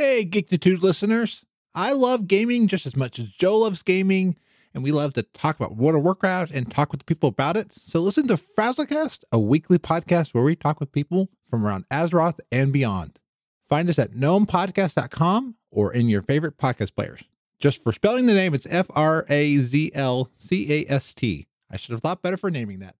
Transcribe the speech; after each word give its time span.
Hey, 0.00 0.24
Geektitude 0.24 0.80
listeners. 0.80 1.44
I 1.74 1.92
love 1.92 2.26
gaming 2.26 2.68
just 2.68 2.86
as 2.86 2.96
much 2.96 3.18
as 3.18 3.28
Joe 3.32 3.58
loves 3.58 3.82
gaming, 3.82 4.34
and 4.72 4.82
we 4.82 4.92
love 4.92 5.12
to 5.12 5.24
talk 5.24 5.56
about 5.56 5.76
World 5.76 5.94
of 5.98 6.02
Warcraft 6.04 6.52
and 6.52 6.70
talk 6.70 6.90
with 6.90 7.04
people 7.04 7.28
about 7.28 7.54
it. 7.54 7.70
So 7.70 8.00
listen 8.00 8.26
to 8.28 8.38
Frazzlecast, 8.38 9.24
a 9.30 9.38
weekly 9.38 9.78
podcast 9.78 10.32
where 10.32 10.42
we 10.42 10.56
talk 10.56 10.80
with 10.80 10.90
people 10.90 11.28
from 11.46 11.66
around 11.66 11.84
Azeroth 11.90 12.38
and 12.50 12.72
beyond. 12.72 13.18
Find 13.68 13.90
us 13.90 13.98
at 13.98 14.12
gnomepodcast.com 14.12 15.56
or 15.70 15.92
in 15.92 16.08
your 16.08 16.22
favorite 16.22 16.56
podcast 16.56 16.94
players. 16.94 17.22
Just 17.58 17.82
for 17.82 17.92
spelling 17.92 18.24
the 18.24 18.32
name, 18.32 18.54
it's 18.54 18.66
F 18.70 18.86
R 18.94 19.26
A 19.28 19.58
Z 19.58 19.92
L 19.94 20.30
C 20.38 20.72
A 20.72 20.90
S 20.90 21.12
T. 21.12 21.46
I 21.70 21.76
should 21.76 21.92
have 21.92 22.00
thought 22.00 22.22
better 22.22 22.38
for 22.38 22.50
naming 22.50 22.78
that. 22.78 22.94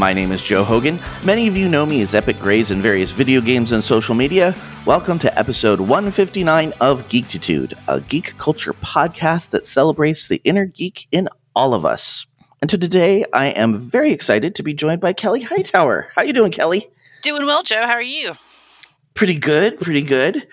My 0.00 0.14
name 0.14 0.32
is 0.32 0.42
Joe 0.42 0.64
Hogan. 0.64 0.98
Many 1.26 1.46
of 1.46 1.58
you 1.58 1.68
know 1.68 1.84
me 1.84 2.00
as 2.00 2.14
Epic 2.14 2.38
Grays 2.38 2.70
in 2.70 2.80
various 2.80 3.10
video 3.10 3.42
games 3.42 3.70
and 3.70 3.84
social 3.84 4.14
media. 4.14 4.56
Welcome 4.86 5.18
to 5.18 5.38
episode 5.38 5.78
159 5.78 6.72
of 6.80 7.06
Geektitude, 7.08 7.74
a 7.86 8.00
geek 8.00 8.38
culture 8.38 8.72
podcast 8.72 9.50
that 9.50 9.66
celebrates 9.66 10.26
the 10.26 10.40
inner 10.42 10.64
geek 10.64 11.06
in 11.12 11.28
all 11.54 11.74
of 11.74 11.84
us. 11.84 12.24
And 12.62 12.70
to 12.70 12.78
today, 12.78 13.26
I 13.34 13.48
am 13.48 13.76
very 13.76 14.10
excited 14.10 14.54
to 14.54 14.62
be 14.62 14.72
joined 14.72 15.02
by 15.02 15.12
Kelley 15.12 15.42
Hightower. 15.42 16.10
How 16.16 16.22
are 16.22 16.24
you 16.24 16.32
doing, 16.32 16.50
Kelley? 16.50 16.86
Doing 17.20 17.44
well, 17.44 17.62
Joe. 17.62 17.82
How 17.82 17.92
are 17.92 18.02
you? 18.02 18.32
Pretty 19.12 19.38
good, 19.38 19.78
pretty 19.82 20.00
good. 20.00 20.48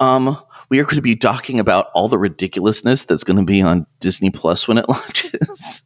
Um, 0.00 0.36
we 0.68 0.78
are 0.78 0.84
going 0.84 0.96
to 0.96 1.00
be 1.00 1.16
talking 1.16 1.58
about 1.58 1.86
all 1.94 2.08
the 2.08 2.18
ridiculousness 2.18 3.06
that's 3.06 3.24
going 3.24 3.38
to 3.38 3.46
be 3.46 3.62
on 3.62 3.86
Disney 3.98 4.28
Plus 4.28 4.68
when 4.68 4.76
it 4.76 4.86
launches. 4.90 5.84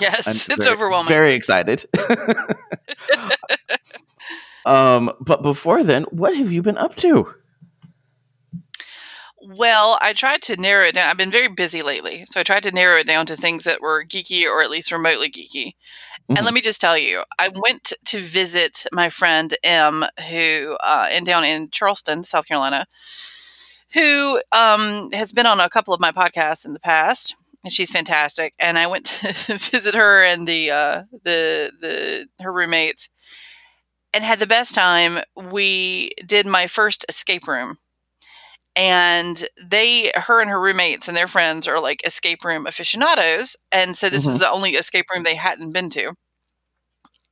Yes, 0.00 0.26
it's 0.26 0.46
very, 0.46 0.74
overwhelming. 0.74 1.08
Very 1.08 1.32
excited. 1.32 1.84
um, 4.66 5.12
but 5.20 5.42
before 5.42 5.82
then, 5.82 6.04
what 6.04 6.36
have 6.36 6.52
you 6.52 6.62
been 6.62 6.78
up 6.78 6.96
to? 6.96 7.34
well, 9.44 9.98
I 10.00 10.12
tried 10.12 10.42
to 10.42 10.60
narrow 10.60 10.86
it 10.86 10.94
down. 10.94 11.10
I've 11.10 11.16
been 11.16 11.30
very 11.30 11.48
busy 11.48 11.82
lately, 11.82 12.24
so 12.30 12.40
I 12.40 12.42
tried 12.44 12.62
to 12.62 12.70
narrow 12.70 12.98
it 12.98 13.06
down 13.06 13.26
to 13.26 13.36
things 13.36 13.64
that 13.64 13.80
were 13.80 14.04
geeky 14.04 14.46
or 14.46 14.62
at 14.62 14.70
least 14.70 14.92
remotely 14.92 15.30
geeky. 15.30 15.72
And 16.28 16.38
Mhm. 16.38 16.44
let 16.44 16.54
me 16.54 16.60
just 16.60 16.80
tell 16.80 16.96
you, 16.96 17.24
I 17.38 17.50
went 17.52 17.92
to 18.06 18.20
visit 18.20 18.86
my 18.92 19.08
friend 19.08 19.56
M, 19.64 20.04
who 20.30 20.76
uh, 20.80 21.08
in 21.12 21.24
down 21.24 21.44
in 21.44 21.70
Charleston, 21.70 22.22
South 22.22 22.46
Carolina, 22.46 22.86
who 23.92 24.40
um, 24.52 25.10
has 25.12 25.32
been 25.32 25.46
on 25.46 25.60
a 25.60 25.68
couple 25.68 25.92
of 25.92 26.00
my 26.00 26.12
podcasts 26.12 26.64
in 26.64 26.72
the 26.72 26.80
past, 26.80 27.34
and 27.64 27.72
she's 27.72 27.90
fantastic. 27.90 28.54
And 28.58 28.78
I 28.78 28.86
went 28.86 29.06
to 29.06 29.32
visit 29.58 29.94
her 29.94 30.24
and 30.24 30.46
the 30.48 30.70
uh, 30.70 31.02
the 31.24 31.72
the 31.80 32.28
her 32.42 32.52
roommates, 32.52 33.08
and 34.12 34.24
had 34.24 34.38
the 34.38 34.46
best 34.46 34.74
time. 34.74 35.18
We 35.36 36.10
did 36.26 36.46
my 36.46 36.66
first 36.66 37.04
escape 37.08 37.46
room. 37.46 37.78
And 38.74 39.44
they, 39.62 40.12
her 40.14 40.40
and 40.40 40.48
her 40.48 40.60
roommates 40.60 41.06
and 41.06 41.16
their 41.16 41.28
friends 41.28 41.68
are 41.68 41.78
like 41.80 42.06
escape 42.06 42.42
room 42.44 42.66
aficionados. 42.66 43.56
And 43.70 43.96
so 43.96 44.08
this 44.08 44.24
Mhm. 44.24 44.28
was 44.28 44.38
the 44.40 44.50
only 44.50 44.72
escape 44.72 45.06
room 45.12 45.24
they 45.24 45.34
hadn't 45.34 45.72
been 45.72 45.90
to. 45.90 46.14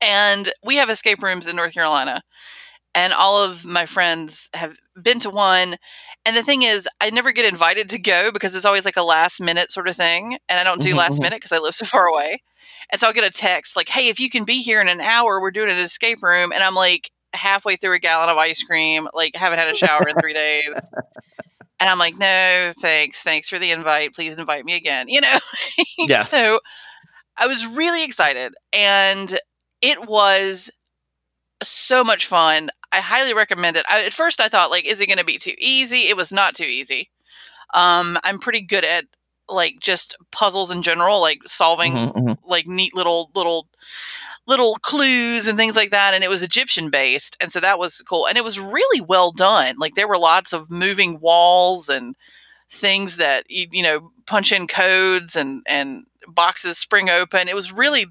And 0.00 0.50
we 0.64 0.76
have 0.76 0.90
escape 0.90 1.22
rooms 1.22 1.46
in 1.46 1.56
North 1.56 1.74
Carolina. 1.74 2.22
And 2.94 3.12
all 3.12 3.42
of 3.42 3.64
my 3.64 3.86
friends 3.86 4.50
have 4.54 4.76
been 5.00 5.20
to 5.20 5.30
one. 5.30 5.76
And 6.24 6.36
the 6.36 6.42
thing 6.42 6.62
is, 6.62 6.88
I 7.00 7.10
never 7.10 7.32
get 7.32 7.50
invited 7.50 7.88
to 7.90 7.98
go 7.98 8.30
because 8.32 8.54
it's 8.56 8.64
always 8.64 8.84
like 8.84 8.96
a 8.96 9.02
last 9.02 9.40
minute 9.40 9.70
sort 9.70 9.88
of 9.88 9.96
thing. 9.96 10.38
And 10.48 10.58
I 10.58 10.64
don't 10.64 10.82
do 10.82 10.94
last 10.94 11.18
mhm. 11.18 11.22
minute 11.22 11.36
because 11.36 11.52
I 11.52 11.58
live 11.58 11.74
so 11.74 11.86
far 11.86 12.06
away. 12.06 12.42
And 12.90 13.00
so 13.00 13.06
I'll 13.06 13.12
get 13.12 13.24
a 13.24 13.30
text 13.30 13.76
like, 13.76 13.88
hey, 13.88 14.08
if 14.08 14.18
you 14.18 14.28
can 14.28 14.44
be 14.44 14.60
here 14.60 14.80
in 14.80 14.88
an 14.88 15.00
hour, 15.00 15.40
we're 15.40 15.52
doing 15.52 15.70
an 15.70 15.78
escape 15.78 16.22
room. 16.22 16.52
And 16.52 16.62
I'm 16.62 16.74
like 16.74 17.10
halfway 17.32 17.76
through 17.76 17.94
a 17.94 17.98
gallon 17.98 18.28
of 18.28 18.36
ice 18.36 18.62
cream, 18.62 19.06
like 19.14 19.36
haven't 19.36 19.60
had 19.60 19.68
a 19.68 19.74
shower 19.74 20.06
in 20.08 20.16
three 20.20 20.34
days. 20.34 20.74
And 21.80 21.88
I'm 21.88 21.98
like, 21.98 22.18
no, 22.18 22.72
thanks. 22.78 23.22
Thanks 23.22 23.48
for 23.48 23.58
the 23.58 23.70
invite. 23.70 24.14
Please 24.14 24.36
invite 24.36 24.64
me 24.64 24.76
again. 24.76 25.08
You 25.08 25.22
know? 25.22 25.38
Yeah. 25.98 26.22
so 26.22 26.60
I 27.36 27.46
was 27.46 27.66
really 27.76 28.04
excited. 28.04 28.54
And 28.72 29.38
it 29.82 30.08
was 30.08 30.70
so 31.62 32.02
much 32.02 32.26
fun. 32.26 32.70
I 32.92 33.00
highly 33.00 33.34
recommend 33.34 33.76
it. 33.76 33.84
I, 33.88 34.04
at 34.04 34.12
first, 34.12 34.40
I 34.40 34.48
thought, 34.48 34.70
like, 34.70 34.84
is 34.84 35.00
it 35.00 35.06
going 35.06 35.18
to 35.18 35.24
be 35.24 35.38
too 35.38 35.54
easy? 35.58 36.08
It 36.08 36.16
was 36.16 36.32
not 36.32 36.54
too 36.54 36.64
easy. 36.64 37.10
Um, 37.74 38.18
I'm 38.24 38.38
pretty 38.38 38.60
good 38.62 38.84
at 38.84 39.04
like 39.48 39.80
just 39.80 40.16
puzzles 40.32 40.70
in 40.70 40.82
general, 40.82 41.20
like 41.20 41.40
solving 41.46 41.92
Mhm, 41.92 42.14
mhm. 42.14 42.38
like 42.44 42.66
neat 42.66 42.94
little 42.94 43.30
little 43.34 43.68
little 44.46 44.76
clues 44.82 45.46
and 45.46 45.58
things 45.58 45.76
like 45.76 45.90
that 45.90 46.14
and 46.14 46.24
it 46.24 46.30
was 46.30 46.42
egyptian 46.42 46.90
based 46.90 47.36
and 47.40 47.52
so 47.52 47.60
that 47.60 47.78
was 47.78 48.02
cool 48.08 48.26
and 48.26 48.36
it 48.36 48.44
was 48.44 48.58
really 48.58 49.00
well 49.00 49.30
done 49.32 49.74
like 49.78 49.94
there 49.94 50.08
were 50.08 50.18
lots 50.18 50.52
of 50.52 50.70
moving 50.70 51.20
walls 51.20 51.88
and 51.88 52.14
things 52.70 53.16
that 53.18 53.44
you, 53.50 53.66
you 53.70 53.82
know 53.82 54.10
punch 54.26 54.52
in 54.52 54.66
codes 54.66 55.36
and 55.36 55.62
and 55.68 56.06
boxes 56.28 56.78
spring 56.78 57.08
open 57.08 57.48
it 57.48 57.54
was 57.54 57.72
really 57.72 58.06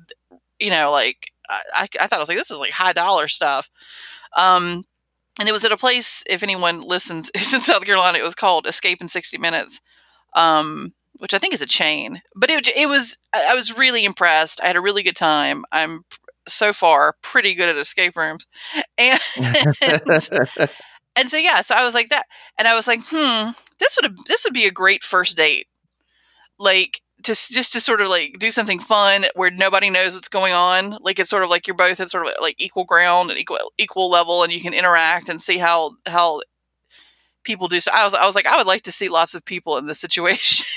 you 0.60 0.70
know 0.70 0.92
like 0.92 1.32
I, 1.50 1.62
I 1.74 1.88
I 2.02 2.08
thought 2.08 2.18
i 2.18 2.20
was 2.20 2.30
like 2.30 2.38
this 2.38 2.52
is 2.52 2.58
like 2.60 2.72
high 2.72 2.94
dollar 2.94 3.28
stuff 3.28 3.70
um 4.36 4.84
and 5.40 5.48
it 5.48 5.54
was 5.54 5.64
at 5.64 5.72
a 5.72 5.78
place 5.78 6.24
if 6.30 6.44
anyone 6.44 6.82
listens 6.82 7.32
who's 7.38 7.54
in 7.54 7.62
south 7.62 7.86
carolina 7.86 8.18
it 8.18 8.24
was 8.24 8.36
called 8.36 8.68
escape 8.68 9.02
in 9.02 9.08
60 9.08 9.38
minutes 9.38 9.80
um 10.36 10.94
which 11.20 11.34
I 11.34 11.38
think 11.38 11.54
is 11.54 11.62
a 11.62 11.68
chain. 11.68 12.22
But 12.36 12.50
it, 12.50 12.68
it 12.76 12.88
was, 12.88 13.16
I 13.34 13.54
was 13.54 13.78
really 13.78 14.04
impressed. 14.06 14.62
I 14.64 14.68
had 14.68 14.76
a 14.76 14.82
really 14.82 15.04
good 15.04 15.16
time. 15.16 15.64
I'm 15.72 16.02
so 16.48 16.74
far 16.74 17.16
pretty 17.22 17.54
good 17.54 17.70
at 17.70 17.78
escape 17.78 18.18
rooms. 18.18 18.48
And, 18.98 19.20
and 21.16 21.30
so, 21.30 21.38
yeah, 21.38 21.62
so 21.62 21.76
I 21.76 21.84
was 21.84 21.94
like 21.94 22.10
that. 22.10 22.26
And 22.58 22.68
I 22.68 22.76
was 22.76 22.88
like, 22.88 23.00
hmm, 23.06 23.52
this 23.80 23.98
would, 24.02 24.18
this 24.28 24.44
would 24.44 24.54
be 24.54 24.66
a 24.66 24.72
great 24.72 25.04
first 25.04 25.38
date. 25.38 25.68
Like, 26.58 27.02
to, 27.24 27.34
just 27.34 27.74
to 27.74 27.82
sort 27.82 28.02
of 28.02 28.08
like 28.08 28.38
do 28.40 28.52
something 28.52 28.80
fun 28.80 29.26
where 29.36 29.52
nobody 29.52 29.90
knows 29.90 30.14
what's 30.14 30.28
going 30.28 30.54
on. 30.54 30.98
Like 31.02 31.20
it's 31.20 31.30
sort 31.30 31.44
of 31.44 31.50
like 31.50 31.68
you're 31.68 31.76
both 31.76 32.00
at 32.00 32.12
sort 32.12 32.28
of 32.28 32.34
like 32.42 32.56
equal 32.60 32.86
ground 32.86 33.30
and 33.30 33.40
equal 33.40 33.58
equal 33.78 34.10
level, 34.10 34.44
and 34.44 34.52
you 34.52 34.62
can 34.62 34.74
interact 34.74 35.30
and 35.30 35.42
see 35.42 35.58
how 35.58 35.92
how 36.06 36.42
people 37.44 37.68
do. 37.68 37.80
So 37.80 37.92
I 37.94 38.04
was 38.04 38.14
I 38.14 38.26
was 38.26 38.36
like 38.36 38.46
I 38.46 38.58
would 38.58 38.68
like 38.68 38.84
to 38.84 38.92
see 38.92 39.10
lots 39.10 39.36
of 39.36 39.46
people 39.46 39.78
in 39.78 39.88
this 39.88 40.00
situation. 40.00 40.66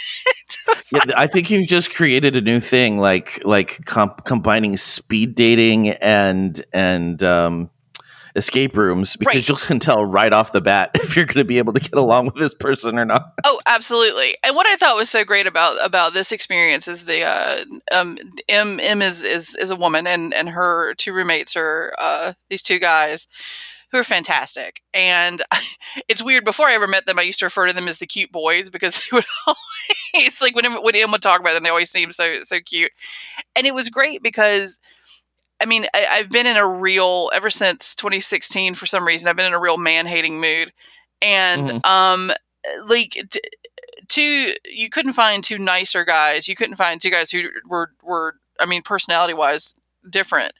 Yeah, 0.92 1.00
I 1.16 1.26
think 1.26 1.50
you've 1.50 1.68
just 1.68 1.94
created 1.94 2.36
a 2.36 2.40
new 2.40 2.60
thing, 2.60 2.98
like 2.98 3.42
like 3.44 3.84
comp- 3.86 4.24
combining 4.24 4.76
speed 4.76 5.34
dating 5.34 5.90
and 5.90 6.62
and 6.72 7.22
um, 7.22 7.70
escape 8.36 8.76
rooms, 8.76 9.16
because 9.16 9.34
Right. 9.34 9.48
you 9.48 9.56
can 9.56 9.78
tell 9.78 10.04
right 10.04 10.32
off 10.32 10.52
the 10.52 10.60
bat 10.60 10.90
if 10.94 11.16
you're 11.16 11.26
going 11.26 11.38
to 11.38 11.44
be 11.44 11.58
able 11.58 11.72
to 11.72 11.80
get 11.80 11.94
along 11.94 12.26
with 12.26 12.34
this 12.36 12.54
person 12.54 12.98
or 12.98 13.04
not. 13.04 13.32
Oh, 13.44 13.60
absolutely. 13.66 14.36
And 14.42 14.56
what 14.56 14.66
I 14.66 14.76
thought 14.76 14.96
was 14.96 15.10
so 15.10 15.24
great 15.24 15.46
about 15.46 15.84
about 15.84 16.14
this 16.14 16.32
experience 16.32 16.88
is 16.88 17.04
the 17.04 17.22
uh, 17.24 17.64
um, 17.92 18.18
M 18.48 18.80
M 18.80 19.02
is, 19.02 19.22
is 19.22 19.54
is 19.56 19.70
a 19.70 19.76
woman, 19.76 20.06
and 20.06 20.32
and 20.34 20.48
her 20.48 20.94
two 20.94 21.12
roommates 21.12 21.56
are 21.56 21.92
uh, 21.98 22.32
these 22.50 22.62
two 22.62 22.78
guys 22.78 23.26
who 23.90 23.98
are 23.98 24.04
fantastic. 24.04 24.80
And 24.94 25.42
it's 26.08 26.22
weird. 26.24 26.44
Before 26.44 26.66
I 26.66 26.72
ever 26.74 26.88
met 26.88 27.04
them, 27.04 27.18
I 27.18 27.22
used 27.22 27.40
to 27.40 27.46
refer 27.46 27.66
to 27.66 27.74
them 27.74 27.88
as 27.88 27.98
the 27.98 28.06
cute 28.06 28.32
boys 28.32 28.70
because 28.70 28.96
they 29.10 29.14
would 29.16 29.26
always 29.46 30.40
like 30.40 30.56
when 30.56 30.72
when 30.82 30.96
M 30.96 31.10
would 31.12 31.22
talk 31.22 31.40
about 31.40 31.52
them, 31.54 31.62
they 31.62 31.68
always 31.70 31.90
seemed 31.90 32.14
so 32.14 32.42
so 32.42 32.58
cute. 32.60 32.92
And 33.56 33.66
it 33.66 33.74
was 33.74 33.88
great 33.90 34.22
because. 34.22 34.80
I 35.62 35.66
mean, 35.66 35.86
I, 35.94 36.06
I've 36.10 36.28
been 36.30 36.46
in 36.46 36.56
a 36.56 36.68
real 36.68 37.30
ever 37.32 37.48
since 37.50 37.94
2016 37.94 38.74
for 38.74 38.86
some 38.86 39.06
reason. 39.06 39.28
I've 39.28 39.36
been 39.36 39.46
in 39.46 39.54
a 39.54 39.60
real 39.60 39.78
man 39.78 40.06
hating 40.06 40.40
mood, 40.40 40.72
and 41.22 41.84
um, 41.86 42.32
like 42.86 43.12
t- 43.30 43.40
two 44.08 44.54
you 44.64 44.90
couldn't 44.90 45.12
find 45.14 45.42
two 45.42 45.58
nicer 45.58 46.04
guys 46.04 46.48
you 46.48 46.54
couldn't 46.56 46.76
find 46.76 47.00
two 47.00 47.10
guys 47.10 47.30
who 47.30 47.42
were 47.66 47.90
were 48.02 48.34
i 48.60 48.66
mean 48.66 48.82
personality 48.82 49.32
wise 49.32 49.74
different 50.10 50.52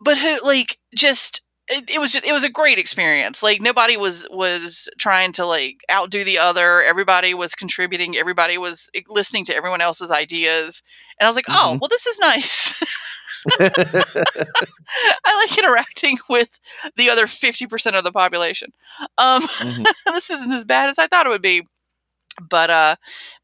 but 0.00 0.18
who 0.18 0.36
like 0.44 0.78
just 0.94 1.40
it, 1.68 1.88
it 1.88 1.98
was 2.00 2.12
just 2.12 2.24
it 2.26 2.32
was 2.32 2.42
a 2.42 2.50
great 2.50 2.78
experience. 2.78 3.42
Like 3.44 3.60
nobody 3.60 3.96
was 3.96 4.26
was 4.30 4.88
trying 4.98 5.32
to 5.34 5.46
like 5.46 5.82
outdo 5.90 6.24
the 6.24 6.36
other. 6.38 6.82
Everybody 6.82 7.32
was 7.32 7.54
contributing. 7.54 8.16
Everybody 8.16 8.58
was 8.58 8.90
listening 9.08 9.44
to 9.44 9.54
everyone 9.54 9.80
else's 9.80 10.10
ideas. 10.10 10.82
And 11.20 11.26
I 11.26 11.28
was 11.28 11.36
like, 11.36 11.44
oh, 11.48 11.74
Mhm. 11.74 11.80
well, 11.80 11.88
this 11.88 12.06
is 12.06 12.18
nice. 12.18 12.82
I 13.60 15.46
like 15.48 15.58
interacting 15.58 16.18
with 16.28 16.58
the 16.96 17.10
other 17.10 17.26
fifty 17.26 17.66
percent 17.66 17.96
of 17.96 18.04
the 18.04 18.12
population. 18.12 18.72
Um, 19.18 19.42
Mhm. 19.42 19.86
this 20.06 20.30
isn't 20.30 20.52
as 20.52 20.64
bad 20.64 20.90
as 20.90 20.98
I 20.98 21.06
thought 21.06 21.26
it 21.26 21.30
would 21.30 21.42
be. 21.42 21.62
But 22.48 22.70
uh, 22.70 22.96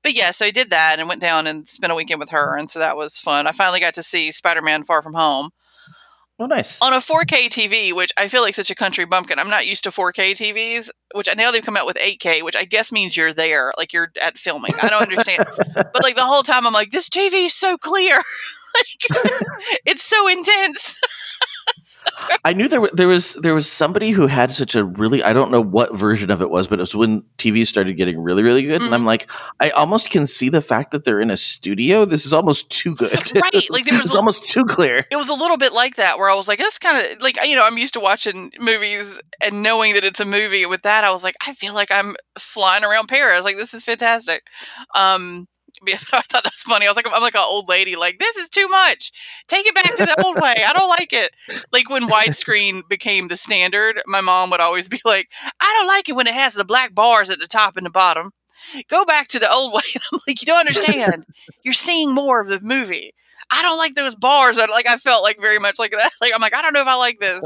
but 0.03 0.15
yeah, 0.15 0.31
so 0.31 0.47
I 0.47 0.51
did 0.51 0.71
that 0.71 0.99
and 0.99 1.09
went 1.09 1.21
down 1.21 1.47
and 1.47 1.69
spent 1.69 1.93
a 1.93 1.97
weekend 1.97 2.21
with 2.21 2.31
her, 2.31 2.57
and 2.57 2.71
so 2.71 2.79
that 2.79 2.97
was 2.97 3.19
fun. 3.19 3.47
I 3.47 3.53
finally 3.53 3.81
got 3.81 3.95
to 3.95 4.03
see 4.03 4.33
Spider 4.33 4.63
Man 4.63 4.85
Far 4.85 5.03
From 5.03 5.15
Home 5.15 5.51
Oh, 6.39 6.47
nice. 6.47 6.79
on 6.83 6.93
a 6.93 6.97
4K 6.99 7.49
TV, 7.49 7.95
which 7.95 8.13
I 8.19 8.29
feel 8.29 8.43
like 8.43 8.55
such 8.55 8.71
a 8.71 8.75
country 8.75 9.07
bumpkin. 9.07 9.39
I'm 9.39 9.49
not 9.49 9.67
used 9.67 9.85
to 9.85 9.91
4K 9.91 10.33
TVs, 10.33 10.91
which 11.15 11.29
I 11.31 11.35
know 11.35 11.51
they've 11.51 11.65
come 11.65 11.79
out 11.79 11.87
with 11.87 11.97
8K, 11.97 12.43
which 12.43 12.57
I 12.57 12.65
guess 12.65 12.93
means 12.93 13.17
you're 13.17 13.33
there, 13.33 13.73
like 13.79 13.93
you're 13.95 14.13
at 14.23 14.37
filming. 14.37 14.73
I 14.83 14.89
don't 14.89 15.03
understand, 15.03 15.47
but 15.75 16.03
like 16.03 16.15
the 16.15 16.27
whole 16.27 16.43
time 16.43 16.67
I'm 16.67 16.75
like, 16.75 16.91
this 16.91 17.09
TV 17.09 17.47
is 17.47 17.55
so 17.55 17.79
clear, 17.79 18.17
like 18.77 19.23
it's 19.87 20.03
so 20.03 20.29
intense. 20.29 21.01
I 22.45 22.53
knew 22.53 22.69
there 22.69 22.89
there 22.93 23.09
was 23.09 23.35
there 23.35 23.55
was 23.55 23.71
somebody 23.71 24.11
who 24.11 24.27
had 24.27 24.53
such 24.53 24.75
a 24.75 24.85
really 24.85 25.23
I 25.23 25.33
don't 25.33 25.51
know 25.51 25.61
what 25.61 25.97
version 25.97 26.31
of 26.31 26.41
it 26.41 26.51
was, 26.51 26.67
but 26.67 26.79
it 26.79 26.83
was 26.83 26.95
when 26.95 27.23
TV 27.39 27.67
started 27.67 27.95
getting 27.95 28.21
really 28.21 28.43
really 28.43 28.63
good, 28.63 28.83
and 28.83 28.95
I'm 28.95 29.05
like, 29.05 29.29
I 29.61 29.71
almost 29.71 30.11
can 30.11 30.27
see 30.27 30.49
the 30.49 30.63
fact 30.63 30.93
that 30.93 31.05
they're 31.05 31.21
in 31.21 31.31
a 31.31 31.37
studio. 31.37 32.05
This 32.05 32.25
is 32.25 32.33
almost 32.33 32.71
too 32.71 32.95
good, 32.95 33.13
Right, 33.35 33.71
like 33.71 33.85
there 33.85 33.99
was 34.03 34.15
a- 34.15 34.17
almost 34.17 34.47
too 34.49 34.65
clear. 34.65 35.07
It 35.11 35.17
was 35.17 35.29
a 35.29 35.35
little 35.35 35.57
bit 35.57 35.73
like 35.73 35.97
that, 35.97 36.19
where 36.19 36.31
I 36.31 36.35
was 36.35 36.49
like, 36.49 36.59
this 36.59 36.79
kind 36.79 37.05
of 37.05 37.21
like 37.21 37.37
you 37.45 37.57
know, 37.57 37.65
I'm 37.65 37.79
used 37.79 37.95
to 37.95 38.01
watching 38.01 38.53
movies 38.61 39.21
and 39.45 39.63
knowing 39.63 39.95
that 39.95 40.05
it's 40.05 40.21
a 40.21 40.25
movie. 40.25 40.67
With 40.67 40.83
that, 40.83 41.05
I 41.05 41.11
was 41.11 41.25
like, 41.25 41.35
I 41.47 41.53
feel 41.53 41.75
like 41.75 41.91
I'm 41.91 42.15
flying 42.39 42.85
around 42.85 43.09
Paris. 43.09 43.45
Like 43.45 43.57
this 43.57 43.75
is 43.75 43.85
fantastic. 43.85 44.43
Um, 44.95 45.47
yeah, 45.87 45.97
I 46.13 46.23
thought 46.23 46.45
that 46.45 46.45
was 46.45 46.63
funny. 46.63 46.87
I 46.87 46.91
was 46.91 46.97
like, 46.97 47.07
I'm 47.13 47.23
like 47.23 47.35
an 47.35 47.43
old 47.45 47.69
lady. 47.69 47.97
Like 47.97 48.19
this 48.19 48.37
is 48.37 48.49
too 48.49 48.69
much. 48.69 49.13
Take 49.49 49.67
it 49.67 49.75
back 49.75 49.95
to 49.97 50.07
the 50.07 50.25
old 50.25 50.41
way. 50.41 50.55
I 50.67 50.73
don't 50.73 50.89
like 50.89 51.13
it. 51.13 51.31
Like 51.73 51.91
when 51.91 52.09
widescreen 52.09 52.83
became 52.89 53.29
the 53.29 53.37
standard, 53.37 54.01
my 54.07 54.21
mom 54.21 54.51
would 54.51 54.61
always 54.61 54.89
be 54.89 55.01
like, 55.05 55.31
I 55.61 55.77
don't 55.79 55.89
like 55.89 56.09
it 56.09 56.17
when 56.17 56.27
it 56.27 56.35
has 56.35 56.55
the 56.55 56.65
black 56.65 56.95
bars 56.95 57.31
at 57.31 57.39
the 57.39 57.47
top 57.47 57.77
and 57.77 57.87
the 57.87 57.91
bottom. 57.91 58.31
Go 58.89 59.05
back 59.05 59.29
to 59.29 59.39
the 59.39 59.51
old 59.51 59.73
way. 59.75 59.83
And 59.95 60.03
I'm 60.13 60.21
like, 60.27 60.41
you 60.41 60.47
don't 60.47 60.67
understand. 60.67 61.25
You're 61.63 61.75
seeing 61.75 62.15
more 62.15 62.41
of 62.41 62.49
the 62.49 62.61
movie. 62.61 63.15
I 63.51 63.63
don't 63.63 63.79
like 63.79 63.95
those 63.95 64.17
bars. 64.17 64.59
I, 64.59 64.67
like 64.67 64.89
I 64.89 64.97
felt 64.97 65.23
like 65.23 65.41
very 65.41 65.59
much 65.59 65.79
like 65.79 65.93
that. 65.93 66.11
Like 66.21 66.33
I'm 66.35 66.41
like, 66.41 66.55
I 66.55 66.63
don't 66.63 66.73
know 66.73 66.81
if 66.81 66.89
I 66.89 66.97
like 66.97 67.21
this, 67.21 67.45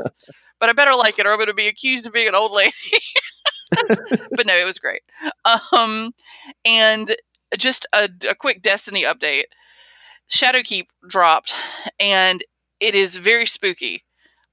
but 0.59 0.69
I 0.69 0.73
better 0.73 0.95
like 0.95 1.19
it, 1.19 1.27
or 1.27 1.31
I'm 1.31 1.37
going 1.37 1.49
to 1.49 1.55
be 1.55 1.69
accused 1.69 2.07
of 2.07 2.13
being 2.13 2.29
an 2.29 2.35
old 2.35 2.53
lady. 2.53 2.73
but 4.31 4.47
no, 4.47 4.55
it 4.57 4.65
was 4.65 4.79
great. 4.79 5.03
Um, 5.73 6.13
and 6.65 7.15
just 7.59 7.87
a, 7.95 8.09
a 8.29 8.35
quick 8.35 8.63
Destiny 8.63 9.05
update. 9.05 9.45
Shadowkeep 10.31 10.87
dropped, 11.09 11.53
and 11.99 12.45
it 12.79 12.95
is 12.95 13.17
very 13.17 13.47
spooky. 13.47 14.05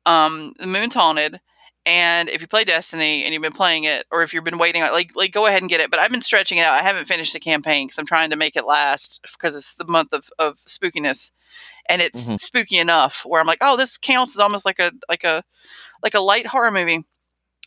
Um, 0.06 0.54
the 0.60 0.68
moon's 0.68 0.96
haunted, 0.96 1.40
and 1.86 2.30
if 2.30 2.42
you 2.42 2.48
play 2.48 2.64
Destiny 2.64 3.24
and 3.24 3.34
you've 3.34 3.44
been 3.44 3.52
playing 3.52 3.84
it, 3.84 4.06
or 4.12 4.24
if 4.24 4.34
you've 4.34 4.44
been 4.44 4.58
waiting, 4.58 4.82
like 4.82 5.12
like 5.16 5.32
go 5.32 5.46
ahead 5.46 5.62
and 5.62 5.70
get 5.70 5.82
it. 5.82 5.92
But 5.92 6.00
I've 6.00 6.12
been 6.12 6.22
stretching 6.22 6.58
it 6.58 6.62
out. 6.62 6.74
I 6.80 6.84
haven't 6.84 7.08
finished 7.08 7.34
the 7.34 7.40
campaign 7.40 7.88
because 7.88 8.00
I'm 8.00 8.06
trying 8.08 8.32
to 8.32 8.36
make 8.36 8.56
it 8.56 8.66
last 8.66 9.22
because 9.34 9.56
it's 9.56 9.76
the 9.76 9.86
month 9.86 10.14
of, 10.14 10.30
of 10.40 10.58
spookiness, 10.68 11.32
and 11.90 12.02
it's 12.02 12.28
Mhm. 12.30 12.40
spooky 12.40 12.78
enough 12.80 13.24
where 13.26 13.40
I'm 13.40 13.48
like, 13.48 13.60
oh, 13.62 13.78
this 13.78 13.98
counts 13.98 14.36
as 14.36 14.40
almost 14.42 14.66
like 14.66 14.80
a 14.80 14.92
like 15.10 15.24
a 15.24 15.44
like 16.04 16.16
a 16.16 16.20
light 16.22 16.48
horror 16.48 16.72
movie. 16.72 17.04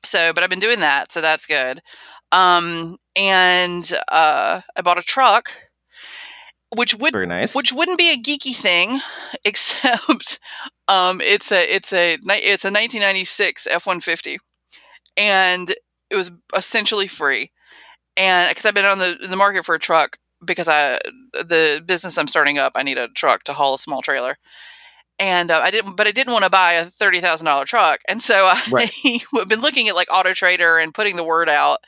So, 0.04 0.32
but 0.32 0.42
I've 0.42 0.50
been 0.50 0.60
doing 0.60 0.80
that, 0.80 1.12
so 1.12 1.20
that's 1.20 1.46
good. 1.46 1.82
Um, 2.32 2.96
and 3.16 3.90
uh, 4.08 4.60
I 4.76 4.82
bought 4.82 4.98
a 4.98 5.02
truck, 5.02 5.52
which 6.74 6.94
would 6.94 7.12
Very 7.12 7.26
nice. 7.26 7.54
which 7.54 7.72
wouldn't 7.72 7.98
be 7.98 8.10
a 8.12 8.16
geeky 8.16 8.54
thing, 8.54 9.00
except 9.44 10.38
um, 10.88 11.20
it's 11.20 11.50
a 11.52 11.62
it's 11.74 11.92
a 11.92 12.14
it's 12.22 12.64
a 12.64 12.70
1996 12.70 13.66
F150, 13.70 14.38
and 15.16 15.70
it 16.10 16.16
was 16.16 16.30
essentially 16.56 17.08
free. 17.08 17.50
And 18.16 18.48
because 18.50 18.66
I've 18.66 18.74
been 18.74 18.86
on 18.86 18.98
the 18.98 19.18
the 19.28 19.36
market 19.36 19.64
for 19.64 19.74
a 19.74 19.80
truck 19.80 20.18
because 20.44 20.68
I 20.68 20.98
the 21.32 21.82
business 21.86 22.18
I'm 22.18 22.28
starting 22.28 22.58
up, 22.58 22.72
I 22.76 22.82
need 22.82 22.98
a 22.98 23.08
truck 23.08 23.44
to 23.44 23.52
haul 23.52 23.74
a 23.74 23.78
small 23.78 24.02
trailer. 24.02 24.36
And 25.18 25.50
uh, 25.50 25.60
I 25.62 25.70
didn't, 25.70 25.96
but 25.96 26.06
I 26.06 26.12
didn't 26.12 26.32
want 26.32 26.44
to 26.44 26.50
buy 26.50 26.72
a 26.74 26.86
thirty 26.86 27.20
thousand 27.20 27.46
dollar 27.46 27.64
truck, 27.66 28.00
and 28.08 28.22
so 28.22 28.46
I 28.52 28.60
Right. 28.70 28.90
have 29.36 29.48
been 29.48 29.60
looking 29.60 29.88
at 29.88 29.94
like 29.96 30.08
Auto 30.12 30.32
Trader 30.34 30.78
and 30.78 30.94
putting 30.94 31.16
the 31.16 31.24
word 31.24 31.48
out, 31.48 31.78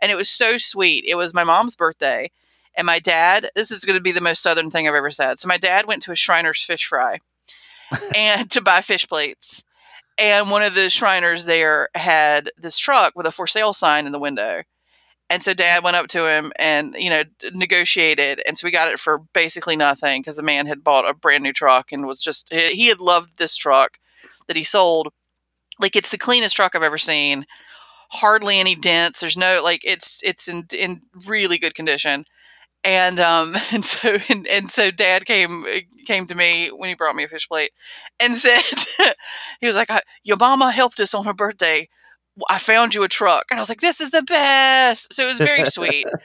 and 0.00 0.10
it 0.10 0.16
was 0.16 0.28
so 0.28 0.58
sweet. 0.58 1.04
It 1.06 1.16
was 1.16 1.34
my 1.34 1.44
mom's 1.44 1.76
birthday, 1.76 2.30
and 2.76 2.86
my 2.86 2.98
dad. 2.98 3.50
This 3.54 3.70
is 3.70 3.84
going 3.84 3.98
to 3.98 4.02
be 4.02 4.12
the 4.12 4.20
most 4.20 4.42
southern 4.42 4.70
thing 4.70 4.88
I've 4.88 4.94
ever 4.94 5.10
said. 5.10 5.40
So 5.40 5.48
my 5.48 5.58
dad 5.58 5.86
went 5.86 6.02
to 6.04 6.12
a 6.12 6.16
Shriner's 6.16 6.62
Fish 6.62 6.86
Fry, 6.86 7.18
and 8.16 8.50
to 8.50 8.60
buy 8.60 8.80
fish 8.80 9.08
plates, 9.08 9.62
and 10.20 10.50
one 10.50 10.62
of 10.62 10.74
the 10.74 10.90
Shriners 10.90 11.46
there 11.46 11.88
had 11.94 12.50
this 12.58 12.78
truck 12.78 13.14
with 13.16 13.26
a 13.26 13.32
for 13.32 13.46
sale 13.46 13.72
sign 13.72 14.06
in 14.06 14.12
the 14.12 14.18
window. 14.18 14.62
And 15.30 15.42
so 15.42 15.54
dad 15.54 15.84
went 15.84 15.96
up 15.96 16.08
to 16.08 16.28
him 16.28 16.52
and, 16.58 16.94
you 16.98 17.08
know, 17.08 17.22
negotiated. 17.54 18.42
And 18.46 18.58
so 18.58 18.66
we 18.66 18.72
got 18.72 18.92
it 18.92 18.98
for 18.98 19.20
basically 19.32 19.76
nothing 19.76 20.20
because 20.20 20.36
the 20.36 20.42
man 20.42 20.66
had 20.66 20.84
bought 20.84 21.08
a 21.08 21.14
brand 21.14 21.44
new 21.44 21.52
truck 21.52 21.92
and 21.92 22.06
was 22.06 22.20
just, 22.20 22.52
he 22.52 22.68
he 22.70 22.88
had 22.88 23.00
loved 23.00 23.38
this 23.38 23.56
truck 23.56 23.98
that 24.48 24.56
he 24.56 24.64
sold. 24.64 25.08
Like 25.78 25.96
it's 25.96 26.10
the 26.10 26.18
cleanest 26.18 26.56
truck 26.56 26.74
I've 26.74 26.82
ever 26.82 26.98
seen. 26.98 27.46
Hardly 28.12 28.58
any 28.58 28.74
dents. 28.74 29.20
There's 29.20 29.36
no, 29.36 29.60
like, 29.62 29.82
it's, 29.84 30.20
it's 30.22 30.48
in, 30.48 30.64
in 30.76 31.02
really 31.26 31.58
good 31.58 31.74
condition. 31.74 32.24
And, 32.84 33.20
um, 33.20 33.54
and 33.72 33.84
so, 33.84 34.18
and, 34.28 34.46
and 34.46 34.70
so 34.70 34.90
dad 34.90 35.26
came, 35.26 35.64
came 36.06 36.26
to 36.26 36.34
me 36.34 36.68
when 36.68 36.88
he 36.88 36.94
brought 36.94 37.14
me 37.14 37.24
a 37.24 37.28
fish 37.28 37.48
plate 37.48 37.72
and 38.20 38.36
said, 38.36 38.62
he 39.60 39.66
was 39.66 39.76
like, 39.76 39.90
your 40.24 40.36
mama 40.36 40.70
helped 40.70 41.00
us 41.00 41.14
on 41.14 41.24
her 41.24 41.34
birthday. 41.34 41.88
I 42.48 42.58
found 42.58 42.94
you 42.94 43.02
a 43.02 43.08
truck. 43.08 43.46
And 43.50 43.58
I 43.58 43.62
was 43.62 43.68
like, 43.68 43.80
this 43.80 44.00
is 44.00 44.10
the 44.10 44.22
best. 44.22 45.12
So 45.12 45.24
it 45.24 45.32
was 45.32 45.38
very 45.38 45.64
sweet. 45.66 46.06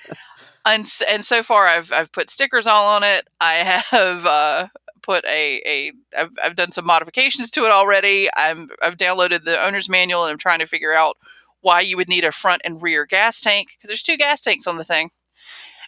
And, 0.68 0.92
and 1.08 1.24
so 1.24 1.44
far 1.44 1.68
I've, 1.68 1.92
I've 1.92 2.12
put 2.12 2.32
stickers 2.32 2.66
all 2.66 2.88
on 2.88 3.04
it. 3.04 3.28
I 3.40 3.82
have, 3.92 4.26
uh, 4.26 4.68
put 5.06 5.24
a, 5.26 5.62
a 5.66 5.92
I've, 6.18 6.32
I've 6.44 6.56
done 6.56 6.72
some 6.72 6.86
modifications 6.86 7.52
to 7.52 7.66
it 7.66 7.72
already. 7.72 8.28
I'm, 8.36 8.70
I've 8.82 8.98
downloaded 8.98 9.44
the 9.44 9.64
owner's 9.64 9.88
manual 9.88 10.24
and 10.24 10.32
I'm 10.32 10.38
trying 10.40 10.60
to 10.60 10.66
figure 10.66 10.94
out 10.94 11.18
why 11.66 11.82
you 11.82 11.98
would 11.98 12.08
need 12.08 12.24
a 12.24 12.32
front 12.32 12.62
and 12.64 12.80
rear 12.80 13.08
gas 13.08 13.42
tank 13.42 13.70
because 13.72 13.88
there's 13.88 14.04
two 14.04 14.18
gas 14.18 14.40
tanks 14.40 14.68
on 14.68 14.78
the 14.78 14.84
thing. 14.84 15.10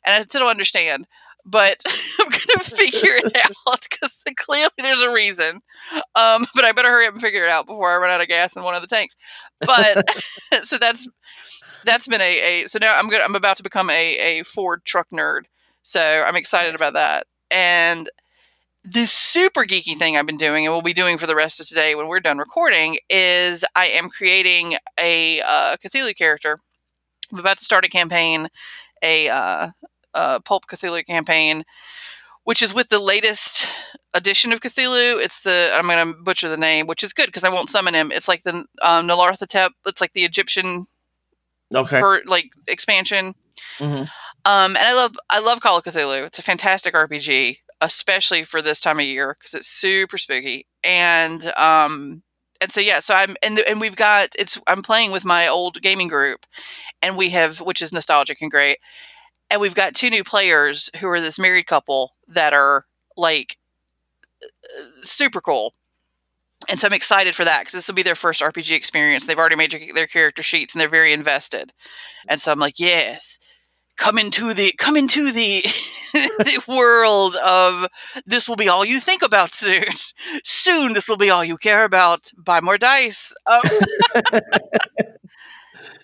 And 0.04 0.16
I 0.16 0.26
still 0.26 0.42
don't 0.42 0.50
understand, 0.50 1.06
but 1.46 1.78
I'm 2.20 2.30
going 2.30 2.40
to 2.58 2.60
figure 2.60 3.16
it 3.16 3.38
out 3.38 3.88
because 3.88 4.24
clearly 4.38 4.72
there's 4.80 5.02
a 5.02 5.12
reason. 5.14 5.62
Um, 6.16 6.48
but 6.56 6.66
I 6.66 6.72
better 6.72 6.90
hurry 6.90 7.06
up 7.06 7.14
and 7.14 7.22
figure 7.22 7.46
it 7.46 7.52
out 7.52 7.68
before 7.68 7.92
I 7.92 7.98
run 7.98 8.10
out 8.10 8.22
of 8.22 8.28
gas 8.28 8.56
in 8.56 8.64
one 8.64 8.74
of 8.74 8.81
the 8.81 8.88
tanks. 8.88 9.16
But 9.62 10.04
so 10.64 10.80
that's 10.80 11.07
that's 11.86 12.07
been 12.07 12.22
a, 12.22 12.64
a 12.64 12.68
so 12.68 12.80
now 12.81 12.98
I'm 12.98 13.07
gonna 13.07 13.24
I'm 13.24 13.36
about 13.36 13.57
to 13.57 13.64
become 13.64 13.92
a, 13.92 14.40
a 14.40 14.44
Ford 14.46 14.81
truck 14.84 15.07
nerd. 15.14 15.42
So 15.84 16.02
I'm 16.02 16.36
excited 16.36 16.74
about 16.74 16.94
that. 16.94 17.28
And 17.52 18.10
the 18.90 19.06
super 19.06 19.66
geeky 19.66 19.98
thing 19.98 20.16
I've 20.16 20.26
been 20.26 20.38
doing 20.38 20.66
and 20.66 20.74
we'll 20.74 20.82
be 20.82 20.94
doing 20.94 21.18
for 21.18 21.28
the 21.28 21.36
rest 21.36 21.60
of 21.60 21.68
today 21.68 21.96
when 21.96 22.08
we're 22.08 22.22
done 22.22 22.38
recording 22.38 22.98
is 23.10 23.66
I 23.76 23.88
am 23.88 24.08
creating 24.10 24.76
a 25.00 25.42
uh, 25.42 25.76
Cthulhu 25.78 26.16
character. 26.16 26.60
I'm 27.32 27.40
about 27.40 27.58
to 27.58 27.64
start 27.64 27.86
a 27.86 27.90
campaign, 27.90 28.48
a 29.04 29.28
uh, 29.28 29.70
uh, 30.14 30.40
pulp 30.40 30.68
Cthulhu 30.68 31.06
campaign, 31.06 31.64
which 32.46 32.64
is 32.64 32.74
with 32.74 32.88
the 32.88 33.00
latest 33.00 33.68
edition 34.14 34.54
of 34.54 34.62
Cthulhu. 34.62 35.22
It's 35.22 35.44
the 35.44 35.72
I'm 35.74 35.88
going 35.88 36.14
to 36.14 36.22
butcher 36.24 36.48
the 36.48 36.56
name, 36.56 36.88
which 36.88 37.04
is 37.04 37.12
good 37.12 37.26
because 37.26 37.44
I 37.44 37.50
won't 37.54 37.70
summon 37.70 37.94
him. 37.94 38.12
It's 38.14 38.30
like 38.30 38.44
the 38.44 38.64
um, 38.82 39.06
Nalarthotep. 39.06 39.72
It's 39.86 40.00
like 40.00 40.14
the 40.14 40.24
Egyptian 40.24 40.86
okay. 41.76 42.00
ver- 42.00 42.24
like 42.26 42.52
expansion. 42.68 43.34
Mhm. 43.80 44.10
Um, 44.46 44.78
and 44.78 44.78
I 44.78 44.94
love 44.94 45.18
I 45.30 45.40
love 45.40 45.60
Call 45.60 45.78
of 45.78 45.84
Cthulhu. 45.84 46.26
It's 46.26 46.40
a 46.40 46.44
fantastic 46.44 46.94
RPG, 46.94 47.58
especially 47.81 48.44
for 48.44 48.62
this 48.62 48.80
time 48.80 49.00
of 49.00 49.06
year 49.06 49.36
because 49.40 49.54
it's 49.54 49.68
super 49.68 50.18
spooky. 50.18 50.66
And 50.84 51.52
um, 51.57 52.24
and 52.62 52.72
so 52.72 52.81
yeah, 52.81 53.00
so 53.00 53.14
I'm 53.16 53.36
and 53.44 53.60
and 53.60 53.80
we've 53.81 53.96
got 53.96 54.30
it's 54.38 54.60
I'm 54.68 54.81
playing 54.81 55.12
with 55.12 55.26
my 55.26 55.48
old 55.48 55.81
gaming 55.81 56.07
group, 56.07 56.46
and 57.02 57.18
we 57.18 57.30
have 57.30 57.60
which 57.62 57.81
is 57.81 57.94
nostalgic 57.94 58.42
and 58.42 58.52
great. 58.52 58.78
And 59.52 59.62
we've 59.62 59.76
got 59.76 59.96
two 59.96 60.10
new 60.10 60.24
players 60.24 60.90
who 61.00 61.07
are 61.07 61.22
this 61.22 61.40
married 61.40 61.68
couple 61.68 62.16
that 62.28 62.54
are 62.54 62.86
like 63.18 63.57
uh, 64.44 64.84
super 65.04 65.42
cool. 65.42 65.74
And 66.69 66.80
so 66.80 66.88
I'm 66.88 66.94
excited 66.94 67.36
for 67.36 67.46
that 67.46 67.62
because 67.62 67.74
this 67.74 67.88
will 67.88 67.96
be 67.96 68.04
their 68.04 68.16
first 68.16 68.42
RPG 68.42 68.76
experience. 68.76 69.26
They've 69.26 69.38
already 69.38 69.56
made 69.56 69.72
their- 69.72 69.94
their 69.94 70.07
character 70.07 70.44
sheets 70.44 70.74
and 70.74 70.81
they're 70.81 70.90
very 70.90 71.14
invested. 71.14 71.72
And 72.28 72.42
so 72.42 72.52
I'm 72.52 72.60
like, 72.60 72.80
yes, 72.80 73.38
come 73.97 74.18
into 74.18 74.54
the 74.54 74.71
come 74.77 74.95
into 74.95 75.31
the 75.31 75.61
the 76.13 76.63
world 76.68 77.35
of 77.45 77.87
this 78.25 78.47
will 78.47 78.56
be 78.56 78.69
all 78.69 78.85
you 78.85 78.99
think 78.99 79.21
about 79.21 79.51
soon. 79.51 79.85
Soon, 80.44 80.94
this 80.94 81.07
will 81.07 81.18
be 81.18 81.30
all 81.30 81.44
you 81.44 81.57
care 81.57 81.83
about. 81.83 82.31
Buy 82.37 82.61
more 82.61 82.77
dice. 82.77 83.35
Um, 83.45 83.61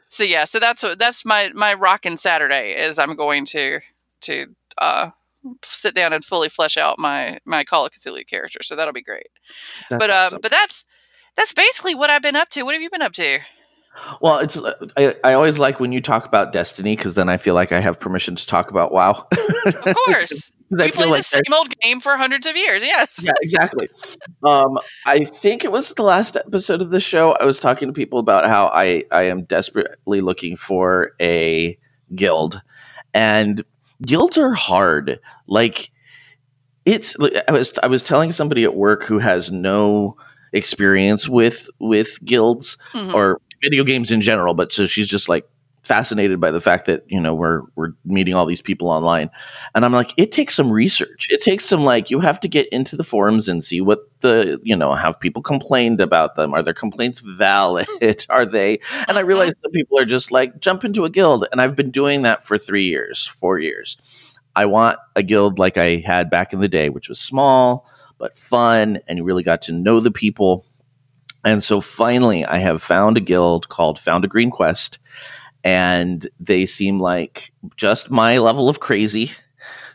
so 0.10 0.24
yeah, 0.24 0.46
so 0.46 0.60
that's 0.60 0.84
what 0.84 1.00
that's 1.00 1.26
my 1.26 1.52
my 1.54 1.74
rockin' 1.74 2.18
Saturday 2.18 2.72
is 2.72 3.00
I'm 3.00 3.16
going 3.16 3.46
to 3.48 3.80
to 4.22 4.48
uh, 4.78 5.12
sit 5.64 5.96
down 5.96 6.14
and 6.14 6.24
fully 6.24 6.50
flesh 6.50 6.78
out 6.78 7.00
my 7.00 7.40
my 7.46 7.64
Call 7.64 7.86
of 7.86 7.92
Cthulhu 7.92 8.28
character. 8.28 8.64
So 8.64 8.76
that'll 8.76 8.94
be 8.94 9.02
great. 9.02 9.28
That's 9.90 10.00
but 10.00 10.10
um, 10.10 10.26
awesome. 10.26 10.40
but 10.42 10.52
that's 10.52 10.86
that's 11.36 11.54
basically 11.54 11.96
what 11.96 12.10
I've 12.10 12.22
been 12.22 12.36
up 12.36 12.50
to. 12.50 12.64
What 12.64 12.74
have 12.74 12.82
you 12.82 12.90
been 12.90 13.02
up 13.02 13.14
to? 13.14 13.40
Well, 14.22 14.40
it's 14.40 14.60
I, 14.98 15.16
I 15.24 15.34
always 15.34 15.60
like 15.60 15.80
when 15.80 15.92
you 15.92 16.02
talk 16.02 16.26
about 16.26 16.52
Destiny 16.52 16.96
because 16.96 17.16
then 17.16 17.30
I 17.30 17.38
feel 17.38 17.54
like 17.56 17.72
I 17.72 17.80
have 17.80 18.00
permission 18.00 18.36
to 18.36 18.46
talk 18.46 18.70
about 18.72 18.92
WoW. 18.92 19.28
Of 19.66 19.96
course, 20.06 20.52
we 20.70 20.92
played 20.92 21.10
like 21.10 21.20
the 21.20 21.24
same 21.24 21.54
old 21.54 21.78
game 21.80 22.00
for 22.00 22.16
hundreds 22.18 22.46
of 22.46 22.56
years. 22.56 22.84
Yes. 22.84 23.22
yeah, 23.24 23.32
exactly. 23.42 23.88
Um, 24.44 24.80
I 25.06 25.24
think 25.24 25.64
it 25.64 25.72
was 25.72 25.90
the 25.94 26.04
last 26.04 26.36
episode 26.36 26.82
of 26.82 26.90
the 26.90 27.00
show. 27.00 27.34
I 27.34 27.46
was 27.46 27.60
talking 27.60 27.88
to 27.88 27.94
people 27.94 28.20
about 28.20 28.46
how 28.48 28.68
I 28.74 29.04
I 29.12 29.24
am 29.24 29.44
desperately 29.44 30.22
looking 30.22 30.58
for 30.58 31.12
a 31.22 31.78
guild, 32.16 32.62
and 33.14 33.64
guilds 34.06 34.38
are 34.38 34.54
hard. 34.54 35.20
Like 35.48 35.92
it's 36.86 37.16
I 37.48 37.52
was 37.52 37.74
I 37.82 37.88
was 37.88 38.04
telling 38.04 38.32
somebody 38.32 38.64
at 38.64 38.76
work 38.76 39.04
who 39.04 39.20
has 39.20 39.52
no 39.52 40.18
experience 40.52 41.28
with 41.28 41.70
with 41.80 42.24
guilds 42.26 42.78
Mhm. 42.94 43.14
or 43.14 43.42
video 43.64 43.84
games 43.86 44.12
in 44.12 44.22
general, 44.22 44.54
but 44.54 44.74
so 44.74 44.86
she's 44.88 45.08
just 45.08 45.30
like 45.30 45.48
fascinated 45.84 46.40
by 46.40 46.50
the 46.50 46.62
fact 46.62 46.86
that 46.86 47.04
you 47.08 47.20
know 47.20 47.34
we're 47.36 47.62
we're 47.76 47.90
meeting 48.06 48.34
all 48.36 48.46
these 48.46 48.62
people 48.62 48.88
online. 48.90 49.30
And 49.76 49.84
i'm 49.86 49.92
like 49.92 50.14
it 50.18 50.32
takes 50.32 50.56
some 50.56 50.72
research. 50.72 51.28
It 51.30 51.42
takes 51.42 51.66
some 51.66 51.84
like 51.84 52.10
you 52.12 52.22
have 52.22 52.40
to 52.42 52.48
get 52.48 52.70
into 52.70 52.96
the 52.96 53.04
forums 53.04 53.50
and 53.50 53.64
see 53.64 53.82
what 53.82 54.00
the 54.22 54.60
you 54.64 54.76
know 54.78 54.94
have 54.94 55.20
people 55.20 55.42
complained 55.42 56.00
about 56.02 56.36
them. 56.36 56.54
Are 56.54 56.64
their 56.64 56.74
complaints 56.74 57.20
valid? 57.22 57.88
Are 58.30 58.46
they? 58.46 58.80
And 59.10 59.18
i 59.18 59.24
Mhm. 59.24 59.28
realize 59.28 59.60
some 59.62 59.72
people 59.72 60.00
are 60.00 60.06
just 60.06 60.32
like 60.32 60.60
jump 60.62 60.86
into 60.86 61.04
a 61.06 61.10
guild. 61.10 61.48
And 61.52 61.62
i've 61.62 61.76
been 61.76 61.92
doing 61.92 62.22
that 62.24 62.44
for 62.46 62.58
three 62.58 62.86
years 62.86 63.26
four 63.26 63.60
years. 63.60 63.98
I 64.56 64.68
want 64.68 65.00
a 65.16 65.24
guild 65.24 65.60
like 65.60 65.78
i 65.78 65.98
had 66.06 66.30
back 66.30 66.54
in 66.54 66.60
the 66.62 66.68
day 66.70 66.90
which 66.90 67.10
was 67.10 67.20
small 67.20 67.88
but 68.20 68.38
fun 68.38 69.00
and 69.08 69.18
you 69.18 69.24
really 69.26 69.44
got 69.44 69.62
to 69.64 69.72
know 69.74 70.00
the 70.00 70.12
people 70.12 70.66
and 71.44 71.64
so 71.64 71.82
finally 71.82 72.46
i 72.46 72.58
have 72.58 72.82
found 72.82 73.18
a 73.18 73.22
guild 73.22 73.70
called 73.70 74.00
found 74.00 74.26
a 74.26 74.28
green 74.28 74.52
quest 74.52 75.00
and 75.64 76.28
they 76.40 76.66
seem 76.66 77.00
like 77.00 77.52
just 77.78 78.12
my 78.12 78.38
level 78.38 78.70
of 78.70 78.80
crazy. 78.80 79.32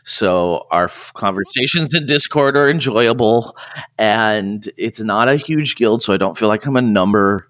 So 0.03 0.67
our 0.71 0.85
f- 0.85 1.11
conversations 1.15 1.93
in 1.93 2.05
Discord 2.05 2.57
are 2.57 2.69
enjoyable, 2.69 3.55
and 3.97 4.67
it's 4.77 4.99
not 4.99 5.29
a 5.29 5.35
huge 5.35 5.75
guild, 5.75 6.01
so 6.01 6.13
I 6.13 6.17
don't 6.17 6.37
feel 6.37 6.47
like 6.47 6.65
I'm 6.65 6.75
a 6.75 6.81
number. 6.81 7.47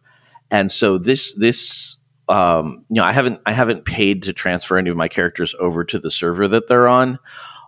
And 0.51 0.71
so 0.71 0.97
this 0.97 1.33
this 1.35 1.97
um, 2.27 2.85
you 2.89 2.95
know 2.95 3.03
I 3.05 3.11
haven't 3.13 3.39
I 3.45 3.53
haven't 3.53 3.85
paid 3.85 4.23
to 4.23 4.33
transfer 4.33 4.77
any 4.77 4.89
of 4.89 4.97
my 4.97 5.07
characters 5.07 5.55
over 5.59 5.83
to 5.85 5.99
the 5.99 6.11
server 6.11 6.47
that 6.49 6.67
they're 6.67 6.87
on. 6.87 7.19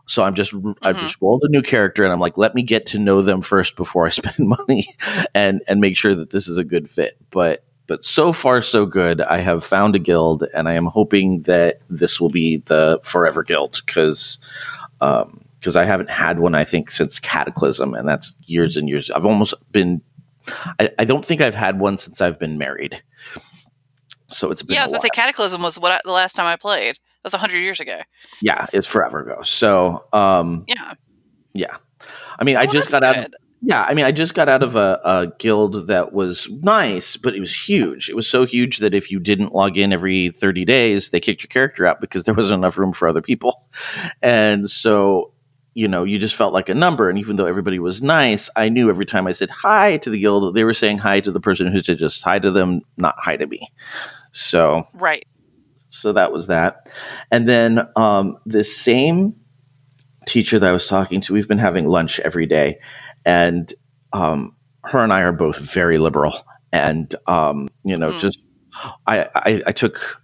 So 0.07 0.23
I'm 0.23 0.35
just 0.35 0.53
I've 0.81 0.97
Mhm. 0.97 0.99
just 0.99 1.21
rolled 1.21 1.43
a 1.43 1.49
new 1.49 1.61
character, 1.61 2.03
and 2.03 2.11
I'm 2.11 2.19
like, 2.19 2.37
let 2.37 2.55
me 2.55 2.63
get 2.63 2.85
to 2.87 2.99
know 2.99 3.21
them 3.21 3.41
first 3.41 3.75
before 3.75 4.05
I 4.05 4.09
spend 4.21 4.35
money, 4.39 4.95
and 5.33 5.61
and 5.67 5.79
make 5.79 5.97
sure 5.97 6.15
that 6.15 6.31
this 6.31 6.47
is 6.47 6.57
a 6.57 6.63
good 6.63 6.89
fit. 6.89 7.17
But 7.31 7.63
but 7.87 8.05
so 8.05 8.31
far 8.31 8.61
so 8.61 8.85
good. 8.85 9.21
I 9.21 9.37
have 9.39 9.63
found 9.63 9.95
a 9.95 9.99
guild, 9.99 10.45
and 10.53 10.69
I 10.69 10.73
am 10.73 10.85
hoping 10.85 11.41
that 11.43 11.77
this 11.89 12.21
will 12.21 12.29
be 12.29 12.57
the 12.57 12.99
forever 13.03 13.43
guild 13.43 13.81
because 13.85 14.37
because 14.99 15.75
I 15.75 15.85
haven't 15.85 16.09
had 16.09 16.39
one. 16.39 16.55
I 16.55 16.63
think 16.63 16.89
since 16.91 17.19
Cataclysm, 17.19 17.93
and 17.93 18.07
that's 18.07 18.35
years 18.45 18.77
and 18.77 18.87
years. 18.89 19.11
I've 19.11 19.25
almost 19.25 19.53
been. 19.71 20.01
I, 20.79 20.89
I 20.97 21.05
don't 21.05 21.25
think 21.25 21.39
I've 21.39 21.55
had 21.55 21.79
one 21.79 21.97
since 21.97 22.19
I've 22.19 22.39
been 22.39 22.57
married. 22.57 23.01
So 24.31 24.49
it's 24.49 24.63
been 24.63 24.73
Yeah, 24.75 24.81
I 24.81 24.83
was 24.85 24.91
going 24.91 25.01
to 25.01 25.05
say 25.07 25.09
Cataclysm 25.09 25.61
was 25.61 25.77
what 25.77 25.91
I, 25.91 25.99
the 26.03 26.11
last 26.11 26.35
time 26.35 26.45
I 26.45 26.55
played. 26.55 26.97
That 27.23 27.31
was 27.31 27.33
hundred 27.33 27.59
years 27.59 27.79
ago. 27.79 27.99
yeah, 28.41 28.65
it's 28.73 28.87
forever 28.87 29.19
ago. 29.19 29.41
So 29.43 30.03
um, 30.13 30.65
Yeah. 30.67 30.93
yeah, 31.53 31.77
I 32.39 32.43
mean, 32.43 32.57
I 32.57 32.65
just 32.65 32.89
that's 32.89 33.03
got 33.03 33.03
out. 33.03 33.25
Of. 33.25 33.33
Yeah, 33.63 33.83
I 33.83 33.93
mean, 33.93 34.05
I 34.05 34.11
just 34.11 34.33
got 34.33 34.49
out 34.49 34.63
of 34.63 34.75
a, 34.75 34.99
a 35.03 35.31
guild 35.37 35.85
that 35.85 36.13
was 36.13 36.49
nice, 36.49 37.15
but 37.15 37.35
it 37.35 37.39
was 37.39 37.55
huge. 37.55 38.09
It 38.09 38.15
was 38.15 38.27
so 38.27 38.43
huge 38.43 38.79
that 38.79 38.95
if 38.95 39.11
you 39.11 39.19
didn't 39.19 39.53
log 39.53 39.77
in 39.77 39.93
every 39.93 40.31
30 40.31 40.65
days, 40.65 41.09
they 41.09 41.19
kicked 41.19 41.43
your 41.43 41.47
character 41.49 41.85
out 41.85 42.01
because 42.01 42.23
there 42.23 42.33
wasn't 42.33 42.57
enough 42.63 42.79
room 42.79 42.91
for 42.91 43.07
other 43.07 43.21
people. 43.21 43.67
And 44.23 44.67
so, 44.69 45.31
you 45.75 45.87
know, 45.87 46.03
you 46.03 46.17
just 46.17 46.35
felt 46.35 46.53
like 46.53 46.69
a 46.69 46.73
number. 46.73 47.07
And 47.07 47.19
even 47.19 47.35
though 47.35 47.45
everybody 47.45 47.77
was 47.77 48.01
nice, 48.01 48.49
I 48.55 48.67
knew 48.67 48.89
every 48.89 49.05
time 49.05 49.27
I 49.27 49.31
said 49.31 49.51
hi 49.51 49.97
to 49.97 50.09
the 50.09 50.19
guild, 50.19 50.55
they 50.55 50.63
were 50.63 50.73
saying 50.73 50.97
hi 50.97 51.19
to 51.19 51.31
the 51.31 51.39
person 51.39 51.71
who 51.71 51.81
said 51.81 51.99
just 51.99 52.23
hi 52.23 52.39
to 52.39 52.49
them, 52.49 52.81
not 52.97 53.13
hi 53.19 53.37
to 53.37 53.45
me. 53.45 53.71
So, 54.31 54.87
Right. 54.93 55.25
So 55.91 56.13
that 56.13 56.31
was 56.31 56.47
that. 56.47 56.89
And 57.29 57.47
then 57.47 57.87
um, 57.95 58.37
this 58.45 58.75
same 58.75 59.35
teacher 60.25 60.57
that 60.59 60.67
I 60.69 60.71
was 60.71 60.87
talking 60.87 61.21
to, 61.21 61.33
we've 61.33 61.47
been 61.47 61.57
having 61.59 61.85
lunch 61.85 62.19
every 62.21 62.47
day, 62.47 62.79
and 63.25 63.71
um, 64.13 64.55
her 64.85 64.99
and 64.99 65.13
I 65.13 65.21
are 65.21 65.31
both 65.31 65.57
very 65.57 65.99
liberal. 65.99 66.33
And 66.71 67.13
um, 67.27 67.67
you 67.83 67.97
know, 67.97 68.07
Mhm. 68.07 68.19
just 68.21 68.39
I, 69.05 69.27
I 69.35 69.63
I 69.67 69.71
took 69.73 70.23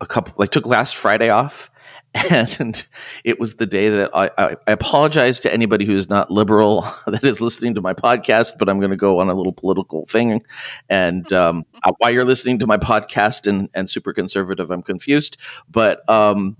a 0.00 0.06
couple, 0.06 0.34
like 0.36 0.50
took 0.50 0.66
last 0.66 0.94
Friday 0.96 1.30
off. 1.30 1.70
And 2.30 2.84
it 3.24 3.38
was 3.38 3.56
the 3.56 3.66
day 3.66 3.88
that 3.88 4.10
I, 4.14 4.30
I, 4.36 4.56
I 4.66 4.72
apologize 4.72 5.40
to 5.40 5.52
anybody 5.52 5.84
who 5.84 5.96
is 5.96 6.08
not 6.08 6.30
liberal 6.30 6.82
that 7.06 7.22
is 7.22 7.40
listening 7.40 7.74
to 7.74 7.80
my 7.80 7.94
podcast, 7.94 8.54
but 8.58 8.68
I'm 8.68 8.78
going 8.78 8.90
to 8.90 8.96
go 8.96 9.20
on 9.20 9.28
a 9.28 9.34
little 9.34 9.52
political 9.52 10.06
thing. 10.06 10.42
And 10.88 11.32
um, 11.32 11.64
uh, 11.84 11.92
while 11.98 12.10
you're 12.10 12.24
listening 12.24 12.58
to 12.60 12.66
my 12.66 12.76
podcast 12.76 13.46
and, 13.46 13.68
and 13.74 13.88
super 13.88 14.12
conservative, 14.12 14.70
I'm 14.70 14.82
confused. 14.82 15.36
But 15.68 16.08
um, 16.08 16.56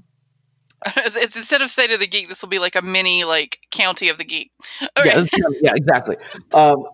it's, 0.96 1.16
it's 1.16 1.36
instead 1.36 1.62
of 1.62 1.70
state 1.70 1.90
of 1.90 2.00
the 2.00 2.06
geek, 2.06 2.28
this 2.28 2.42
will 2.42 2.48
be 2.48 2.58
like 2.58 2.76
a 2.76 2.82
mini 2.82 3.24
like 3.24 3.58
county 3.70 4.08
of 4.08 4.18
the 4.18 4.24
geek. 4.24 4.52
yeah, 5.04 5.24
yeah, 5.60 5.72
exactly. 5.74 6.16
Um, 6.52 6.84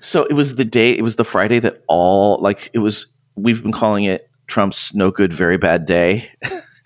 so 0.00 0.24
it 0.24 0.34
was 0.34 0.56
the 0.56 0.64
day, 0.64 0.92
it 0.92 1.02
was 1.02 1.16
the 1.16 1.24
Friday 1.24 1.58
that 1.60 1.82
all 1.88 2.40
like 2.40 2.70
it 2.72 2.78
was. 2.78 3.06
We've 3.38 3.62
been 3.62 3.72
calling 3.72 4.04
it 4.04 4.30
Trump's 4.46 4.94
no 4.94 5.10
good, 5.10 5.32
very 5.32 5.58
bad 5.58 5.84
day, 5.86 6.30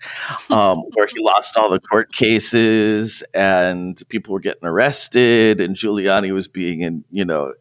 um, 0.49 0.79
where 0.93 1.07
he 1.07 1.19
lost 1.19 1.57
all 1.57 1.69
the 1.69 1.79
court 1.79 2.11
cases 2.13 3.23
and 3.33 4.01
people 4.09 4.33
were 4.33 4.39
getting 4.39 4.65
arrested, 4.67 5.61
and 5.61 5.75
Giuliani 5.75 6.33
was 6.33 6.47
being 6.47 6.81
in, 6.81 7.03
you 7.11 7.25
know, 7.25 7.53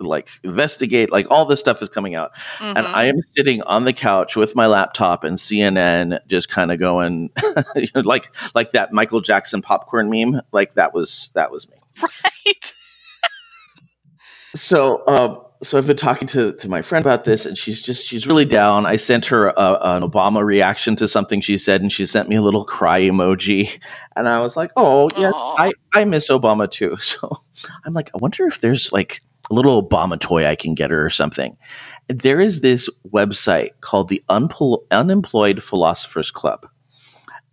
like 0.00 0.30
investigate, 0.44 1.10
like 1.10 1.28
all 1.30 1.44
this 1.44 1.58
stuff 1.58 1.82
is 1.82 1.88
coming 1.88 2.14
out, 2.14 2.30
and 2.60 2.78
Mhm. 2.78 2.94
I 2.94 3.04
am 3.06 3.20
sitting 3.20 3.62
on 3.62 3.84
the 3.84 3.92
couch 3.92 4.36
with 4.36 4.54
my 4.54 4.66
laptop 4.66 5.24
and 5.24 5.36
CNN, 5.38 6.20
just 6.28 6.48
kind 6.48 6.70
of 6.70 6.78
going, 6.78 7.30
you 7.76 7.88
know, 7.94 8.02
like 8.02 8.30
like 8.54 8.72
that 8.72 8.92
Michael 8.92 9.20
Jackson 9.20 9.60
popcorn 9.60 10.08
meme, 10.08 10.40
like 10.52 10.74
that 10.74 10.94
was 10.94 11.32
that 11.34 11.50
was 11.50 11.68
me 11.68 11.76
right. 12.02 12.72
so 14.54 15.06
um 15.06 15.40
so 15.62 15.76
I've 15.76 15.86
been 15.86 15.96
talking 15.96 16.28
to, 16.28 16.52
to 16.52 16.68
my 16.68 16.82
friend 16.82 17.04
about 17.04 17.24
this, 17.24 17.44
and 17.44 17.58
she's 17.58 17.82
just 17.82 18.06
she's 18.06 18.26
really 18.26 18.44
down. 18.44 18.86
I 18.86 18.96
sent 18.96 19.26
her 19.26 19.48
a, 19.48 19.78
an 19.82 20.02
Obama 20.02 20.44
reaction 20.44 20.94
to 20.96 21.08
something 21.08 21.40
she 21.40 21.58
said, 21.58 21.80
and 21.80 21.92
she 21.92 22.06
sent 22.06 22.28
me 22.28 22.36
a 22.36 22.42
little 22.42 22.64
cry 22.64 23.00
emoji, 23.00 23.80
and 24.14 24.28
I 24.28 24.40
was 24.40 24.56
like, 24.56 24.70
"Oh 24.76 25.08
yeah. 25.16 25.32
I 25.34 25.72
I 25.94 26.04
miss 26.04 26.28
Obama 26.28 26.70
too." 26.70 26.96
So 27.08 27.42
I'm 27.84 27.92
like, 27.92 28.10
I 28.14 28.18
wonder 28.18 28.46
if 28.46 28.60
there's 28.60 28.92
like 28.92 29.20
a 29.50 29.54
little 29.54 29.82
Obama 29.82 30.20
toy 30.20 30.46
I 30.46 30.54
can 30.54 30.74
get 30.74 30.90
her 30.90 31.04
or 31.04 31.10
something. 31.10 31.56
And 32.08 32.20
there 32.20 32.40
is 32.40 32.60
this 32.60 32.88
website 33.12 33.70
called 33.80 34.08
the 34.08 34.22
Unpol- 34.28 34.84
Unemployed 34.90 35.64
Philosophers 35.64 36.30
Club, 36.30 36.68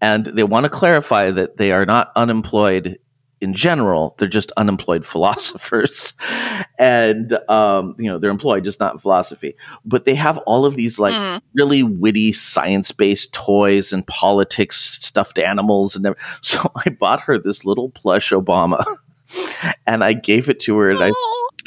and 0.01 0.25
they 0.25 0.43
want 0.43 0.65
to 0.65 0.69
clarify 0.69 1.31
that 1.31 1.57
they 1.57 1.71
are 1.71 1.85
not 1.85 2.11
unemployed 2.15 2.99
in 3.45 3.53
general 3.53 4.15
they're 4.17 4.27
just 4.39 4.51
unemployed 4.57 5.05
philosophers 5.13 6.13
and 6.77 7.33
um, 7.49 7.95
you 7.97 8.09
know 8.09 8.17
they're 8.19 8.31
employed 8.31 8.63
just 8.63 8.79
not 8.79 8.93
in 8.93 8.99
philosophy 8.99 9.55
but 9.85 10.05
they 10.05 10.15
have 10.15 10.37
all 10.39 10.65
of 10.65 10.75
these 10.75 10.99
like 10.99 11.13
Mhm. 11.13 11.41
really 11.53 11.83
witty 11.83 12.33
science-based 12.33 13.31
toys 13.31 13.93
and 13.93 14.05
politics 14.07 14.77
stuffed 14.99 15.37
animals 15.39 15.95
and 15.95 16.05
everything. 16.05 16.25
so 16.41 16.71
i 16.85 16.89
bought 16.89 17.21
her 17.21 17.37
this 17.39 17.63
little 17.63 17.89
plush 17.91 18.31
obama 18.31 18.83
and 19.87 20.03
i 20.03 20.11
gave 20.13 20.49
it 20.49 20.59
to 20.61 20.75
her 20.77 20.89
and 20.91 21.01
I. 21.03 21.11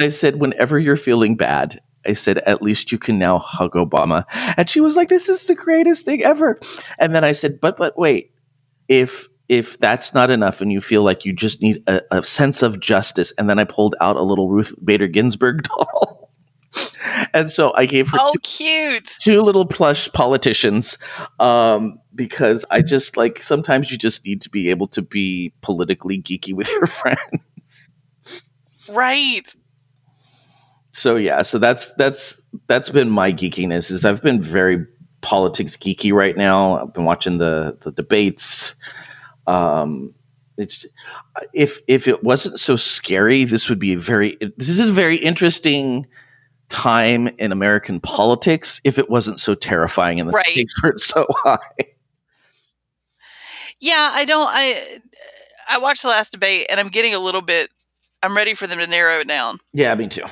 I 0.00 0.08
said 0.11 0.37
whenever 0.40 0.78
you're 0.78 0.97
feeling 1.08 1.37
bad 1.37 1.80
I 2.06 2.12
said, 2.14 2.38
at 2.38 2.62
least 2.62 2.90
you 2.92 2.97
can 2.97 3.18
now 3.18 3.38
hug 3.38 3.73
Obama. 3.73 4.25
And 4.56 4.70
she 4.70 4.80
was 4.80 4.94
like, 4.97 5.08
this 5.11 5.28
is 5.28 5.44
the 5.47 5.54
greatest 5.54 6.06
thing 6.06 6.23
ever. 6.25 6.58
And 6.99 7.12
then 7.14 7.25
I 7.25 7.32
said, 7.32 7.61
but, 7.61 7.76
but 7.76 7.99
wait, 7.99 8.30
if, 8.88 9.28
if 9.49 9.78
that's 9.78 10.12
not 10.12 10.31
enough 10.31 10.61
and 10.61 10.71
you 10.71 10.81
feel 10.81 11.02
like 11.02 11.25
you 11.25 11.33
just 11.33 11.62
need 11.62 11.83
a, 11.88 12.02
a 12.19 12.23
sense 12.23 12.62
of 12.62 12.81
justice. 12.81 13.33
And 13.38 13.49
then 13.49 13.59
I 13.59 13.64
pulled 13.64 13.97
out 14.00 14.17
a 14.17 14.23
little 14.23 14.49
Ruth 14.50 14.75
Bader 14.85 15.07
Ginsburg 15.09 15.62
doll. 15.69 16.31
and 17.33 17.50
so 17.50 17.73
I 17.75 17.87
gave 17.87 18.09
her 18.09 18.19
Oh, 18.21 18.35
cute. 18.43 19.17
two 19.21 19.40
little 19.40 19.64
plush 19.64 20.12
politicians 20.12 20.99
um, 21.40 21.99
because 22.14 22.64
I 22.71 22.83
just 22.83 23.17
like 23.17 23.43
sometimes 23.43 23.90
you 23.90 23.97
just 23.97 24.25
need 24.26 24.43
to 24.43 24.50
be 24.50 24.69
able 24.69 24.87
to 24.88 25.00
be 25.02 25.52
politically 25.62 26.21
geeky 26.21 26.52
with 26.52 26.69
your 26.71 26.87
friends. 26.87 27.90
Right. 28.88 29.55
So 30.93 31.17
yeah, 31.17 31.43
so 31.43 31.59
that's 31.59 31.93
that's 31.95 32.40
that's 32.67 32.90
been 32.90 33.09
my 33.09 33.33
geekiness. 33.33 33.90
Is 33.90 34.05
I've 34.05 34.23
been 34.23 34.43
very 34.43 34.85
politics 35.21 35.76
geeky 35.76 36.12
right 36.12 36.37
now. 36.37 36.81
I've 36.83 36.93
been 36.93 37.05
watching 37.05 37.38
the 37.38 37.76
the 37.83 37.93
debates. 37.93 38.75
Um, 39.49 40.14
it's 40.57 40.85
if 41.55 41.81
if 41.88 42.07
it 42.09 42.23
wasn't 42.23 42.61
so 42.61 42.76
scary, 42.76 43.45
this 43.45 43.69
would 43.69 43.78
be 43.78 43.93
a 43.95 43.99
very 43.99 44.37
this 44.57 44.69
is 44.69 44.88
a 44.88 44.93
very 44.93 45.17
interesting 45.17 46.07
time 46.69 47.28
in 47.38 47.52
American 47.52 48.00
politics. 48.00 48.81
If 48.85 48.99
it 48.99 49.09
wasn't 49.09 49.40
so 49.40 49.55
terrifying 49.55 50.21
and 50.21 50.28
the 50.28 50.33
Right. 50.35 50.45
stakes 50.47 50.75
weren't 50.83 51.00
so 51.00 51.26
high. 51.45 51.59
Yeah, 53.81 54.11
I 54.12 54.25
don't. 54.25 54.49
I 54.50 54.99
I 55.69 55.78
watched 55.78 56.02
the 56.02 56.09
last 56.09 56.33
debate, 56.33 56.67
and 56.71 56.81
I'm 56.81 56.88
getting 56.88 57.14
a 57.14 57.19
little 57.19 57.43
bit. 57.43 57.71
I'm 58.23 58.37
ready 58.37 58.55
for 58.55 58.67
them 58.67 58.78
to 58.78 58.87
narrow 58.87 59.21
it 59.21 59.28
down. 59.28 59.59
Yeah, 59.73 59.95
me 59.95 60.09
too. 60.09 60.25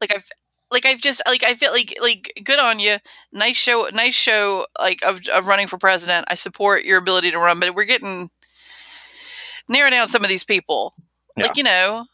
Like 0.00 0.14
I've, 0.14 0.28
like 0.70 0.84
I've 0.84 1.00
just 1.00 1.22
like 1.26 1.42
I 1.42 1.54
feel 1.54 1.72
like 1.72 1.96
like 2.02 2.32
good 2.44 2.58
on 2.58 2.78
you. 2.78 2.96
Nice 3.32 3.56
show, 3.56 3.88
nice 3.92 4.14
show. 4.14 4.66
Like 4.78 5.02
of 5.02 5.20
of 5.32 5.46
running 5.46 5.66
for 5.66 5.78
president. 5.78 6.26
I 6.28 6.34
support 6.34 6.84
your 6.84 6.98
ability 6.98 7.30
to 7.30 7.38
run, 7.38 7.58
but 7.58 7.74
we're 7.74 7.84
getting 7.84 8.28
narrow 9.68 9.90
down 9.90 10.08
some 10.08 10.22
of 10.22 10.28
these 10.28 10.44
people. 10.44 10.94
Yeah. 11.36 11.46
Like 11.46 11.56
you 11.56 11.62
know, 11.64 12.06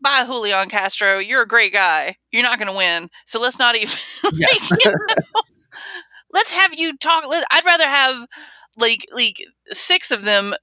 bye 0.00 0.24
Julian 0.26 0.68
Castro. 0.68 1.18
You're 1.18 1.42
a 1.42 1.48
great 1.48 1.72
guy. 1.72 2.16
You're 2.32 2.42
not 2.42 2.58
going 2.58 2.70
to 2.70 2.76
win, 2.76 3.08
so 3.26 3.40
let's 3.40 3.58
not 3.58 3.76
even. 3.76 3.96
Yeah. 4.32 4.46
like, 4.70 4.84
you 4.84 4.90
know, 4.92 4.96
let's 6.32 6.52
have 6.52 6.74
you 6.74 6.96
talk. 6.96 7.26
Let, 7.28 7.44
I'd 7.50 7.64
rather 7.64 7.84
have 7.86 8.26
like 8.76 9.06
like 9.12 9.44
six 9.72 10.10
of 10.10 10.24
them 10.24 10.54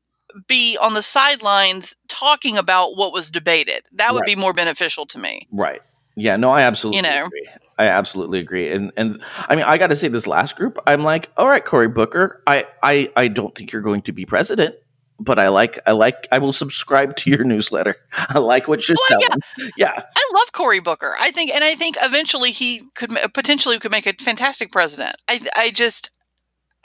be 0.48 0.78
on 0.82 0.94
the 0.94 1.02
sidelines 1.02 1.96
talking 2.08 2.58
about 2.58 2.96
what 2.98 3.14
was 3.14 3.32
debated. 3.32 3.82
That 3.94 4.14
would 4.14 4.22
Right. 4.22 4.36
be 4.36 4.36
more 4.36 4.54
beneficial 4.54 5.06
to 5.08 5.18
me. 5.20 5.48
Right. 5.52 5.82
Yeah, 6.16 6.36
no, 6.36 6.50
I 6.50 6.64
absolutely 6.64 6.98
You 6.98 7.04
know. 7.04 7.26
agree. 7.26 7.48
I 7.78 7.86
absolutely 7.86 8.40
agree. 8.40 8.72
And 8.72 8.92
and 8.98 9.22
I 9.48 9.56
mean 9.56 9.66
I 9.66 9.78
gotta 9.78 9.96
say 9.96 10.08
this 10.08 10.28
last 10.28 10.56
group, 10.56 10.80
I'm 10.88 11.04
like, 11.04 11.32
all 11.38 11.48
right, 11.48 11.64
Cory 11.64 11.88
Booker, 11.88 12.42
I 12.48 12.66
I 12.82 13.12
I 13.16 13.28
don't 13.28 13.54
think 13.56 13.72
you're 13.72 13.82
going 13.82 14.02
to 14.04 14.12
be 14.12 14.26
president, 14.26 14.76
but 15.20 15.40
I 15.40 15.48
like 15.50 15.80
I 15.86 15.92
like 15.92 16.28
I 16.32 16.38
will 16.40 16.54
subscribe 16.54 17.16
to 17.18 17.30
your 17.30 17.44
newsletter. 17.44 17.96
I 18.14 18.40
like 18.40 18.68
what 18.68 18.88
you're 18.88 18.98
Well, 19.10 19.20
yeah. 19.22 19.28
selling. 19.58 19.72
Yeah. 19.78 20.04
I 20.16 20.32
love 20.34 20.52
Cory 20.52 20.80
Booker. 20.80 21.16
I 21.20 21.32
think, 21.32 21.52
and 21.54 21.64
I 21.64 21.76
think 21.76 21.98
eventually 22.02 22.52
he 22.52 22.84
could 22.96 23.12
potentially 23.34 23.80
could 23.80 23.92
make 23.92 24.06
a 24.06 24.14
fantastic 24.14 24.72
president. 24.72 25.16
I, 25.28 25.42
I 25.56 25.72
just, 25.72 26.12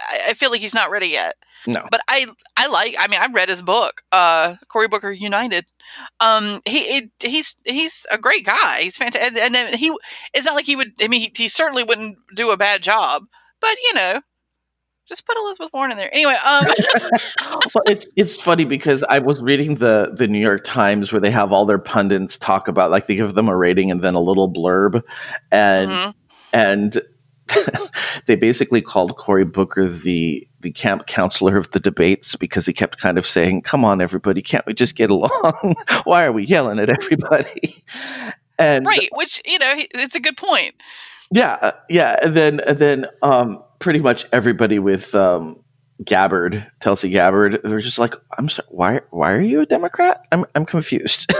I, 0.01 0.35
feel 0.35 0.51
like 0.51 0.61
he's 0.61 0.75
not 0.75 0.91
ready 0.91 1.09
yet. 1.09 1.35
No. 1.67 1.87
But 1.91 2.01
I, 2.09 2.27
I 2.57 2.67
like. 2.69 2.97
I 2.99 3.07
mean, 3.07 3.21
I 3.21 3.29
read 3.33 3.49
his 3.49 3.62
book, 3.62 4.03
uh, 4.11 4.57
Cory 4.69 4.89
Booker 4.89 5.12
United. 5.12 5.67
Um, 6.19 6.61
he, 6.65 6.79
it, 6.79 7.11
he's, 7.23 7.57
he's 7.65 8.05
a 8.11 8.19
great 8.19 8.45
guy. 8.45 8.81
He's 8.83 8.97
fantastic, 8.99 9.29
and, 9.29 9.39
and 9.39 9.55
then 9.55 9.79
he. 9.79 9.97
It's 10.35 10.47
not 10.47 10.57
like 10.57 10.65
he 10.65 10.75
would. 10.75 10.93
I 11.01 11.07
mean, 11.07 11.21
he, 11.21 11.33
he 11.37 11.49
certainly 11.49 11.85
wouldn't 11.85 12.17
do 12.35 12.51
a 12.51 12.57
bad 12.57 12.83
job. 12.83 13.25
But 13.61 13.77
you 13.85 13.95
know, 13.95 14.21
just 15.06 15.26
put 15.26 15.37
Elizabeth 15.37 15.71
Warren 15.73 15.90
in 15.90 15.97
there. 15.97 16.11
Anyway, 16.12 16.37
um, 16.44 16.66
well, 17.75 17.82
it's 17.87 18.06
it's 18.16 18.40
funny 18.40 18.64
because 18.64 19.04
I 19.09 19.18
was 19.18 19.42
reading 19.42 19.76
the 19.76 20.14
the 20.16 20.28
New 20.28 20.40
York 20.40 20.64
Times 20.64 21.12
where 21.12 21.21
they 21.21 21.30
have 21.30 21.52
all 21.52 21.66
their 21.66 21.78
pundits 21.78 22.38
talk 22.38 22.68
about 22.68 22.90
like 22.90 23.06
they 23.06 23.16
give 23.16 23.35
them 23.35 23.49
a 23.49 23.56
rating 23.56 23.90
and 23.90 24.02
then 24.02 24.14
a 24.14 24.21
little 24.21 24.52
blurb, 24.52 25.02
and 25.50 25.90
mhm. 25.90 26.14
and 26.52 27.02
they 28.26 28.37
basically 28.37 28.80
called 28.80 29.16
Cory 29.16 29.44
Booker 29.44 29.88
the 29.88 30.47
the 30.61 30.71
camp 30.71 31.06
counselor 31.06 31.56
of 31.56 31.71
the 31.73 31.80
debates 31.80 32.37
because 32.37 32.66
he 32.66 32.73
kept 32.73 32.99
kind 32.99 33.18
of 33.18 33.26
saying, 33.26 33.62
"Come 33.62 33.85
on, 33.85 34.00
everybody, 34.00 34.42
can't 34.42 34.66
we 34.66 34.75
just 34.75 34.94
get 34.94 35.11
along? 35.11 35.75
Why 36.04 36.25
are 36.25 36.32
we 36.32 36.44
yelling 36.44 36.78
at 36.78 36.88
everybody?" 36.88 37.85
And 38.59 38.87
right. 38.87 39.09
Which 39.12 39.42
you 39.44 39.59
know, 39.59 39.75
it's 39.76 40.14
a 40.14 40.21
good 40.21 40.37
point. 40.37 40.75
yeah, 41.32 41.59
uh, 41.61 41.73
yeah, 41.88 42.18
and 42.23 42.37
then 42.37 42.61
and 42.61 42.78
then 42.78 43.06
um, 43.23 43.62
pretty 43.83 43.99
much 43.99 44.27
everybody 44.33 44.79
with 44.79 45.15
um, 45.15 45.62
Gabbard, 46.05 46.71
Tulsi 46.81 47.11
Gabbard, 47.11 47.61
they're 47.65 47.81
just 47.81 47.99
like, 47.99 48.15
"I'm 48.39 48.49
sorry, 48.49 48.69
why 48.71 49.01
why 49.11 49.33
are 49.33 49.41
you 49.41 49.61
a 49.61 49.67
Democrat? 49.67 50.25
I'm 50.33 50.47
I'm 50.55 50.65
confused." 50.65 51.31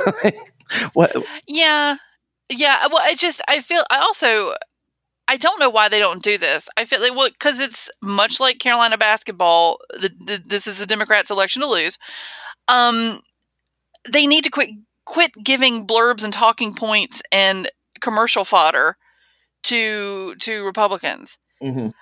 what? 0.93 1.15
Yeah. 1.47 1.97
Yeah. 2.51 2.87
Well, 2.89 3.01
I 3.01 3.15
just, 3.15 3.41
I 3.49 3.61
feel, 3.61 3.83
I 3.91 3.99
also, 3.99 4.53
I 5.29 5.37
don't 5.39 5.59
know 5.61 5.71
why 5.71 5.89
they 5.89 6.01
don't 6.01 6.23
do 6.23 6.37
this. 6.37 6.69
I 6.77 6.85
feel 6.85 7.01
like, 7.01 7.15
well, 7.15 7.31
because 7.31 7.61
it's 7.61 7.91
much 8.03 8.41
like 8.41 8.59
Carolina 8.59 8.99
basketball. 8.99 9.79
The, 9.91 10.11
the, 10.27 10.43
this 10.45 10.67
is 10.67 10.79
the 10.79 10.87
Democrats' 10.87 11.31
election 11.31 11.63
to 11.63 11.69
lose. 11.69 11.97
Um, 12.69 13.21
they 14.11 14.27
need 14.27 14.45
to 14.45 14.51
quit 14.51 14.71
quit 15.05 15.33
giving 15.43 15.87
blurbs 15.87 16.25
and 16.25 16.33
talking 16.33 16.75
points 16.75 17.23
and 17.33 17.71
commercial 18.01 18.45
fodder 18.45 18.97
to 19.65 20.35
to 20.37 20.65
Republicans. 20.65 21.39
Mhm. 21.63 21.95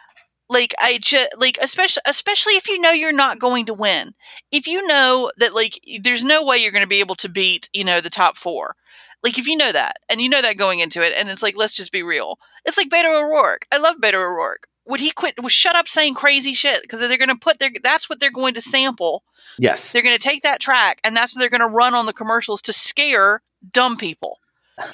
Like 0.50 0.74
I 0.80 0.98
just 1.00 1.28
like 1.38 1.58
especially 1.62 2.02
especially 2.06 2.54
if 2.54 2.68
you 2.68 2.80
know 2.80 2.90
you're 2.90 3.12
not 3.12 3.38
going 3.38 3.66
to 3.66 3.74
win. 3.74 4.14
If 4.50 4.66
you 4.66 4.84
know 4.86 5.30
that 5.38 5.54
like 5.54 5.80
there's 6.02 6.24
no 6.24 6.44
way 6.44 6.56
you're 6.56 6.72
going 6.72 6.84
to 6.84 6.88
be 6.88 7.00
able 7.00 7.14
to 7.14 7.28
beat, 7.28 7.70
you 7.72 7.84
know, 7.84 8.00
the 8.00 8.10
top 8.10 8.36
4. 8.36 8.74
Like 9.22 9.38
if 9.38 9.46
you 9.46 9.56
know 9.56 9.70
that 9.70 9.98
and 10.08 10.20
you 10.20 10.28
know 10.28 10.42
that 10.42 10.56
going 10.56 10.80
into 10.80 11.02
it 11.02 11.12
and 11.16 11.28
it's 11.28 11.42
like 11.42 11.54
let's 11.56 11.74
just 11.74 11.92
be 11.92 12.02
real. 12.02 12.38
It's 12.66 12.76
like 12.76 12.88
Beto 12.88 13.16
O'Rourke. 13.16 13.66
I 13.72 13.78
love 13.78 13.96
Beto 14.02 14.14
O'Rourke. 14.14 14.66
Would 14.86 14.98
he 15.00 15.12
quit 15.12 15.40
would 15.40 15.52
shut 15.52 15.76
up 15.76 15.86
saying 15.86 16.14
crazy 16.14 16.52
shit 16.52 16.82
because 16.82 16.98
they're 16.98 17.16
going 17.16 17.28
to 17.28 17.36
put 17.36 17.60
their 17.60 17.70
that's 17.82 18.10
what 18.10 18.18
they're 18.18 18.30
going 18.32 18.54
to 18.54 18.60
sample 18.60 19.22
Yes. 19.56 19.92
they're 19.92 20.02
going 20.02 20.16
to 20.16 20.22
take 20.22 20.42
that 20.42 20.60
track 20.60 21.00
and 21.04 21.16
that's 21.16 21.34
what 21.34 21.40
they're 21.40 21.48
going 21.48 21.60
to 21.60 21.66
run 21.66 21.94
on 21.94 22.06
the 22.06 22.12
commercials 22.12 22.60
to 22.62 22.72
scare 22.72 23.42
dumb 23.72 23.96
people. 23.96 24.38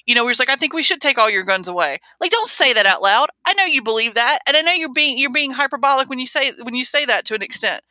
You 0.06 0.14
know, 0.14 0.28
it's 0.28 0.38
like, 0.38 0.50
I 0.50 0.56
think 0.56 0.72
we 0.72 0.82
should 0.82 1.00
take 1.00 1.18
all 1.18 1.30
your 1.30 1.44
guns 1.44 1.68
away. 1.68 1.98
Like, 2.20 2.30
don't 2.30 2.48
say 2.48 2.72
that 2.72 2.86
out 2.86 3.02
loud. 3.02 3.28
I 3.44 3.54
know 3.54 3.64
you 3.64 3.82
believe 3.82 4.14
that, 4.14 4.40
and 4.46 4.56
I 4.56 4.60
know 4.60 4.72
you're 4.72 4.92
being 4.92 5.18
you're 5.18 5.30
being 5.30 5.52
hyperbolic 5.52 6.08
when 6.08 6.18
you 6.18 6.26
say 6.26 6.52
when 6.62 6.74
you 6.74 6.84
say 6.84 7.04
that 7.04 7.24
to 7.26 7.34
an 7.34 7.42
extent. 7.42 7.82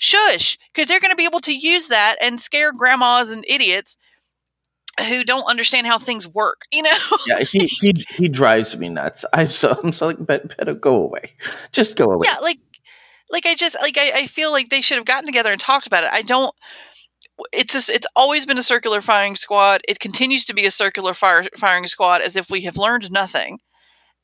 Shush, 0.00 0.58
because 0.72 0.86
they're 0.86 1.00
going 1.00 1.10
to 1.10 1.16
be 1.16 1.24
able 1.24 1.40
to 1.40 1.52
use 1.52 1.88
that 1.88 2.16
and 2.20 2.40
scare 2.40 2.72
grandmas 2.72 3.30
and 3.30 3.44
idiots 3.48 3.96
who 5.06 5.24
don't 5.24 5.44
understand 5.44 5.86
how 5.86 5.98
things 5.98 6.26
work. 6.26 6.62
You 6.72 6.82
know, 6.82 6.96
yeah, 7.26 7.40
he, 7.40 7.66
he 7.80 8.06
he 8.08 8.28
drives 8.28 8.76
me 8.76 8.88
nuts. 8.88 9.24
I'm 9.32 9.50
so 9.50 9.78
I'm 9.82 9.92
so 9.92 10.06
like, 10.06 10.24
Bet, 10.24 10.56
better 10.56 10.74
go 10.74 11.02
away. 11.02 11.32
Just 11.72 11.96
go 11.96 12.06
away. 12.06 12.26
yeah, 12.30 12.38
like 12.40 12.58
like 13.30 13.46
I 13.46 13.54
just 13.54 13.76
like 13.80 13.96
I, 13.98 14.12
I 14.14 14.26
feel 14.26 14.52
like 14.52 14.68
they 14.68 14.80
should 14.80 14.96
have 14.96 15.06
gotten 15.06 15.26
together 15.26 15.50
and 15.50 15.60
talked 15.60 15.86
about 15.86 16.04
it. 16.04 16.10
I 16.12 16.22
don't. 16.22 16.54
It's 17.52 17.72
just, 17.72 17.90
it's 17.90 18.06
always 18.16 18.46
been 18.46 18.58
a 18.58 18.62
circular 18.62 19.00
firing 19.00 19.36
squad. 19.36 19.82
It 19.88 20.00
continues 20.00 20.44
to 20.46 20.54
be 20.54 20.66
a 20.66 20.70
circular 20.70 21.14
fire, 21.14 21.44
firing 21.56 21.86
squad, 21.86 22.20
as 22.20 22.36
if 22.36 22.50
we 22.50 22.62
have 22.62 22.76
learned 22.76 23.10
nothing, 23.10 23.58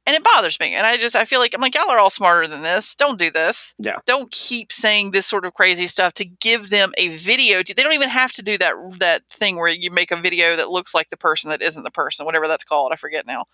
and 0.06 0.14
it 0.14 0.24
bothers 0.24 0.58
me. 0.60 0.74
And 0.74 0.86
I 0.86 0.96
just 0.96 1.16
I 1.16 1.24
feel 1.24 1.40
like 1.40 1.54
I'm 1.54 1.60
like 1.60 1.74
y'all 1.74 1.90
are 1.90 1.98
all 1.98 2.10
smarter 2.10 2.46
than 2.46 2.62
this. 2.62 2.94
Don't 2.94 3.18
do 3.18 3.30
this. 3.30 3.74
Yeah. 3.78 3.98
Don't 4.06 4.30
keep 4.30 4.72
saying 4.72 5.10
this 5.10 5.26
sort 5.26 5.46
of 5.46 5.54
crazy 5.54 5.86
stuff 5.86 6.12
to 6.14 6.24
give 6.24 6.70
them 6.70 6.92
a 6.98 7.08
video. 7.16 7.62
To, 7.62 7.74
they 7.74 7.82
don't 7.82 7.94
even 7.94 8.10
have 8.10 8.32
to 8.32 8.42
do 8.42 8.58
that 8.58 8.74
that 9.00 9.26
thing 9.28 9.56
where 9.56 9.68
you 9.68 9.90
make 9.90 10.10
a 10.10 10.16
video 10.16 10.56
that 10.56 10.70
looks 10.70 10.94
like 10.94 11.10
the 11.10 11.16
person 11.16 11.50
that 11.50 11.62
isn't 11.62 11.84
the 11.84 11.90
person, 11.90 12.26
whatever 12.26 12.48
that's 12.48 12.64
called. 12.64 12.92
I 12.92 12.96
forget 12.96 13.26
now 13.26 13.44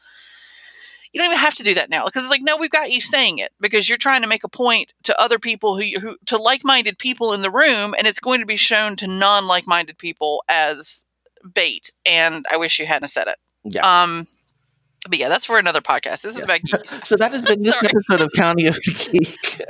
you 1.12 1.18
don't 1.20 1.26
even 1.26 1.38
have 1.38 1.54
to 1.54 1.62
do 1.62 1.74
that 1.74 1.90
now 1.90 2.04
because 2.04 2.22
it's 2.22 2.30
like 2.30 2.42
no 2.42 2.56
we've 2.56 2.70
got 2.70 2.90
you 2.90 3.00
saying 3.00 3.38
it 3.38 3.52
because 3.60 3.88
you're 3.88 3.98
trying 3.98 4.22
to 4.22 4.28
make 4.28 4.44
a 4.44 4.48
point 4.48 4.92
to 5.04 5.20
other 5.20 5.38
people 5.38 5.76
who, 5.78 5.98
who 6.00 6.16
to 6.26 6.36
like-minded 6.36 6.98
people 6.98 7.32
in 7.32 7.42
the 7.42 7.50
room 7.50 7.94
and 7.98 8.06
it's 8.06 8.20
going 8.20 8.40
to 8.40 8.46
be 8.46 8.56
shown 8.56 8.96
to 8.96 9.06
non-like-minded 9.06 9.98
people 9.98 10.42
as 10.48 11.04
bait 11.54 11.90
and 12.06 12.44
i 12.50 12.56
wish 12.56 12.78
you 12.78 12.86
hadn't 12.86 13.08
said 13.08 13.26
it 13.28 13.36
Yeah. 13.64 14.02
um 14.02 14.26
but 15.08 15.18
yeah 15.18 15.28
that's 15.28 15.46
for 15.46 15.58
another 15.58 15.80
podcast 15.80 16.20
this 16.22 16.36
is 16.36 16.44
about 16.44 16.60
geeky 16.60 16.86
stuff. 16.86 17.06
So 17.06 17.16
that 17.16 17.32
has 17.32 17.42
been 17.42 17.62
this 17.64 17.82
episode 17.82 18.20
of 18.20 18.30
County 18.32 18.66
of 18.66 18.74
the 18.76 19.08
Geek. 19.10 19.60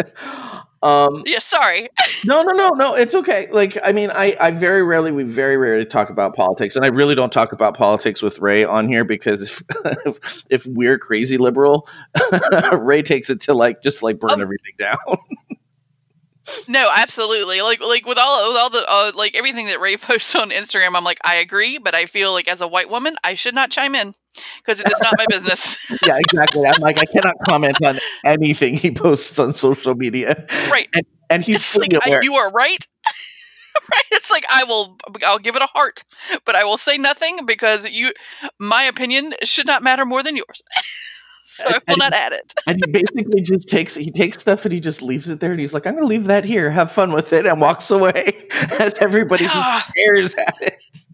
Um, 0.83 1.23
yeah 1.27 1.39
sorry 1.39 1.89
no, 2.25 2.43
no, 2.43 2.53
no, 2.53 2.69
no. 2.71 2.95
It's 2.95 3.15
okay. 3.15 3.49
Like, 3.51 3.77
I 3.83 3.93
mean, 3.93 4.11
I, 4.11 4.37
I 4.41 4.51
very 4.51 4.83
rarely, 4.83 5.11
we 5.13 5.23
very 5.25 5.57
rarely 5.57 5.85
talk 5.85 6.11
about 6.11 6.35
politics, 6.35 6.77
and 6.77 6.85
I 6.85 6.89
really 6.89 7.15
don't 7.15 7.33
talk 7.33 7.53
about 7.53 7.77
politics 7.77 8.23
with 8.23 8.39
Ray 8.39 8.65
on 8.65 8.89
here 8.89 9.05
because 9.05 9.43
if 9.43 9.63
if, 10.07 10.45
if 10.51 10.67
we're 10.67 10.99
crazy 10.99 11.37
liberal, 11.39 11.89
Ray 12.73 13.03
takes 13.03 13.31
it 13.31 13.41
to 13.43 13.55
like 13.55 13.83
just 13.83 14.03
like 14.03 14.19
burn 14.19 14.31
Oh. 14.33 14.43
everything 14.43 14.73
down. 14.79 14.97
no 16.67 16.89
absolutely 16.97 17.61
like 17.63 17.81
like 17.81 18.05
with 18.07 18.19
all 18.19 18.49
with 18.53 18.57
all 18.61 18.71
the 18.71 18.85
uh, 18.89 19.13
like 19.15 19.37
everything 19.37 19.67
that 19.67 19.79
ray 19.81 19.97
posts 19.97 20.35
on 20.35 20.51
instagram 20.51 20.97
i'm 20.97 21.05
like 21.05 21.21
i 21.23 21.37
agree 21.37 21.79
but 21.79 21.95
i 21.95 22.07
feel 22.07 22.33
like 22.33 22.49
as 22.49 22.61
a 22.61 22.67
white 22.67 22.91
woman 22.91 23.15
i 23.23 23.35
should 23.35 23.55
not 23.55 23.71
chime 23.71 23.95
in 23.95 24.13
because 24.59 24.81
it 24.81 24.91
is 24.91 25.01
not 25.03 25.15
my 25.19 25.27
business 25.29 25.77
yeah, 26.07 26.17
exactly. 26.19 26.67
I'm 26.67 26.81
like, 26.81 26.99
I 26.99 27.05
cannot 27.05 27.35
comment 27.49 27.79
on 27.85 27.97
anything 28.25 28.77
he 28.77 28.91
posts 28.91 29.39
on 29.39 29.55
social 29.55 29.95
media, 29.95 30.47
right 30.71 30.89
and 31.31 31.45
he's 31.45 31.57
it's 31.57 31.77
like 31.77 32.07
I, 32.07 32.19
you 32.23 32.35
are 32.35 32.51
right. 32.51 32.87
right. 33.91 34.05
It's 34.11 34.31
like 34.31 34.45
I 34.51 34.65
will. 34.65 34.99
I'll 35.25 35.39
give 35.39 35.57
it 35.57 35.63
a 35.63 35.67
heart, 35.67 36.05
but 36.45 36.55
I 36.55 36.65
will 36.65 36.77
say 36.77 36.99
nothing 36.99 37.47
because 37.47 37.89
you. 37.89 38.13
My 38.59 38.83
opinion 38.83 39.33
should 39.43 39.67
not 39.67 39.83
matter 39.83 40.05
more 40.05 40.23
than 40.23 40.37
yours. 40.37 40.63
so 41.45 41.69
I 41.69 41.79
will 41.89 41.97
not 41.97 42.13
add 42.13 42.33
it. 42.33 42.53
and 42.67 42.81
he 42.85 42.91
basically 42.91 43.41
just 43.41 43.69
takes 43.69 43.95
he 43.95 44.11
takes 44.11 44.41
stuff 44.41 44.65
and 44.65 44.75
he 44.75 44.81
just 44.81 45.01
leaves 45.01 45.31
it 45.31 45.41
there 45.41 45.53
and 45.53 45.61
he's 45.61 45.73
like, 45.73 45.87
I'm 45.87 45.95
gonna 45.95 46.07
leave 46.07 46.25
that 46.25 46.45
here, 46.45 46.71
have 46.71 46.93
fun 46.93 47.13
with 47.13 47.33
it, 47.33 47.47
and 47.47 47.61
walks 47.61 47.91
away 47.91 48.49
as 48.79 48.95
everybody 48.95 49.47
stares 49.89 50.35
at 50.35 50.57
it. 50.61 51.07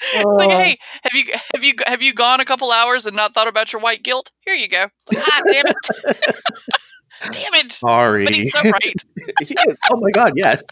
It's 0.00 0.24
like, 0.38 0.50
hey, 0.50 0.78
have 1.02 1.12
you 1.14 1.24
have 1.54 1.64
you 1.64 1.74
have 1.86 2.02
you 2.02 2.12
gone 2.14 2.40
a 2.40 2.44
couple 2.44 2.70
hours 2.72 3.06
and 3.06 3.16
not 3.16 3.34
thought 3.34 3.48
about 3.48 3.72
your 3.72 3.80
white 3.80 4.02
guilt? 4.02 4.30
Here 4.40 4.54
you 4.54 4.68
go. 4.68 4.86
Like, 5.12 5.22
ah, 5.26 5.40
damn 5.48 5.64
it. 5.66 5.76
damn 7.32 7.54
it. 7.54 7.72
Sorry. 7.72 8.24
But 8.24 8.34
he's 8.34 8.52
so 8.52 8.62
right. 8.64 8.94
He 9.42 9.54
is. 9.68 9.78
Oh 9.90 10.00
my 10.00 10.10
god, 10.10 10.32
yes. 10.36 10.62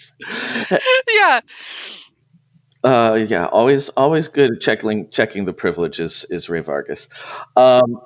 yeah. 1.14 1.40
Uh, 2.82 3.24
yeah, 3.28 3.46
always, 3.46 3.88
always 3.90 4.28
good 4.28 4.60
checking 4.60 5.08
checking 5.10 5.46
the 5.46 5.54
privileges 5.54 6.26
is 6.28 6.50
Ray 6.50 6.60
Vargas. 6.60 7.08
Um, 7.56 7.98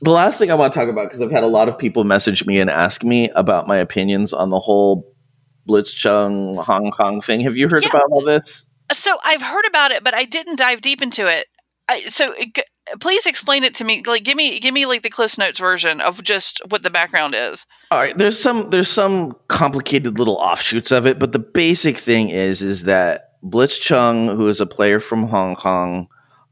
the 0.00 0.10
last 0.10 0.38
thing 0.40 0.50
I 0.50 0.54
want 0.54 0.72
to 0.72 0.78
talk 0.78 0.88
about 0.88 1.04
because 1.08 1.22
I've 1.22 1.30
had 1.30 1.44
a 1.44 1.48
lot 1.48 1.68
of 1.68 1.78
people 1.78 2.02
message 2.02 2.44
me 2.44 2.58
and 2.58 2.68
ask 2.68 3.04
me 3.04 3.30
about 3.30 3.68
my 3.68 3.76
opinions 3.78 4.32
on 4.32 4.48
the 4.50 4.58
whole 4.58 5.04
Blitzchung 5.68 6.62
Hong 6.64 6.90
Kong 6.90 7.20
thing. 7.20 7.40
Have 7.40 7.56
you 7.56 7.68
heard 7.70 7.82
Yeah. 7.84 7.90
about 7.90 8.10
all 8.10 8.22
this? 8.24 8.64
So 8.92 9.16
I've 9.24 9.42
heard 9.42 9.66
about 9.66 9.90
it, 9.90 10.04
but 10.04 10.14
I 10.14 10.24
didn't 10.24 10.58
dive 10.58 10.80
deep 10.80 11.02
into 11.02 11.26
it. 11.26 11.46
I, 11.88 12.00
so 12.00 12.32
g- 12.54 12.62
please 13.00 13.26
explain 13.26 13.64
it 13.64 13.74
to 13.74 13.84
me. 13.84 14.02
Like, 14.06 14.24
give 14.24 14.36
me 14.36 14.58
give 14.58 14.74
me 14.74 14.86
like 14.86 15.02
the 15.02 15.10
Cliff 15.10 15.36
Notes 15.38 15.58
version 15.58 16.00
of 16.00 16.22
just 16.22 16.60
what 16.68 16.82
the 16.82 16.90
background 16.90 17.34
is. 17.36 17.66
All 17.90 17.98
right, 17.98 18.16
there's 18.16 18.40
some 18.40 18.70
there's 18.70 18.90
some 18.90 19.34
complicated 19.48 20.18
little 20.18 20.36
offshoots 20.36 20.92
of 20.92 21.06
it, 21.06 21.18
but 21.18 21.32
the 21.32 21.38
basic 21.38 21.98
thing 21.98 22.30
is 22.30 22.62
is 22.62 22.84
that 22.84 23.32
Blitzchung, 23.42 24.34
who 24.36 24.48
is 24.48 24.60
a 24.60 24.66
player 24.66 25.00
from 25.00 25.28
Hong 25.28 25.54
Kong, 25.54 26.08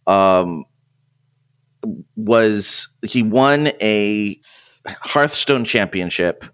um, 0.06 0.64
was 2.16 2.88
he 3.02 3.22
won 3.22 3.68
a 3.80 4.38
Hearthstone 4.86 5.64
championship, 5.64 6.44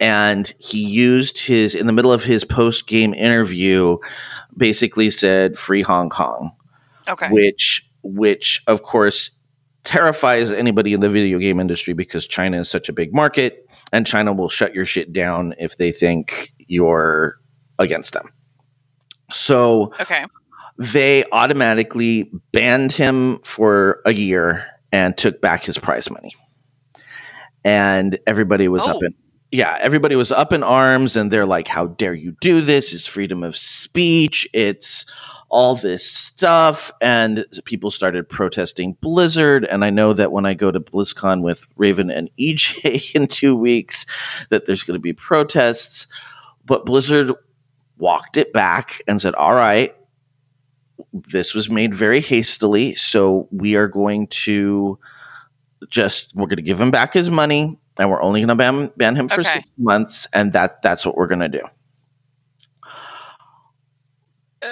and 0.00 0.52
he 0.58 0.86
used 0.86 1.38
his 1.38 1.74
in 1.74 1.86
the 1.86 1.92
middle 1.92 2.12
of 2.12 2.24
his 2.24 2.44
post 2.44 2.86
game 2.86 3.12
interview, 3.14 3.98
basically 4.56 5.10
said 5.10 5.58
"Free 5.58 5.82
Hong 5.82 6.08
Kong." 6.10 6.52
Okay. 7.08 7.28
which 7.30 7.88
which 8.02 8.62
of 8.66 8.82
course 8.82 9.30
terrifies 9.84 10.50
anybody 10.50 10.94
in 10.94 11.00
the 11.00 11.10
video 11.10 11.38
game 11.38 11.60
industry 11.60 11.92
because 11.92 12.26
China 12.26 12.58
is 12.60 12.70
such 12.70 12.88
a 12.88 12.92
big 12.94 13.12
market 13.14 13.66
and 13.92 14.06
China 14.06 14.32
will 14.32 14.48
shut 14.48 14.74
your 14.74 14.86
shit 14.86 15.12
down 15.12 15.54
if 15.58 15.76
they 15.76 15.92
think 15.92 16.52
you're 16.58 17.34
against 17.78 18.14
them. 18.14 18.30
So 19.32 19.92
Okay. 20.00 20.24
they 20.78 21.24
automatically 21.32 22.30
banned 22.52 22.92
him 22.92 23.38
for 23.44 24.00
a 24.06 24.14
year 24.14 24.64
and 24.90 25.14
took 25.18 25.42
back 25.42 25.64
his 25.64 25.76
prize 25.76 26.10
money. 26.10 26.32
And 27.64 28.18
everybody 28.26 28.68
was 28.68 28.86
up 28.86 28.96
Oh. 28.96 29.06
in 29.06 29.14
yeah, 29.54 29.78
everybody 29.80 30.16
was 30.16 30.32
up 30.32 30.52
in 30.52 30.64
arms 30.64 31.14
and 31.14 31.30
they're 31.30 31.46
like, 31.46 31.68
How 31.68 31.86
dare 31.86 32.12
you 32.12 32.36
do 32.40 32.60
this? 32.60 32.92
It's 32.92 33.06
freedom 33.06 33.44
of 33.44 33.56
speech. 33.56 34.48
It's 34.52 35.06
all 35.48 35.76
this 35.76 36.04
stuff. 36.04 36.90
And 37.00 37.46
people 37.64 37.92
started 37.92 38.28
protesting 38.28 38.96
Blizzard. 39.00 39.64
And 39.64 39.84
I 39.84 39.90
know 39.90 40.12
that 40.12 40.32
when 40.32 40.44
I 40.44 40.54
go 40.54 40.72
to 40.72 40.80
BlizzCon 40.80 41.42
with 41.42 41.66
Raven 41.76 42.10
and 42.10 42.28
EJ 42.40 43.14
in 43.14 43.28
two 43.28 43.54
weeks, 43.54 44.06
that 44.50 44.66
there's 44.66 44.82
going 44.82 44.98
to 44.98 45.02
be 45.02 45.12
protests. 45.12 46.08
But 46.64 46.84
Blizzard 46.84 47.30
walked 47.96 48.36
it 48.36 48.52
back 48.52 49.02
and 49.06 49.20
said, 49.20 49.36
All 49.36 49.54
right, 49.54 49.94
this 51.12 51.54
was 51.54 51.70
made 51.70 51.94
very 51.94 52.20
hastily. 52.20 52.96
So 52.96 53.46
we 53.52 53.76
are 53.76 53.86
going 53.86 54.26
to 54.28 54.98
just, 55.88 56.34
we're 56.34 56.46
going 56.46 56.56
to 56.56 56.62
give 56.62 56.80
him 56.80 56.90
back 56.90 57.14
his 57.14 57.30
money 57.30 57.78
and 57.98 58.10
we're 58.10 58.22
only 58.22 58.40
going 58.40 58.48
to 58.48 58.54
ban, 58.54 58.90
ban 58.96 59.16
him 59.16 59.28
for 59.28 59.40
Okay. 59.40 59.52
six 59.54 59.70
months. 59.78 60.26
And 60.32 60.52
that 60.52 60.82
that's 60.82 61.04
what 61.06 61.16
we're 61.16 61.26
going 61.28 61.40
to 61.40 61.48
do. 61.48 61.62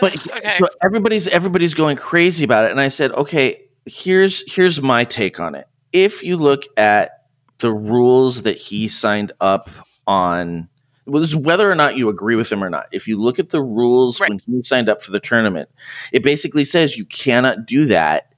But 0.01 0.15
okay. 0.37 0.49
so 0.51 0.67
everybody's 0.83 1.29
everybody's 1.29 1.75
going 1.75 1.97
crazy 1.97 2.45
about 2.45 2.65
it, 2.65 2.71
and 2.71 2.81
I 2.81 2.89
said, 2.89 3.13
okay, 3.13 3.63
here's 3.87 4.43
here's 4.53 4.81
my 4.81 5.05
take 5.05 5.39
on 5.39 5.55
it. 5.55 5.67
If 5.93 6.23
you 6.23 6.37
look 6.39 6.63
at 6.79 7.11
the 7.59 7.73
rules 7.73 8.43
that 8.43 8.57
he 8.57 8.89
signed 8.89 9.33
up 9.41 9.69
on, 10.07 10.69
well, 11.07 11.21
this 11.21 11.31
is 11.31 11.37
whether 11.37 11.71
or 11.71 11.75
not 11.75 11.97
you 11.97 12.09
agree 12.09 12.37
with 12.37 12.51
him 12.51 12.65
or 12.65 12.71
not. 12.71 12.87
If 12.91 13.07
you 13.07 13.21
look 13.21 13.39
at 13.39 13.51
the 13.51 13.63
rules 13.63 14.19
Right. 14.19 14.31
when 14.31 14.41
he 14.47 14.63
signed 14.63 14.89
up 14.89 15.03
for 15.03 15.11
the 15.11 15.21
tournament, 15.21 15.69
it 16.11 16.23
basically 16.23 16.65
says 16.65 16.97
you 16.97 17.05
cannot 17.05 17.67
do 17.67 17.85
that. 17.87 18.32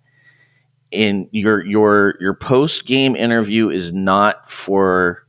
In 0.95 1.29
your 1.33 1.65
your 1.65 2.15
your 2.21 2.35
post 2.35 2.87
game 2.87 3.17
interview 3.17 3.69
is 3.69 3.93
not 3.93 4.49
for 4.49 5.27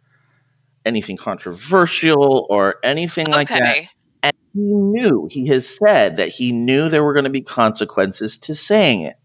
anything 0.85 1.17
controversial 1.17 2.45
or 2.49 2.75
anything 2.83 3.25
like 3.27 3.49
that. 3.49 3.87
And 4.21 4.33
he 4.53 4.61
knew 4.61 5.27
he 5.31 5.47
has 5.47 5.67
said 5.67 6.17
that 6.17 6.29
he 6.29 6.51
knew 6.51 6.87
there 6.87 7.03
were 7.03 7.13
going 7.13 7.25
to 7.25 7.29
be 7.31 7.41
consequences 7.41 8.37
to 8.37 8.53
saying 8.53 9.01
it. 9.01 9.15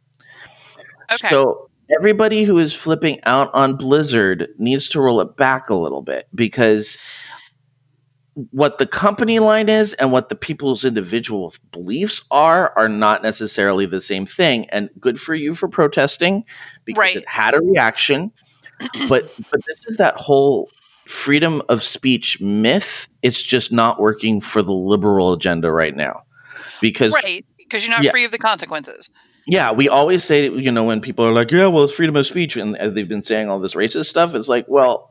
Okay. 1.13 1.29
so 1.29 1.69
everybody 1.99 2.45
who 2.45 2.59
is 2.59 2.73
flipping 2.73 3.19
out 3.25 3.51
on 3.53 3.77
blizzard 3.77 4.49
needs 4.59 4.89
to 4.89 5.01
roll 5.01 5.21
it 5.21 5.37
back 5.37 5.69
a 5.69 5.75
little 5.75 6.03
bit 6.03 6.29
because 6.35 6.99
what 8.51 8.79
the 8.79 8.87
company 8.87 9.39
line 9.39 9.69
is 9.69 9.93
and 9.95 10.13
what 10.13 10.29
the 10.29 10.35
people's 10.35 10.85
individual 10.85 11.53
beliefs 11.73 12.23
are 12.31 12.73
are 12.77 12.89
not 12.89 13.23
necessarily 13.23 13.87
the 13.87 14.01
same 14.01 14.27
thing 14.27 14.69
and 14.71 14.89
good 14.99 15.21
for 15.21 15.35
you 15.35 15.55
for 15.55 15.69
protesting 15.69 16.45
because 16.85 17.01
Right. 17.01 17.17
it 17.17 17.29
had 17.29 17.55
a 17.55 17.61
reaction 17.61 18.33
but 19.09 19.25
but 19.51 19.61
this 19.67 19.85
is 19.87 19.97
that 19.99 20.15
whole 20.17 20.69
freedom 21.07 21.61
of 21.69 21.83
speech 21.83 22.41
myth 22.41 23.09
it's 23.23 23.43
just 23.43 23.73
not 23.73 24.01
working 24.01 24.41
for 24.41 24.63
the 24.63 24.73
liberal 24.73 25.33
agenda 25.33 25.71
right 25.73 25.97
now 25.97 26.23
because 26.81 27.13
right. 27.13 27.45
Because 27.59 27.85
you're 27.87 27.95
not 27.95 28.05
Yeah. 28.05 28.11
free 28.11 28.25
of 28.25 28.33
the 28.33 28.39
consequences. 28.39 29.11
yeah 29.47 29.71
we 29.73 29.89
always 29.89 30.25
say 30.25 30.49
you 30.51 30.71
know 30.73 30.85
when 30.85 31.01
people 31.01 31.25
are 31.25 31.33
like 31.33 31.51
yeah 31.51 31.67
well 31.67 31.85
it's 31.85 31.93
freedom 31.93 32.17
of 32.17 32.27
speech 32.27 32.57
and 32.57 32.77
uh, 32.77 32.91
they've 32.91 33.09
been 33.09 33.23
saying 33.23 33.49
all 33.49 33.61
this 33.61 33.75
racist 33.75 34.07
stuff 34.07 34.35
it's 34.35 34.49
like 34.49 34.65
well 34.69 35.10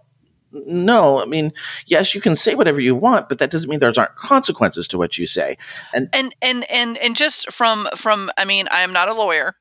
no 0.51 1.21
i 1.21 1.25
mean 1.25 1.51
yes 1.85 2.13
you 2.15 2.21
can 2.21 2.35
say 2.35 2.55
whatever 2.55 2.79
you 2.81 2.95
want 2.95 3.29
but 3.29 3.37
that 3.39 3.51
doesn't 3.51 3.69
mean 3.69 3.79
there 3.79 3.91
aren't 3.97 4.15
consequences 4.15 4.87
to 4.87 4.97
what 4.97 5.17
you 5.17 5.27
say 5.27 5.57
and 5.93 6.09
and 6.13 6.33
and 6.41 6.65
and 6.71 6.97
and 6.97 7.15
just 7.15 7.51
from 7.51 7.87
from 7.95 8.29
i 8.37 8.45
mean 8.45 8.67
i 8.71 8.81
am 8.81 8.91
not 8.93 9.07
a 9.09 9.13
lawyer 9.13 9.53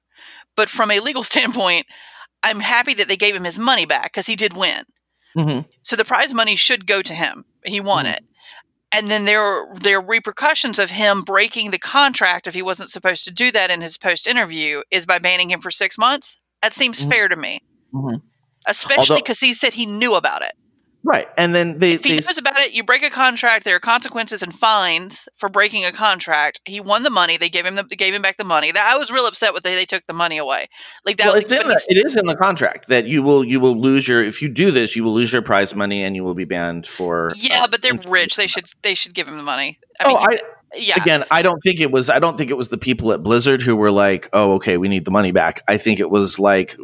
but 0.56 0.68
from 0.68 0.90
a 0.90 1.00
legal 1.00 1.22
standpoint 1.32 1.84
i'm 2.42 2.60
happy 2.60 2.94
that 2.94 3.08
they 3.08 3.16
gave 3.16 3.34
him 3.36 3.44
his 3.44 3.58
money 3.58 3.84
back 3.86 4.04
because 4.12 4.26
he 4.26 4.36
did 4.36 4.56
win 4.56 4.84
Mhm. 5.36 5.66
so 5.82 5.94
the 5.94 6.04
prize 6.06 6.32
money 6.32 6.56
should 6.56 6.86
go 6.86 7.02
to 7.02 7.12
him 7.14 7.44
he 7.64 7.80
won 7.80 8.06
Mhm. 8.06 8.14
it 8.14 8.24
and 8.90 9.10
then 9.10 9.26
there 9.26 9.42
are 9.42 9.74
there 9.76 9.98
are 9.98 10.04
repercussions 10.06 10.78
of 10.78 10.88
him 10.90 11.20
breaking 11.22 11.70
the 11.70 11.78
contract 11.78 12.46
if 12.46 12.54
he 12.54 12.62
wasn't 12.62 12.90
supposed 12.90 13.24
to 13.24 13.30
do 13.30 13.52
that 13.52 13.70
in 13.70 13.82
his 13.82 13.98
post 13.98 14.26
interview 14.26 14.80
is 14.90 15.04
by 15.04 15.18
banning 15.18 15.50
him 15.50 15.60
for 15.60 15.70
six 15.70 15.98
months 15.98 16.38
that 16.62 16.72
seems 16.72 17.02
Mhm. 17.02 17.08
fair 17.10 17.28
to 17.28 17.36
me 17.36 17.60
Mhm. 17.94 18.22
especially 18.66 19.20
because 19.20 19.38
he 19.40 19.52
said 19.52 19.74
he 19.74 19.84
knew 19.84 20.14
about 20.14 20.40
it 20.42 20.52
right 21.04 21.28
and 21.36 21.54
then 21.54 21.78
they, 21.78 21.92
if 21.92 22.04
he 22.04 22.10
they 22.10 22.16
knows 22.16 22.38
about 22.38 22.58
it, 22.58 22.72
you 22.72 22.82
break 22.82 23.02
a 23.02 23.10
contract. 23.10 23.64
There 23.64 23.76
are 23.76 23.80
consequences 23.80 24.42
and 24.42 24.52
fines 24.52 25.28
for 25.36 25.48
breaking 25.48 25.84
a 25.84 25.92
contract. 25.92 26.60
He 26.64 26.80
won 26.80 27.02
the 27.02 27.10
money. 27.10 27.36
They 27.36 27.48
gave 27.48 27.64
him 27.64 27.76
the, 27.76 27.84
they 27.84 27.96
gave 27.96 28.14
him 28.14 28.22
back 28.22 28.36
the 28.36 28.44
money. 28.44 28.72
That 28.72 28.90
I 28.92 28.96
was 28.96 29.10
real 29.10 29.26
upset 29.26 29.54
with. 29.54 29.62
They, 29.62 29.74
they 29.74 29.84
took 29.84 30.06
the 30.06 30.12
money 30.12 30.38
away. 30.38 30.66
Like 31.06 31.16
that. 31.18 31.28
well, 31.28 31.36
it's 31.36 31.50
in 31.50 31.68
the, 31.68 31.80
it 31.88 32.04
is 32.04 32.16
in 32.16 32.26
the 32.26 32.36
contract 32.36 32.88
that 32.88 33.06
you 33.06 33.22
will 33.22 33.44
you 33.44 33.60
will 33.60 33.80
lose 33.80 34.08
your 34.08 34.22
if 34.22 34.42
you 34.42 34.48
do 34.48 34.70
this 34.70 34.96
you 34.96 35.04
will 35.04 35.14
lose 35.14 35.32
your 35.32 35.42
prize 35.42 35.74
money 35.74 36.02
and 36.02 36.16
you 36.16 36.24
will 36.24 36.34
be 36.34 36.44
banned 36.44 36.86
for 36.86 37.30
yeah, 37.36 37.64
uh, 37.64 37.68
but 37.68 37.82
they're 37.82 37.98
rich. 38.08 38.36
They 38.36 38.46
should 38.46 38.66
they 38.82 38.94
should 38.94 39.14
give 39.14 39.28
him 39.28 39.36
the 39.36 39.42
money. 39.42 39.78
I 40.00 40.04
oh 40.04 40.08
mean, 40.08 40.16
I, 40.18 40.40
yeah, 40.74 41.00
again 41.00 41.24
i 41.30 41.40
don't 41.40 41.60
think 41.62 41.80
it 41.80 41.90
was 41.90 42.10
i 42.10 42.18
don't 42.18 42.36
think 42.36 42.50
it 42.50 42.56
was 42.56 42.68
the 42.68 42.76
people 42.76 43.10
at 43.12 43.22
blizzard 43.22 43.62
who 43.62 43.74
were 43.74 43.90
like 43.90 44.28
oh 44.34 44.54
okay 44.54 44.76
we 44.76 44.86
need 44.86 45.04
the 45.06 45.10
money 45.10 45.32
back 45.32 45.62
i 45.66 45.78
think 45.78 45.98
it 45.98 46.10
was 46.10 46.38
like 46.38 46.76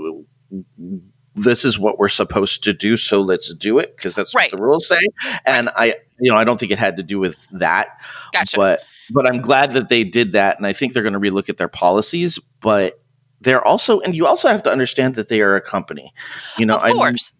this 1.37 1.65
is 1.65 1.79
what 1.79 1.99
we're 1.99 2.09
supposed 2.09 2.63
to 2.65 2.73
do 2.73 2.97
so 2.97 3.21
let's 3.21 3.53
do 3.55 3.79
it 3.79 3.97
because 3.97 4.15
that's 4.15 4.35
Right. 4.35 4.51
what 4.53 4.59
the 4.59 4.63
rules 4.63 4.87
say 4.89 5.01
and 5.47 5.69
i 5.77 5.97
you 6.21 6.31
know 6.31 6.37
i 6.39 6.45
don't 6.45 6.59
think 6.61 6.73
it 6.73 6.79
had 6.79 6.97
to 6.97 7.03
do 7.03 7.19
with 7.19 7.37
that 7.53 7.89
gotcha. 8.33 8.57
but 8.57 8.85
but 9.11 9.29
i'm 9.29 9.41
glad 9.41 9.73
that 9.73 9.89
they 9.89 10.05
did 10.05 10.33
that 10.33 10.57
and 10.59 10.67
i 10.67 10.73
think 10.73 10.93
they're 10.93 11.03
going 11.03 11.13
to 11.15 11.19
relook 11.21 11.49
at 11.49 11.57
their 11.57 11.69
policies 11.69 12.39
but 12.61 13.01
they're 13.41 13.65
also 13.65 14.01
and 14.01 14.15
you 14.15 14.27
also 14.27 14.49
have 14.49 14.63
to 14.63 14.71
understand 14.71 15.17
that 15.17 15.29
they 15.29 15.41
are 15.41 15.57
a 15.57 15.61
company 15.61 16.13
you 16.57 16.65
know 16.67 16.77
of 16.77 16.83
I 16.85 16.93
course, 16.93 17.33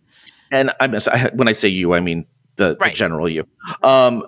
and 0.51 0.71
I 0.81 0.87
miss 0.89 1.09
when 1.35 1.49
I 1.49 1.53
say 1.53 1.69
you, 1.69 1.95
I 1.95 2.01
mean 2.01 2.27
the, 2.57 2.77
Right. 2.81 2.91
the 2.93 2.97
general 2.97 3.29
you. 3.29 3.47
Um, 3.83 4.25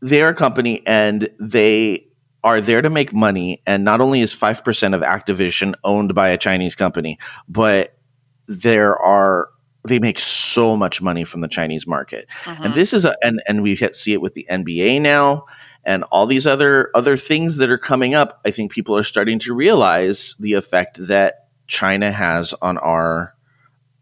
they're 0.00 0.28
a 0.28 0.34
company, 0.34 0.82
and 0.86 1.30
they 1.40 2.06
are 2.42 2.60
there 2.60 2.82
to 2.82 2.90
make 2.90 3.14
money. 3.14 3.62
And 3.66 3.84
not 3.84 4.02
only 4.02 4.20
is 4.20 4.32
five 4.34 4.62
percent 4.62 4.94
of 4.94 5.00
Activision 5.00 5.74
owned 5.82 6.14
by 6.14 6.28
a 6.28 6.36
Chinese 6.36 6.74
company, 6.74 7.18
but 7.48 7.96
there 8.46 8.96
are 8.98 9.48
they 9.86 9.98
make 9.98 10.18
so 10.18 10.76
much 10.76 11.02
money 11.02 11.24
from 11.24 11.42
the 11.42 11.48
Chinese 11.48 11.86
market. 11.86 12.26
And 12.46 12.56
mm-hmm. 12.56 12.74
this 12.74 12.92
is 12.92 13.04
a 13.04 13.14
and 13.22 13.42
and 13.46 13.62
we 13.62 13.76
see 13.76 14.12
it 14.12 14.20
with 14.20 14.34
the 14.34 14.46
NBA 14.50 15.00
now. 15.02 15.44
And 15.86 16.04
all 16.04 16.26
these 16.26 16.46
other 16.46 16.90
other 16.94 17.16
things 17.16 17.56
that 17.58 17.70
are 17.70 17.78
coming 17.78 18.14
up, 18.14 18.40
I 18.44 18.50
think 18.50 18.72
people 18.72 18.96
are 18.96 19.04
starting 19.04 19.38
to 19.40 19.54
realize 19.54 20.34
the 20.40 20.54
effect 20.54 21.06
that 21.06 21.48
China 21.66 22.10
has 22.10 22.54
on 22.62 22.78
our 22.78 23.34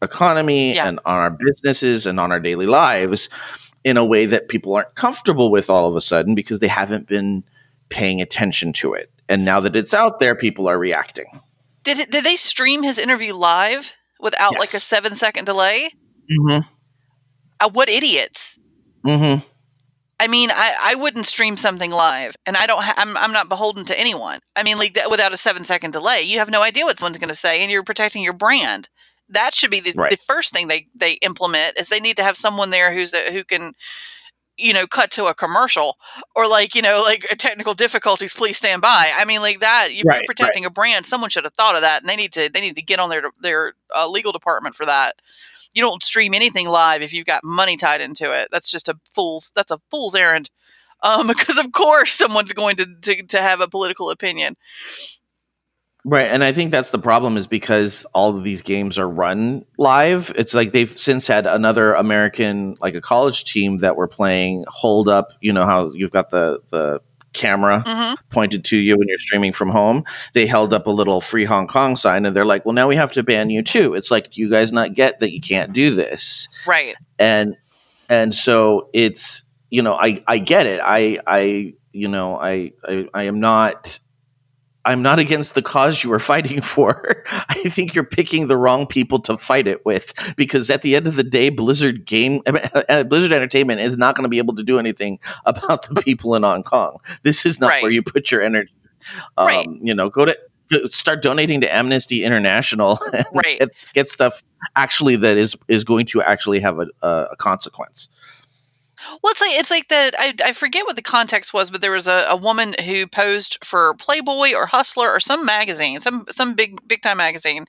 economy 0.01 0.75
Yeah. 0.75 0.89
and 0.89 1.01
on 1.05 1.17
our 1.17 1.31
businesses 1.31 2.07
and 2.07 2.19
on 2.19 2.33
our 2.33 2.41
daily 2.41 2.67
lives 2.67 3.29
in 3.85 3.97
a 3.97 4.05
way 4.05 4.27
that 4.27 4.49
people 4.49 4.75
aren't 4.75 4.95
comfortable 4.95 5.51
with 5.51 5.69
all 5.69 5.89
of 5.89 5.97
a 5.97 6.01
sudden 6.01 6.35
because 6.35 6.61
they 6.61 6.69
haven't 6.69 7.09
been 7.09 7.45
paying 7.89 8.21
attention 8.21 8.73
to 8.73 8.95
it. 8.95 9.11
And 9.29 9.45
now 9.45 9.61
that 9.61 9.75
it's 9.77 9.95
out 9.95 10.21
there, 10.21 10.35
people 10.35 10.69
are 10.69 10.79
reacting. 10.79 11.41
Did 11.85 11.99
it, 11.99 12.11
did 12.11 12.25
they 12.25 12.37
stream 12.37 12.83
his 12.83 12.99
interview 12.99 13.35
live 13.35 13.93
without 14.23 14.55
like 14.55 14.73
a 14.73 14.81
seven 14.81 15.15
second 15.17 15.45
delay? 15.45 15.91
Mm-hmm. 16.31 16.67
Uh, 17.61 17.69
what 17.71 17.89
idiots! 17.91 18.59
Mm-hmm. 19.05 19.47
I 20.21 20.29
mean, 20.29 20.51
I, 20.53 20.75
I 20.81 20.95
wouldn't 20.95 21.27
stream 21.27 21.57
something 21.57 21.91
live, 21.91 22.37
and 22.47 22.57
I 22.57 22.67
don't. 22.67 22.83
Ha- 22.83 22.95
I'm 22.97 23.17
I'm 23.17 23.33
not 23.33 23.49
beholden 23.49 23.85
to 23.87 23.99
anyone. 23.99 24.39
I 24.55 24.63
mean, 24.63 24.79
like 24.79 24.95
that, 24.95 25.11
without 25.11 25.35
a 25.35 25.37
seven 25.37 25.65
second 25.65 25.91
delay, 25.93 26.23
you 26.23 26.39
have 26.39 26.51
no 26.51 26.63
idea 26.63 26.85
what 26.85 26.99
someone's 26.99 27.19
going 27.19 27.29
to 27.29 27.35
say, 27.35 27.61
and 27.63 27.71
you're 27.71 27.83
protecting 27.83 28.23
your 28.23 28.33
brand. 28.33 28.89
That 29.29 29.55
should 29.55 29.71
be 29.71 29.81
the, 29.81 29.93
Right. 29.97 30.11
the 30.11 30.17
first 30.17 30.53
thing 30.53 30.69
they 30.69 30.87
they 30.95 31.15
implement 31.15 31.77
is 31.79 31.89
they 31.89 32.01
need 32.01 32.17
to 32.19 32.23
have 32.23 32.37
someone 32.37 32.71
there 32.71 32.93
who's 32.93 33.13
a, 33.13 33.33
who 33.33 33.43
can, 33.45 33.73
you 34.57 34.73
know, 34.73 34.87
cut 34.87 35.11
to 35.13 35.27
a 35.27 35.35
commercial 35.35 35.97
or 36.37 36.47
like 36.47 36.75
you 36.75 36.83
know 36.83 37.03
like 37.05 37.23
technical 37.39 37.75
difficulties. 37.75 38.35
Please 38.35 38.57
stand 38.57 38.83
by. 38.83 39.11
I 39.17 39.25
mean, 39.25 39.41
like 39.41 39.61
that. 39.61 39.89
You're 39.95 40.05
Right, 40.07 40.19
right. 40.19 40.27
protecting 40.27 40.65
a 40.65 40.71
brand. 40.71 41.07
Someone 41.07 41.31
should 41.31 41.45
have 41.45 41.55
thought 41.55 41.75
of 41.75 41.81
that, 41.81 42.03
and 42.03 42.09
they 42.09 42.17
need 42.17 42.33
to 42.35 42.49
they 42.53 42.61
need 42.61 42.77
to 42.77 42.83
get 42.83 43.01
on 43.01 43.11
their 43.11 43.23
their 43.41 43.75
uh, 43.95 44.09
legal 44.09 44.33
department 44.33 44.75
for 44.75 44.85
that. 44.87 45.15
You 45.75 45.83
don't 45.83 46.03
stream 46.03 46.35
anything 46.35 46.69
live 46.69 47.01
if 47.03 47.15
you've 47.15 47.27
got 47.27 47.43
money 47.45 47.77
tied 47.77 48.03
into 48.03 48.25
it. 48.25 48.49
That's 48.53 48.71
just 48.71 48.89
a 48.89 48.99
fool's. 49.11 49.53
That's 49.57 49.71
a 49.71 49.79
fool's 49.91 50.15
errand. 50.15 50.51
Um, 51.03 51.27
because 51.29 51.59
of 51.59 51.73
course 51.73 52.13
someone's 52.13 52.53
going 52.53 52.77
to, 52.77 52.87
to 53.03 53.23
to 53.23 53.41
have 53.43 53.61
a 53.61 53.69
political 53.69 54.11
opinion. 54.11 54.57
Right, 56.05 56.27
and 56.27 56.43
I 56.43 56.51
think 56.53 56.73
that's 56.73 56.91
the 56.91 56.99
problem 56.99 57.37
is 57.37 57.47
because 57.47 58.05
all 58.13 58.37
of 58.37 58.43
these 58.43 58.61
games 58.61 58.99
are 58.99 59.09
run 59.09 59.65
live. 59.79 60.33
It's 60.37 60.53
like 60.53 60.73
they've 60.73 60.91
since 60.91 61.29
had 61.29 61.47
another 61.47 61.95
American, 61.95 62.75
like 62.81 62.97
a 62.97 63.01
college 63.01 63.45
team 63.45 63.79
that 63.79 63.95
were 63.95 64.09
playing 64.09 64.65
hold 64.67 65.09
up. 65.09 65.29
You 65.41 65.53
know 65.53 65.65
how 65.65 65.93
you've 65.93 66.11
got 66.11 66.31
the 66.31 66.61
the 66.71 67.01
camera 67.35 67.83
hmm 67.87 68.15
pointed 68.31 68.63
to 68.65 68.77
you 68.77 68.97
when 68.97 69.09
you're 69.09 69.19
streaming 69.19 69.53
from 69.53 69.71
home. 69.71 70.05
They 70.35 70.47
held 70.47 70.75
up 70.75 70.87
a 70.87 70.91
little 70.91 71.21
free 71.21 71.45
Hong 71.45 71.69
Kong 71.69 71.95
sign, 71.95 72.27
and 72.27 72.35
they're 72.35 72.45
like, 72.45 72.67
"Well, 72.67 72.75
now 72.75 72.89
we 72.89 72.97
have 72.97 73.13
to 73.13 73.23
ban 73.23 73.51
you 73.51 73.63
too." 73.63 73.95
It's 73.95 74.11
like, 74.11 74.33
do 74.33 74.41
you 74.41 74.51
guys 74.51 74.73
not 74.73 74.95
get 74.95 75.21
that 75.21 75.33
you 75.33 75.41
can't 75.41 75.73
do 75.73 75.95
this? 75.95 76.49
Right. 76.67 76.97
and 77.19 77.57
and 78.09 78.35
so 78.35 78.89
it's 78.93 79.45
you 79.71 79.83
know 79.83 79.95
i 79.95 80.23
i 80.27 80.39
get 80.39 80.67
it 80.67 80.81
i 80.85 81.19
i 81.27 81.75
you 81.93 82.09
know 82.09 82.37
i 82.39 82.73
i, 82.85 83.09
I 83.15 83.23
am 83.25 83.41
not 83.41 83.99
i'm 84.85 85.03
not 85.03 85.19
against 85.19 85.55
the 85.55 85.63
cause 85.63 86.03
you 86.03 86.13
are 86.13 86.19
fighting 86.19 86.61
for 86.75 87.25
i 87.49 87.55
think 87.69 87.95
you're 87.95 88.05
picking 88.05 88.49
the 88.49 88.57
wrong 88.57 88.87
people 88.87 89.19
to 89.21 89.37
fight 89.37 89.67
it 89.67 89.85
with 89.87 90.13
because 90.37 90.71
at 90.71 90.83
the 90.83 90.97
end 90.97 91.07
of 91.07 91.17
the 91.17 91.23
day 91.25 91.49
blizzard 91.51 92.05
game 92.07 92.41
uh, 92.89 93.05
blizzard 93.05 93.33
entertainment 93.33 93.81
is 93.81 93.97
not 93.97 94.15
going 94.17 94.25
to 94.25 94.29
be 94.29 94.39
able 94.39 94.55
to 94.55 94.63
do 94.63 94.79
anything 94.79 95.19
about 95.47 95.89
the 95.89 96.01
people 96.03 96.35
in 96.35 96.43
hong 96.43 96.63
kong 96.63 96.97
this 97.23 97.45
is 97.47 97.61
not 97.61 97.69
Right. 97.69 97.83
where 97.83 97.93
you 97.93 98.03
put 98.03 98.31
your 98.31 98.43
energy 98.43 98.73
um, 99.37 99.47
Right. 99.47 99.67
you 99.81 99.95
know 99.95 100.09
go 100.11 100.25
to 100.25 100.37
start 100.89 101.21
donating 101.23 101.61
to 101.61 101.75
amnesty 101.75 102.25
international 102.25 102.99
and 103.13 103.27
Right. 103.35 103.59
get, 103.59 103.69
get 103.93 104.09
stuff 104.09 104.43
actually 104.75 105.17
that 105.17 105.37
is 105.37 105.55
is 105.69 105.85
going 105.85 106.07
to 106.07 106.23
actually 106.23 106.61
have 106.61 106.79
a, 106.81 106.87
a 107.03 107.37
consequence 107.39 108.09
Well, 109.23 109.31
it's 109.33 109.41
like 109.41 109.59
it's 109.59 109.71
like 109.71 109.89
that. 109.89 110.15
I, 110.19 110.35
I 110.45 110.53
forget 110.53 110.85
what 110.87 110.97
the 110.97 111.03
context 111.03 111.53
was, 111.53 111.71
but 111.71 111.81
there 111.81 111.93
was 111.93 112.07
a, 112.07 112.27
a 112.29 112.37
woman 112.37 112.75
who 112.85 113.07
posed 113.07 113.59
for 113.65 113.95
Playboy 113.95 114.53
or 114.55 114.67
Hustler 114.67 115.11
or 115.11 115.21
some 115.21 115.45
magazine, 115.45 116.01
some 116.01 116.25
some 116.31 116.55
big 116.55 116.77
big 116.87 117.03
time 117.03 117.17
magazine, 117.19 117.65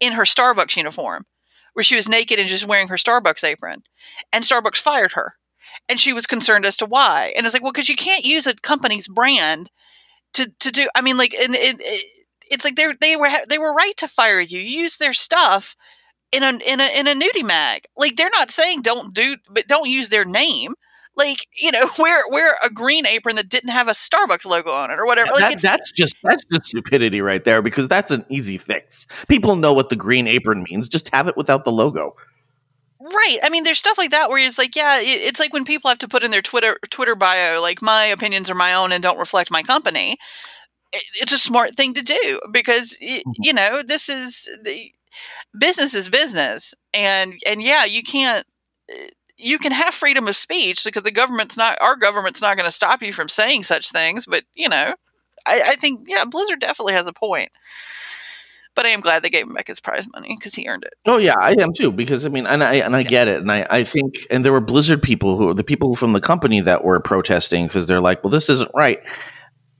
in 0.00 0.12
her 0.12 0.22
Starbucks 0.22 0.76
uniform, 0.76 1.24
where 1.74 1.84
she 1.84 1.96
was 1.96 2.08
naked 2.08 2.38
and 2.38 2.48
just 2.48 2.66
wearing 2.66 2.88
her 2.88 2.96
Starbucks 2.96 3.44
apron, 3.44 3.82
and 4.32 4.44
Starbucks 4.44 4.78
fired 4.78 5.12
her, 5.12 5.34
and 5.88 6.00
she 6.00 6.12
was 6.12 6.26
concerned 6.26 6.64
as 6.66 6.76
to 6.78 6.86
why. 6.86 7.32
And 7.36 7.46
it's 7.46 7.54
like, 7.54 7.62
well, 7.62 7.72
because 7.72 7.88
you 7.88 7.96
can't 7.96 8.24
use 8.24 8.46
a 8.46 8.54
company's 8.54 9.08
brand 9.08 9.70
to 10.34 10.52
to 10.60 10.70
do. 10.70 10.88
I 10.94 11.00
mean, 11.02 11.16
like, 11.16 11.34
and 11.34 11.54
it, 11.54 11.76
it, 11.80 11.84
eh, 11.84 12.22
it's 12.50 12.64
like 12.64 12.76
they 12.76 12.92
they 13.00 13.16
were 13.16 13.30
they 13.48 13.58
were 13.58 13.74
right 13.74 13.96
to 13.98 14.08
fire 14.08 14.40
you. 14.40 14.58
You 14.60 14.82
use 14.82 14.96
their 14.98 15.12
stuff 15.12 15.76
in 16.32 16.42
a 16.42 16.48
in 16.66 16.80
a 16.80 16.98
in 16.98 17.06
a 17.08 17.14
nudie 17.14 17.44
mag. 17.44 17.82
Like 17.96 18.16
they're 18.16 18.30
not 18.30 18.50
saying 18.50 18.82
don't 18.82 19.12
do, 19.14 19.36
but 19.50 19.66
don't 19.68 19.88
use 19.88 20.08
their 20.10 20.24
name. 20.24 20.74
Like 21.16 21.46
you 21.60 21.70
know, 21.72 21.88
wear 21.98 22.22
wear 22.30 22.56
a 22.62 22.70
green 22.70 23.06
apron 23.06 23.36
that 23.36 23.48
didn't 23.48 23.70
have 23.70 23.88
a 23.88 23.92
Starbucks 23.92 24.44
logo 24.44 24.70
on 24.72 24.90
it 24.90 24.98
or 24.98 25.06
whatever. 25.06 25.32
Like 25.32 25.54
that, 25.56 25.60
that's 25.62 25.92
just 25.92 26.16
that's 26.22 26.44
just 26.52 26.66
stupidity 26.66 27.20
right 27.20 27.42
there 27.44 27.62
because 27.62 27.88
that's 27.88 28.10
an 28.10 28.24
easy 28.28 28.56
fix. 28.58 29.06
People 29.28 29.56
know 29.56 29.72
what 29.74 29.88
the 29.90 29.96
green 29.96 30.26
apron 30.28 30.64
means. 30.70 30.88
Just 30.88 31.08
have 31.10 31.26
it 31.28 31.36
without 31.36 31.64
the 31.64 31.72
logo. 31.72 32.14
right. 33.00 33.38
I 33.42 33.50
mean, 33.50 33.64
there's 33.64 33.78
stuff 33.78 33.98
like 33.98 34.10
that 34.10 34.28
where 34.28 34.46
it's 34.46 34.58
like, 34.58 34.76
yeah, 34.76 35.00
it, 35.00 35.04
it's 35.06 35.40
like 35.40 35.52
when 35.52 35.64
people 35.64 35.88
have 35.88 35.98
to 35.98 36.08
put 36.08 36.22
in 36.22 36.30
their 36.30 36.42
Twitter 36.42 36.78
Twitter 36.90 37.14
bio, 37.14 37.60
like 37.60 37.82
my 37.82 38.04
opinions 38.04 38.48
are 38.50 38.54
my 38.54 38.74
own 38.74 38.92
and 38.92 39.02
don't 39.02 39.18
reflect 39.18 39.50
my 39.50 39.62
company. 39.62 40.16
It, 40.92 41.02
it's 41.20 41.32
a 41.32 41.38
smart 41.38 41.76
thing 41.76 41.94
to 41.94 42.02
do 42.02 42.40
because 42.52 42.96
y 43.00 43.22
Mhm. 43.26 43.32
you 43.38 43.52
know 43.52 43.82
this 43.82 44.08
is 44.08 44.48
the 44.64 44.92
business 45.58 45.94
is 45.94 46.08
business, 46.08 46.74
and 46.94 47.34
and 47.46 47.62
yeah, 47.62 47.84
you 47.84 48.02
can't. 48.02 48.46
You 49.36 49.58
can 49.58 49.72
have 49.72 49.94
freedom 49.94 50.28
of 50.28 50.36
speech 50.36 50.84
because 50.84 51.02
the 51.02 51.10
government's 51.10 51.56
not 51.56 51.78
our 51.80 51.96
government's 51.96 52.42
not 52.42 52.56
going 52.56 52.66
to 52.66 52.70
stop 52.70 53.02
you 53.02 53.12
from 53.12 53.28
saying 53.28 53.62
such 53.62 53.90
things. 53.90 54.26
But 54.26 54.44
you 54.54 54.68
know, 54.68 54.94
I, 55.46 55.62
I 55.62 55.76
think 55.76 56.06
yeah, 56.08 56.24
Blizzard 56.24 56.60
definitely 56.60 56.94
has 56.94 57.06
a 57.06 57.12
point. 57.12 57.50
But 58.76 58.86
I 58.86 58.90
am 58.90 59.00
glad 59.00 59.22
they 59.22 59.30
gave 59.30 59.46
him 59.46 59.54
back 59.54 59.66
his 59.66 59.80
prize 59.80 60.06
money 60.12 60.36
because 60.38 60.54
he 60.54 60.68
earned 60.68 60.84
it. 60.84 60.94
Oh 61.06 61.18
yeah, 61.18 61.34
I 61.40 61.54
am 61.60 61.72
too 61.72 61.90
because 61.90 62.24
I 62.24 62.28
mean, 62.28 62.46
and 62.46 62.62
I 62.62 62.74
and 62.74 62.94
I 62.94 63.02
Yeah. 63.02 63.08
get 63.10 63.28
it, 63.28 63.40
and 63.40 63.50
I 63.50 63.66
I 63.68 63.84
think, 63.84 64.26
and 64.30 64.44
there 64.44 64.52
were 64.52 64.60
Blizzard 64.60 65.02
people 65.02 65.36
who 65.36 65.52
the 65.54 65.64
people 65.64 65.96
from 65.96 66.12
the 66.12 66.20
company 66.20 66.60
that 66.60 66.84
were 66.84 67.00
protesting 67.00 67.66
because 67.66 67.86
they're 67.86 68.00
like, 68.00 68.22
well, 68.22 68.30
this 68.30 68.48
isn't 68.48 68.70
right, 68.74 69.00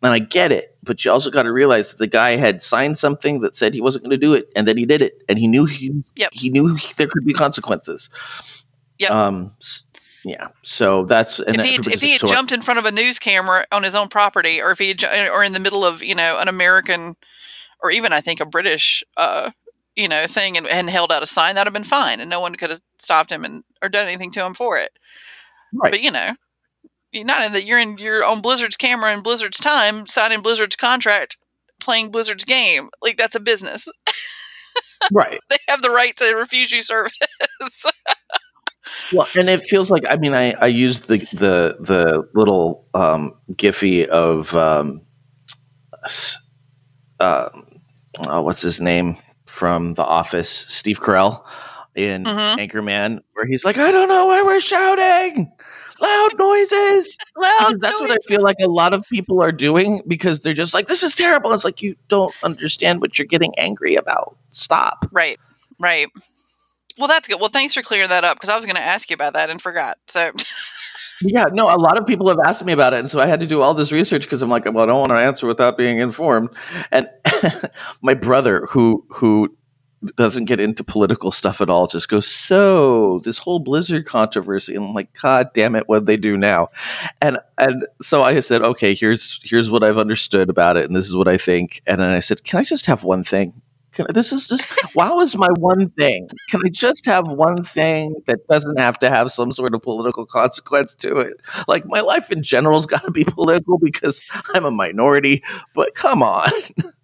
and 0.02 0.12
I 0.12 0.18
get 0.18 0.50
it, 0.52 0.76
but 0.82 1.04
you 1.04 1.10
also 1.10 1.30
got 1.30 1.42
to 1.42 1.52
realize 1.52 1.90
that 1.90 1.98
the 1.98 2.06
guy 2.06 2.30
had 2.36 2.62
signed 2.62 2.98
something 2.98 3.40
that 3.40 3.54
said 3.54 3.74
he 3.74 3.80
wasn't 3.80 4.04
going 4.04 4.10
to 4.10 4.16
do 4.16 4.32
it, 4.32 4.48
and 4.56 4.66
then 4.66 4.76
he 4.76 4.86
did 4.86 5.02
it, 5.02 5.22
and 5.28 5.38
he 5.38 5.46
knew 5.46 5.64
he 5.66 6.02
Yep. 6.16 6.30
he 6.32 6.50
knew 6.50 6.76
there 6.96 7.06
could 7.06 7.24
be 7.24 7.32
consequences. 7.32 8.08
Yep. 8.98 9.10
Um. 9.10 9.54
Yeah. 10.24 10.48
So 10.62 11.04
that's 11.06 11.38
and 11.40 11.56
if 11.56 11.64
he 11.64 11.72
had, 11.76 11.86
if 11.86 12.00
he 12.00 12.12
had 12.12 12.20
jumped 12.20 12.52
in 12.52 12.60
front 12.62 12.78
of 12.78 12.84
a 12.84 12.90
news 12.92 13.18
camera 13.18 13.64
on 13.72 13.82
his 13.82 13.94
own 13.94 14.08
property, 14.08 14.60
or 14.60 14.70
if 14.70 14.78
he 14.78 14.88
had, 14.88 15.02
or 15.32 15.42
in 15.42 15.52
the 15.52 15.60
middle 15.60 15.84
of 15.84 16.02
you 16.02 16.14
know 16.14 16.38
an 16.40 16.48
American, 16.48 17.14
or 17.82 17.90
even 17.90 18.12
I 18.12 18.20
think 18.20 18.40
a 18.40 18.46
British, 18.46 19.02
uh, 19.16 19.50
you 19.96 20.08
know, 20.08 20.26
thing, 20.26 20.56
and, 20.56 20.66
and 20.66 20.90
held 20.90 21.10
out 21.12 21.22
a 21.22 21.26
sign, 21.26 21.54
that'd 21.54 21.66
have 21.66 21.74
been 21.74 21.84
fine, 21.88 22.20
and 22.20 22.28
no 22.28 22.40
one 22.40 22.54
could 22.54 22.70
have 22.70 22.80
stopped 22.98 23.30
him 23.30 23.44
and 23.44 23.62
or 23.82 23.88
done 23.88 24.06
anything 24.06 24.30
to 24.32 24.44
him 24.44 24.54
for 24.54 24.76
it. 24.78 24.90
Right. 25.72 25.92
But 25.92 26.02
you 26.02 26.10
know, 26.10 26.34
you're 27.12 27.24
not 27.24 27.44
in 27.44 27.52
that. 27.52 27.64
You're 27.64 27.78
in. 27.78 27.98
You're 27.98 28.24
on 28.24 28.40
Blizzard's 28.40 28.76
camera 28.76 29.12
in 29.12 29.22
Blizzard's 29.22 29.58
time, 29.58 30.06
signing 30.06 30.40
Blizzard's 30.42 30.76
contract, 30.76 31.36
playing 31.80 32.10
Blizzard's 32.10 32.44
game. 32.44 32.90
Like 33.02 33.16
that's 33.16 33.36
a 33.36 33.40
business. 33.40 33.88
right. 35.12 35.40
they 35.50 35.56
have 35.68 35.82
the 35.82 35.90
right 35.90 36.16
to 36.18 36.34
refuse 36.34 36.72
you 36.72 36.82
service. 36.82 37.12
Well, 39.12 39.26
and 39.36 39.48
it 39.48 39.62
feels 39.62 39.88
like 39.90 40.02
I 40.08 40.16
mean 40.16 40.34
I 40.34 40.52
I 40.52 40.66
used 40.66 41.06
the 41.06 41.18
the 41.32 41.76
the 41.80 42.28
little 42.34 42.86
um 42.94 43.34
Giphy 43.52 44.04
of 44.06 44.54
um 44.56 45.02
uh, 47.20 47.48
oh, 48.18 48.42
what's 48.42 48.62
his 48.62 48.80
name 48.80 49.16
from 49.46 49.94
The 49.94 50.02
Office, 50.04 50.64
Steve 50.68 51.00
Carell 51.00 51.44
in 51.94 52.24
Mhm. 52.24 52.56
Anchorman, 52.56 53.20
where 53.34 53.46
he's 53.46 53.64
like, 53.64 53.78
I 53.78 53.90
don't 53.92 54.08
know 54.08 54.26
why 54.26 54.42
we're 54.42 54.60
shouting, 54.60 55.52
loud 56.00 56.38
noises. 56.38 57.16
Loud 57.36 57.80
that's 57.80 58.00
what 58.00 58.10
I 58.10 58.18
feel 58.26 58.42
like 58.42 58.56
a 58.60 58.68
lot 58.68 58.92
of 58.92 59.02
people 59.08 59.42
are 59.42 59.52
doing 59.52 60.02
because 60.06 60.40
they're 60.40 60.52
just 60.52 60.74
like, 60.74 60.88
this 60.88 61.02
is 61.02 61.14
terrible. 61.14 61.52
It's 61.52 61.64
like 61.64 61.80
you 61.80 61.96
don't 62.08 62.34
understand 62.42 63.00
what 63.00 63.18
you're 63.18 63.26
getting 63.26 63.54
angry 63.58 63.94
about. 63.94 64.36
Stop. 64.50 65.06
Right, 65.12 65.38
right. 65.78 66.08
Well, 66.98 67.08
that's 67.08 67.28
good. 67.28 67.40
Well, 67.40 67.48
thanks 67.48 67.74
for 67.74 67.82
clearing 67.82 68.08
that 68.10 68.24
up 68.24 68.36
because 68.36 68.50
I 68.50 68.56
was 68.56 68.66
going 68.66 68.76
to 68.76 68.82
ask 68.82 69.08
you 69.10 69.14
about 69.14 69.34
that 69.34 69.48
and 69.48 69.62
forgot. 69.62 69.98
So, 70.08 70.32
Yeah, 71.22 71.46
no, 71.52 71.74
a 71.74 71.76
lot 71.76 71.98
of 71.98 72.06
people 72.06 72.28
have 72.28 72.38
asked 72.44 72.64
me 72.64 72.72
about 72.72 72.94
it, 72.94 73.00
and 73.00 73.10
so 73.10 73.20
I 73.20 73.26
had 73.26 73.40
to 73.40 73.46
do 73.46 73.60
all 73.60 73.74
this 73.74 73.92
research 73.92 74.22
because 74.22 74.42
I'm 74.42 74.48
like, 74.48 74.64
well, 74.64 74.80
I 74.80 74.86
don't 74.86 74.98
want 74.98 75.10
to 75.10 75.16
answer 75.16 75.46
without 75.46 75.76
being 75.76 75.98
informed. 75.98 76.48
And 76.90 77.08
my 78.02 78.14
brother, 78.14 78.66
who 78.70 79.04
who 79.10 79.54
doesn't 80.16 80.46
get 80.46 80.60
into 80.60 80.82
political 80.82 81.30
stuff 81.30 81.60
at 81.60 81.68
all, 81.70 81.86
just 81.86 82.08
goes, 82.08 82.26
"So 82.26 83.20
this 83.24 83.38
whole 83.38 83.58
Blizzard 83.58 84.06
controversy," 84.06 84.74
and 84.74 84.84
I'm 84.86 84.94
like, 84.94 85.12
"God 85.20 85.50
damn 85.54 85.74
it, 85.76 85.88
what 85.88 86.06
they 86.06 86.16
do 86.16 86.36
now?" 86.36 86.68
And 87.20 87.38
and 87.58 87.86
so 88.00 88.22
I 88.22 88.40
said, 88.40 88.62
"Okay, 88.62 88.94
here's 88.94 89.40
here's 89.44 89.70
what 89.70 89.84
I've 89.84 89.98
understood 89.98 90.48
about 90.48 90.76
it, 90.76 90.86
and 90.86 90.96
this 90.96 91.06
is 91.08 91.16
what 91.16 91.28
I 91.28 91.36
think." 91.36 91.82
And 91.86 92.00
then 92.00 92.10
I 92.10 92.20
said, 92.20 92.44
"Can 92.44 92.60
I 92.60 92.64
just 92.64 92.86
have 92.86 93.04
one 93.04 93.22
thing?" 93.22 93.60
Can, 93.92 94.06
this 94.14 94.32
is 94.32 94.46
just 94.46 94.72
WoW 94.94 95.20
is 95.20 95.36
my 95.36 95.48
one 95.58 95.90
thing. 95.90 96.28
Can 96.48 96.60
I 96.64 96.68
just 96.68 97.04
have 97.06 97.26
one 97.26 97.62
thing 97.64 98.14
that 98.26 98.46
doesn't 98.46 98.78
have 98.78 98.98
to 99.00 99.10
have 99.10 99.32
some 99.32 99.50
sort 99.50 99.74
of 99.74 99.82
political 99.82 100.26
consequence 100.26 100.94
to 100.96 101.16
it? 101.16 101.34
Like 101.66 101.84
my 101.86 102.00
life 102.00 102.30
in 102.30 102.42
general's 102.42 102.86
got 102.86 103.02
to 103.04 103.10
be 103.10 103.24
political 103.24 103.78
because 103.78 104.22
I'm 104.54 104.64
a 104.64 104.70
minority. 104.70 105.42
But 105.74 105.94
come 105.94 106.22
on, 106.22 106.50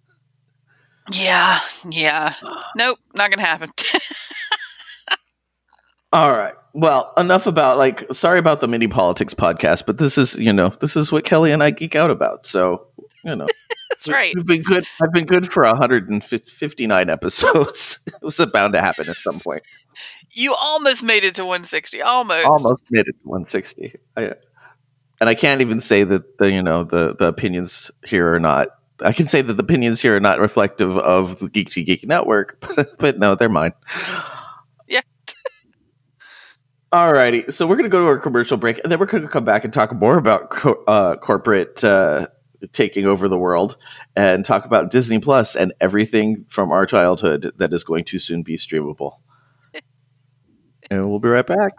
yeah, 1.11 1.59
yeah. 1.89 2.33
Nope, 2.75 2.99
not 3.15 3.31
going 3.31 3.39
to 3.39 3.45
happen. 3.45 3.69
All 6.13 6.31
right. 6.31 6.53
Well, 6.73 7.11
enough 7.17 7.47
about 7.47 7.77
like 7.77 8.05
sorry 8.13 8.39
about 8.39 8.61
the 8.61 8.67
mini 8.67 8.87
politics 8.87 9.33
podcast, 9.33 9.85
but 9.85 9.97
this 9.97 10.17
is, 10.17 10.35
you 10.35 10.53
know, 10.53 10.69
this 10.69 10.95
is 10.95 11.11
what 11.11 11.25
Kelley 11.25 11.51
and 11.51 11.61
I 11.61 11.71
geek 11.71 11.95
out 11.95 12.11
about. 12.11 12.45
So, 12.45 12.87
you 13.23 13.35
know. 13.35 13.47
That's 13.89 14.07
right. 14.07 14.31
We've 14.35 14.45
been 14.45 14.61
good. 14.61 14.85
I've 15.01 15.11
been 15.11 15.25
good 15.25 15.51
for 15.51 15.63
159 15.63 17.09
episodes. 17.09 17.99
it 18.07 18.21
was 18.21 18.39
bound 18.53 18.73
to 18.73 18.81
happen 18.81 19.09
at 19.09 19.15
some 19.17 19.39
point. 19.39 19.63
You 20.31 20.53
almost 20.53 21.03
made 21.03 21.23
it 21.23 21.33
to 21.35 21.43
160. 21.43 22.03
Almost. 22.03 22.45
Almost 22.45 22.83
made 22.91 23.07
it 23.07 23.19
to 23.19 23.27
160. 23.27 23.95
I, 24.15 24.33
and 25.19 25.29
I 25.29 25.33
can't 25.33 25.61
even 25.61 25.79
say 25.79 26.03
that 26.03 26.37
the 26.37 26.51
you 26.51 26.61
know 26.61 26.83
the 26.83 27.15
the 27.17 27.25
opinions 27.25 27.89
here 28.05 28.35
are 28.35 28.39
not. 28.39 28.67
I 29.01 29.13
can 29.13 29.27
say 29.27 29.41
that 29.41 29.53
the 29.53 29.63
opinions 29.63 30.01
here 30.01 30.15
are 30.15 30.19
not 30.19 30.39
reflective 30.39 30.97
of 30.97 31.39
the 31.39 31.49
Geek 31.49 31.69
to 31.69 31.83
Geek 31.83 32.07
Network, 32.07 32.63
but, 32.75 32.97
but 32.97 33.19
no, 33.19 33.35
they're 33.35 33.49
mine. 33.49 33.73
Yeah. 34.87 35.01
Alrighty, 36.91 37.51
so 37.51 37.67
we're 37.67 37.75
going 37.75 37.83
to 37.83 37.89
go 37.89 37.99
to 37.99 38.05
our 38.05 38.17
commercial 38.17 38.57
break, 38.57 38.79
and 38.79 38.91
then 38.91 38.99
we're 38.99 39.05
going 39.05 39.23
to 39.23 39.29
come 39.29 39.45
back 39.45 39.63
and 39.63 39.73
talk 39.73 39.93
more 39.93 40.17
about 40.17 40.49
co- 40.49 40.83
uh, 40.87 41.15
corporate 41.17 41.83
uh, 41.83 42.27
taking 42.71 43.05
over 43.05 43.27
the 43.27 43.37
world, 43.37 43.77
and 44.15 44.45
talk 44.45 44.65
about 44.65 44.89
Disney 44.89 45.19
Plus 45.19 45.55
and 45.55 45.73
everything 45.81 46.45
from 46.47 46.71
our 46.71 46.85
childhood 46.85 47.51
that 47.57 47.73
is 47.73 47.83
going 47.83 48.05
to 48.05 48.19
soon 48.19 48.41
be 48.41 48.57
streamable. 48.57 49.17
and 50.89 51.09
we'll 51.09 51.19
be 51.19 51.29
right 51.29 51.45
back. 51.45 51.73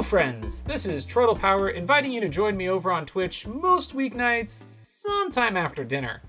Hello, 0.00 0.08
friends. 0.08 0.62
This 0.62 0.86
is 0.86 1.04
Troytle 1.04 1.38
Power 1.38 1.68
inviting 1.68 2.10
you 2.10 2.22
to 2.22 2.28
join 2.30 2.56
me 2.56 2.70
over 2.70 2.90
on 2.90 3.04
Twitch 3.04 3.46
most 3.46 3.94
weeknights, 3.94 4.48
sometime 4.48 5.58
after 5.58 5.84
dinner. 5.84 6.22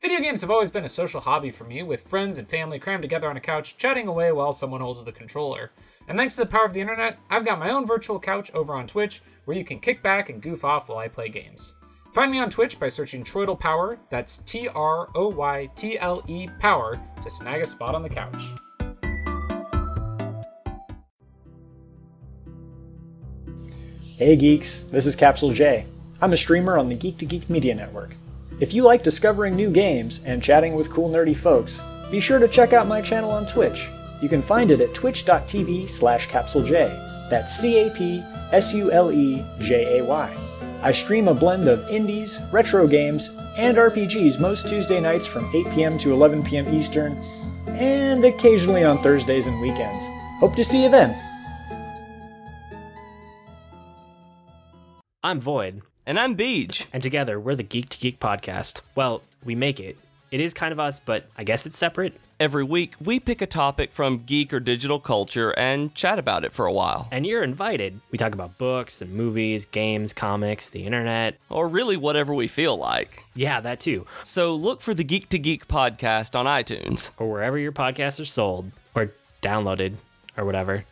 Video 0.00 0.20
games 0.20 0.42
have 0.42 0.50
always 0.52 0.70
been 0.70 0.84
a 0.84 0.88
social 0.88 1.20
hobby 1.20 1.50
for 1.50 1.64
me, 1.64 1.82
with 1.82 2.06
friends 2.06 2.38
and 2.38 2.48
family 2.48 2.78
crammed 2.78 3.02
together 3.02 3.28
on 3.28 3.36
a 3.36 3.40
couch, 3.40 3.76
chatting 3.76 4.06
away 4.06 4.30
while 4.30 4.52
someone 4.52 4.80
holds 4.80 5.04
the 5.04 5.10
controller. 5.10 5.72
And 6.06 6.16
thanks 6.16 6.36
to 6.36 6.42
the 6.42 6.46
power 6.46 6.66
of 6.66 6.72
the 6.72 6.80
internet, 6.80 7.18
I've 7.28 7.44
got 7.44 7.58
my 7.58 7.70
own 7.70 7.84
virtual 7.84 8.20
couch 8.20 8.52
over 8.54 8.72
on 8.72 8.86
Twitch 8.86 9.22
where 9.44 9.56
you 9.56 9.64
can 9.64 9.80
kick 9.80 10.04
back 10.04 10.30
and 10.30 10.40
goof 10.40 10.64
off 10.64 10.88
while 10.88 10.98
I 10.98 11.08
play 11.08 11.28
games. 11.28 11.74
Find 12.14 12.30
me 12.30 12.38
on 12.38 12.48
Twitch 12.48 12.78
by 12.78 12.86
searching 12.86 13.24
Troytle 13.24 13.58
Power, 13.58 13.98
that's 14.08 14.38
T 14.38 14.68
R 14.68 15.08
O 15.16 15.30
Y 15.30 15.68
T 15.74 15.98
L 15.98 16.22
E 16.28 16.46
Power, 16.60 17.00
to 17.24 17.28
snag 17.28 17.60
a 17.60 17.66
spot 17.66 17.96
on 17.96 18.04
the 18.04 18.08
couch. 18.08 18.52
Hey 24.18 24.34
geeks, 24.34 24.84
this 24.84 25.04
is 25.04 25.14
Capsulejay. 25.14 25.84
I'm 26.22 26.32
a 26.32 26.38
streamer 26.38 26.78
on 26.78 26.88
the 26.88 26.96
Geek 26.96 27.18
to 27.18 27.26
Geek 27.26 27.50
Media 27.50 27.74
Network. 27.74 28.14
If 28.60 28.72
you 28.72 28.82
like 28.82 29.02
discovering 29.02 29.54
new 29.54 29.70
games 29.70 30.22
and 30.24 30.42
chatting 30.42 30.74
with 30.74 30.90
cool 30.90 31.10
nerdy 31.10 31.36
folks, 31.36 31.82
be 32.10 32.18
sure 32.18 32.38
to 32.38 32.48
check 32.48 32.72
out 32.72 32.88
my 32.88 33.02
channel 33.02 33.30
on 33.30 33.44
Twitch. 33.44 33.90
You 34.22 34.30
can 34.30 34.40
find 34.40 34.70
it 34.70 34.80
at 34.80 34.94
twitch.tv 34.94 35.90
slash 35.90 36.28
capsulejay. 36.28 37.28
That's 37.28 37.56
C-A-P-S-U-L-E-J-A-Y. 37.56 40.36
I 40.82 40.92
stream 40.92 41.28
a 41.28 41.34
blend 41.34 41.68
of 41.68 41.86
indies, 41.90 42.40
retro 42.50 42.88
games, 42.88 43.36
and 43.58 43.76
RPGs 43.76 44.40
most 44.40 44.66
Tuesday 44.66 44.98
nights 44.98 45.26
from 45.26 45.44
8 45.54 45.74
p.m. 45.74 45.98
to 45.98 46.14
11 46.14 46.42
p.m. 46.42 46.74
Eastern, 46.74 47.20
and 47.74 48.24
occasionally 48.24 48.82
on 48.82 48.96
Thursdays 48.96 49.46
and 49.46 49.60
weekends. 49.60 50.06
Hope 50.40 50.56
to 50.56 50.64
see 50.64 50.84
you 50.84 50.88
then. 50.88 51.14
I'm 55.26 55.40
Void, 55.40 55.82
And 56.06 56.20
I'm 56.20 56.36
Beej. 56.36 56.86
and 56.92 57.02
together 57.02 57.40
we're 57.40 57.56
the 57.56 57.64
Geek 57.64 57.88
to 57.88 57.98
Geek 57.98 58.20
podcast. 58.20 58.80
Well, 58.94 59.22
we 59.44 59.56
make 59.56 59.80
it. 59.80 59.98
It 60.30 60.40
is 60.40 60.54
kind 60.54 60.70
of 60.70 60.78
us, 60.78 61.00
but 61.00 61.26
I 61.36 61.42
guess 61.42 61.66
it's 61.66 61.76
separate. 61.76 62.14
Every 62.38 62.62
week, 62.62 62.94
we 63.00 63.18
pick 63.18 63.42
a 63.42 63.46
topic 63.46 63.90
from 63.90 64.18
geek 64.18 64.52
or 64.52 64.60
digital 64.60 65.00
culture 65.00 65.50
and 65.58 65.92
chat 65.96 66.20
about 66.20 66.44
it 66.44 66.52
for 66.52 66.66
a 66.66 66.72
while. 66.72 67.08
And 67.10 67.26
you're 67.26 67.42
invited. 67.42 67.98
We 68.12 68.18
talk 68.18 68.34
about 68.34 68.56
books 68.56 69.02
and 69.02 69.14
movies, 69.14 69.66
games, 69.66 70.12
comics, 70.12 70.68
the 70.68 70.84
internet. 70.86 71.38
Or 71.50 71.66
really 71.66 71.96
whatever 71.96 72.32
we 72.32 72.46
feel 72.46 72.76
like. 72.76 73.24
Yeah, 73.34 73.60
that 73.62 73.80
too. 73.80 74.06
So 74.22 74.54
look 74.54 74.80
for 74.80 74.94
the 74.94 75.02
Geek 75.02 75.28
to 75.30 75.40
Geek 75.40 75.66
podcast 75.66 76.38
on 76.38 76.46
iTunes. 76.46 77.10
Or 77.18 77.28
wherever 77.28 77.58
your 77.58 77.72
podcasts 77.72 78.20
are 78.20 78.24
sold, 78.24 78.70
or 78.94 79.10
downloaded, 79.42 79.94
or 80.36 80.44
whatever. 80.44 80.84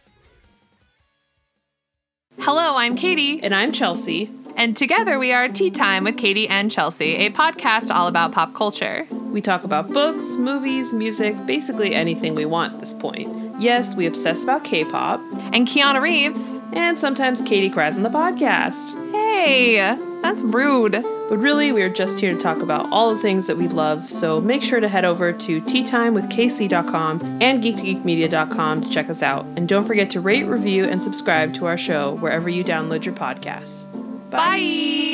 Hello, 2.44 2.76
I'm 2.76 2.96
Katie, 2.96 3.40
And 3.42 3.54
I'm 3.54 3.72
Chelsea. 3.72 4.30
and 4.56 4.76
together 4.76 5.18
we 5.18 5.32
are 5.32 5.48
Tea 5.48 5.70
Time 5.70 6.04
with 6.04 6.16
Katie 6.16 6.46
and 6.48 6.70
Chelsea, 6.70 7.14
a 7.26 7.30
podcast 7.30 7.90
all 7.94 8.06
about 8.06 8.32
pop 8.32 8.54
culture. 8.54 9.06
We 9.10 9.40
talk 9.40 9.64
about 9.64 9.88
books, 9.90 10.34
movies, 10.34 10.92
music, 10.92 11.34
basically 11.46 11.94
anything 11.94 12.34
we 12.34 12.44
want 12.44 12.74
at 12.74 12.80
this 12.80 12.94
point. 12.94 13.28
Yes, 13.60 13.94
we 13.96 14.06
obsess 14.06 14.42
about 14.44 14.64
K 14.64 14.84
pop, 14.84 15.20
And 15.52 15.66
Keanu 15.66 16.00
Reeves. 16.00 16.60
and 16.72 16.98
sometimes 16.98 17.40
Katie 17.42 17.70
cries 17.70 17.96
on 17.96 18.02
the 18.02 18.10
podcast. 18.10 18.90
Hey, 19.12 19.76
that's 20.22 20.42
rude. 20.42 21.04
But 21.28 21.38
really, 21.38 21.72
we 21.72 21.82
are 21.82 21.88
just 21.88 22.20
here 22.20 22.34
to 22.34 22.38
talk 22.38 22.60
about 22.60 22.92
all 22.92 23.14
the 23.14 23.20
things 23.20 23.46
that 23.46 23.56
we 23.56 23.66
love, 23.66 24.10
so 24.10 24.40
make 24.40 24.62
sure 24.62 24.78
to 24.78 24.88
head 24.88 25.04
over 25.06 25.32
to 25.32 25.60
teatimewithkc.com 25.62 27.22
and 27.40 27.64
geektogeekmedia.com 27.64 28.82
to 28.82 28.90
check 28.90 29.08
us 29.08 29.22
out. 29.22 29.46
And 29.56 29.66
don't 29.66 29.86
forget 29.86 30.10
to 30.10 30.20
rate, 30.20 30.44
review, 30.44 30.84
and 30.84 31.02
subscribe 31.02 31.54
to 31.54 31.66
our 31.66 31.78
show 31.78 32.16
wherever 32.16 32.50
you 32.50 32.62
download 32.62 33.04
your 33.06 33.14
podcasts. 33.14 33.84
Bye. 34.30 35.04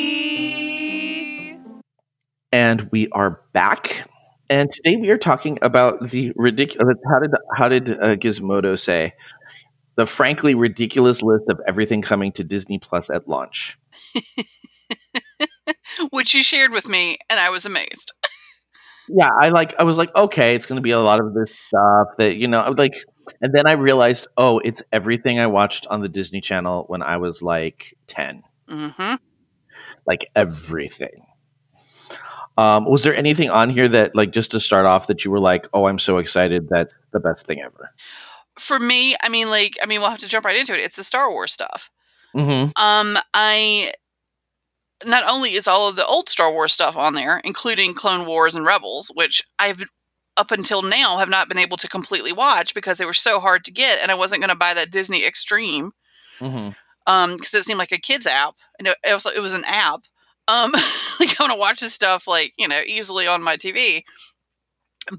and 2.51 2.89
we 2.91 3.07
are 3.09 3.41
back. 3.53 4.07
And 4.49 4.69
today 4.71 4.97
we 4.97 5.09
are 5.11 5.17
talking 5.17 5.57
about 5.61 6.09
the 6.09 6.33
ridiculous. 6.35 6.97
How 7.09 7.19
did 7.19 7.31
how 7.55 7.69
did 7.69 7.89
uh, 7.89 8.15
Gizmodo 8.17 8.77
say 8.77 9.13
the 9.95 10.05
frankly 10.05 10.55
ridiculous 10.55 11.21
list 11.21 11.45
of 11.47 11.61
everything 11.65 12.01
coming 12.01 12.31
to 12.33 12.43
Disney 12.43 12.79
Plus 12.79 13.09
at 13.09 13.29
launch? 13.29 13.77
Which 16.11 16.33
you 16.33 16.43
shared 16.43 16.71
with 16.71 16.87
me, 16.87 17.17
and 17.29 17.39
I 17.39 17.49
was 17.49 17.65
amazed. 17.65 18.13
Yeah, 19.13 19.29
I 19.41 19.49
like. 19.49 19.73
I 19.77 19.83
was 19.83 19.97
like, 19.97 20.15
okay, 20.15 20.55
it's 20.55 20.65
going 20.67 20.77
to 20.77 20.81
be 20.81 20.91
a 20.91 20.99
lot 20.99 21.19
of 21.19 21.33
this 21.33 21.51
stuff 21.67 22.07
that 22.17 22.37
you 22.37 22.47
know. 22.47 22.61
I 22.61 22.69
was 22.69 22.77
like, 22.77 22.93
and 23.41 23.53
then 23.53 23.67
I 23.67 23.73
realized, 23.73 24.27
oh, 24.37 24.59
it's 24.59 24.81
everything 24.93 25.37
I 25.37 25.47
watched 25.47 25.85
on 25.87 26.01
the 26.01 26.07
Disney 26.07 26.39
Channel 26.39 26.85
when 26.87 27.01
I 27.01 27.17
was 27.17 27.41
like 27.41 27.93
ten. 28.07 28.43
hmm 28.69 29.15
like 30.05 30.25
everything. 30.35 31.25
Um, 32.57 32.85
was 32.85 33.03
there 33.03 33.15
anything 33.15 33.49
on 33.49 33.69
here 33.69 33.87
that, 33.87 34.15
like, 34.15 34.31
just 34.31 34.51
to 34.51 34.59
start 34.59 34.85
off, 34.85 35.07
that 35.07 35.23
you 35.23 35.31
were 35.31 35.39
like, 35.39 35.67
"Oh, 35.73 35.87
I'm 35.87 35.99
so 35.99 36.17
excited! 36.17 36.67
That's 36.69 36.99
the 37.11 37.19
best 37.19 37.45
thing 37.45 37.61
ever." 37.61 37.89
For 38.59 38.77
me, 38.79 39.15
I 39.21 39.29
mean, 39.29 39.49
like, 39.49 39.77
I 39.81 39.85
mean, 39.85 40.01
we'll 40.01 40.09
have 40.09 40.19
to 40.19 40.27
jump 40.27 40.45
right 40.45 40.55
into 40.55 40.73
it. 40.73 40.81
It's 40.81 40.97
the 40.97 41.03
Star 41.03 41.31
Wars 41.31 41.53
stuff. 41.53 41.89
Mm-hmm. 42.35 42.71
Um, 42.81 43.17
I 43.33 43.93
not 45.05 45.23
only 45.29 45.51
is 45.53 45.67
all 45.67 45.87
of 45.89 45.95
the 45.95 46.05
old 46.05 46.29
Star 46.29 46.51
Wars 46.51 46.73
stuff 46.73 46.95
on 46.97 47.13
there, 47.13 47.41
including 47.43 47.93
Clone 47.93 48.27
Wars 48.27 48.55
and 48.55 48.65
Rebels, 48.65 49.11
which 49.13 49.41
I've 49.59 49.83
up 50.37 50.51
until 50.51 50.81
now 50.81 51.17
have 51.17 51.29
not 51.29 51.49
been 51.49 51.57
able 51.57 51.77
to 51.77 51.87
completely 51.87 52.31
watch 52.31 52.73
because 52.73 52.97
they 52.97 53.05
were 53.05 53.13
so 53.13 53.39
hard 53.39 53.63
to 53.65 53.71
get, 53.71 53.99
and 54.01 54.09
I 54.11 54.15
wasn't 54.15 54.41
going 54.41 54.49
to 54.49 54.55
buy 54.55 54.73
that 54.73 54.91
Disney 54.91 55.25
Extreme 55.25 55.91
Mm-hmm. 56.39 56.69
um 57.05 57.35
because 57.37 57.53
it 57.53 57.65
seemed 57.65 57.77
like 57.77 57.91
a 57.91 57.99
kids 57.99 58.25
app 58.25 58.55
and 58.79 58.87
it, 58.87 58.95
was 59.13 59.25
it 59.27 59.39
was 59.41 59.53
an 59.53 59.61
app 59.67 60.01
um 60.47 60.71
like 61.19 61.29
i 61.29 61.35
want 61.39 61.53
to 61.53 61.59
watch 61.59 61.79
this 61.81 61.93
stuff 61.93 62.25
like 62.27 62.51
you 62.57 62.67
know 62.67 62.79
easily 62.87 63.27
on 63.27 63.43
my 63.43 63.55
tv 63.57 64.01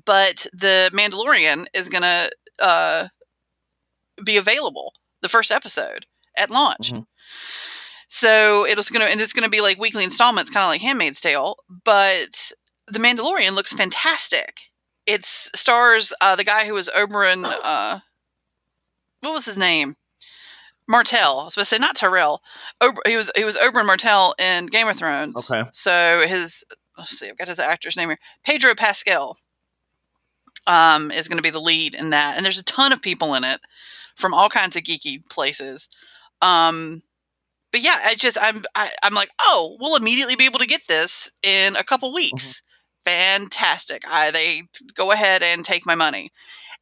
but 0.05 0.47
the 0.53 0.91
mandalorian 0.93 1.67
is 1.75 1.89
gonna 1.89 2.29
uh 2.59 3.07
be 4.25 4.37
available 4.37 4.95
the 5.23 5.29
first 5.29 5.51
episode 5.51 6.07
at 6.37 6.51
launch 6.51 6.93
Mhm. 6.93 7.07
So 8.15 8.67
it 8.67 8.77
was 8.77 8.91
gonna 8.91 9.07
and 9.07 9.23
it's 9.23 9.33
gonna 9.33 9.49
be 9.49 9.63
like 9.63 9.79
weekly 9.79 10.05
installments 10.05 10.51
kind 10.51 10.63
of 10.65 10.69
like 10.69 10.83
handmaid's 10.83 11.19
tale 11.21 11.57
but 11.85 12.53
the 12.87 12.99
mandalorian 12.99 13.55
looks 13.55 13.73
fantastic 13.73 14.61
It 15.07 15.25
stars 15.25 16.13
uh 16.21 16.37
the 16.37 16.45
guy 16.45 16.67
who 16.67 16.75
was 16.75 16.91
oberyn 16.91 17.43
uh 17.45 18.01
what 19.21 19.33
was 19.33 19.47
his 19.47 19.57
name 19.57 19.97
Martell. 20.89 21.41
I 21.41 21.45
was 21.45 21.55
supposed 21.55 21.71
to 21.71 21.77
say 21.77 21.81
not 21.81 21.95
Tyrell. 21.97 22.43
Ober- 22.81 23.03
he 23.07 23.17
was 23.17 23.31
he 23.37 23.45
was 23.45 23.57
Oberyn 23.57 23.87
Martell 23.87 24.35
in 24.39 24.67
Game 24.67 24.89
of 24.89 24.97
Thrones. 24.97 25.49
Okay. 25.51 25.63
So 25.73 26.25
his 26.27 26.65
let's 26.99 27.17
see, 27.17 27.29
I've 27.29 27.39
got 27.39 27.49
his 27.49 27.61
actor's 27.61 27.97
name 27.97 28.09
here. 28.09 28.19
Pedro 28.45 28.75
Pascal 28.75 29.39
um, 30.67 31.11
is 31.13 31.29
going 31.29 31.39
to 31.39 31.43
be 31.43 31.51
the 31.51 31.61
lead 31.61 31.95
in 31.95 32.11
that, 32.11 32.37
and 32.37 32.45
there's 32.45 32.59
a 32.59 32.65
ton 32.65 32.93
of 32.93 33.01
people 33.01 33.35
in 33.35 33.45
it 33.45 33.61
from 34.17 34.35
all 34.35 34.49
kinds 34.49 34.77
of 34.77 34.83
geeky 34.83 35.25
places. 35.31 35.89
Um, 36.43 37.03
but 37.73 37.83
yeah, 37.83 37.99
I 38.05 38.15
just 38.15 38.39
I'm 38.41 38.63
I, 38.75 38.91
I'm 39.03 39.15
like, 39.15 39.31
oh, 39.41 39.77
we'll 39.81 39.97
immediately 39.97 40.37
be 40.37 40.45
able 40.45 40.59
to 40.61 40.67
get 40.67 40.83
this 40.89 41.31
in 41.43 41.75
a 41.77 41.83
couple 41.83 42.13
weeks. 42.13 42.63
Fantastic! 43.05 44.03
I 44.07 44.31
they 44.31 44.63
go 44.95 45.11
ahead 45.11 45.43
and 45.43 45.65
take 45.65 45.85
my 45.85 45.95
money, 45.95 46.31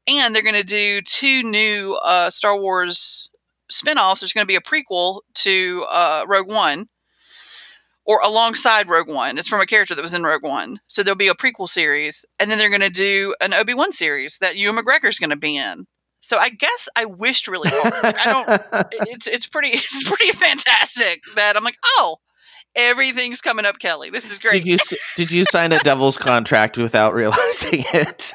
and 0.07 0.35
they're 0.35 0.43
going 0.43 0.55
to 0.55 0.65
do 0.65 1.01
two 1.01 1.43
new 1.43 1.99
uh, 2.05 2.29
Star 2.29 2.61
Wars 2.61 3.31
spin-offs. 3.71 4.21
There's 4.21 4.33
going 4.33 4.47
to 4.47 4.49
be 4.49 4.57
a 4.57 4.61
prequel 4.61 5.21
to 5.37 5.87
uh, 5.89 6.25
Rogue 6.29 6.51
One, 6.51 6.87
or 8.05 8.21
alongside 8.23 8.89
Rogue 8.89 9.09
One. 9.09 9.39
It's 9.39 9.49
from 9.49 9.61
a 9.61 9.67
character 9.67 9.95
that 9.95 10.03
was 10.03 10.13
in 10.13 10.25
Rogue 10.25 10.45
One, 10.45 10.81
so 10.89 11.03
there'll 11.03 11.17
be 11.17 11.29
a 11.29 11.35
prequel 11.35 11.69
series, 11.69 12.27
and 12.39 12.51
then 12.51 12.59
they're 12.59 12.69
going 12.69 12.81
to 12.81 12.91
do 12.91 13.35
an 13.41 13.55
Obi 13.55 13.73
Wan 13.73 13.93
series 13.93 14.39
that 14.39 14.57
Ewan 14.57 14.77
McGregor's 14.77 15.19
going 15.19 15.31
to 15.31 15.37
be 15.37 15.57
in. 15.57 15.87
So 16.21 16.39
I 16.39 16.51
guess 16.51 16.89
I 16.97 17.07
wished 17.07 17.49
really 17.49 17.71
hard. 17.73 17.95
I 18.17 18.25
don't. 18.25 18.87
It's 19.11 19.27
it's 19.27 19.47
pretty 19.47 19.69
it's 19.73 20.09
pretty 20.09 20.33
fantastic 20.33 21.23
that 21.37 21.57
I'm 21.57 21.65
like, 21.65 21.79
oh, 21.99 22.17
everything's 22.77 23.41
coming 23.41 23.65
up, 23.67 23.79
Kelly. 23.79 24.11
This 24.11 24.31
is 24.31 24.39
great. 24.39 24.65
Did 24.65 24.67
you 24.67 24.97
did 25.17 25.31
you 25.31 25.45
sign 25.47 25.73
a 25.73 25.79
devil's 25.79 26.17
contract 26.17 26.77
without 26.79 27.15
realizing 27.15 27.85
it? 27.93 28.33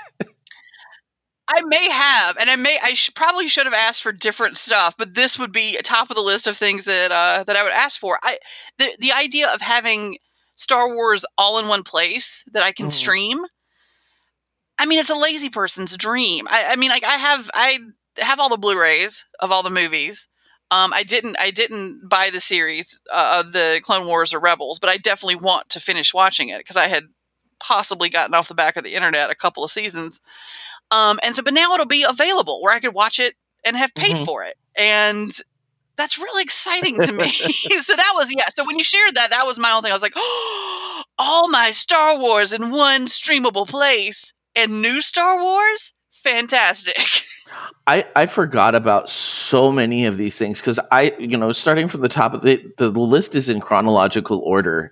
I 1.47 1.61
may 1.65 1.89
have, 1.91 2.37
and 2.39 2.49
I 2.49 2.55
may 2.55 2.79
I 2.83 2.93
sh- 2.95 3.11
probably 3.15 3.47
should 3.47 3.65
have 3.65 3.73
asked 3.73 4.01
for 4.01 4.11
different 4.11 4.57
stuff, 4.57 4.95
but 4.97 5.13
this 5.13 5.37
would 5.37 5.51
be 5.51 5.77
top 5.83 6.09
of 6.09 6.15
the 6.15 6.23
list 6.23 6.47
of 6.47 6.57
things 6.57 6.85
that 6.85 7.11
uh, 7.11 7.43
that 7.43 7.55
I 7.55 7.61
would 7.63 7.71
ask 7.71 7.99
for. 7.99 8.17
I 8.23 8.37
the 8.79 8.89
the 8.99 9.11
idea 9.11 9.47
of 9.53 9.61
having 9.61 10.17
Star 10.55 10.93
Wars 10.93 11.23
all 11.37 11.59
in 11.59 11.67
one 11.67 11.83
place 11.83 12.43
that 12.51 12.63
I 12.63 12.71
can 12.71 12.87
Mhm. 12.87 12.91
stream. 12.93 13.37
I 14.77 14.85
mean, 14.85 14.99
it's 14.99 15.09
a 15.09 15.15
lazy 15.15 15.49
person's 15.49 15.95
dream. 15.97 16.47
I, 16.49 16.65
I 16.71 16.75
mean, 16.75 16.89
like 16.89 17.03
I 17.03 17.13
have 17.13 17.49
I 17.53 17.79
have 18.19 18.39
all 18.39 18.49
the 18.49 18.57
Blu-rays 18.57 19.25
of 19.39 19.51
all 19.51 19.63
the 19.63 19.69
movies. 19.69 20.27
Um, 20.71 20.91
I 20.93 21.03
didn't 21.03 21.37
I 21.39 21.51
didn't 21.51 22.09
buy 22.09 22.29
the 22.31 22.41
series 22.41 22.99
uh, 23.11 23.43
of 23.45 23.53
the 23.53 23.79
Clone 23.83 24.07
Wars 24.07 24.33
or 24.33 24.39
Rebels, 24.39 24.79
but 24.79 24.89
I 24.89 24.97
definitely 24.97 25.35
want 25.35 25.69
to 25.69 25.79
finish 25.79 26.13
watching 26.13 26.49
it 26.49 26.57
because 26.59 26.77
I 26.77 26.87
had 26.87 27.05
possibly 27.59 28.09
gotten 28.09 28.33
off 28.35 28.47
the 28.47 28.55
back 28.55 28.75
of 28.75 28.83
the 28.83 28.95
internet 28.95 29.29
a 29.31 29.35
couple 29.35 29.63
of 29.63 29.71
seasons. 29.71 30.19
Um, 30.91 31.19
and 31.23 31.35
so, 31.35 31.41
but 31.43 31.53
now 31.53 31.73
it'll 31.73 31.85
be 31.85 32.05
available 32.07 32.61
where 32.61 32.73
I 32.73 32.79
could 32.79 32.93
watch 32.93 33.19
it 33.19 33.35
and 33.63 33.75
have 33.77 33.93
paid 33.95 34.17
Mhm. 34.17 34.25
for 34.25 34.43
it. 34.43 34.55
And 34.77 35.31
that's 35.97 36.19
really 36.19 36.43
exciting 36.43 36.97
to 37.01 37.11
me. 37.11 37.27
so 37.29 37.95
that 37.95 38.11
was, 38.15 38.31
yeah. 38.31 38.49
So 38.53 38.65
when 38.65 38.77
you 38.77 38.83
shared 38.83 39.15
that, 39.15 39.29
that 39.31 39.47
was 39.47 39.57
my 39.57 39.71
own 39.71 39.81
thing. 39.81 39.91
I 39.91 39.95
was 39.95 40.01
like, 40.03 40.13
oh, 40.15 41.03
all 41.17 41.47
my 41.47 41.71
Star 41.71 42.19
Wars 42.19 42.53
in 42.53 42.69
one 42.71 43.05
streamable 43.07 43.67
place 43.67 44.33
and 44.55 44.81
new 44.81 45.01
Star 45.01 45.41
Wars? 45.41 45.93
Fantastic. 46.11 46.97
I, 47.87 48.05
I 48.15 48.25
forgot 48.25 48.73
about 48.73 49.09
so 49.09 49.71
many 49.71 50.05
of 50.05 50.17
these 50.17 50.37
things 50.37 50.59
because 50.59 50.79
I, 50.91 51.13
you 51.19 51.37
know, 51.37 51.51
starting 51.51 51.87
from 51.87 52.01
the 52.01 52.09
top 52.09 52.33
of 52.33 52.41
the, 52.41 52.63
the 52.77 52.89
list 52.89 53.35
is 53.35 53.47
in 53.47 53.59
chronological 53.59 54.39
order. 54.39 54.91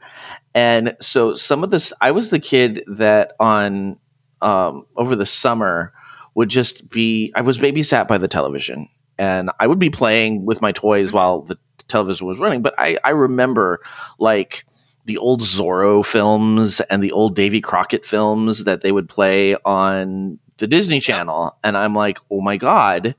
And 0.53 0.95
so 1.01 1.33
some 1.33 1.63
of 1.63 1.71
this, 1.71 1.91
I 2.01 2.11
was 2.11 2.29
the 2.29 2.39
kid 2.39 2.83
that 2.87 3.33
on, 3.39 3.97
um, 4.41 4.85
over 4.95 5.15
the 5.15 5.25
summer 5.25 5.93
would 6.35 6.49
just 6.49 6.89
be, 6.89 7.31
I 7.35 7.41
was 7.41 7.57
babysat 7.57 8.07
by 8.07 8.19
the 8.19 8.27
television 8.27 8.87
and 9.17 9.49
I 9.59 9.65
would 9.65 9.79
be 9.79 9.89
playing 9.89 10.45
with 10.45 10.61
my 10.61 10.71
toys 10.71 11.11
while 11.11 11.41
the 11.41 11.57
television 11.87 12.27
was 12.27 12.37
running. 12.37 12.61
But 12.61 12.75
I, 12.77 12.97
I 13.03 13.11
remember 13.11 13.79
like 14.19 14.65
the 15.05 15.17
old 15.17 15.41
Zorro 15.41 16.05
films 16.05 16.79
and 16.81 17.03
the 17.03 17.11
old 17.11 17.35
Davy 17.35 17.61
Crockett 17.61 18.05
films 18.05 18.63
that 18.63 18.81
they 18.81 18.91
would 18.91 19.09
play 19.09 19.55
on 19.65 20.39
the 20.57 20.67
Disney 20.67 20.99
Channel, 20.99 21.57
and 21.63 21.77
I'm 21.77 21.95
like, 21.95 22.19
oh 22.31 22.41
my 22.41 22.57
god, 22.57 23.15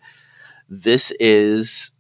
this 0.69 1.13
is 1.21 1.91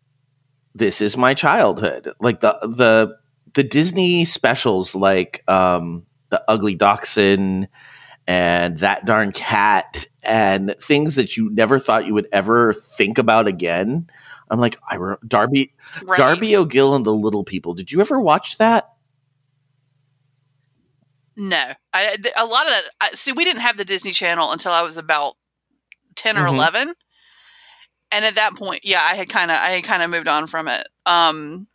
this 0.74 1.01
is 1.01 1.16
my 1.16 1.35
childhood. 1.35 2.12
Like 2.20 2.41
the 2.41 2.57
the 2.62 3.16
the 3.55 3.64
Disney 3.64 4.24
specials, 4.24 4.95
like 4.95 5.43
um, 5.49 6.05
the 6.30 6.43
Ugly 6.49 6.74
Dachshund 6.76 7.68
and 8.26 8.78
that 8.78 9.05
darn 9.05 9.32
cat, 9.32 10.07
and 10.22 10.74
things 10.80 11.14
that 11.16 11.37
you 11.37 11.51
never 11.51 11.78
thought 11.78 12.07
you 12.07 12.14
would 12.14 12.28
ever 12.32 12.72
think 12.72 13.18
about 13.18 13.47
again. 13.47 14.09
I'm 14.51 14.61
like, 14.61 14.78
I 14.89 14.97
re- 14.97 15.16
Darby 15.26 15.72
Right. 16.03 16.18
Darby 16.18 16.57
O'Gill 16.57 16.95
and 16.95 17.05
the 17.05 17.14
Little 17.14 17.45
People. 17.45 17.74
Did 17.74 17.93
you 17.93 18.01
ever 18.01 18.20
watch 18.20 18.59
that? 18.59 18.94
No, 21.37 21.62
I 21.93 22.16
a 22.37 22.47
lot 22.47 22.66
of 22.66 22.70
that. 22.72 22.82
I, 23.01 23.11
see, 23.14 23.32
we 23.32 23.45
didn't 23.45 23.62
have 23.62 23.76
the 23.76 23.85
Disney 23.85 24.12
Channel 24.12 24.53
until 24.53 24.72
I 24.72 24.82
was 24.82 24.97
about 24.97 25.35
10 26.14 26.37
or 26.37 26.47
Mhm. 26.47 26.51
eleven, 26.51 26.95
and 28.12 28.24
at 28.24 28.37
that 28.37 28.55
point, 28.55 28.80
yeah, 28.85 29.01
I 29.03 29.16
had 29.16 29.28
kind 29.28 29.51
of 29.51 29.57
I 29.59 29.70
had 29.70 29.85
kind 29.85 30.03
of 30.03 30.11
moved 30.11 30.28
on 30.28 30.47
from 30.47 30.68
it. 30.68 30.87
Um, 31.07 31.66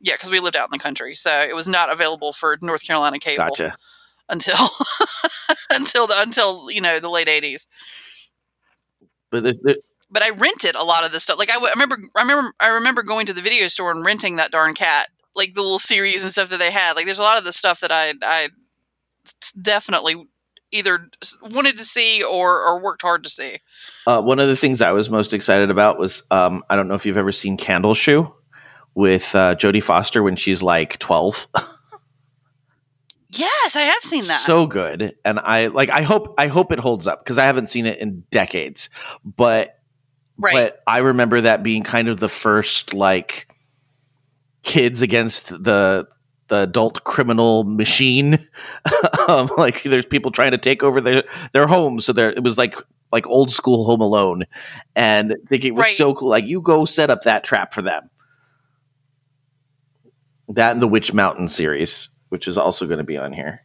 yeah, 0.00 0.14
because 0.14 0.30
we 0.30 0.38
lived 0.40 0.56
out 0.56 0.68
in 0.68 0.76
the 0.78 0.82
country, 0.82 1.14
so 1.14 1.30
it 1.30 1.54
was 1.54 1.66
not 1.66 1.90
available 1.90 2.32
for 2.32 2.56
North 2.62 2.86
Carolina 2.86 3.18
cable 3.18 3.44
Gotcha. 3.48 3.76
until 4.28 4.68
until 5.70 6.06
the 6.06 6.20
until 6.20 6.70
you 6.70 6.80
know 6.80 7.00
the 7.00 7.10
late 7.10 7.28
eighties. 7.28 7.66
But 9.30 9.42
the, 9.42 9.52
the, 9.62 9.80
But 10.10 10.22
I 10.22 10.30
rented 10.30 10.74
a 10.74 10.84
lot 10.84 11.04
of 11.04 11.12
this 11.12 11.22
stuff. 11.22 11.38
Like 11.38 11.50
I, 11.50 11.54
w- 11.54 11.68
I 11.68 11.72
remember, 11.78 11.98
I 12.16 12.22
remember, 12.22 12.52
I 12.60 12.68
remember 12.68 13.02
going 13.02 13.26
to 13.26 13.32
the 13.32 13.42
video 13.42 13.68
store 13.68 13.90
and 13.92 14.04
renting 14.04 14.36
that 14.36 14.50
darn 14.50 14.74
cat, 14.74 15.08
like 15.36 15.54
the 15.54 15.62
little 15.62 15.78
series 15.78 16.22
and 16.22 16.32
stuff 16.32 16.48
that 16.50 16.58
they 16.58 16.70
had. 16.72 16.94
Like 16.94 17.04
there's 17.06 17.20
a 17.20 17.22
lot 17.22 17.38
of 17.38 17.44
the 17.44 17.52
stuff 17.52 17.80
that 17.80 17.92
I, 17.92 18.14
I 18.22 18.48
definitely 19.60 20.26
either 20.72 21.10
wanted 21.42 21.78
to 21.78 21.84
see 21.84 22.22
or 22.22 22.62
or 22.62 22.80
worked 22.80 23.02
hard 23.02 23.24
to 23.24 23.30
see. 23.30 23.58
Uh, 24.06 24.20
one 24.22 24.38
of 24.38 24.48
the 24.48 24.56
things 24.56 24.82
I 24.82 24.92
was 24.92 25.10
most 25.10 25.32
excited 25.32 25.70
about 25.70 25.98
was 25.98 26.22
um, 26.30 26.62
I 26.70 26.76
don't 26.76 26.88
know 26.88 26.94
if 26.94 27.04
you've 27.04 27.16
ever 27.16 27.32
seen 27.32 27.56
Candle 27.56 27.94
Shoe 27.94 28.32
with 28.94 29.34
uh, 29.34 29.54
Jodie 29.56 29.82
Foster 29.82 30.22
when 30.22 30.36
she's 30.36 30.62
like 30.62 30.98
twelve. 30.98 31.46
Yes, 33.32 33.76
I 33.76 33.82
have 33.82 34.02
seen 34.02 34.24
that. 34.24 34.40
so 34.40 34.66
good, 34.66 35.14
and 35.24 35.38
I 35.38 35.68
like. 35.68 35.88
I 35.88 36.02
hope 36.02 36.34
I 36.36 36.48
hope 36.48 36.72
it 36.72 36.80
holds 36.80 37.06
up 37.06 37.24
because 37.24 37.38
I 37.38 37.44
haven't 37.44 37.68
seen 37.68 37.86
it 37.86 37.98
in 37.98 38.24
decades. 38.30 38.90
But 39.24 39.78
right. 40.36 40.52
but 40.52 40.82
I 40.86 40.98
remember 40.98 41.40
that 41.42 41.62
being 41.62 41.84
kind 41.84 42.08
of 42.08 42.18
the 42.18 42.28
first 42.28 42.92
like 42.92 43.46
kids 44.64 45.00
against 45.00 45.50
the 45.50 46.08
the 46.50 46.58
adult 46.58 47.02
criminal 47.04 47.64
machine. 47.64 48.46
um, 49.28 49.48
like 49.56 49.82
there's 49.82 50.04
people 50.06 50.30
trying 50.30 50.50
to 50.50 50.58
take 50.58 50.82
over 50.82 51.00
their 51.00 51.24
their 51.52 51.66
homes, 51.66 52.04
so 52.04 52.12
there 52.12 52.30
it 52.30 52.42
was 52.44 52.58
like 52.58 52.76
like 53.10 53.26
old 53.26 53.50
school 53.52 53.86
Home 53.86 54.00
Alone, 54.02 54.44
and 54.94 55.32
I 55.32 55.36
think 55.48 55.64
it 55.64 55.72
was 55.74 55.82
Right. 55.84 55.96
so 55.96 56.14
cool. 56.14 56.28
Like 56.28 56.44
you 56.44 56.60
go 56.60 56.84
set 56.84 57.08
up 57.10 57.22
that 57.22 57.42
trap 57.42 57.72
for 57.72 57.80
them. 57.82 58.10
That 60.48 60.72
and 60.72 60.82
the 60.82 60.88
Witch 60.88 61.12
Mountain 61.12 61.48
series, 61.48 62.10
which 62.28 62.46
is 62.46 62.58
also 62.58 62.86
going 62.86 62.98
to 62.98 63.04
be 63.04 63.16
on 63.16 63.32
here. 63.32 63.60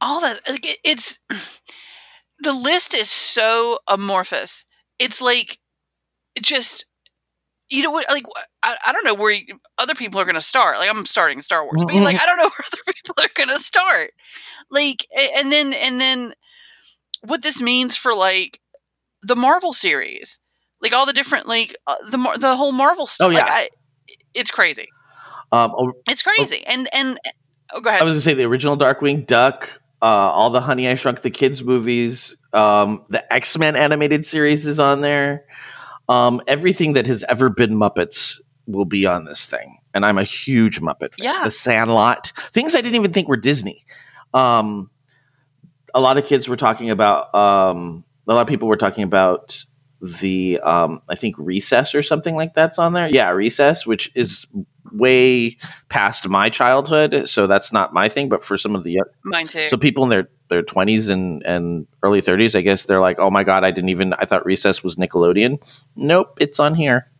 all 0.00 0.20
that 0.20 0.40
like, 0.48 0.66
it- 0.66 0.78
it's 0.84 1.18
the 2.40 2.52
list 2.52 2.94
is 2.94 3.10
so 3.10 3.78
amorphous 3.88 4.64
it's 4.98 5.22
like 5.22 5.58
just 6.42 6.84
you 7.70 7.82
know 7.82 7.90
what 7.90 8.04
like 8.10 8.24
I, 8.66 8.76
I 8.88 8.92
don't 8.92 9.04
know 9.04 9.14
where 9.14 9.30
you, 9.30 9.60
other 9.78 9.94
people 9.94 10.20
are 10.20 10.24
going 10.24 10.34
to 10.34 10.40
start 10.42 10.78
like 10.78 10.90
i'm 10.90 11.06
starting 11.06 11.40
star 11.40 11.64
wars 11.64 11.82
but 11.84 11.94
like 11.94 12.20
i 12.20 12.26
don't 12.26 12.36
know 12.36 12.44
where 12.56 12.66
other 12.66 12.92
people 12.92 13.14
are 13.22 13.30
going 13.34 13.48
to 13.48 13.58
start 13.58 14.10
like 14.70 15.06
and 15.36 15.50
then 15.52 15.72
and 15.72 16.00
then 16.00 16.32
what 17.22 17.42
this 17.42 17.62
means 17.62 17.96
for 17.96 18.14
like 18.14 18.60
the 19.22 19.36
marvel 19.36 19.72
series 19.72 20.38
like 20.82 20.92
all 20.92 21.06
the 21.06 21.12
different 21.12 21.46
like 21.48 21.74
uh, 21.86 21.94
the 22.10 22.36
the 22.40 22.56
whole 22.56 22.72
marvel 22.72 23.06
stuff 23.06 23.26
Oh, 23.26 23.28
like, 23.28 23.46
yeah. 23.46 23.52
I, 23.52 23.68
it's 24.34 24.50
crazy 24.50 24.88
Um, 25.52 25.72
oh, 25.76 25.92
it's 26.08 26.22
crazy 26.22 26.64
and 26.66 26.88
and 26.92 27.18
oh 27.72 27.80
go 27.80 27.88
ahead. 27.88 28.02
I 28.02 28.04
was 28.04 28.12
gonna 28.12 28.20
say 28.20 28.34
the 28.34 28.44
original 28.44 28.76
Darkwing 28.76 29.26
Duck, 29.26 29.80
uh, 30.02 30.04
all 30.04 30.50
the 30.50 30.60
Honey 30.60 30.88
I 30.88 30.96
Shrunk 30.96 31.22
the 31.22 31.30
Kids 31.30 31.62
movies, 31.62 32.36
um, 32.52 33.04
the 33.08 33.32
X 33.32 33.56
Men 33.58 33.76
animated 33.76 34.26
series 34.26 34.66
is 34.66 34.78
on 34.78 35.00
there. 35.00 35.44
Um, 36.08 36.40
everything 36.46 36.92
that 36.92 37.06
has 37.06 37.24
ever 37.28 37.48
been 37.48 37.70
Muppets 37.74 38.38
will 38.66 38.84
be 38.84 39.06
on 39.06 39.24
this 39.24 39.46
thing, 39.46 39.78
and 39.94 40.04
I'm 40.04 40.18
a 40.18 40.24
huge 40.24 40.80
Muppet. 40.80 41.14
fan. 41.14 41.24
Yeah. 41.24 41.40
The 41.44 41.50
Sandlot, 41.50 42.32
things 42.52 42.74
I 42.74 42.80
didn't 42.80 42.96
even 42.96 43.12
think 43.12 43.28
were 43.28 43.36
Disney. 43.36 43.84
Um, 44.34 44.90
a 45.94 46.00
lot 46.00 46.18
of 46.18 46.26
kids 46.26 46.48
were 46.48 46.56
talking 46.56 46.90
about. 46.90 47.34
Um, 47.34 48.04
a 48.28 48.34
lot 48.34 48.42
of 48.42 48.48
people 48.48 48.68
were 48.68 48.76
talking 48.76 49.04
about 49.04 49.64
the 50.00 50.60
um, 50.60 51.00
I 51.08 51.14
think 51.14 51.36
Recess 51.38 51.94
or 51.94 52.02
something 52.02 52.36
like 52.36 52.54
that's 52.54 52.78
on 52.78 52.92
there. 52.92 53.08
Yeah, 53.08 53.30
Recess, 53.30 53.86
which 53.86 54.10
is 54.14 54.46
way 54.92 55.56
past 55.88 56.28
my 56.28 56.48
childhood, 56.48 57.28
so 57.28 57.46
that's 57.46 57.72
not 57.72 57.92
my 57.92 58.08
thing. 58.08 58.28
But 58.28 58.44
for 58.44 58.58
some 58.58 58.74
of 58.74 58.84
the 58.84 59.00
mine 59.24 59.46
too 59.46 59.68
so 59.68 59.76
people 59.76 60.04
in 60.04 60.10
their 60.10 60.28
their 60.48 60.62
twenties 60.62 61.08
and 61.08 61.44
and 61.44 61.86
early 62.02 62.20
thirties, 62.20 62.54
I 62.54 62.60
guess 62.60 62.84
they're 62.84 63.00
like, 63.00 63.18
oh 63.18 63.30
my 63.30 63.44
god, 63.44 63.64
I 63.64 63.70
didn't 63.70 63.90
even 63.90 64.12
I 64.14 64.24
thought 64.24 64.44
Recess 64.44 64.82
was 64.82 64.96
Nickelodeon. 64.96 65.58
Nope, 65.94 66.36
it's 66.40 66.60
on 66.60 66.74
here. 66.74 67.10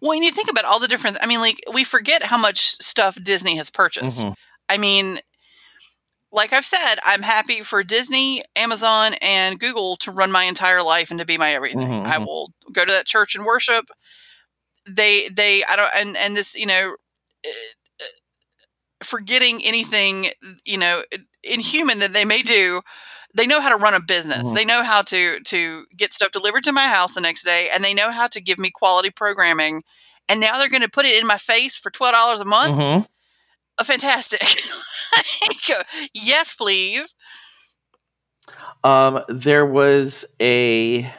Well, 0.00 0.12
and 0.12 0.24
you 0.24 0.32
think 0.32 0.50
about 0.50 0.64
all 0.64 0.80
the 0.80 0.88
different. 0.88 1.18
I 1.20 1.26
mean, 1.26 1.40
like 1.40 1.60
we 1.72 1.84
forget 1.84 2.22
how 2.24 2.38
much 2.38 2.70
stuff 2.82 3.18
Disney 3.22 3.56
has 3.56 3.70
purchased. 3.70 4.22
Mhm. 4.22 4.34
I 4.68 4.78
mean, 4.78 5.20
like 6.32 6.52
I've 6.52 6.64
said, 6.64 6.96
I'm 7.04 7.22
happy 7.22 7.62
for 7.62 7.82
Disney, 7.82 8.42
Amazon, 8.56 9.14
and 9.20 9.58
Google 9.58 9.96
to 9.98 10.10
run 10.10 10.30
my 10.30 10.44
entire 10.44 10.82
life 10.82 11.10
and 11.10 11.18
to 11.20 11.26
be 11.26 11.36
my 11.38 11.50
everything. 11.50 11.80
Mhm, 11.88 12.06
I 12.06 12.18
mhm. 12.18 12.26
will 12.26 12.52
go 12.72 12.84
to 12.84 12.92
that 12.92 13.06
church 13.06 13.34
and 13.34 13.44
worship. 13.44 13.86
They, 14.86 15.28
they, 15.28 15.64
I 15.64 15.76
don't, 15.76 15.90
and 15.94 16.16
and 16.16 16.36
this, 16.36 16.54
you 16.56 16.66
know, 16.66 16.96
eh, 17.44 17.48
eh, 18.00 18.04
forgetting 19.02 19.64
anything, 19.64 20.28
you 20.64 20.78
know, 20.78 21.02
inhuman 21.42 21.98
that 22.00 22.12
they 22.12 22.24
may 22.24 22.42
do. 22.42 22.82
They 23.34 23.46
know 23.46 23.60
how 23.60 23.68
to 23.68 23.76
run 23.76 23.94
a 23.94 24.00
business. 24.00 24.42
Mhm. 24.48 24.54
They 24.54 24.64
know 24.64 24.82
how 24.82 25.02
to 25.02 25.40
to 25.40 25.86
get 25.96 26.12
stuff 26.12 26.32
delivered 26.32 26.64
to 26.64 26.72
my 26.72 26.86
house 26.88 27.14
the 27.14 27.20
next 27.20 27.44
day, 27.44 27.68
and 27.72 27.84
they 27.84 27.94
know 27.94 28.10
how 28.10 28.26
to 28.28 28.40
give 28.40 28.58
me 28.58 28.70
quality 28.70 29.10
programming. 29.10 29.82
And 30.28 30.40
now 30.40 30.58
they're 30.58 30.68
going 30.68 30.82
to 30.82 30.88
put 30.88 31.06
it 31.06 31.20
in 31.20 31.26
my 31.26 31.36
face 31.38 31.78
for 31.78 31.90
twelve 31.90 32.12
dollars 32.14 32.40
a 32.40 32.44
month 32.44 32.76
Mhm. 32.78 33.06
uh, 33.78 33.84
fantastic. 33.84 34.42
yes, 36.14 36.54
please. 36.54 37.14
Um, 38.82 39.22
there 39.28 39.66
was 39.66 40.24
a. 40.40 41.10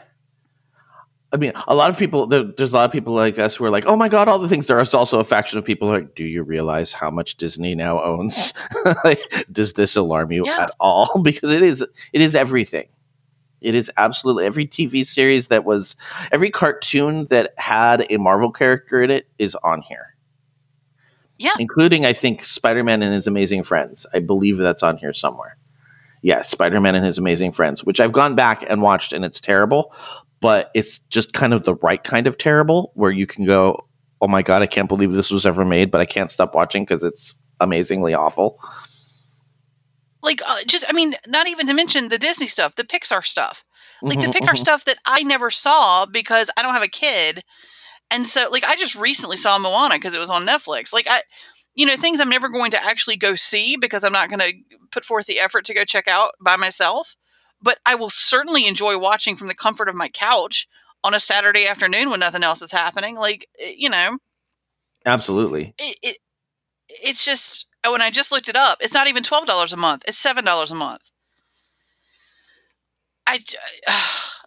I 1.34 1.38
mean, 1.38 1.54
a 1.68 1.76
lot 1.76 1.90
of 1.90 1.98
people. 1.98 2.28
There's 2.28 2.74
a 2.74 2.76
lot 2.76 2.86
of 2.86 2.92
people 2.92 3.14
like 3.14 3.40
us 3.40 3.56
who 3.56 3.64
are 3.66 3.70
like, 3.70 3.86
"Oh 3.88 3.96
my 3.96 4.10
god, 4.10 4.28
all 4.28 4.38
the 4.40 4.50
things." 4.50 4.68
There 4.68 4.80
is 4.80 4.94
also 4.94 5.20
a 5.20 5.24
faction 5.24 5.58
of 5.58 5.64
people 5.66 5.88
who 5.88 5.94
are 5.94 6.00
like, 6.02 6.16
"Do 6.16 6.26
you 6.26 6.44
realize 6.44 6.92
how 6.94 7.10
much 7.10 7.38
Disney 7.38 7.74
now 7.74 8.02
owns? 8.04 8.54
like, 9.06 9.46
does 9.52 9.74
this 9.74 9.96
alarm 9.96 10.32
you 10.34 10.44
Yeah. 10.46 10.64
at 10.64 10.72
all? 10.80 11.22
Because 11.24 11.52
it 11.52 11.62
is. 11.64 11.82
It 12.14 12.22
is 12.22 12.36
everything. 12.36 12.88
It 13.62 13.76
is 13.76 13.90
absolutely 13.96 14.46
every 14.46 14.66
TV 14.68 15.06
series 15.06 15.50
that 15.50 15.64
was, 15.66 15.96
every 16.32 16.50
cartoon 16.50 17.28
that 17.30 17.54
had 17.58 18.08
a 18.10 18.18
Marvel 18.18 18.52
character 18.52 19.02
in 19.04 19.12
it 19.12 19.28
is 19.38 19.56
on 19.64 19.82
here. 19.84 20.08
Yeah. 21.38 21.52
including 21.60 22.06
I 22.06 22.14
think 22.14 22.44
Spider 22.44 22.84
Man 22.84 23.02
and 23.02 23.14
His 23.16 23.26
Amazing 23.28 23.64
Friends. 23.64 24.06
I 24.14 24.20
believe 24.20 24.58
that's 24.58 24.84
on 24.84 24.98
here 24.98 25.14
somewhere. 25.14 25.58
Yes, 26.22 26.50
Spider 26.50 26.80
Man 26.80 26.94
and 26.96 27.04
His 27.06 27.18
Amazing 27.18 27.54
Friends, 27.54 27.84
which 27.84 28.00
I've 28.00 28.12
gone 28.12 28.36
back 28.36 28.64
and 28.70 28.82
watched, 28.82 29.12
and 29.14 29.26
it's 29.26 29.42
terrible, 29.42 29.92
but 30.42 30.70
it's 30.74 31.00
just 31.10 31.34
kind 31.34 31.54
of 31.54 31.64
the 31.64 31.76
right 31.76 32.04
kind 32.04 32.28
of 32.28 32.38
terrible 32.38 32.92
where 32.96 33.12
you 33.12 33.26
can 33.28 33.46
go, 33.46 33.88
"Oh 34.22 34.28
my 34.28 34.42
god, 34.42 34.62
I 34.62 34.68
can't 34.68 34.90
believe 34.90 35.12
this 35.14 35.32
was 35.32 35.46
ever 35.46 35.64
made," 35.66 35.92
but 35.92 36.02
I 36.02 36.06
can't 36.06 36.32
stop 36.32 36.54
watching 36.56 36.84
because 36.84 37.04
it's 37.04 37.36
amazingly 37.60 38.14
awful. 38.14 38.60
like 40.24 40.42
uh, 40.48 40.58
just 40.68 40.86
i 40.88 40.94
mean 40.94 41.16
not 41.28 41.48
even 41.48 41.66
to 41.68 41.74
mention 41.74 42.10
the 42.10 42.18
disney 42.18 42.48
stuff 42.48 42.76
the 42.76 42.84
pixar 42.84 43.24
stuff 43.26 43.64
like 44.04 44.20
the 44.20 44.28
Mhm, 44.28 44.34
pixar 44.34 44.54
mhm. 44.54 44.58
stuff 44.58 44.86
that 44.86 44.98
i 45.06 45.24
never 45.24 45.50
saw 45.50 46.06
because 46.06 46.50
i 46.58 46.62
don't 46.62 46.74
have 46.74 46.84
a 46.84 46.88
kid 46.88 47.44
and 48.12 48.28
so 48.28 48.48
like 48.52 48.64
i 48.64 48.76
just 48.76 48.96
recently 48.96 49.38
saw 49.38 49.58
moana 49.58 49.96
because 49.96 50.14
it 50.14 50.20
was 50.20 50.30
on 50.30 50.46
netflix 50.46 50.94
like 50.94 51.08
i 51.10 51.22
you 51.76 51.86
know 51.86 51.96
things 51.96 52.20
i'm 52.20 52.30
never 52.30 52.50
going 52.50 52.72
to 52.72 52.84
actually 52.86 53.18
go 53.18 53.34
see 53.36 53.78
because 53.78 54.04
i'm 54.04 54.14
not 54.14 54.30
going 54.30 54.40
to 54.40 54.54
put 54.92 55.06
forth 55.06 55.26
the 55.26 55.40
effort 55.40 55.66
to 55.66 55.74
go 55.74 55.84
check 55.84 56.08
out 56.08 56.32
by 56.44 56.56
myself 56.56 57.16
but 57.62 57.80
i 57.86 57.96
will 57.96 58.10
certainly 58.10 58.68
enjoy 58.68 58.98
watching 58.98 59.36
from 59.36 59.48
the 59.48 59.56
comfort 59.56 59.88
of 59.90 59.96
my 59.96 60.10
couch 60.10 60.68
on 61.04 61.14
a 61.14 61.20
saturday 61.20 61.66
afternoon 61.66 62.10
when 62.10 62.20
nothing 62.20 62.44
else 62.44 62.62
is 62.62 62.72
happening 62.72 63.16
like 63.16 63.48
eh, 63.60 63.74
you 63.78 63.90
know 63.90 64.18
Absolutely. 65.06 65.74
it, 65.80 65.98
it 66.04 66.18
it's 66.90 67.26
just 67.26 67.68
oh, 67.84 67.92
when 67.94 68.02
I 68.02 68.10
just 68.12 68.32
looked 68.32 68.50
it 68.50 68.56
up, 68.56 68.78
it's 68.82 68.94
not 68.94 69.08
even 69.08 69.24
twelve 69.24 69.46
dollars 69.46 69.74
a 69.74 69.78
month; 69.78 70.04
it's 70.08 70.18
seven 70.18 70.46
dollars 70.46 70.72
a 70.72 70.76
month. 70.76 71.10
I 73.28 73.38
j- 73.40 73.58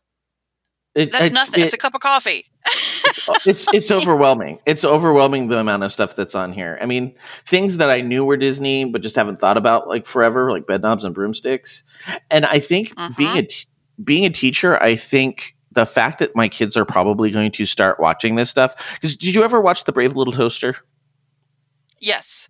It- 0.95 1.13
that's 1.13 1.27
it's- 1.27 1.33
nothing. 1.33 1.63
it- 1.63 1.67
it's 1.67 1.75
a 1.75 1.79
cup 1.79 1.95
of 1.95 2.01
coffee. 2.01 2.47
it's 3.47 3.67
it's 3.73 3.91
overwhelming. 3.91 4.59
It's 4.67 4.85
overwhelming 4.85 5.49
the 5.49 5.59
amount 5.59 5.83
of 5.83 5.93
stuff 5.93 6.17
that's 6.17 6.35
on 6.35 6.53
here. 6.53 6.79
I 6.81 6.87
mean, 6.87 7.15
things 7.47 7.77
that 7.79 7.91
I 7.91 8.01
knew 8.01 8.25
were 8.25 8.37
Disney, 8.37 8.85
but 8.85 9.03
just 9.03 9.17
haven't 9.17 9.41
thought 9.41 9.57
about 9.57 9.89
like 9.89 10.07
forever, 10.07 10.51
like 10.51 10.67
bed 10.67 10.83
knobs 10.83 11.05
and 11.05 11.15
broomsticks. 11.15 11.83
And 12.31 12.47
I 12.47 12.61
think 12.61 12.95
mm-hmm. 12.95 13.13
being 13.17 13.39
a 13.39 13.43
t- 13.43 13.67
being 14.03 14.25
a 14.25 14.31
teacher, 14.31 14.83
I 14.83 14.97
think 14.97 15.57
the 15.73 15.87
fact 15.87 16.21
that 16.21 16.35
my 16.35 16.49
kids 16.49 16.77
are 16.77 16.85
probably 16.85 17.31
going 17.31 17.53
to 17.53 17.67
start 17.67 18.01
watching 18.01 18.37
this 18.37 18.51
stuff. 18.51 18.75
Because 18.95 19.17
did 19.17 19.35
you 19.35 19.43
ever 19.45 19.61
watch 19.61 19.85
the 19.85 19.93
Brave 19.93 20.17
Little 20.17 20.33
Toaster? 20.33 20.77
Yes. 21.99 22.49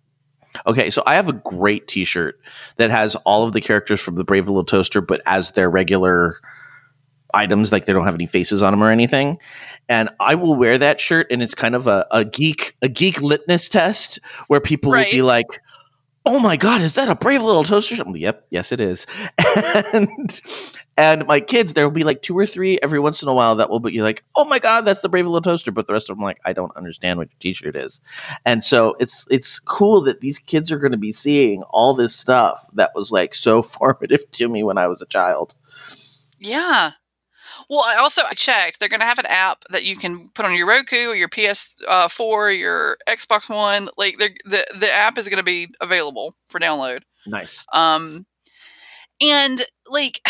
Okay, 0.65 0.89
so 0.89 1.03
I 1.05 1.15
have 1.15 1.27
a 1.27 1.33
great 1.33 1.87
T-shirt 1.87 2.39
that 2.77 2.89
has 2.89 3.15
all 3.17 3.43
of 3.43 3.51
the 3.51 3.61
characters 3.61 3.99
from 3.99 4.15
the 4.15 4.23
Brave 4.23 4.47
Little 4.47 4.63
Toaster, 4.63 5.01
but 5.01 5.21
as 5.25 5.51
their 5.51 5.69
regular 5.69 6.39
items, 7.35 7.71
like 7.71 7.85
they 7.85 7.93
don't 7.93 8.05
have 8.05 8.15
any 8.15 8.25
faces 8.25 8.63
on 8.63 8.73
them 8.73 8.81
or 8.81 8.89
anything. 8.89 9.37
And 9.87 10.09
I 10.19 10.35
will 10.35 10.55
wear 10.55 10.77
that 10.77 10.99
shirt, 10.99 11.27
and 11.29 11.43
it's 11.43 11.53
kind 11.53 11.75
of 11.75 11.85
a, 11.85 12.07
a 12.11 12.25
geek 12.25 12.75
a 12.81 12.87
geek 12.87 13.21
litmus 13.21 13.69
test 13.69 14.19
where 14.47 14.59
people 14.59 14.91
will 14.91 15.05
be 15.11 15.21
like, 15.21 15.61
"Oh 16.25 16.39
my 16.39 16.57
god, 16.57 16.81
is 16.81 16.95
that 16.95 17.09
a 17.09 17.15
Brave 17.15 17.43
Little 17.43 17.63
Toaster?" 17.63 18.03
Like, 18.03 18.19
yep, 18.19 18.47
yes, 18.49 18.71
it 18.71 18.81
is. 18.81 19.05
and 19.93 20.41
and 20.97 21.27
my 21.27 21.41
kids, 21.41 21.73
there 21.73 21.83
will 21.83 21.93
be 21.93 22.05
like 22.05 22.21
two 22.21 22.37
or 22.37 22.47
three 22.47 22.79
every 22.81 22.99
once 22.99 23.21
in 23.21 23.27
a 23.27 23.33
while 23.33 23.55
that 23.55 23.69
will 23.69 23.79
be 23.79 24.01
like, 24.01 24.23
"Oh 24.35 24.45
my 24.45 24.57
god, 24.57 24.81
that's 24.81 25.01
the 25.01 25.09
Brave 25.09 25.25
Little 25.25 25.41
Toaster," 25.41 25.71
but 25.71 25.87
the 25.87 25.93
rest 25.93 26.09
of 26.09 26.15
them 26.15 26.23
like, 26.23 26.39
I 26.45 26.53
don't 26.53 26.75
understand 26.75 27.19
what 27.19 27.29
your 27.29 27.37
T-shirt 27.39 27.75
is. 27.75 28.01
And 28.45 28.63
so 28.63 28.95
it's 28.99 29.27
it's 29.29 29.59
cool 29.59 30.01
that 30.01 30.21
these 30.21 30.39
kids 30.39 30.71
are 30.71 30.79
going 30.79 30.93
to 30.93 30.97
be 30.97 31.11
seeing 31.11 31.63
all 31.69 31.93
this 31.93 32.15
stuff 32.15 32.67
that 32.73 32.91
was 32.95 33.11
like 33.11 33.35
so 33.35 33.61
formative 33.61 34.29
to 34.31 34.47
me 34.47 34.63
when 34.63 34.77
I 34.77 34.87
was 34.87 35.01
a 35.01 35.05
child. 35.05 35.53
Yeah. 36.39 36.91
Well, 37.69 37.83
I 37.85 37.95
also 37.95 38.21
I 38.23 38.33
checked. 38.33 38.79
They're 38.79 38.89
going 38.89 38.99
to 38.99 39.05
have 39.05 39.19
an 39.19 39.25
app 39.27 39.63
that 39.69 39.83
you 39.83 39.95
can 39.95 40.29
put 40.29 40.45
on 40.45 40.55
your 40.55 40.67
Roku 40.67 41.07
or 41.07 41.15
your 41.15 41.29
PS4, 41.29 42.57
your 42.57 42.97
Xbox 43.07 43.49
One. 43.49 43.89
Like 43.97 44.17
the 44.17 44.29
the 44.45 44.93
app 44.93 45.17
is 45.17 45.27
going 45.27 45.37
to 45.37 45.43
be 45.43 45.67
available 45.81 46.35
for 46.47 46.59
download. 46.59 47.03
Nice. 47.25 47.65
Um, 47.73 48.25
and 49.21 49.61
like 49.87 50.21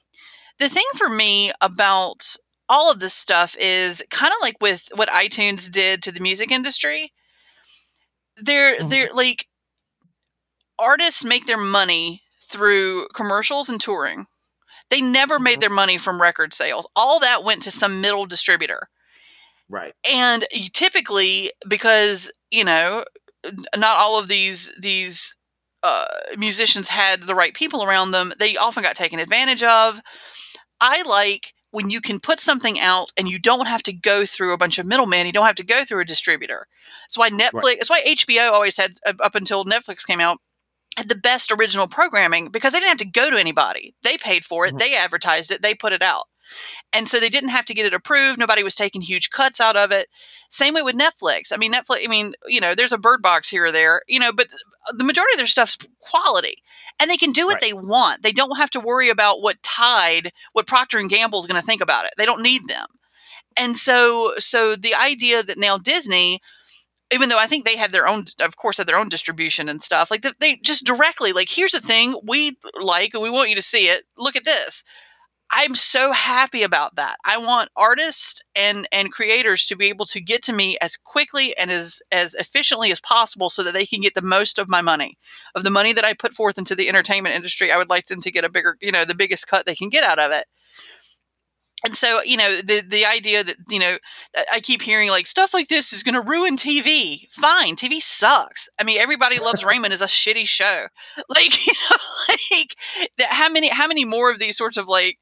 the 0.58 0.68
thing 0.68 0.84
for 0.96 1.08
me 1.08 1.52
about 1.60 2.36
all 2.68 2.90
of 2.90 3.00
this 3.00 3.14
stuff 3.14 3.56
is 3.60 4.04
kind 4.10 4.32
of 4.32 4.38
like 4.40 4.56
with 4.60 4.88
what 4.94 5.08
iTunes 5.08 5.70
did 5.70 6.02
to 6.02 6.12
the 6.12 6.20
music 6.20 6.50
industry. 6.50 7.12
They're 8.36 8.80
they're 8.80 9.10
like 9.12 9.46
artists 10.78 11.24
make 11.24 11.46
their 11.46 11.58
money 11.58 12.22
through 12.42 13.08
commercials 13.14 13.68
and 13.68 13.80
touring. 13.80 14.26
They 14.92 15.00
never 15.00 15.38
made 15.38 15.62
their 15.62 15.70
money 15.70 15.96
from 15.96 16.20
record 16.20 16.52
sales. 16.52 16.86
All 16.94 17.18
that 17.20 17.42
went 17.42 17.62
to 17.62 17.70
some 17.70 18.02
middle 18.02 18.26
distributor. 18.26 18.90
Right. 19.70 19.94
And 20.14 20.44
typically, 20.74 21.50
because 21.66 22.30
you 22.50 22.62
know, 22.62 23.02
not 23.74 23.96
all 23.96 24.20
of 24.20 24.28
these 24.28 24.70
these 24.78 25.34
uh, 25.82 26.04
musicians 26.36 26.88
had 26.88 27.22
the 27.22 27.34
right 27.34 27.54
people 27.54 27.82
around 27.82 28.10
them, 28.10 28.34
they 28.38 28.54
often 28.58 28.82
got 28.82 28.94
taken 28.94 29.18
advantage 29.18 29.62
of. 29.62 30.02
I 30.78 31.00
like 31.08 31.54
when 31.70 31.88
you 31.88 32.02
can 32.02 32.20
put 32.20 32.38
something 32.38 32.78
out 32.78 33.12
and 33.16 33.30
you 33.30 33.38
don't 33.38 33.68
have 33.68 33.82
to 33.84 33.94
go 33.94 34.26
through 34.26 34.52
a 34.52 34.58
bunch 34.58 34.78
of 34.78 34.84
middlemen. 34.84 35.24
You 35.24 35.32
don't 35.32 35.46
have 35.46 35.54
to 35.54 35.64
go 35.64 35.86
through 35.86 36.00
a 36.00 36.04
distributor. 36.04 36.66
That's 37.06 37.16
why 37.16 37.30
Netflix. 37.30 37.78
That's 37.78 37.88
why 37.88 38.02
HBO 38.02 38.52
always 38.52 38.76
had 38.76 38.90
up 39.06 39.34
until 39.34 39.64
Netflix 39.64 40.06
came 40.06 40.20
out 40.20 40.36
the 40.96 41.14
best 41.14 41.50
original 41.50 41.86
programming 41.86 42.50
because 42.50 42.72
they 42.72 42.78
didn't 42.78 42.90
have 42.90 42.98
to 42.98 43.20
go 43.20 43.30
to 43.30 43.38
anybody. 43.38 43.94
They 44.02 44.16
paid 44.16 44.44
for 44.44 44.66
it. 44.66 44.70
Mm-hmm. 44.70 44.78
They 44.78 44.94
advertised 44.94 45.50
it. 45.50 45.62
They 45.62 45.74
put 45.74 45.92
it 45.92 46.02
out. 46.02 46.24
And 46.92 47.08
so 47.08 47.18
they 47.18 47.30
didn't 47.30 47.50
have 47.50 47.64
to 47.66 47.74
get 47.74 47.86
it 47.86 47.94
approved. 47.94 48.38
Nobody 48.38 48.62
was 48.62 48.74
taking 48.74 49.00
huge 49.00 49.30
cuts 49.30 49.60
out 49.60 49.76
of 49.76 49.90
it. 49.90 50.08
Same 50.50 50.74
way 50.74 50.82
with 50.82 50.98
Netflix. 50.98 51.52
I 51.52 51.56
mean, 51.56 51.72
Netflix, 51.72 52.04
I 52.04 52.08
mean, 52.08 52.34
you 52.46 52.60
know, 52.60 52.74
there's 52.74 52.92
a 52.92 52.98
bird 52.98 53.22
box 53.22 53.48
here 53.48 53.66
or 53.66 53.72
there, 53.72 54.02
you 54.06 54.20
know, 54.20 54.32
but 54.32 54.48
the 54.90 55.04
majority 55.04 55.34
of 55.34 55.38
their 55.38 55.46
stuff's 55.46 55.78
quality 56.00 56.56
and 57.00 57.10
they 57.10 57.16
can 57.16 57.32
do 57.32 57.46
what 57.46 57.60
they 57.60 57.72
want. 57.72 58.22
They 58.22 58.32
don't 58.32 58.58
have 58.58 58.70
to 58.70 58.80
worry 58.80 59.08
about 59.08 59.40
what 59.40 59.62
Tide, 59.62 60.32
what 60.52 60.66
Procter 60.66 60.98
and 60.98 61.08
Gamble 61.08 61.38
is 61.38 61.46
going 61.46 61.60
to 61.60 61.66
think 61.66 61.80
about 61.80 62.04
it. 62.04 62.12
They 62.18 62.26
don't 62.26 62.42
need 62.42 62.68
them. 62.68 62.86
And 63.56 63.76
so, 63.76 64.34
so 64.38 64.76
the 64.76 64.94
idea 64.94 65.42
that 65.42 65.58
now 65.58 65.78
Disney, 65.78 66.40
even 67.12 67.28
though 67.28 67.38
I 67.38 67.46
think 67.46 67.64
they 67.64 67.76
had 67.76 67.92
their 67.92 68.08
own, 68.08 68.24
of 68.40 68.56
course, 68.56 68.78
had 68.78 68.86
their 68.86 68.98
own 68.98 69.08
distribution 69.08 69.68
and 69.68 69.82
stuff, 69.82 70.10
like 70.10 70.24
they, 70.40 70.56
just 70.56 70.86
directly, 70.86 71.32
like, 71.32 71.48
here's 71.48 71.72
the 71.72 71.80
thing 71.80 72.16
we 72.26 72.56
like, 72.80 73.14
and 73.14 73.22
we 73.22 73.30
want 73.30 73.50
you 73.50 73.56
to 73.56 73.62
see 73.62 73.86
it. 73.86 74.04
Look 74.16 74.36
at 74.36 74.44
this. 74.44 74.84
I'm 75.54 75.74
so 75.74 76.12
happy 76.12 76.62
about 76.62 76.96
that. 76.96 77.18
I 77.26 77.36
want 77.36 77.68
artists 77.76 78.40
and 78.56 78.88
and 78.90 79.12
creators 79.12 79.66
to 79.66 79.76
be 79.76 79.86
able 79.86 80.06
to 80.06 80.20
get 80.20 80.42
to 80.44 80.52
me 80.52 80.78
as 80.80 80.96
quickly 80.96 81.54
and 81.58 81.70
as 81.70 82.00
as 82.10 82.32
efficiently 82.34 82.90
as 82.90 83.02
possible 83.02 83.50
so 83.50 83.62
that 83.62 83.74
they 83.74 83.84
can 83.84 84.00
get 84.00 84.14
the 84.14 84.22
most 84.22 84.58
of 84.58 84.70
my 84.70 84.80
money. 84.80 85.18
Of 85.54 85.62
the 85.62 85.70
money 85.70 85.92
that 85.92 86.06
I 86.06 86.14
put 86.14 86.32
forth 86.32 86.56
into 86.56 86.74
the 86.74 86.88
entertainment 86.88 87.34
industry, 87.34 87.70
I 87.70 87.76
would 87.76 87.90
like 87.90 88.06
them 88.06 88.22
to 88.22 88.32
get 88.32 88.44
a 88.44 88.48
bigger, 88.48 88.78
you 88.80 88.90
know, 88.90 89.04
the 89.04 89.14
biggest 89.14 89.46
cut 89.46 89.66
they 89.66 89.74
can 89.74 89.90
get 89.90 90.04
out 90.04 90.18
of 90.18 90.32
it. 90.32 90.46
And 91.84 91.96
so, 91.96 92.22
you 92.22 92.36
know, 92.36 92.58
the 92.58 92.80
the 92.86 93.04
idea 93.06 93.42
that, 93.42 93.56
you 93.68 93.78
know, 93.80 93.96
I- 94.52 94.60
keep 94.60 94.82
hearing 94.82 95.10
like 95.10 95.26
stuff 95.26 95.52
like 95.52 95.68
this 95.68 95.92
is 95.92 96.02
going 96.02 96.14
to 96.14 96.20
ruin 96.20 96.56
TV. 96.56 97.26
Fine, 97.30 97.74
TV 97.76 98.00
sucks. 98.00 98.68
I 98.78 98.84
mean, 98.84 98.98
everybody 98.98 99.38
loves 99.38 99.64
Raymond 99.66 99.92
is 99.92 100.00
a 100.02 100.06
shitty 100.06 100.46
show. 100.46 100.86
Like, 101.28 101.66
you 101.66 101.72
know, 101.90 101.96
like 102.50 102.76
that 103.18 103.28
how 103.28 103.48
many 103.48 103.68
how 103.68 103.86
many 103.86 104.04
more 104.04 104.30
of 104.30 104.38
these 104.38 104.56
sorts 104.56 104.76
of 104.76 104.86
like 104.88 105.18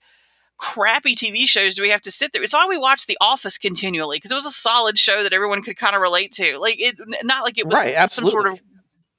crappy 0.59 1.15
TV 1.17 1.47
shows 1.47 1.75
do 1.75 1.83
we 1.83 1.89
have 1.89 2.03
to 2.03 2.11
sit 2.11 2.33
through? 2.33 2.45
It's 2.45 2.53
why 2.53 2.67
we 2.67 2.77
watch 2.79 3.07
The 3.07 3.17
Office 3.21 3.57
continually 3.57 4.19
because 4.19 4.31
it 4.31 4.35
was 4.35 4.47
a 4.47 4.51
solid 4.51 4.99
show 4.99 5.23
that 5.23 5.33
everyone 5.33 5.63
could 5.63 5.77
kind 5.77 5.97
of 5.97 6.03
relate 6.03 6.33
to. 6.33 6.59
Like 6.59 6.77
it, 6.79 6.97
not 7.25 7.45
like 7.45 7.59
it 7.59 7.67
was 7.67 7.87
Right, 7.87 8.11
some 8.11 8.29
sort 8.29 8.47
of 8.47 8.61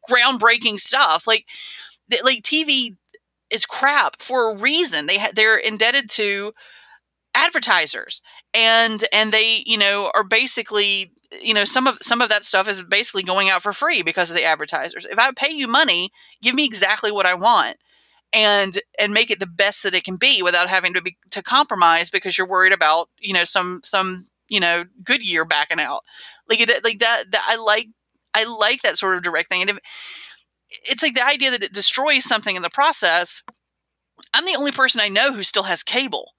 groundbreaking 0.09 0.79
stuff. 0.79 1.25
Like, 1.27 1.45
th- 2.09 2.23
like 2.23 2.41
TV 2.43 2.95
is 3.49 3.65
crap 3.65 4.21
for 4.21 4.51
a 4.51 4.57
reason. 4.57 5.07
They 5.07 5.17
ha- 5.17 5.31
they're 5.33 5.57
indebted 5.57 6.09
to 6.11 6.53
advertisers 7.33 8.21
and 8.53 9.05
and 9.13 9.31
they 9.31 9.63
you 9.65 9.77
know 9.77 10.11
are 10.13 10.23
basically 10.23 11.13
you 11.41 11.53
know 11.53 11.63
some 11.63 11.87
of 11.87 11.97
some 12.01 12.21
of 12.21 12.29
that 12.29 12.43
stuff 12.43 12.67
is 12.67 12.83
basically 12.83 13.23
going 13.23 13.49
out 13.49 13.61
for 13.61 13.71
free 13.71 14.01
because 14.01 14.29
of 14.29 14.37
the 14.37 14.43
advertisers. 14.43 15.05
If 15.05 15.17
i 15.17 15.31
pay 15.31 15.53
you 15.53 15.67
money 15.67 16.09
give 16.41 16.55
me 16.55 16.65
exactly 16.65 17.11
what 17.11 17.25
i 17.25 17.33
want 17.33 17.77
and 18.33 18.79
and 18.99 19.13
make 19.13 19.31
it 19.31 19.39
the 19.39 19.47
best 19.47 19.83
that 19.83 19.95
it 19.95 20.03
can 20.03 20.17
be 20.17 20.41
without 20.41 20.69
having 20.69 20.93
to 20.93 21.01
be 21.01 21.17
to 21.29 21.41
compromise 21.41 22.09
because 22.09 22.37
you're 22.37 22.47
worried 22.47 22.73
about 22.73 23.09
you 23.19 23.33
know 23.33 23.45
some 23.45 23.81
some 23.83 24.25
you 24.49 24.59
know 24.59 24.83
good 25.03 25.25
year 25.27 25.45
backing 25.45 25.79
out. 25.79 26.03
Like 26.49 26.59
it 26.59 26.83
like 26.83 26.99
that, 26.99 27.31
that 27.31 27.45
i 27.47 27.55
like 27.55 27.87
i 28.33 28.43
like 28.43 28.81
that 28.81 28.97
sort 28.97 29.15
of 29.15 29.23
direct 29.23 29.49
thing 29.49 29.61
and 29.61 29.69
if, 29.71 29.79
it's 30.83 31.03
like 31.03 31.15
the 31.15 31.25
idea 31.25 31.51
that 31.51 31.63
it 31.63 31.73
destroys 31.73 32.23
something 32.23 32.55
in 32.55 32.61
the 32.61 32.69
process. 32.69 33.43
I'm 34.33 34.45
the 34.45 34.55
only 34.57 34.71
person 34.71 35.01
I 35.01 35.09
know 35.09 35.33
who 35.33 35.43
still 35.43 35.63
has 35.63 35.83
cable. 35.83 36.31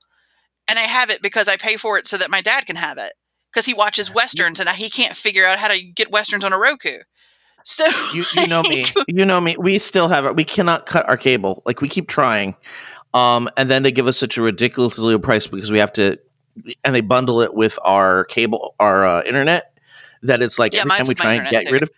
And 0.69 0.79
I 0.79 0.83
have 0.83 1.11
it 1.11 1.23
because 1.23 1.49
I 1.49 1.57
pay 1.57 1.77
for 1.77 1.99
it 1.99 2.07
so 2.07 2.17
that 2.17 2.31
my 2.31 2.41
dad 2.41 2.67
can 2.67 2.77
have 2.77 2.99
it. 2.99 3.13
Because 3.53 3.67
he 3.67 3.75
watches 3.75 4.13
westerns 4.13 4.61
and 4.61 4.69
he 4.71 4.89
can't 4.89 5.15
figure 5.15 5.45
out 5.45 5.59
how 5.59 5.69
to 5.69 5.83
get 5.83 6.11
westerns 6.11 6.45
on 6.45 6.53
a 6.55 6.59
Roku. 6.59 6.99
So 7.65 7.87
you, 8.15 8.25
you 8.35 8.49
know 8.49 8.63
me. 8.63 8.87
You 9.09 9.27
know 9.27 9.41
me. 9.41 9.57
We 9.59 9.79
still 9.79 10.09
have 10.09 10.25
it. 10.25 10.37
We 10.37 10.45
cannot 10.45 10.87
cut 10.87 11.07
our 11.09 11.17
cable. 11.17 11.63
Like 11.67 11.81
we 11.81 11.89
keep 11.89 12.09
trying. 12.09 12.55
Um, 13.15 13.49
and 13.57 13.71
then 13.71 13.83
they 13.83 13.93
give 13.93 14.07
us 14.07 14.17
such 14.17 14.39
a 14.39 14.43
ridiculously 14.43 15.13
low 15.13 15.19
price 15.19 15.47
because 15.47 15.71
we 15.71 15.79
have 15.79 15.93
to, 15.95 16.19
and 16.83 16.95
they 16.95 17.03
bundle 17.03 17.43
it 17.43 17.53
with 17.53 17.79
our 17.85 18.25
cable, 18.25 18.75
our 18.81 19.05
uh, 19.05 19.23
internet. 19.25 19.75
That 20.23 20.41
it's 20.43 20.59
like 20.59 20.73
Yeah, 20.73 20.83
every 20.83 20.91
time 20.93 21.07
we 21.09 21.15
try 21.15 21.35
and 21.35 21.49
get 21.49 21.67
too. 21.67 21.73
rid 21.75 21.83
of. 21.83 21.91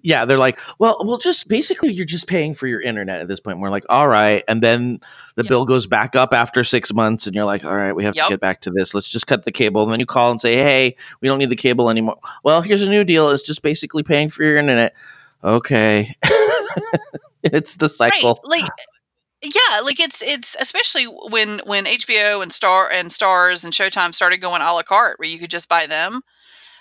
Yeah, 0.00 0.24
they're 0.24 0.38
like, 0.38 0.58
well, 0.78 0.96
well, 1.04 1.18
just 1.18 1.48
basically, 1.48 1.92
you're 1.92 2.06
just 2.06 2.26
paying 2.26 2.54
for 2.54 2.66
your 2.66 2.80
internet 2.80 3.20
at 3.20 3.28
this 3.28 3.40
point. 3.40 3.58
We're 3.60 3.68
like, 3.68 3.84
all 3.90 4.08
right, 4.08 4.42
and 4.48 4.62
then 4.62 5.00
the 5.34 5.42
Yep. 5.44 5.48
bill 5.50 5.64
goes 5.66 5.86
back 5.86 6.16
up 6.16 6.32
after 6.32 6.64
six 6.64 6.94
months, 6.94 7.26
and 7.26 7.36
you're 7.36 7.44
like, 7.44 7.62
all 7.64 7.76
right, 7.76 7.92
we 7.92 8.04
have 8.04 8.16
Yep. 8.16 8.26
to 8.26 8.32
get 8.32 8.40
back 8.40 8.62
to 8.62 8.70
this. 8.70 8.94
Let's 8.94 9.08
just 9.08 9.26
cut 9.26 9.44
the 9.44 9.52
cable, 9.52 9.82
and 9.82 9.92
then 9.92 10.00
you 10.00 10.06
call 10.06 10.30
and 10.30 10.40
say, 10.40 10.54
hey, 10.54 10.96
we 11.20 11.28
don't 11.28 11.38
need 11.38 11.50
the 11.50 11.56
cable 11.56 11.90
anymore. 11.90 12.16
Well, 12.42 12.62
here's 12.62 12.82
a 12.82 12.88
new 12.88 13.04
deal. 13.04 13.28
It's 13.28 13.42
just 13.42 13.60
basically 13.60 14.02
paying 14.02 14.30
for 14.30 14.44
your 14.44 14.56
internet. 14.56 14.94
Okay, 15.44 16.14
it's 17.42 17.76
the 17.76 17.88
cycle. 17.88 18.40
Right. 18.48 18.62
Like 18.62 18.70
yeah, 19.44 19.80
like 19.80 19.98
it's 20.00 20.22
it's 20.22 20.56
especially 20.60 21.04
when 21.04 21.60
when 21.66 21.84
HBO 21.84 22.42
and 22.42 22.52
Star 22.52 22.88
and 22.90 23.10
Starz 23.10 23.64
and 23.64 23.72
Showtime 23.72 24.14
started 24.14 24.38
going 24.38 24.62
a 24.62 24.72
la 24.72 24.82
carte 24.84 25.18
where 25.18 25.28
you 25.28 25.38
could 25.38 25.50
just 25.50 25.68
buy 25.68 25.86
them. 25.86 26.22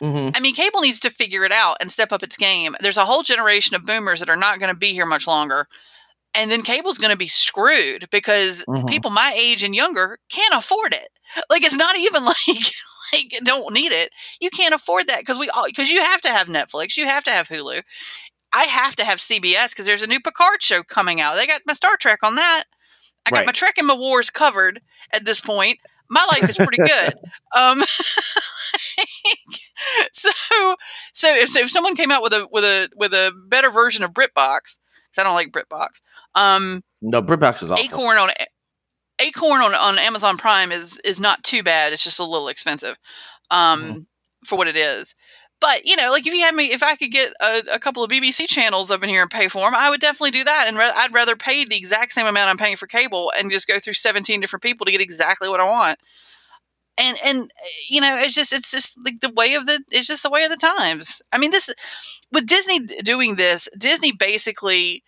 Mhm. 0.02 0.36
I 0.36 0.40
mean, 0.40 0.56
cable 0.56 0.82
needs 0.82 1.00
to 1.02 1.10
figure 1.10 1.44
it 1.46 1.52
out 1.52 1.78
and 1.82 1.92
step 1.92 2.12
up 2.12 2.24
its 2.24 2.36
game. 2.38 2.76
There's 2.82 2.98
a 2.98 3.06
whole 3.06 3.24
generation 3.24 3.76
of 3.76 3.84
boomers 3.86 4.20
that 4.20 4.30
are 4.30 4.36
not 4.36 4.60
going 4.60 4.72
to 4.74 4.78
be 4.78 4.94
here 4.94 5.06
much 5.06 5.28
longer. 5.28 5.68
And 6.34 6.50
then 6.52 6.62
cable's 6.64 6.98
going 6.98 7.12
to 7.12 7.18
be 7.18 7.28
screwed 7.28 8.10
because 8.12 8.64
Mhm. 8.68 8.88
people 8.90 9.12
my 9.12 9.34
age 9.36 9.64
and 9.64 9.76
younger 9.76 10.20
can't 10.32 10.54
afford 10.54 10.94
it. 10.94 11.10
Like 11.50 11.64
it's 11.64 11.76
not 11.76 11.96
even 11.98 12.26
like 12.26 12.38
like 13.14 13.34
don't 13.44 13.74
need 13.74 13.92
it. 13.92 14.12
You 14.40 14.50
can't 14.50 14.74
afford 14.74 15.08
that 15.08 15.20
because 15.20 15.38
we 15.38 15.50
all 15.50 15.66
because 15.66 15.90
you 15.90 16.02
have 16.04 16.22
to 16.22 16.30
have 16.30 16.48
Netflix, 16.48 16.98
you 16.98 17.06
have 17.08 17.24
to 17.26 17.32
have 17.32 17.48
Hulu. 17.50 17.82
I 18.54 18.64
have 18.66 18.96
to 18.98 19.06
have 19.06 19.20
CBS 19.20 19.70
because 19.72 19.86
there's 19.86 20.02
a 20.04 20.08
new 20.08 20.20
Picard 20.20 20.62
show 20.64 20.84
coming 20.84 21.22
out. 21.22 21.36
They 21.36 21.48
got 21.48 21.62
my 21.66 21.74
Star 21.74 21.98
Trek 21.98 22.20
on 22.24 22.36
that. 22.36 22.64
I 23.26 23.32
got 23.32 23.38
Right. 23.40 23.46
my 23.48 23.52
Trek 23.54 23.78
and 23.78 23.88
my 23.88 23.96
Wars 23.96 24.30
covered 24.30 24.82
at 25.14 25.26
this 25.26 25.42
point. 25.42 25.80
My 26.10 26.26
life 26.32 26.50
is 26.50 26.58
pretty 26.58 26.78
good. 26.80 27.14
um, 27.56 27.82
so, 30.14 30.30
so 31.14 31.34
if, 31.36 31.56
if 31.56 31.70
someone 31.70 31.96
came 31.96 32.12
out 32.12 32.22
with 32.22 32.34
a 32.34 32.48
with 32.52 32.64
a 32.64 32.90
with 32.96 33.14
a 33.14 33.32
better 33.48 33.70
version 33.70 34.04
of 34.04 34.12
BritBox, 34.12 34.78
because 34.78 35.18
I 35.20 35.24
don't 35.24 35.36
like 35.36 35.52
BritBox, 35.52 36.02
um, 36.36 36.84
No, 37.02 37.22
BritBox 37.22 37.64
is 37.64 37.72
awful. 37.72 37.84
Acorn 37.84 38.18
on 38.18 38.30
Acorn 39.20 39.62
on, 39.62 39.74
on 39.76 40.00
Amazon 40.00 40.38
Prime 40.38 40.72
is 40.72 41.00
is 41.06 41.20
not 41.20 41.44
too 41.44 41.64
bad. 41.64 41.94
It's 41.94 42.04
just 42.04 42.20
a 42.20 42.24
little 42.26 42.48
expensive 42.48 42.96
um, 43.50 43.80
Mm-hmm. 43.82 43.98
for 44.46 44.58
what 44.58 44.68
it 44.68 44.76
is. 44.78 45.14
But 45.60 45.86
you 45.86 45.96
know, 45.96 46.10
like 46.10 46.26
if 46.26 46.34
you 46.34 46.42
had 46.42 46.56
me, 46.56 46.72
if 46.72 46.82
I 46.82 46.96
could 46.96 47.12
get 47.12 47.34
a, 47.40 47.62
a 47.74 47.80
couple 47.80 48.04
of 48.04 48.10
BBC 48.10 48.48
channels 48.48 48.90
up 48.90 49.04
in 49.04 49.10
here 49.10 49.22
and 49.22 49.30
pay 49.30 49.48
for 49.48 49.60
them, 49.60 49.76
I 49.76 49.92
would 49.92 50.02
definitely 50.02 50.32
do 50.32 50.44
that. 50.44 50.66
And 50.68 50.76
ra- 50.76 50.94
I'd 50.96 51.14
rather 51.14 51.36
pay 51.36 51.66
the 51.66 51.78
exact 51.78 52.14
same 52.14 52.26
amount 52.26 52.50
I'm 52.50 52.58
paying 52.58 52.78
for 52.78 52.88
cable 52.88 53.32
and 53.38 53.52
just 53.52 53.68
go 53.68 53.78
through 53.78 53.94
17 53.94 54.40
different 54.42 54.64
people 54.64 54.86
to 54.88 54.92
get 54.92 55.02
exactly 55.02 55.48
what 55.50 55.60
I 55.60 55.66
want. 55.70 56.00
And 56.98 57.18
and 57.26 57.52
you 57.90 58.02
know, 58.02 58.18
it's 58.20 58.36
just 58.36 58.54
it's 58.54 58.72
just 58.72 58.98
like 59.04 59.20
the 59.22 59.32
way 59.32 59.54
of 59.56 59.66
the 59.66 59.82
it's 59.90 60.08
just 60.08 60.24
the 60.24 60.30
way 60.30 60.44
of 60.44 60.50
the 60.52 60.58
times. 60.58 61.22
I 61.32 61.38
mean, 61.38 61.52
this 61.52 61.74
with 62.32 62.48
Disney 62.48 62.80
doing 62.80 63.36
this, 63.36 63.70
Disney 63.78 64.12
basically 64.12 65.04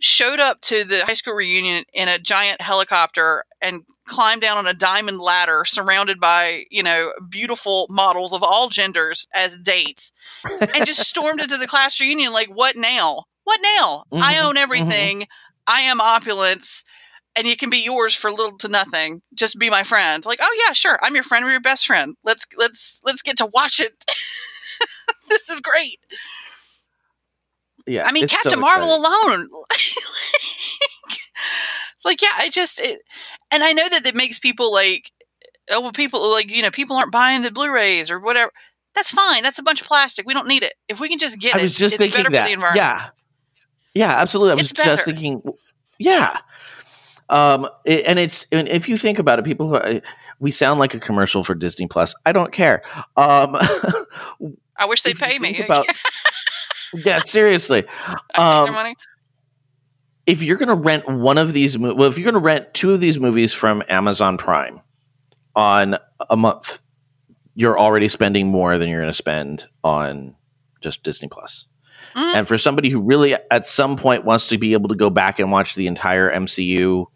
showed 0.00 0.40
up 0.40 0.60
to 0.62 0.84
the 0.84 1.04
high 1.06 1.14
school 1.14 1.34
reunion 1.34 1.84
in 1.94 2.08
a 2.08 2.18
giant 2.18 2.60
helicopter 2.60 3.44
and 3.62 3.82
climbed 4.06 4.42
down 4.42 4.58
on 4.58 4.66
a 4.66 4.74
diamond 4.74 5.18
ladder 5.20 5.64
surrounded 5.64 6.20
by, 6.20 6.64
you 6.70 6.82
know, 6.82 7.12
beautiful 7.30 7.86
models 7.88 8.32
of 8.32 8.42
all 8.42 8.68
genders 8.68 9.26
as 9.34 9.56
dates 9.58 10.12
and 10.74 10.86
just 10.86 11.00
stormed 11.00 11.40
into 11.40 11.56
the 11.56 11.66
class 11.66 12.00
reunion 12.00 12.32
like, 12.32 12.48
what 12.48 12.76
now? 12.76 13.24
What 13.44 13.60
now? 13.78 14.04
I 14.20 14.38
Mhm, 14.38 14.48
own 14.48 14.56
everything. 14.56 15.26
I 15.66 15.82
am 15.82 16.00
opulence. 16.00 16.84
And 17.34 17.46
you 17.46 17.56
can 17.56 17.70
be 17.70 17.82
yours 17.82 18.14
for 18.14 18.30
little 18.30 18.58
to 18.58 18.68
nothing. 18.68 19.22
Just 19.34 19.58
be 19.58 19.70
my 19.70 19.82
friend. 19.82 20.24
Like, 20.26 20.40
oh 20.42 20.64
yeah, 20.66 20.74
sure. 20.74 20.98
I'm 21.02 21.14
your 21.14 21.24
friend. 21.24 21.44
We're 21.44 21.52
your 21.52 21.60
best 21.60 21.86
friend. 21.86 22.16
Let's 22.22 22.46
let's 22.58 23.00
let's 23.04 23.22
get 23.22 23.38
to 23.38 23.46
watch 23.46 23.80
it. 23.80 24.04
this 25.28 25.48
is 25.48 25.60
great. 25.60 25.98
Yeah, 27.86 28.06
I 28.06 28.12
mean, 28.12 28.24
it's 28.24 28.32
so 28.32 28.38
Captain 28.42 28.60
Marvel 28.60 28.88
alone. 28.88 29.48
like, 32.04 32.22
yeah, 32.22 32.32
I 32.36 32.48
just, 32.48 32.80
it, 32.80 33.00
and 33.50 33.62
I 33.62 33.72
know 33.72 33.88
that 33.88 34.06
it 34.06 34.14
makes 34.14 34.38
people 34.38 34.72
like, 34.72 35.10
oh, 35.70 35.80
well, 35.80 35.92
people 35.92 36.30
like, 36.30 36.50
you 36.50 36.62
know, 36.62 36.70
people 36.70 36.96
aren't 36.96 37.12
buying 37.12 37.42
the 37.42 37.50
Blu-rays 37.50 38.10
or 38.10 38.20
whatever. 38.20 38.52
That's 38.94 39.10
fine. 39.10 39.42
That's 39.42 39.58
a 39.58 39.62
bunch 39.62 39.80
of 39.80 39.86
plastic. 39.86 40.26
We 40.26 40.34
don't 40.34 40.46
need 40.46 40.62
it. 40.62 40.74
If 40.88 41.00
we 41.00 41.08
can 41.08 41.18
just 41.18 41.40
get 41.40 41.56
I 41.56 41.60
it, 41.60 41.62
was 41.62 41.74
just 41.74 41.94
it's 41.94 42.02
thinking 42.02 42.18
better 42.18 42.30
that. 42.30 42.42
for 42.42 42.48
the 42.48 42.52
environment. 42.52 42.76
Yeah, 42.76 43.08
yeah, 43.94 44.20
absolutely. 44.20 44.52
I 44.52 44.54
was 44.56 44.72
just 44.72 45.04
thinking. 45.04 45.42
Yeah, 45.98 46.38
um, 47.32 47.66
and 47.86 48.18
it's 48.18 48.46
and 48.52 48.68
if 48.68 48.90
you 48.90 48.98
think 48.98 49.18
about 49.18 49.38
it, 49.38 49.44
people 49.46 49.66
who 49.66 49.76
are, 49.76 50.02
we 50.38 50.50
sound 50.50 50.78
like 50.78 50.92
a 50.92 51.00
commercial 51.00 51.42
for 51.42 51.54
Disney 51.54 51.86
Plus. 51.86 52.14
I 52.26 52.32
don't 52.32 52.52
care. 52.52 52.82
Um, 53.16 53.56
I 54.76 54.84
wish 54.86 55.02
they'd 55.02 55.16
pay 55.16 55.38
me. 55.38 55.58
about- 55.64 55.86
yeah, 56.94 57.20
seriously. 57.20 57.84
I 58.06 58.64
take 58.66 58.74
their 58.74 58.86
Um, 58.86 58.94
if 60.26 60.42
you're 60.42 60.58
going 60.58 60.68
to 60.68 60.74
rent 60.74 61.08
one 61.08 61.38
of 61.38 61.54
these, 61.54 61.76
well, 61.78 62.04
if 62.04 62.18
you're 62.18 62.30
going 62.30 62.34
to 62.34 62.38
rent 62.40 62.74
two 62.74 62.92
of 62.92 63.00
these 63.00 63.18
movies 63.18 63.54
from 63.54 63.82
Amazon 63.88 64.36
Prime 64.36 64.80
on 65.56 65.96
a 66.28 66.36
month, 66.36 66.82
you're 67.54 67.78
already 67.78 68.08
spending 68.08 68.46
more 68.46 68.76
than 68.76 68.88
you're 68.90 69.00
going 69.00 69.10
to 69.10 69.16
spend 69.16 69.66
on 69.82 70.36
just 70.82 71.02
Disney 71.02 71.28
Plus. 71.28 71.66
Mm. 72.14 72.36
And 72.36 72.48
for 72.48 72.58
somebody 72.58 72.90
who 72.90 73.00
really, 73.00 73.34
at 73.50 73.66
some 73.66 73.96
point, 73.96 74.24
wants 74.24 74.48
to 74.48 74.58
be 74.58 74.74
able 74.74 74.90
to 74.90 74.94
go 74.94 75.08
back 75.08 75.38
and 75.38 75.50
watch 75.50 75.74
the 75.74 75.86
entire 75.86 76.30
MCU 76.30 77.06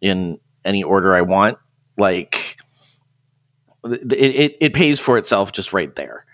in 0.00 0.38
any 0.64 0.82
order 0.82 1.14
I 1.14 1.22
want, 1.22 1.58
like 1.96 2.58
it, 3.84 4.12
it, 4.12 4.56
it 4.60 4.74
pays 4.74 4.98
for 4.98 5.18
itself 5.18 5.52
just 5.52 5.72
right 5.72 5.94
there. 5.96 6.24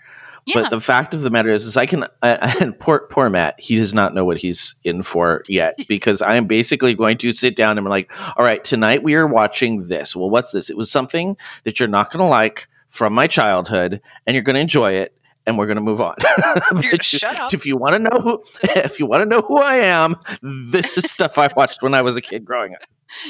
Yeah. 0.45 0.61
But 0.61 0.69
the 0.69 0.79
fact 0.79 1.15
of 1.15 1.21
the 1.21 1.31
matter 1.31 1.49
is, 1.49 1.65
is 1.65 1.75
I 1.75 1.87
can. 1.87 2.05
I, 2.21 2.55
and 2.61 2.77
poor, 2.77 3.07
poor 3.09 3.29
Matt. 3.29 3.59
He 3.59 3.77
does 3.77 3.93
not 3.93 4.13
know 4.13 4.25
what 4.25 4.37
he's 4.37 4.75
in 4.83 5.01
for 5.01 5.43
yet 5.47 5.79
because 5.87 6.21
I 6.21 6.35
am 6.35 6.45
basically 6.45 6.93
going 6.93 7.17
to 7.19 7.33
sit 7.33 7.55
down 7.55 7.77
and 7.77 7.85
be 7.85 7.89
like, 7.89 8.11
"All 8.37 8.45
right, 8.45 8.63
tonight 8.63 9.03
we 9.03 9.15
are 9.15 9.27
watching 9.27 9.87
this. 9.87 10.15
Well, 10.15 10.29
what's 10.29 10.51
this? 10.51 10.69
It 10.69 10.77
was 10.77 10.91
something 10.91 11.35
that 11.63 11.79
you're 11.79 11.89
not 11.89 12.11
going 12.11 12.23
to 12.23 12.29
like 12.29 12.67
from 12.89 13.13
my 13.13 13.27
childhood, 13.27 14.01
and 14.25 14.35
you're 14.35 14.43
going 14.43 14.53
to 14.53 14.61
enjoy 14.61 14.93
it, 14.93 15.17
and 15.45 15.57
we're 15.57 15.65
going 15.67 15.77
to 15.77 15.81
move 15.81 16.01
on. 16.01 16.15
You're 16.21 16.55
But 16.71 16.83
gonna 16.83 17.03
shut 17.03 17.39
up. 17.39 17.53
If 17.53 17.65
you 17.65 17.77
want 17.77 17.93
to 17.93 17.99
know 17.99 18.19
who, 18.21 18.43
if 18.63 18.99
you 18.99 19.05
want 19.05 19.21
to 19.21 19.25
know 19.25 19.41
who 19.41 19.59
I 19.59 19.75
am, 19.75 20.15
this 20.41 20.97
is 20.97 21.09
stuff 21.11 21.37
I 21.37 21.49
watched 21.55 21.81
when 21.81 21.93
I 21.93 22.01
was 22.01 22.17
a 22.17 22.21
kid 22.21 22.45
growing 22.45 22.73
up. 22.73 22.81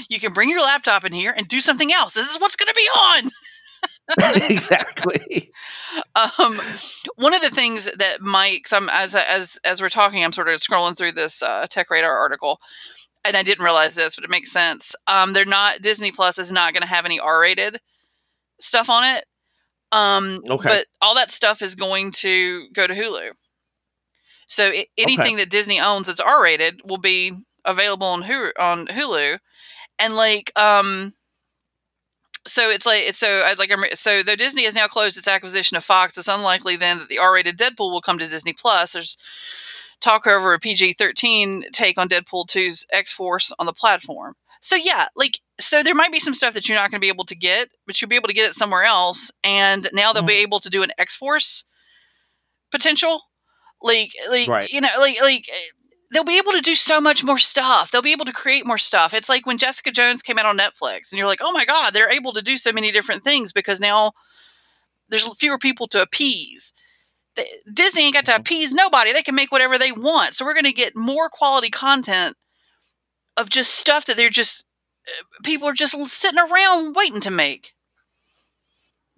you 0.10 0.20
can 0.20 0.34
bring 0.34 0.50
your 0.50 0.62
laptop 0.62 1.04
in 1.04 1.14
here 1.14 1.34
and 1.36 1.48
do 1.48 1.60
something 1.60 1.92
else. 1.92 2.14
This 2.14 2.30
is 2.30 2.40
what's 2.40 2.56
going 2.56 2.68
to 2.68 2.74
be 2.74 2.88
on. 2.98 3.32
exactly. 4.50 5.52
um, 6.16 6.62
one 7.16 7.34
of 7.34 7.42
the 7.42 7.50
things 7.50 7.86
that 7.86 8.20
I'm 8.22 8.90
as 8.90 9.16
as 9.16 9.60
as 9.66 9.82
we're 9.82 9.90
talking, 9.90 10.24
I'm 10.24 10.32
sort 10.32 10.48
of 10.48 10.60
scrolling 10.60 10.96
through 10.98 11.14
this 11.14 11.42
uh, 11.44 11.66
Tech 11.70 11.90
Radar 11.90 12.16
article, 12.16 12.60
and 13.26 13.36
I 13.36 13.44
didn't 13.44 13.64
realize 13.64 13.96
this, 13.96 14.16
but 14.16 14.24
it 14.24 14.30
makes 14.30 14.52
sense. 14.52 14.96
Um, 15.08 15.34
they're 15.34 15.46
not 15.46 15.82
Disney 15.82 16.12
Plus 16.12 16.38
is 16.40 16.52
not 16.52 16.74
going 16.74 16.84
to 16.84 16.88
have 16.88 17.06
any 17.06 17.20
R-rated 17.20 17.80
stuff 18.60 18.90
on 18.90 19.04
it. 19.04 19.26
Um, 19.96 20.42
Okay. 20.50 20.70
but 20.70 20.86
all 21.02 21.16
that 21.16 21.32
stuff 21.32 21.62
is 21.62 21.76
going 21.76 22.12
to 22.12 22.68
go 22.74 22.86
to 22.88 22.94
Hulu. 22.94 23.32
So 24.48 24.68
i 24.68 24.86
anything 24.98 25.38
that 25.38 25.50
Disney 25.50 25.80
owns 25.80 26.08
that's 26.08 26.20
R-rated 26.20 26.82
will 26.86 26.98
be 27.00 27.32
available 27.66 28.08
on 28.08 28.24
Hulu, 28.24 28.52
on 28.60 28.86
Hulu, 28.88 29.40
and 30.00 30.16
like 30.16 30.52
um 30.56 31.14
so 32.48 32.70
it's 32.70 32.86
like 32.86 33.02
it's 33.04 33.18
so 33.18 33.44
like 33.58 33.72
I'm- 33.72 33.84
so 33.96 34.22
though 34.22 34.36
Disney 34.36 34.66
has 34.66 34.76
now 34.76 34.88
closed 34.88 35.18
its 35.18 35.28
acquisition 35.28 35.78
of 35.78 35.84
Fox, 35.84 36.16
it's 36.18 36.28
unlikely 36.28 36.76
then 36.76 37.00
that 37.00 37.10
the 37.10 37.18
R-rated 37.18 37.58
Deadpool 37.58 37.92
will 37.92 38.02
come 38.02 38.20
to 38.20 38.28
Disney 38.28 38.54
Plus. 38.54 38.94
There's 38.94 39.18
talk 40.02 40.28
over 40.28 40.54
a 40.54 40.60
PG-13 40.60 41.72
take 41.72 41.98
on 41.98 42.08
Deadpool 42.10 42.46
2's 42.48 42.86
X-Force 42.92 43.52
on 43.58 43.66
the 43.66 43.74
platform. 43.74 44.36
So 44.62 44.76
yeah, 44.76 45.08
like 45.16 45.40
so 45.60 45.84
there 45.84 45.96
might 45.96 46.12
be 46.12 46.20
some 46.20 46.34
stuff 46.34 46.54
that 46.54 46.68
you're 46.68 46.78
not 46.78 46.92
going 46.92 47.00
to 47.00 47.06
be 47.06 47.10
able 47.10 47.26
to 47.26 47.36
get, 47.36 47.70
but 47.86 48.02
you'll 48.02 48.10
be 48.10 48.16
able 48.16 48.28
to 48.28 48.34
get 48.34 48.50
it 48.50 48.56
somewhere 48.56 48.84
else. 48.84 49.32
And 49.44 49.88
now 49.94 50.12
they'll 50.12 50.24
be 50.24 50.34
mm. 50.34 50.44
able 50.44 50.60
to 50.60 50.70
do 50.70 50.84
an 50.84 50.92
X-Force 50.98 51.64
potential, 52.72 53.22
like 53.82 54.12
like 54.30 54.48
Right. 54.48 54.70
you 54.70 54.82
know 54.82 54.90
like 55.00 55.22
like 55.22 55.48
eh, 55.50 55.86
they'll 56.12 56.24
be 56.24 56.38
able 56.38 56.52
to 56.52 56.62
do 56.62 56.76
so 56.76 57.00
much 57.00 57.24
more 57.24 57.38
stuff. 57.38 57.92
They'll 57.92 58.02
be 58.02 58.12
able 58.12 58.26
to 58.26 58.34
create 58.34 58.66
more 58.66 58.78
stuff. 58.78 59.14
It's 59.14 59.30
like 59.30 59.46
when 59.46 59.58
Jessica 59.58 59.92
Jones 59.92 60.22
came 60.22 60.38
out 60.38 60.46
on 60.46 60.58
Netflix, 60.58 61.12
and 61.12 61.18
you're 61.18 61.28
like, 61.28 61.42
oh 61.42 61.54
my 61.54 61.66
god, 61.66 61.94
they're 61.94 62.12
able 62.12 62.34
to 62.34 62.42
do 62.42 62.58
so 62.58 62.72
many 62.72 62.92
different 62.92 63.24
things 63.24 63.54
because 63.54 63.80
now 63.80 64.12
there's 65.10 65.28
fewer 65.38 65.58
people 65.58 65.88
to 65.90 66.02
appease. 66.02 66.74
Disney 67.74 68.06
ain't 68.06 68.14
got 68.14 68.26
to 68.26 68.32
mm-hmm. 68.32 68.42
appease 68.42 68.74
nobody. 68.74 69.14
They 69.14 69.22
can 69.22 69.36
make 69.36 69.52
whatever 69.52 69.78
they 69.78 69.92
want. 69.92 70.36
So 70.36 70.46
we're 70.46 70.54
going 70.54 70.66
to 70.66 70.74
get 70.74 70.96
more 70.96 71.30
quality 71.30 71.70
content 71.70 72.36
of 73.38 73.50
just 73.50 73.72
stuff 73.76 74.06
that 74.06 74.16
they're 74.16 74.30
just 74.30 74.64
people 75.44 75.68
are 75.68 75.74
just 75.74 75.96
sitting 76.10 76.40
around 76.40 76.96
waiting 76.96 77.22
to 77.22 77.32
make. 77.32 77.74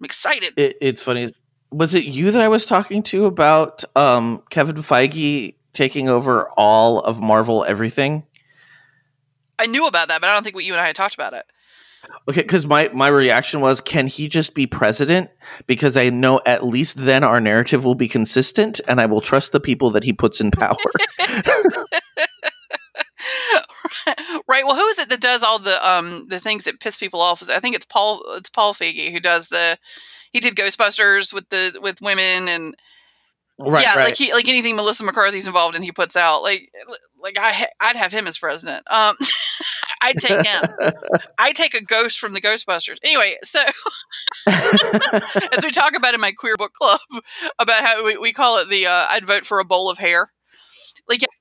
I'm 0.00 0.04
excited. 0.04 0.54
It, 0.56 0.76
it's 0.80 1.02
funny. 1.02 1.28
Was 1.70 1.94
it 1.94 2.04
you 2.04 2.30
that 2.30 2.40
I 2.40 2.48
was 2.48 2.64
talking 2.64 3.02
to 3.04 3.26
about 3.26 3.84
um, 3.96 4.42
Kevin 4.50 4.76
Feige 4.76 5.54
taking 5.72 6.08
over 6.08 6.48
all 6.56 7.00
of 7.00 7.20
Marvel 7.20 7.64
everything? 7.64 8.24
I 9.58 9.66
knew 9.66 9.86
about 9.86 10.08
that, 10.08 10.20
but 10.20 10.28
I 10.28 10.34
don't 10.34 10.44
think 10.44 10.54
what 10.54 10.64
you 10.64 10.72
and 10.72 10.80
I 10.80 10.86
had 10.86 10.96
talked 10.96 11.14
about 11.14 11.34
it. 11.34 11.44
Okay, 12.28 12.42
because 12.42 12.64
my 12.64 12.90
my 12.94 13.08
reaction 13.08 13.60
was, 13.60 13.80
can 13.80 14.06
he 14.06 14.28
just 14.28 14.54
be 14.54 14.66
president? 14.66 15.30
Because 15.66 15.96
I 15.96 16.10
know 16.10 16.40
at 16.46 16.64
least 16.64 16.96
then 16.96 17.24
our 17.24 17.40
narrative 17.40 17.84
will 17.84 17.96
be 17.96 18.08
consistent, 18.08 18.80
and 18.86 19.00
I 19.00 19.06
will 19.06 19.20
trust 19.20 19.52
the 19.52 19.60
people 19.60 19.90
that 19.90 20.04
he 20.04 20.12
puts 20.12 20.40
in 20.40 20.50
power. 20.50 20.76
right. 24.48 24.64
Well, 24.64 24.76
who 24.76 24.86
is 24.86 24.98
it 24.98 25.08
that 25.08 25.20
does 25.20 25.42
all 25.42 25.58
the 25.58 25.88
um 25.88 26.28
the 26.28 26.40
things 26.40 26.64
that 26.64 26.80
piss 26.80 26.96
people 26.98 27.20
off? 27.20 27.48
I 27.48 27.60
think 27.60 27.76
it's 27.76 27.84
Paul. 27.84 28.22
It's 28.36 28.50
Paul 28.50 28.74
Feig 28.74 29.10
who 29.10 29.20
does 29.20 29.48
the. 29.48 29.78
He 30.32 30.40
did 30.40 30.56
Ghostbusters 30.56 31.32
with 31.32 31.48
the 31.48 31.78
with 31.80 32.02
women 32.02 32.48
and 32.48 32.76
right, 33.58 33.82
yeah, 33.82 33.96
right. 33.96 34.04
like 34.04 34.16
he 34.16 34.32
like 34.32 34.48
anything 34.48 34.76
Melissa 34.76 35.04
McCarthy's 35.04 35.46
involved 35.46 35.74
in, 35.74 35.82
he 35.82 35.92
puts 35.92 36.16
out 36.16 36.42
like 36.42 36.70
like 37.20 37.38
I 37.38 37.66
I'd 37.80 37.96
have 37.96 38.12
him 38.12 38.26
as 38.26 38.38
president. 38.38 38.84
Um, 38.90 39.14
I'd 40.00 40.18
take 40.18 40.46
him. 40.46 40.62
I 41.38 41.52
take 41.52 41.74
a 41.74 41.82
ghost 41.82 42.18
from 42.18 42.32
the 42.32 42.40
Ghostbusters. 42.40 42.98
Anyway, 43.02 43.36
so 43.42 43.60
as 44.46 45.64
we 45.64 45.70
talk 45.70 45.96
about 45.96 46.14
in 46.14 46.20
my 46.20 46.32
queer 46.32 46.56
book 46.56 46.72
club 46.72 47.00
about 47.58 47.84
how 47.84 48.04
we, 48.04 48.16
we 48.16 48.32
call 48.32 48.58
it 48.58 48.68
the 48.68 48.86
uh, 48.86 49.06
I'd 49.10 49.26
vote 49.26 49.44
for 49.44 49.58
a 49.58 49.64
bowl 49.64 49.90
of 49.90 49.98
hair. 49.98 50.30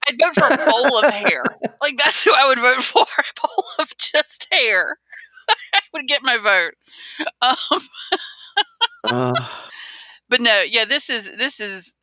I'd 0.08 0.18
vote 0.20 0.34
for 0.36 0.53
a 0.53 0.66
bowl 0.66 0.97
of 0.99 1.12
hair. 1.12 1.43
Like 1.82 1.97
that's 1.97 2.24
who 2.24 2.34
I 2.34 2.47
would 2.47 2.60
vote 2.60 2.84
for. 2.84 3.01
A 3.03 3.41
bowl 3.47 3.64
of 3.80 3.95
just 3.97 4.47
hair. 4.51 4.97
I 5.74 5.80
would 5.93 6.08
get 6.08 6.22
my 6.24 6.38
vote. 6.38 6.74
Um, 7.41 7.82
uh, 9.03 9.47
but 10.30 10.41
no, 10.41 10.62
yeah, 10.68 10.86
this 10.86 11.10
is 11.10 11.36
this 11.38 11.60
is. 11.60 11.95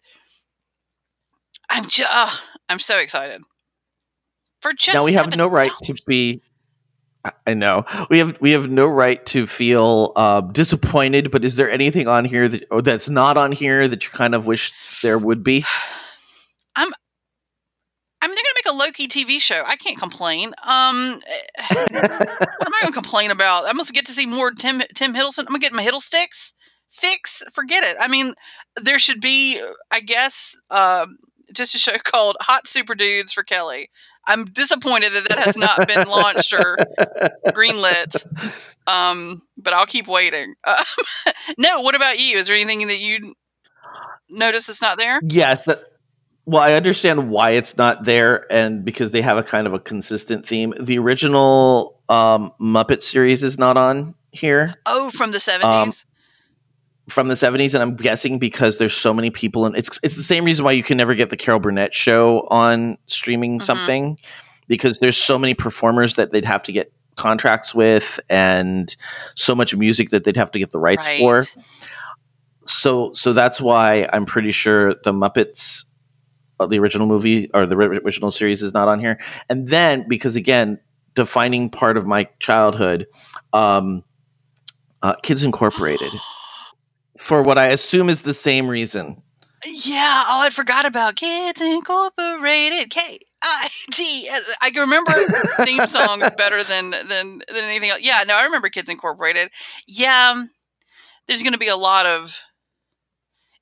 I'm 1.70 1.88
just. 1.88 2.10
Uh, 2.12 2.30
I'm 2.68 2.78
so 2.78 2.98
excited. 2.98 3.42
For 4.60 4.72
just 4.72 4.94
now 4.94 5.04
we 5.04 5.12
have 5.14 5.36
no 5.36 5.46
right 5.46 5.72
to 5.84 5.94
be. 6.06 6.40
I- 7.24 7.32
I 7.46 7.54
know 7.54 7.84
we 8.10 8.18
have 8.18 8.38
we 8.40 8.50
have 8.50 8.68
no 8.70 8.86
right 8.86 9.24
to 9.26 9.46
feel 9.46 10.12
uh, 10.16 10.42
disappointed. 10.42 11.30
But 11.30 11.44
is 11.44 11.56
there 11.56 11.70
anything 11.70 12.06
on 12.06 12.24
here 12.26 12.48
that 12.48 12.66
or 12.70 12.82
that's 12.82 13.08
not 13.08 13.36
on 13.38 13.52
here 13.52 13.88
that 13.88 14.04
you 14.04 14.10
kind 14.10 14.34
of 14.34 14.46
wish 14.46 14.72
there 15.00 15.18
would 15.18 15.42
be? 15.42 15.64
I 18.98 19.06
TV 19.06 19.40
show. 19.40 19.62
I 19.66 19.76
can't 19.76 19.98
complain. 19.98 20.52
Um, 20.62 21.20
what 21.70 21.92
am 21.92 22.72
I 22.74 22.78
gonna 22.82 22.92
complain 22.92 23.30
about? 23.30 23.64
I'm 23.64 23.76
gonna 23.76 23.90
get 23.92 24.06
to 24.06 24.12
see 24.12 24.26
more 24.26 24.50
Tim 24.50 24.82
Tim 24.94 25.14
Hiddleston. 25.14 25.40
I'm 25.40 25.46
gonna 25.46 25.58
get 25.60 25.72
my 25.72 25.84
Hiddlesticks 25.84 26.52
fix. 26.90 27.42
Forget 27.52 27.84
it. 27.84 27.96
I 28.00 28.08
mean, 28.08 28.34
there 28.80 28.98
should 28.98 29.20
be, 29.20 29.60
I 29.90 30.00
guess, 30.00 30.58
um, 30.70 31.18
just 31.52 31.74
a 31.74 31.78
show 31.78 31.92
called 32.04 32.36
Hot 32.40 32.66
Super 32.66 32.94
Dudes 32.94 33.32
for 33.32 33.42
Kelly. 33.42 33.90
I'm 34.26 34.46
disappointed 34.46 35.12
that 35.12 35.28
that 35.28 35.38
has 35.40 35.56
not 35.56 35.86
been 35.86 36.08
launched 36.08 36.52
or 36.54 36.76
greenlit. 37.48 38.24
Um, 38.86 39.42
but 39.56 39.72
I'll 39.74 39.86
keep 39.86 40.06
waiting. 40.08 40.54
No, 41.58 41.82
what 41.82 41.94
about 41.94 42.18
you? 42.18 42.36
Is 42.38 42.46
there 42.46 42.56
anything 42.56 42.86
that 42.88 43.00
you 43.00 43.34
notice 44.30 44.68
is 44.68 44.80
not 44.80 44.98
there? 44.98 45.20
Yes. 45.28 45.66
Well, 46.46 46.62
I 46.62 46.74
understand 46.74 47.30
why 47.30 47.50
it's 47.50 47.76
not 47.76 48.04
there, 48.04 48.50
and 48.52 48.84
because 48.84 49.10
they 49.12 49.22
have 49.22 49.36
a 49.38 49.42
kind 49.42 49.66
of 49.66 49.72
a 49.74 49.78
consistent 49.78 50.46
theme. 50.46 50.74
The 50.80 50.98
original 50.98 51.98
um, 52.08 52.52
Muppet 52.60 53.02
series 53.02 53.42
is 53.42 53.58
not 53.58 53.76
on 53.76 54.14
here 54.30 54.74
Oh, 54.86 55.10
from 55.10 55.30
the 55.32 55.38
70s. 55.38 56.04
from 57.08 57.28
the 57.28 57.36
seventies, 57.36 57.74
and 57.74 57.82
I'm 57.82 57.96
guessing 57.96 58.38
because 58.38 58.78
there's 58.78 58.94
so 58.96 59.12
many 59.14 59.30
people, 59.30 59.64
and 59.66 59.76
it's 59.76 59.98
it's 60.02 60.16
the 60.16 60.22
same 60.22 60.44
reason 60.44 60.64
why 60.64 60.72
you 60.72 60.82
can 60.82 60.96
never 60.96 61.14
get 61.14 61.30
the 61.30 61.36
Carol 61.36 61.60
Burnett 61.60 61.92
show 61.94 62.46
on 62.50 62.96
streaming 63.06 63.58
Mhm. 63.58 63.62
something 63.62 64.18
because 64.68 64.98
there's 65.00 65.16
so 65.16 65.38
many 65.38 65.52
performers 65.54 66.14
that 66.14 66.32
they'd 66.32 66.46
have 66.46 66.62
to 66.64 66.72
get 66.72 66.92
contracts 67.16 67.74
with, 67.74 68.18
and 68.28 68.96
so 69.34 69.54
much 69.54 69.74
music 69.76 70.10
that 70.10 70.24
they'd 70.24 70.36
have 70.36 70.50
to 70.50 70.58
get 70.58 70.70
the 70.72 70.78
rights 70.78 71.06
Right. 71.06 71.18
for. 71.20 71.44
So 72.66 73.12
so 73.14 73.32
that's 73.32 73.60
why 73.60 74.08
I'm 74.12 74.24
pretty 74.26 74.52
sure 74.52 74.94
the 75.04 75.12
Muppets, 75.12 75.84
the 76.66 76.78
original 76.78 77.06
movie 77.06 77.50
or 77.54 77.66
the 77.66 77.76
original 77.76 78.30
series, 78.30 78.62
is 78.62 78.72
not 78.72 78.88
on 78.88 79.00
here. 79.00 79.20
And 79.48 79.68
then 79.68 80.06
because 80.08 80.36
again, 80.36 80.78
defining 81.14 81.70
part 81.70 81.96
of 81.96 82.06
my 82.06 82.28
childhood, 82.40 83.06
um, 83.52 84.02
uh, 85.02 85.14
Kids 85.22 85.42
Incorporated, 85.44 86.12
for 87.18 87.42
what 87.42 87.58
I 87.58 87.66
assume 87.66 88.08
is 88.08 88.22
the 88.22 88.34
same 88.34 88.68
reason. 88.68 89.22
Yeah. 89.84 90.24
Oh, 90.28 90.42
I 90.42 90.50
forgot 90.50 90.84
about 90.84 91.16
Kids 91.16 91.60
Incorporated. 91.60 92.90
K 92.90 93.18
I 93.42 93.68
T. 93.92 94.28
I 94.60 94.70
can 94.70 94.80
remember 94.82 95.12
theme 95.64 95.86
song 95.86 96.20
better 96.36 96.62
than 96.64 96.90
than 96.90 97.38
than 97.48 97.64
anything 97.64 97.90
else. 97.90 98.00
Yeah. 98.02 98.24
No, 98.26 98.36
I 98.36 98.44
remember 98.44 98.68
Kids 98.68 98.90
Incorporated. 98.90 99.50
Yeah. 99.86 100.32
um, 100.34 100.50
There's 101.26 101.42
going 101.42 101.52
to 101.52 101.58
be 101.58 101.68
a 101.68 101.76
lot 101.76 102.06
of. 102.06 102.40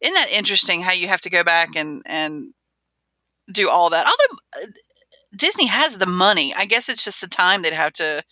Isn't 0.00 0.14
that 0.14 0.32
interesting? 0.32 0.82
How 0.82 0.92
you 0.92 1.06
have 1.06 1.20
to 1.20 1.30
go 1.30 1.44
back 1.44 1.76
and 1.76 2.02
and 2.06 2.52
do 3.50 3.68
all 3.68 3.90
that. 3.90 4.06
Although 4.06 4.64
uh, 4.64 4.70
Disney 5.36 5.66
has 5.66 5.98
the 5.98 6.06
money, 6.06 6.54
I 6.56 6.64
guess 6.66 6.88
it's 6.88 7.04
just 7.04 7.20
the 7.20 7.28
time 7.28 7.62
they'd 7.62 7.72
have 7.72 7.92
to. 7.94 8.22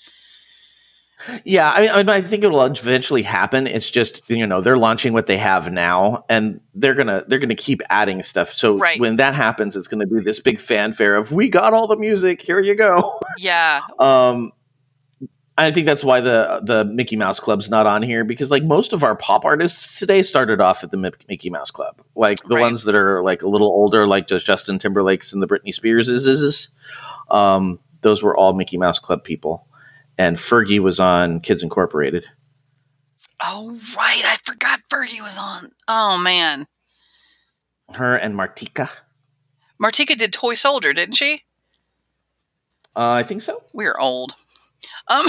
Yeah, 1.44 1.70
I 1.70 1.98
mean, 1.98 2.08
I, 2.08 2.22
think 2.22 2.44
it 2.44 2.48
will 2.48 2.64
eventually 2.64 3.22
happen. 3.22 3.66
It's 3.66 3.90
just 3.90 4.28
you 4.30 4.46
know 4.46 4.62
they're 4.62 4.78
launching 4.78 5.12
what 5.12 5.26
they 5.26 5.36
have 5.36 5.70
now, 5.70 6.24
and 6.30 6.60
they're 6.74 6.94
gonna 6.94 7.24
they're 7.28 7.38
gonna 7.38 7.54
keep 7.54 7.82
adding 7.90 8.22
stuff. 8.22 8.54
So 8.54 8.78
Right. 8.78 8.98
when 8.98 9.16
that 9.16 9.34
happens, 9.34 9.76
it's 9.76 9.86
gonna 9.86 10.06
be 10.06 10.20
this 10.20 10.40
big 10.40 10.60
fanfare 10.60 11.14
of 11.16 11.30
we 11.30 11.48
got 11.50 11.74
all 11.74 11.86
the 11.86 11.96
music. 11.96 12.40
Here 12.40 12.60
you 12.60 12.74
go. 12.74 13.20
Yeah. 13.38 13.80
Um, 13.98 14.52
I 15.66 15.70
think 15.72 15.86
that's 15.86 16.02
why 16.04 16.20
the 16.20 16.60
the 16.64 16.84
Mickey 16.84 17.16
Mouse 17.16 17.40
Club's 17.40 17.68
not 17.70 17.86
on 17.86 18.02
here 18.02 18.24
because 18.24 18.50
like 18.50 18.62
most 18.64 18.92
of 18.92 19.02
our 19.04 19.14
pop 19.16 19.44
artists 19.44 19.98
today 19.98 20.22
started 20.22 20.60
off 20.60 20.82
at 20.84 20.90
the 20.90 20.96
Mickey 20.96 21.50
Mouse 21.50 21.70
Club. 21.70 22.00
Like 22.14 22.42
the 22.44 22.54
Right. 22.56 22.62
ones 22.62 22.84
that 22.84 22.94
are 22.94 23.22
like 23.22 23.42
a 23.42 23.48
little 23.48 23.68
older, 23.68 24.06
like 24.06 24.26
just 24.28 24.46
Justin 24.46 24.78
Timberlake's 24.78 25.32
and 25.32 25.42
the 25.42 25.46
Britney 25.46 25.74
Spears's, 25.74 26.70
um, 27.30 27.78
those 28.02 28.22
were 28.22 28.36
all 28.36 28.52
Mickey 28.54 28.78
Mouse 28.78 28.98
Club 28.98 29.22
people. 29.24 29.66
And 30.18 30.36
Fergie 30.36 30.80
was 30.80 31.00
on 31.00 31.40
Kids 31.40 31.62
Incorporated. 31.62 32.24
Oh 33.42 33.78
right, 33.96 34.22
I 34.24 34.36
forgot 34.44 34.80
Fergie 34.92 35.22
was 35.22 35.38
on. 35.38 35.72
Oh 35.88 36.20
man, 36.22 36.66
Her 37.94 38.14
and 38.16 38.34
Martika. 38.34 38.88
Martika 39.82 40.16
did 40.16 40.32
Toy 40.32 40.54
Soldier, 40.54 40.92
didn't 40.92 41.14
she? 41.16 41.44
Uh, 42.94 43.12
I 43.12 43.22
think 43.22 43.40
so. 43.42 43.62
We're 43.72 43.96
old. 43.98 44.34
Um, 45.10 45.26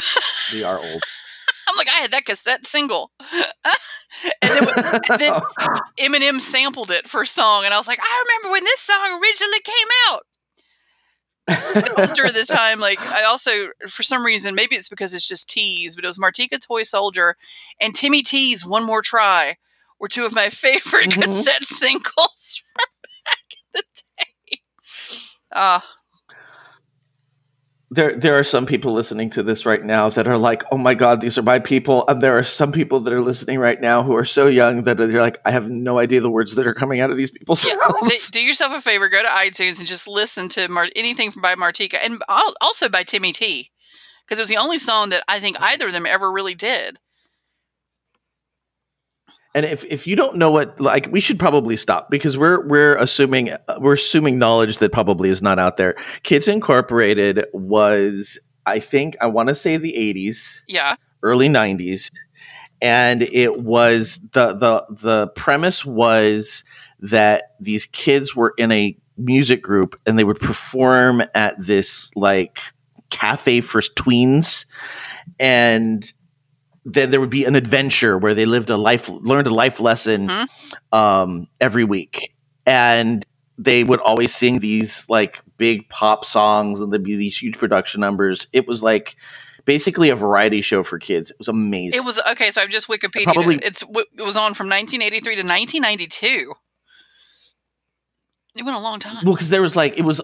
We 0.54 0.64
are 0.64 0.78
old. 0.78 1.04
I'm 1.70 1.78
like, 1.78 1.88
I 1.90 2.00
had 2.02 2.12
that 2.12 2.26
cassette 2.26 2.66
single, 2.68 3.12
and 4.42 4.52
then 4.52 4.68
and 5.10 5.22
then 5.22 5.34
Eminem 6.00 6.42
sampled 6.42 6.92
it 6.92 7.08
for 7.08 7.22
a 7.22 7.26
song, 7.28 7.66
and 7.66 7.74
I 7.74 7.78
was 7.78 7.88
like, 7.88 8.00
I 8.00 8.24
remember 8.28 8.52
when 8.52 8.64
this 8.64 8.82
song 8.82 9.20
originally 9.22 9.60
came 9.64 9.88
out. 10.10 10.24
It 11.48 11.98
was 11.98 12.14
during 12.14 12.34
the 12.34 12.46
time, 12.46 12.80
like 12.80 13.00
I 13.02 13.24
also, 13.24 13.70
for 13.88 14.04
some 14.04 14.26
reason, 14.26 14.56
maybe 14.56 14.76
it's 14.76 14.90
because 14.90 15.14
it's 15.14 15.28
just 15.28 15.50
Tease, 15.50 15.96
but 15.96 16.04
it 16.04 16.08
was 16.08 16.18
Martika 16.20 16.60
Toy 16.62 16.84
Soldier 16.84 17.36
and 17.80 17.94
Timmy 17.96 18.22
T's 18.22 18.66
One 18.66 18.84
More 18.86 19.02
Try 19.02 19.56
were 20.00 20.08
two 20.08 20.26
of 20.26 20.34
my 20.34 20.50
favorite 20.50 21.10
Mhm. 21.12 21.22
cassette 21.24 21.64
singles 21.66 22.62
from 22.74 22.86
back 23.26 23.38
in 23.52 23.58
the 23.74 23.84
day. 24.52 24.62
Uh, 25.52 25.80
there 27.94 28.18
there 28.18 28.40
are 28.40 28.44
some 28.44 28.66
people 28.66 28.94
listening 28.94 29.30
to 29.32 29.44
this 29.44 29.66
right 29.66 29.84
now 29.84 30.10
that 30.10 30.26
are 30.26 30.38
like, 30.38 30.64
"Oh 30.72 30.78
my 30.78 30.96
god, 30.96 31.20
these 31.20 31.38
are 31.38 31.42
my 31.42 31.60
people." 31.60 32.06
And 32.08 32.22
there 32.22 32.38
are 32.38 32.44
some 32.44 32.72
people 32.72 33.02
that 33.02 33.12
are 33.12 33.22
listening 33.22 33.60
right 33.60 33.80
now 33.80 34.02
who 34.02 34.16
are 34.16 34.24
so 34.24 34.48
young 34.48 34.84
that 34.84 34.98
they're 34.98 35.22
like, 35.22 35.40
"I 35.44 35.52
have 35.52 35.70
no 35.70 36.00
idea 36.00 36.22
the 36.22 36.32
words 36.32 36.56
that 36.56 36.66
are 36.66 36.74
coming 36.74 37.02
out 37.02 37.12
of 37.12 37.18
these 37.18 37.32
people's 37.32 37.66
yeah, 37.66 37.76
mouths." 37.76 38.30
do 38.32 38.40
yourself 38.40 38.74
a 38.74 38.80
favor, 38.80 39.10
go 39.10 39.22
to 39.22 39.28
iTunes 39.28 39.80
and 39.80 39.88
just 39.88 40.08
listen 40.08 40.48
to 40.50 40.70
Mar- 40.70 40.88
anything 40.96 41.34
by 41.42 41.56
Martika 41.56 41.98
and 42.02 42.24
also 42.62 42.88
by 42.88 43.04
Timmy 43.04 43.34
T, 43.34 43.72
because 44.26 44.40
it 44.40 44.44
was 44.44 44.50
the 44.50 44.56
only 44.56 44.80
song 44.80 45.10
that 45.10 45.24
I 45.28 45.42
think 45.42 45.58
either 45.60 45.88
of 45.88 45.94
them 45.94 46.06
ever 46.06 46.32
really 46.32 46.56
did. 46.56 46.98
And 49.54 49.66
if, 49.66 49.84
if 49.86 50.08
you 50.08 50.16
don't 50.16 50.38
know 50.38 50.52
what 50.52 50.80
like 50.80 51.10
we 51.12 51.20
should 51.20 51.38
probably 51.38 51.76
stop 51.76 52.10
because 52.10 52.38
we're 52.38 52.66
we're 52.68 52.96
assuming 52.96 53.52
we're 53.80 53.94
assuming 53.94 54.40
knowledge 54.40 54.78
that 54.78 54.92
probably 54.92 55.30
is 55.30 55.42
not 55.42 55.60
out 55.60 55.78
there. 55.78 55.96
Kids 56.24 56.48
Incorporated 56.48 57.46
was 57.54 58.40
I 58.66 58.80
think 58.80 59.18
I 59.20 59.28
want 59.28 59.50
to 59.50 59.56
say 59.56 59.78
the 59.78 59.94
80s, 59.94 60.60
Yeah, 60.68 60.96
early 61.22 61.50
90s 61.50 62.12
and 62.82 63.22
it 63.24 63.62
was 63.62 64.20
the 64.32 64.54
the 64.54 64.86
the 64.90 65.28
premise 65.28 65.86
was 65.86 66.64
that 67.00 67.56
these 67.60 67.86
kids 67.86 68.36
were 68.36 68.54
in 68.58 68.72
a 68.72 68.98
music 69.18 69.62
group 69.62 70.00
and 70.06 70.18
they 70.18 70.24
would 70.24 70.40
perform 70.40 71.22
at 71.36 71.56
this 71.60 72.12
like 72.16 72.60
cafe 73.10 73.62
for 73.62 73.82
tweens, 73.82 74.66
and 75.40 76.12
then 76.86 77.12
there 77.12 77.20
would 77.20 77.30
be 77.30 77.46
an 77.46 77.56
adventure 77.56 78.18
where 78.18 78.34
they 78.34 78.46
lived 78.46 78.70
a 78.70 78.78
life, 78.78 79.08
learned 79.10 79.48
a 79.48 79.54
life 79.54 79.80
lesson 79.80 80.28
Mhm. 80.28 80.48
um, 80.92 81.48
every 81.60 81.84
week, 81.84 82.34
and 82.66 83.26
they 83.58 83.84
would 83.84 84.00
always 84.00 84.34
sing 84.34 84.60
these 84.60 85.06
like 85.08 85.42
big 85.58 85.88
pop 85.90 86.26
songs, 86.26 86.80
and 86.82 86.92
there'd 86.92 87.04
be 87.04 87.16
these 87.16 87.38
huge 87.38 87.58
production 87.58 88.02
numbers. 88.02 88.48
It 88.52 88.68
was 88.68 88.82
like 88.82 89.16
basically 89.66 90.10
a 90.10 90.16
variety 90.16 90.62
show 90.62 90.84
for 90.84 90.98
kids. 90.98 91.30
It 91.30 91.38
was 91.38 91.48
amazing. 91.48 92.00
It 92.00 92.04
was 92.04 92.20
okay. 92.32 92.50
So 92.50 92.62
I've 92.64 92.70
just 92.70 92.88
Wikipedia. 92.88 93.26
Probably- 93.26 93.58
It's 93.58 93.84
it 93.84 94.24
was 94.24 94.36
on 94.38 94.56
from 94.56 94.68
1983 94.68 95.36
to 95.36 95.44
1992. 95.44 96.54
It 98.58 98.64
went 98.64 98.76
a 98.76 98.82
long 98.82 99.00
time. 99.00 99.24
Well, 99.24 99.36
because 99.36 99.50
there 99.50 99.62
was 99.62 99.76
like 99.76 99.98
it 99.98 100.04
was 100.04 100.20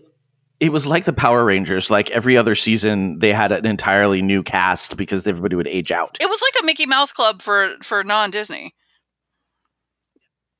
it 0.59 0.71
was 0.71 0.87
like 0.87 1.05
the 1.05 1.13
Power 1.13 1.45
Rangers. 1.45 1.89
Like 1.89 2.09
every 2.11 2.35
other 2.37 2.55
season, 2.55 3.19
they 3.19 3.31
had 3.33 3.51
an 3.51 3.65
entirely 3.65 4.21
new 4.21 4.41
cast 4.43 4.97
because 4.97 5.25
everybody 5.27 5.55
would 5.55 5.67
age 5.67 5.91
out. 5.91 6.17
It 6.19 6.29
was 6.29 6.41
like 6.41 6.63
a 6.63 6.65
Mickey 6.65 6.85
Mouse 6.85 7.11
Club 7.11 7.41
for 7.41 7.75
for 7.83 8.03
non 8.03 8.31
Disney. 8.31 8.73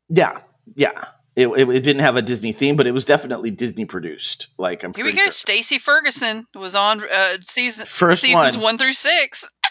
Yeah, 0.10 0.38
yeah. 0.76 1.06
It, 1.36 1.48
it, 1.50 1.70
it 1.70 1.82
didn't 1.82 2.02
have 2.02 2.16
a 2.16 2.22
Disney 2.24 2.52
theme, 2.52 2.76
but 2.76 2.88
it 2.88 2.94
was 2.94 3.06
definitely 3.06 3.52
Disney 3.52 3.86
produced. 3.86 4.48
Like 4.58 4.84
I'm 4.84 4.94
Here 4.96 5.06
we 5.06 5.12
go. 5.14 5.22
sure. 5.24 5.32
Stacy 5.32 5.78
Ferguson 5.78 6.46
was 6.56 6.74
on 6.74 7.04
uh, 7.04 7.38
season 7.46 7.86
First 7.86 8.22
seasons 8.22 8.58
one. 8.58 8.64
one 8.64 8.78
through 8.78 8.94
six. 8.94 9.50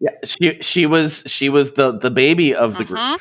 Yeah, 0.00 0.10
she 0.24 0.58
she 0.62 0.84
was 0.84 1.22
she 1.28 1.48
was 1.48 1.74
the 1.74 1.96
the 1.96 2.10
baby 2.10 2.52
of 2.56 2.76
the 2.76 2.82
Mhm. 2.82 2.88
group, 2.88 3.20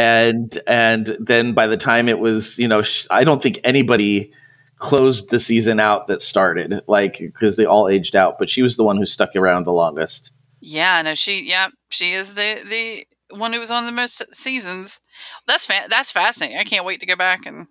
and 0.00 0.58
and 0.66 1.16
then 1.20 1.52
by 1.52 1.66
the 1.66 1.76
time 1.76 2.08
it 2.08 2.18
was, 2.18 2.58
you 2.58 2.66
know, 2.68 2.82
sh- 2.82 3.06
I 3.10 3.24
don't 3.24 3.42
think 3.42 3.60
anybody 3.64 4.32
closed 4.78 5.28
the 5.28 5.38
season 5.38 5.78
out 5.78 6.06
that 6.08 6.22
started 6.22 6.80
like 6.86 7.18
because 7.18 7.56
they 7.56 7.66
all 7.66 7.88
aged 7.88 8.16
out, 8.16 8.38
but 8.38 8.48
she 8.48 8.62
was 8.62 8.76
the 8.76 8.84
one 8.84 8.96
who 8.96 9.04
stuck 9.06 9.36
around 9.36 9.64
the 9.64 9.72
longest. 9.72 10.32
Yeah, 10.60 11.02
no, 11.02 11.14
she. 11.14 11.42
Yeah, 11.48 11.68
she 11.90 12.12
is 12.12 12.34
the 12.34 12.62
the 12.68 13.38
one 13.38 13.52
who 13.52 13.60
was 13.60 13.70
on 13.70 13.86
the 13.86 13.92
most 13.92 14.34
seasons. 14.34 15.00
That's 15.46 15.66
fa- 15.66 15.88
that's 15.88 16.12
fascinating. 16.12 16.58
I 16.58 16.64
can't 16.64 16.84
wait 16.86 17.00
to 17.00 17.06
go 17.06 17.16
back 17.16 17.46
and 17.46 17.66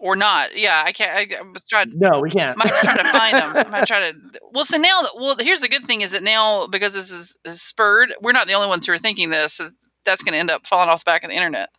or 0.00 0.14
not. 0.16 0.56
Yeah, 0.56 0.82
I 0.84 0.92
can't. 0.92 1.10
I, 1.10 1.36
I 1.38 1.42
was 1.42 1.64
trying. 1.68 1.92
No, 1.94 2.20
we 2.20 2.30
can't. 2.30 2.56
might 2.56 2.72
try 2.82 2.96
to 2.96 3.04
find 3.04 3.34
them. 3.34 3.52
I 3.56 3.68
might 3.70 3.86
try 3.86 4.10
to. 4.10 4.14
Well, 4.50 4.64
so 4.64 4.78
now, 4.78 5.02
that- 5.02 5.12
well, 5.14 5.36
here's 5.38 5.60
the 5.60 5.68
good 5.68 5.84
thing 5.84 6.00
is 6.00 6.12
that 6.12 6.22
now 6.22 6.66
because 6.68 6.92
this 6.94 7.10
is, 7.12 7.36
is 7.44 7.60
spurred, 7.60 8.14
we're 8.22 8.32
not 8.32 8.46
the 8.46 8.54
only 8.54 8.66
ones 8.68 8.86
who 8.86 8.92
are 8.92 8.98
thinking 8.98 9.28
this. 9.30 9.60
That's 10.04 10.22
going 10.22 10.32
to 10.32 10.38
end 10.38 10.50
up 10.50 10.66
falling 10.66 10.88
off 10.88 11.04
the 11.04 11.10
back 11.10 11.24
of 11.24 11.30
the 11.30 11.36
internet 11.36 11.70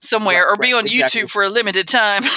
somewhere, 0.00 0.44
Right, 0.44 0.52
or 0.52 0.56
be 0.56 0.72
right, 0.72 0.78
on 0.78 0.86
exactly. 0.86 1.22
YouTube 1.22 1.30
for 1.30 1.42
a 1.42 1.48
limited 1.48 1.88
time. 1.88 2.22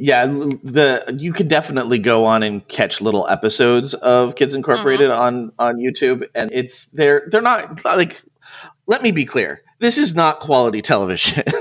yeah 0.00 0.26
the 0.26 1.04
you 1.18 1.32
could 1.32 1.48
definitely 1.48 1.98
go 1.98 2.24
on 2.24 2.44
and 2.44 2.66
catch 2.68 3.00
little 3.00 3.26
episodes 3.28 3.94
of 3.94 4.36
kids 4.36 4.52
mm-hmm. 4.52 4.58
incorporated 4.58 5.10
on 5.10 5.50
on 5.58 5.76
youtube 5.76 6.24
and 6.36 6.52
it's 6.52 6.86
they're 6.86 7.26
they're 7.32 7.42
not 7.42 7.84
like 7.84 8.22
let 8.86 9.02
me 9.02 9.10
be 9.10 9.24
clear 9.24 9.60
this 9.80 9.98
is 9.98 10.14
not 10.14 10.38
quality 10.38 10.80
television 10.80 11.42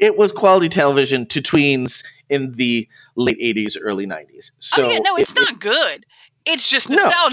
it 0.00 0.16
was 0.16 0.32
quality 0.32 0.70
television 0.70 1.26
to 1.26 1.42
tweens 1.42 2.02
in 2.30 2.52
the 2.52 2.88
late 3.14 3.38
80s 3.38 3.76
early 3.80 4.06
90s 4.06 4.52
so 4.58 4.86
oh 4.86 4.90
yeah, 4.90 4.98
no, 5.00 5.16
it's 5.16 5.32
it- 5.32 5.40
not 5.40 5.60
good. 5.60 6.06
It's 6.44 6.68
just 6.68 6.90
No. 6.90 6.96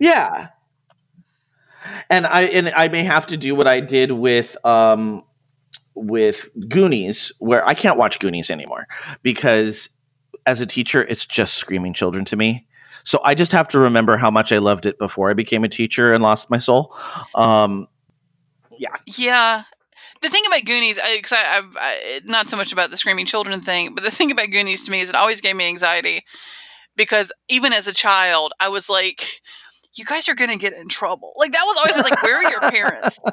yeah 0.00 0.48
and 2.10 2.26
i 2.26 2.42
and 2.42 2.68
i 2.70 2.88
may 2.88 3.02
have 3.02 3.26
to 3.26 3.36
do 3.36 3.54
what 3.54 3.66
i 3.66 3.80
did 3.80 4.12
with 4.12 4.56
um 4.64 5.22
with 5.94 6.48
goonies 6.68 7.32
where 7.38 7.66
i 7.66 7.74
can't 7.74 7.98
watch 7.98 8.18
goonies 8.18 8.50
anymore 8.50 8.86
because 9.22 9.88
as 10.46 10.60
a 10.60 10.66
teacher 10.66 11.02
it's 11.02 11.26
just 11.26 11.54
screaming 11.54 11.92
children 11.92 12.24
to 12.24 12.36
me 12.36 12.66
so 13.04 13.20
i 13.24 13.34
just 13.34 13.52
have 13.52 13.68
to 13.68 13.78
remember 13.78 14.16
how 14.16 14.30
much 14.30 14.52
i 14.52 14.58
loved 14.58 14.86
it 14.86 14.98
before 14.98 15.30
i 15.30 15.34
became 15.34 15.64
a 15.64 15.68
teacher 15.68 16.12
and 16.12 16.22
lost 16.22 16.50
my 16.50 16.58
soul 16.58 16.94
um 17.34 17.86
Yeah. 18.78 18.96
Yeah. 19.06 19.62
The 20.22 20.28
thing 20.28 20.44
about 20.46 20.64
Goonies, 20.64 20.98
I, 21.02 21.20
cause 21.20 21.32
I, 21.32 21.58
I've, 21.58 21.76
I, 21.78 22.20
not 22.24 22.48
so 22.48 22.56
much 22.56 22.72
about 22.72 22.90
the 22.90 22.96
screaming 22.96 23.26
children 23.26 23.60
thing, 23.60 23.94
but 23.94 24.04
the 24.04 24.10
thing 24.10 24.30
about 24.30 24.50
Goonies 24.50 24.84
to 24.84 24.90
me 24.90 25.00
is 25.00 25.08
it 25.08 25.16
always 25.16 25.40
gave 25.40 25.56
me 25.56 25.68
anxiety 25.68 26.24
because 26.96 27.32
even 27.48 27.72
as 27.72 27.86
a 27.88 27.92
child, 27.92 28.52
I 28.60 28.68
was 28.68 28.88
like, 28.88 29.24
you 29.94 30.04
guys 30.04 30.28
are 30.28 30.34
going 30.34 30.50
to 30.50 30.56
get 30.58 30.72
in 30.74 30.88
trouble. 30.88 31.32
Like 31.36 31.52
that 31.52 31.64
was 31.64 31.76
always 31.78 32.10
like, 32.10 32.22
where 32.22 32.36
are 32.38 32.50
your 32.50 32.60
parents? 32.70 33.18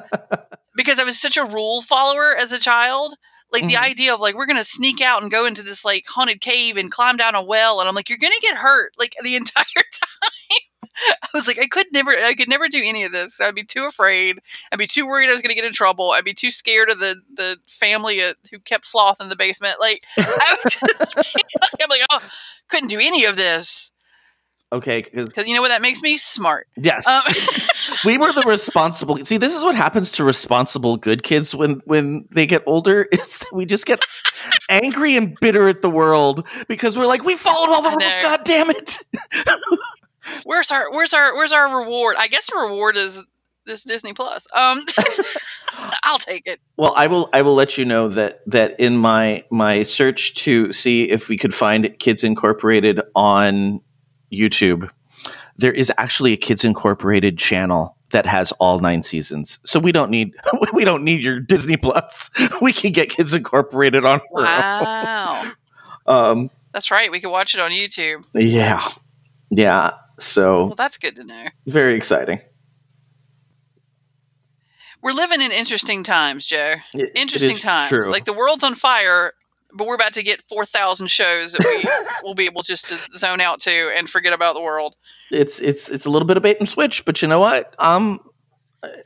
Because 0.76 0.98
I 1.00 1.04
was 1.04 1.20
such 1.20 1.36
a 1.36 1.44
rule 1.44 1.82
follower 1.82 2.34
as 2.34 2.52
a 2.52 2.58
child. 2.58 3.16
Like 3.52 3.66
the 3.66 3.74
Mhm. 3.74 3.82
idea 3.90 4.14
of 4.14 4.20
like, 4.20 4.34
we're 4.36 4.46
going 4.46 4.56
to 4.56 4.64
sneak 4.64 5.00
out 5.02 5.20
and 5.20 5.30
go 5.30 5.44
into 5.44 5.62
this 5.62 5.84
like 5.84 6.04
haunted 6.08 6.40
cave 6.40 6.76
and 6.76 6.90
climb 6.90 7.16
down 7.16 7.34
a 7.34 7.44
well. 7.44 7.80
And 7.80 7.88
I'm 7.88 7.94
like, 7.94 8.08
you're 8.08 8.18
going 8.18 8.32
to 8.32 8.40
get 8.46 8.56
hurt 8.56 8.92
like 8.98 9.14
the 9.22 9.34
entire 9.42 9.64
time. 9.74 10.60
I 11.22 11.28
was 11.34 11.46
like, 11.46 11.58
I 11.60 11.66
could 11.66 11.86
never, 11.92 12.12
I 12.12 12.34
could 12.34 12.48
never 12.48 12.68
do 12.68 12.80
any 12.84 13.04
of 13.04 13.12
this. 13.12 13.40
I'd 13.40 13.54
be 13.54 13.64
too 13.64 13.84
afraid. 13.84 14.38
I'd 14.72 14.78
be 14.78 14.86
too 14.86 15.06
worried 15.06 15.28
I 15.28 15.32
was 15.32 15.40
going 15.42 15.50
to 15.50 15.54
get 15.54 15.64
in 15.64 15.72
trouble. 15.72 16.10
I'd 16.12 16.24
be 16.24 16.34
too 16.34 16.50
scared 16.50 16.90
of 16.90 16.98
the 17.00 17.16
the 17.34 17.56
family 17.66 18.20
uh, 18.22 18.34
who 18.50 18.58
kept 18.60 18.86
sloth 18.86 19.20
in 19.20 19.28
the 19.28 19.36
basement. 19.36 19.76
Like, 19.80 20.00
I 20.18 20.56
be 20.64 20.86
like, 21.16 21.82
I'm 21.82 21.88
like, 21.90 22.02
oh, 22.12 22.20
couldn't 22.68 22.90
do 22.90 22.98
any 23.00 23.24
of 23.24 23.36
this 23.36 23.89
okay 24.72 25.02
because 25.02 25.46
you 25.46 25.54
know 25.54 25.60
what 25.60 25.68
that 25.68 25.82
makes 25.82 26.00
me 26.02 26.16
smart. 26.18 26.68
yes 26.76 27.06
Um, 27.06 27.22
we 28.04 28.18
were 28.18 28.32
the 28.32 28.42
responsible 28.46 29.16
see 29.24 29.36
this 29.36 29.56
is 29.56 29.62
what 29.64 29.74
happens 29.74 30.10
to 30.12 30.24
responsible 30.24 30.96
good 30.96 31.22
kids 31.22 31.54
when 31.54 31.80
when 31.84 32.26
they 32.30 32.46
get 32.46 32.62
older 32.66 33.02
is 33.12 33.38
that 33.40 33.52
we 33.52 33.66
just 33.66 33.86
get 33.86 34.04
angry 34.68 35.16
and 35.16 35.36
bitter 35.40 35.68
at 35.68 35.82
the 35.82 35.90
world 35.90 36.46
because 36.68 36.96
we're 36.96 37.06
like 37.06 37.24
we 37.24 37.34
followed 37.34 37.72
all 37.72 37.82
the 37.82 37.90
rules 37.90 38.22
god 38.22 38.40
damn 38.44 38.70
it 38.70 38.98
where's 40.44 40.70
our 40.70 40.90
where's 40.92 41.12
our 41.14 41.34
where's 41.34 41.52
our 41.52 41.80
reward? 41.80 42.16
I 42.18 42.28
guess 42.28 42.50
the 42.50 42.58
reward 42.58 42.96
is 42.96 43.22
this 43.66 43.84
Disney 43.84 44.12
Plus. 44.12 44.46
Um, 44.54 44.78
I'll 46.02 46.18
take 46.18 46.46
it. 46.46 46.60
well 46.76 46.92
i 46.96 47.06
will 47.06 47.28
i 47.32 47.42
will 47.42 47.54
let 47.54 47.78
you 47.78 47.84
know 47.84 48.08
that 48.08 48.40
that 48.46 48.78
in 48.80 48.96
my 48.96 49.44
my 49.50 49.82
search 49.82 50.34
to 50.34 50.72
see 50.72 51.04
if 51.08 51.28
we 51.28 51.36
could 51.36 51.54
find 51.54 51.96
kids 51.98 52.24
incorporated 52.24 53.00
on 53.14 53.80
youtube 54.32 54.88
there 55.56 55.72
is 55.72 55.92
actually 55.98 56.32
a 56.32 56.36
kids 56.36 56.64
incorporated 56.64 57.36
channel 57.38 57.96
that 58.10 58.26
has 58.26 58.52
all 58.52 58.78
nine 58.80 59.02
seasons 59.02 59.58
so 59.64 59.78
we 59.78 59.92
don't 59.92 60.10
need 60.10 60.32
we 60.72 60.84
don't 60.84 61.04
need 61.04 61.22
your 61.22 61.38
disney 61.40 61.76
plus 61.76 62.30
we 62.62 62.72
can 62.72 62.92
get 62.92 63.08
kids 63.10 63.34
incorporated 63.34 64.04
on 64.04 64.20
our 64.36 64.42
Wow, 64.44 65.42
own. 65.44 65.52
um 66.14 66.50
that's 66.72 66.92
right. 66.92 67.10
We 67.10 67.18
can 67.18 67.30
watch 67.30 67.52
it 67.56 67.60
on 67.60 67.72
YouTube. 67.72 68.24
Yeah. 68.32 68.86
Yeah. 69.50 69.90
So 70.20 70.66
Well, 70.66 70.74
that's 70.76 70.98
good 70.98 71.16
to 71.16 71.24
know. 71.24 71.46
very 71.66 71.94
exciting. 71.94 72.40
We're 75.02 75.12
living 75.12 75.40
in 75.40 75.50
interesting 75.50 76.04
times, 76.04 76.44
Joe. 76.46 76.74
It- 76.94 77.00
it 77.00 77.12
Interesting 77.18 77.52
is 77.56 77.60
times. 77.60 77.88
true. 77.88 78.10
Like 78.10 78.24
the 78.24 78.32
world's 78.32 78.62
on 78.62 78.74
fire, 78.74 79.32
but 79.74 79.86
we're 79.86 79.94
about 79.94 80.12
to 80.14 80.22
get 80.22 80.42
four 80.48 80.64
thousand 80.64 81.08
shows 81.10 81.52
that 81.52 81.64
we 81.64 81.84
will 82.28 82.34
be 82.34 82.44
able 82.44 82.62
just 82.62 82.88
to 82.88 82.98
zone 83.18 83.40
out 83.40 83.60
to 83.60 83.92
and 83.96 84.08
forget 84.08 84.32
about 84.32 84.54
the 84.54 84.60
world. 84.62 84.96
it's 85.30 85.60
it's 85.60 85.90
it's 85.90 86.06
a 86.06 86.10
little 86.10 86.26
bit 86.26 86.36
of 86.36 86.42
bait 86.42 86.56
and 86.58 86.68
switch, 86.68 87.04
but 87.04 87.22
you 87.22 87.28
know 87.28 87.40
what? 87.40 87.74
Um, 87.78 88.20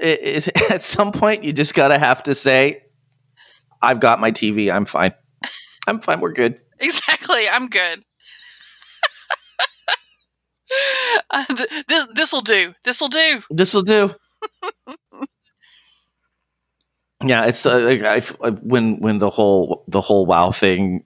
it, 0.00 0.48
it, 0.48 0.70
at 0.70 0.82
some 0.82 1.12
point 1.12 1.44
you 1.44 1.52
just 1.52 1.74
gotta 1.74 1.98
have 1.98 2.22
to 2.24 2.34
say, 2.34 2.82
"I've 3.82 4.00
got 4.00 4.20
my 4.20 4.30
TV. 4.30 4.72
I'm 4.72 4.86
fine. 4.86 5.12
I'm 5.86 6.00
fine. 6.00 6.20
We're 6.20 6.32
good." 6.32 6.60
Exactly. 6.80 7.48
I'm 7.48 7.68
good. 7.68 8.04
uh, 11.30 11.44
th- 11.44 11.84
this 11.88 12.06
this 12.14 12.32
will 12.32 12.40
do. 12.42 12.74
This 12.82 13.00
will 13.00 13.08
do. 13.08 13.42
This 13.48 13.72
will 13.72 13.82
do. 13.82 14.12
Yeah, 17.28 17.46
it's 17.46 17.64
uh, 17.66 17.78
like 17.80 18.02
I, 18.02 18.22
I- 18.46 18.50
when 18.50 19.00
when 19.00 19.18
the 19.18 19.30
whole 19.30 19.84
the 19.88 20.00
whole 20.00 20.26
WoW 20.26 20.50
thing 20.52 21.04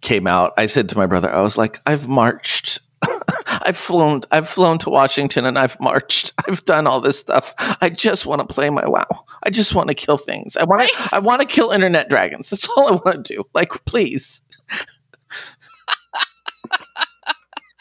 came 0.00 0.26
out. 0.26 0.52
I 0.58 0.66
said 0.66 0.88
to 0.90 0.96
my 0.98 1.06
brother, 1.06 1.30
I 1.32 1.40
was 1.40 1.56
like, 1.56 1.80
I've 1.86 2.06
marched. 2.08 2.80
I've 3.46 3.76
flown. 3.76 4.22
I've 4.30 4.48
flown 4.48 4.78
to 4.80 4.90
Washington 4.90 5.46
and 5.46 5.58
I've 5.58 5.78
marched. 5.80 6.32
I've 6.46 6.64
done 6.64 6.86
all 6.86 7.00
this 7.00 7.18
stuff. 7.18 7.54
I 7.80 7.88
just 7.88 8.26
want 8.26 8.46
to 8.46 8.52
play 8.54 8.68
my 8.70 8.86
WoW. 8.86 9.24
I 9.42 9.50
just 9.50 9.74
want 9.74 9.88
to 9.88 9.94
kill 9.94 10.18
things. 10.18 10.56
I 10.56 10.64
want. 10.64 10.90
I 11.12 11.18
want 11.18 11.40
to 11.40 11.46
kill 11.46 11.70
internet 11.70 12.08
dragons. 12.08 12.50
That's 12.50 12.68
all 12.76 12.88
I 12.88 12.96
want 12.96 13.24
to 13.26 13.34
do. 13.36 13.44
Like, 13.54 13.70
please. 13.86 14.42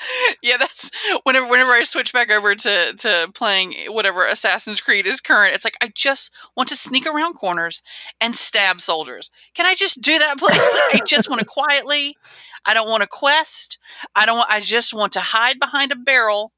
Yeah, 0.42 0.58
that's 0.58 0.92
whenever 1.24 1.48
whenever 1.48 1.72
I 1.72 1.86
switch 1.86 2.12
back 2.12 2.30
over 2.30 2.54
to 2.54 2.94
to 2.98 3.32
playing 3.34 3.76
whatever 3.88 4.26
Assassin's 4.26 4.82
Creed 4.82 5.08
is 5.08 5.22
current. 5.22 5.56
It's 5.56 5.64
like 5.64 5.78
I 5.82 5.90
just 5.96 6.32
want 6.58 6.68
to 6.70 6.76
sneak 6.76 7.06
around 7.08 7.36
corners 7.36 7.82
and 8.20 8.36
stab 8.36 8.82
soldiers. 8.82 9.32
Can 9.54 9.66
I 9.66 9.74
just 9.76 10.02
do 10.02 10.20
that, 10.20 10.38
please? 10.38 10.58
I 10.58 11.00
just 11.06 11.30
want 11.30 11.40
to 11.40 11.46
quietly. 11.50 12.18
I 12.66 12.74
don't 12.74 12.90
want 12.90 13.04
a 13.04 13.08
quest. 13.08 13.80
I 14.16 14.26
don't. 14.26 14.38
Want, 14.38 14.52
I 14.52 14.60
just 14.60 14.94
want 14.94 15.14
to 15.14 15.22
hide 15.22 15.60
behind 15.60 15.92
a 15.92 15.96
barrel, 15.96 16.52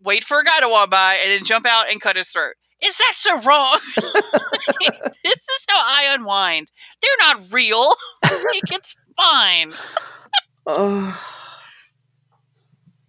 wait 0.00 0.22
for 0.22 0.38
a 0.38 0.44
guy 0.44 0.60
to 0.60 0.68
walk 0.68 0.90
by, 0.90 1.16
and 1.22 1.32
then 1.32 1.44
jump 1.44 1.66
out 1.66 1.90
and 1.90 2.00
cut 2.00 2.16
his 2.16 2.28
throat. 2.30 2.54
Is 2.84 2.98
that 2.98 3.12
so 3.16 3.40
wrong? 3.42 3.78
this 3.96 5.24
is 5.24 5.66
how 5.68 5.80
I 5.80 6.14
unwind. 6.16 6.68
They're 7.02 7.10
not 7.20 7.52
real. 7.52 7.92
it's 8.22 8.94
fine. 9.16 9.72
Oh. 10.66 11.47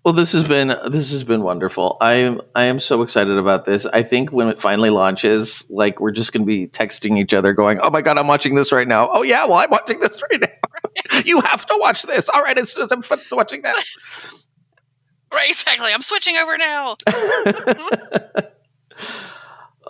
Well, 0.06 0.14
this 0.14 0.32
has 0.32 0.44
been 0.46 0.76
this 0.90 1.12
has 1.12 1.24
been 1.26 1.44
wonderful. 1.44 1.98
I 2.00 2.14
am 2.14 2.42
I 2.56 2.64
am 2.64 2.80
so 2.80 3.02
excited 3.02 3.38
about 3.38 3.66
this. 3.66 3.86
I 3.86 4.02
think 4.02 4.32
when 4.32 4.48
it 4.48 4.60
finally 4.60 4.90
launches, 4.90 5.66
like 5.70 6.00
we're 6.00 6.12
just 6.12 6.32
going 6.32 6.44
to 6.44 6.48
be 6.48 6.68
texting 6.68 7.20
each 7.20 7.34
other, 7.34 7.54
going, 7.54 7.80
"Oh 7.82 7.90
my 7.90 8.02
god, 8.02 8.18
I'm 8.18 8.28
watching 8.28 8.56
this 8.56 8.72
right 8.72 8.88
now." 8.88 9.10
Oh 9.12 9.24
yeah, 9.24 9.46
well 9.46 9.58
I'm 9.58 9.70
watching 9.70 10.00
this 10.00 10.18
right 10.32 10.42
now. 10.42 11.20
you 11.26 11.42
have 11.42 11.66
to 11.66 11.78
watch 11.80 12.04
this. 12.04 12.30
All 12.30 12.42
right, 12.42 12.58
it's, 12.58 12.78
I'm 12.78 13.04
watching 13.32 13.62
that. 13.64 13.84
Right, 15.32 15.52
exactly. 15.52 15.94
I'm 15.94 16.02
switching 16.02 16.38
over 16.38 16.58
now. 16.58 16.96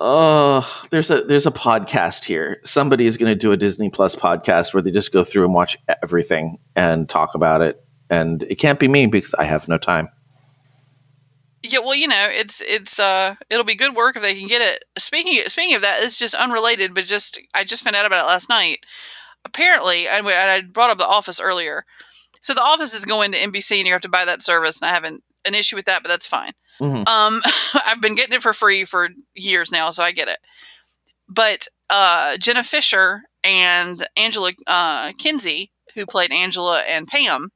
Oh, 0.01 0.65
there's 0.91 1.11
a 1.11 1.23
there's 1.23 1.45
a 1.45 1.51
podcast 1.51 2.23
here. 2.23 2.61
Somebody 2.63 3.05
is 3.05 3.17
going 3.17 3.31
to 3.31 3.35
do 3.35 3.51
a 3.51 3.57
Disney 3.57 3.89
Plus 3.89 4.15
podcast 4.15 4.73
where 4.73 4.81
they 4.81 4.91
just 4.91 5.11
go 5.11 5.25
through 5.25 5.43
and 5.43 5.53
watch 5.53 5.77
everything 6.01 6.57
and 6.73 7.09
talk 7.09 7.35
about 7.35 7.61
it. 7.61 7.83
And 8.09 8.43
it 8.43 8.55
can't 8.55 8.79
be 8.79 8.87
me 8.87 9.05
because 9.05 9.33
I 9.35 9.43
have 9.43 9.67
no 9.67 9.77
time. 9.77 10.09
Yeah, 11.61 11.79
well, 11.79 11.95
you 11.95 12.07
know, 12.07 12.27
it's 12.29 12.61
it's 12.61 12.99
uh 12.99 13.35
it'll 13.49 13.65
be 13.65 13.75
good 13.75 13.95
work 13.95 14.15
if 14.15 14.21
they 14.21 14.33
can 14.33 14.47
get 14.47 14.61
it. 14.61 14.85
Speaking 14.97 15.41
speaking 15.47 15.75
of 15.75 15.81
that, 15.81 16.01
it's 16.01 16.17
just 16.17 16.33
unrelated, 16.35 16.93
but 16.95 17.05
just 17.05 17.39
I 17.53 17.63
just 17.63 17.83
found 17.83 17.95
out 17.95 18.05
about 18.05 18.23
it 18.23 18.27
last 18.27 18.49
night. 18.49 18.79
Apparently, 19.45 20.07
and 20.07 20.27
I 20.27 20.61
brought 20.61 20.89
up 20.89 20.97
the 20.97 21.07
Office 21.07 21.39
earlier. 21.39 21.85
So 22.41 22.53
the 22.53 22.63
Office 22.63 22.93
is 22.93 23.05
going 23.05 23.31
to 23.33 23.37
NBC, 23.37 23.77
and 23.77 23.85
you 23.87 23.93
have 23.93 24.01
to 24.01 24.09
buy 24.09 24.25
that 24.25 24.41
service, 24.41 24.81
and 24.81 24.89
I 24.89 24.93
haven't 24.93 25.23
an 25.45 25.53
issue 25.53 25.75
with 25.75 25.85
that, 25.85 26.01
but 26.01 26.09
that's 26.09 26.27
fine. 26.27 26.51
Mhm. 26.79 27.07
Um, 27.07 27.41
I've 27.85 28.01
been 28.01 28.15
getting 28.15 28.35
it 28.35 28.41
for 28.41 28.53
free 28.53 28.85
for 28.85 29.09
years 29.33 29.71
now, 29.71 29.89
so 29.89 30.01
I 30.03 30.11
get 30.13 30.29
it. 30.29 30.39
But 31.27 31.67
uh, 31.89 32.37
Jenna 32.37 32.63
Fischer 32.63 33.23
and 33.43 34.05
Angela 34.15 34.51
uh, 34.67 35.11
Kinsey, 35.17 35.71
who 35.95 36.05
played 36.05 36.31
Angela 36.31 36.81
and 36.87 37.07
Pam, 37.07 37.49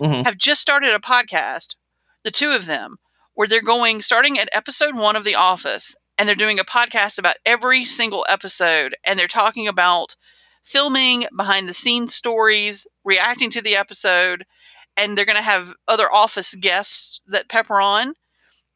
Mhm. 0.00 0.24
have 0.24 0.36
just 0.36 0.60
started 0.60 0.92
a 0.94 0.98
podcast, 0.98 1.74
the 2.24 2.30
two 2.30 2.50
of 2.50 2.66
them, 2.66 2.96
where 3.34 3.46
they're 3.48 3.62
going 3.62 4.02
starting 4.02 4.38
at 4.38 4.48
episode 4.52 4.96
one 4.96 5.16
of 5.16 5.24
The 5.24 5.34
Office, 5.34 5.94
and 6.18 6.28
they're 6.28 6.34
doing 6.34 6.58
a 6.58 6.64
podcast 6.64 7.18
about 7.18 7.36
every 7.46 7.84
single 7.84 8.24
episode, 8.28 8.96
and 9.04 9.18
they're 9.18 9.28
talking 9.28 9.66
about 9.68 10.16
filming, 10.64 11.26
behind 11.36 11.68
the 11.68 11.74
scenes 11.74 12.14
stories, 12.14 12.86
reacting 13.04 13.50
to 13.50 13.62
the 13.62 13.76
episode, 13.76 14.44
and 14.96 15.16
they're 15.16 15.24
going 15.24 15.36
to 15.36 15.42
have 15.42 15.74
other 15.88 16.12
Office 16.12 16.54
guests 16.54 17.20
that 17.26 17.48
pepper 17.48 17.80
on. 17.80 18.14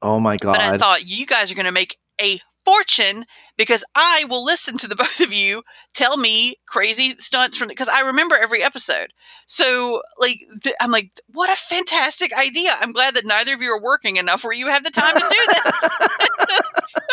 Oh 0.01 0.19
my 0.21 0.37
god! 0.37 0.53
But 0.53 0.61
I 0.61 0.79
thought 0.79 1.07
you 1.07 1.27
guys 1.27 1.51
are 1.51 1.55
going 1.55 1.67
to 1.67 1.73
make 1.73 1.99
a 2.21 2.41
fortune 2.65 3.27
because 3.57 3.85
I 3.95 4.25
will 4.29 4.45
listen 4.45 4.79
to 4.79 4.89
the 4.89 4.97
both 5.05 5.21
of 5.21 5.33
you 5.33 5.63
tell 5.93 6.17
me 6.17 6.57
crazy 6.67 7.11
stunts 7.19 7.57
from 7.57 7.69
because 7.69 7.89
I 7.89 8.01
remember 8.01 8.37
every 8.37 8.63
episode. 8.63 9.13
So 9.47 10.03
like 10.19 10.39
th- 10.63 10.77
I'm 10.81 10.91
like, 10.91 11.13
what 11.29 11.51
a 11.51 11.57
fantastic 11.57 12.33
idea! 12.33 12.77
I'm 12.81 12.93
glad 12.93 13.15
that 13.15 13.27
neither 13.27 13.55
of 13.55 13.63
you 13.63 13.71
are 13.71 13.83
working 13.83 14.17
enough 14.17 14.45
where 14.45 14.53
you 14.53 14.69
have 14.69 14.85
the 14.85 14.91
time 14.91 15.15
to 15.15 15.21
do 15.21 15.47
this. 15.49 16.97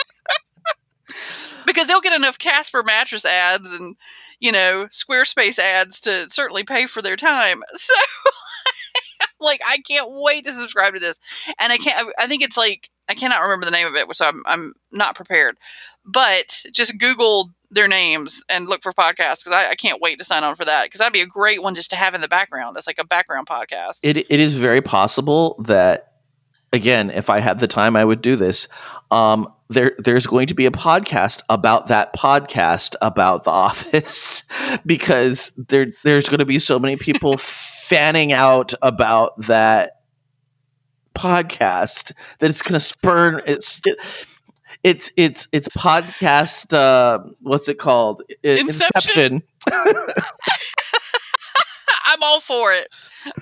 because 1.65 1.87
they'll 1.87 2.01
get 2.01 2.13
enough 2.13 2.39
Casper 2.39 2.83
mattress 2.83 3.25
ads 3.25 3.71
and 3.73 3.95
you 4.39 4.51
know 4.51 4.87
Squarespace 4.91 5.59
ads 5.59 5.99
to 6.01 6.29
certainly 6.29 6.63
pay 6.63 6.85
for 6.85 7.01
their 7.01 7.15
time. 7.15 7.63
So 7.73 7.93
like 9.41 9.61
I 9.67 9.79
can't 9.79 10.07
wait 10.09 10.45
to 10.45 10.53
subscribe 10.53 10.93
to 10.93 10.99
this. 10.99 11.19
And 11.59 11.71
I 11.73 11.77
can't 11.77 12.07
I 12.17 12.27
think 12.27 12.43
it's 12.43 12.57
like 12.57 12.89
I 13.09 13.13
cannot 13.13 13.41
remember 13.41 13.65
the 13.65 13.71
name 13.71 13.87
of 13.87 13.95
it, 13.95 14.15
so 14.15 14.25
I'm 14.25 14.41
I'm 14.45 14.73
not 14.91 15.15
prepared. 15.15 15.57
But 16.05 16.63
just 16.73 16.97
Google 16.97 17.51
their 17.69 17.87
names 17.87 18.43
and 18.49 18.67
look 18.67 18.83
for 18.83 18.91
podcasts 18.91 19.43
because 19.43 19.53
I, 19.53 19.69
I 19.69 19.75
can't 19.75 20.01
wait 20.01 20.19
to 20.19 20.25
sign 20.25 20.43
on 20.43 20.55
for 20.55 20.65
that 20.65 20.85
because 20.85 20.99
that'd 20.99 21.13
be 21.13 21.21
a 21.21 21.25
great 21.25 21.61
one 21.61 21.75
just 21.75 21.89
to 21.91 21.95
have 21.95 22.13
in 22.13 22.21
the 22.21 22.27
background. 22.27 22.77
It's 22.77 22.87
like 22.87 22.99
a 22.99 23.05
background 23.05 23.47
podcast. 23.47 23.99
it 24.03 24.17
it 24.17 24.39
is 24.39 24.55
very 24.55 24.81
possible 24.81 25.55
that 25.65 26.11
again, 26.73 27.09
if 27.11 27.29
I 27.29 27.39
had 27.39 27.59
the 27.59 27.67
time, 27.67 27.95
I 27.95 28.05
would 28.05 28.21
do 28.21 28.35
this. 28.35 28.67
Um, 29.09 29.51
there 29.69 29.93
there's 29.99 30.27
going 30.27 30.47
to 30.47 30.53
be 30.53 30.65
a 30.65 30.71
podcast 30.71 31.41
about 31.49 31.87
that 31.87 32.13
podcast 32.15 32.95
about 33.01 33.43
The 33.43 33.51
Office 33.51 34.43
because 34.85 35.53
there 35.57 35.93
there's 36.03 36.29
going 36.29 36.39
to 36.39 36.45
be 36.45 36.59
so 36.59 36.79
many 36.79 36.95
people 36.97 37.37
fanning 37.91 38.31
out 38.31 38.73
about 38.81 39.33
that 39.41 39.91
podcast 41.13 42.13
that 42.39 42.49
it's 42.49 42.61
going 42.61 42.71
to 42.73 42.79
spurn 42.79 43.41
it's 43.45 43.81
it, 43.85 43.97
it's 44.81 45.11
it's 45.17 45.49
it's 45.51 45.67
podcast 45.69 46.73
uh 46.73 47.19
what's 47.41 47.67
it 47.67 47.77
called 47.79 48.23
I- 48.45 48.47
Inception? 48.61 49.43
I'm 52.05 52.23
all 52.23 52.39
for 52.41 52.71
it. 52.73 52.87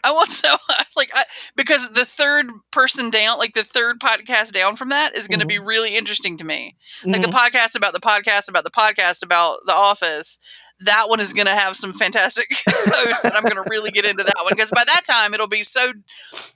I 0.04 0.12
want 0.12 0.30
so 0.30 0.56
like 0.98 1.10
I, 1.14 1.24
because 1.56 1.90
the 1.92 2.06
third 2.06 2.52
person 2.72 3.10
down, 3.10 3.38
like 3.38 3.54
the 3.54 3.64
third 3.64 4.00
podcast 4.00 4.52
down 4.52 4.76
from 4.76 4.90
that, 4.90 5.16
is 5.16 5.28
going 5.28 5.40
to 5.40 5.46
be 5.46 5.58
really 5.60 5.96
interesting 5.96 6.38
to 6.40 6.44
me. 6.44 6.76
Like 7.06 7.22
the 7.22 7.28
Mhm. 7.30 7.34
podcast 7.50 7.76
about 7.76 7.94
the 7.94 8.00
podcast 8.00 8.50
about 8.50 8.64
the 8.64 8.72
podcast 8.72 9.24
about 9.24 9.60
The 9.66 9.74
Office. 9.74 10.40
That 10.82 11.10
one 11.10 11.20
is 11.20 11.34
going 11.34 11.48
to 11.48 11.54
have 11.56 11.76
some 11.76 11.92
fantastic 11.94 12.48
hosts, 12.68 13.26
and 13.26 13.34
I'm 13.34 13.44
going 13.44 13.62
to 13.62 13.70
really 13.70 13.92
get 13.92 14.06
into 14.06 14.24
that 14.24 14.36
one 14.44 14.52
because 14.56 14.72
by 14.72 14.84
that 14.86 15.02
time 15.06 15.34
it'll 15.34 15.48
be 15.48 15.64
so 15.64 15.92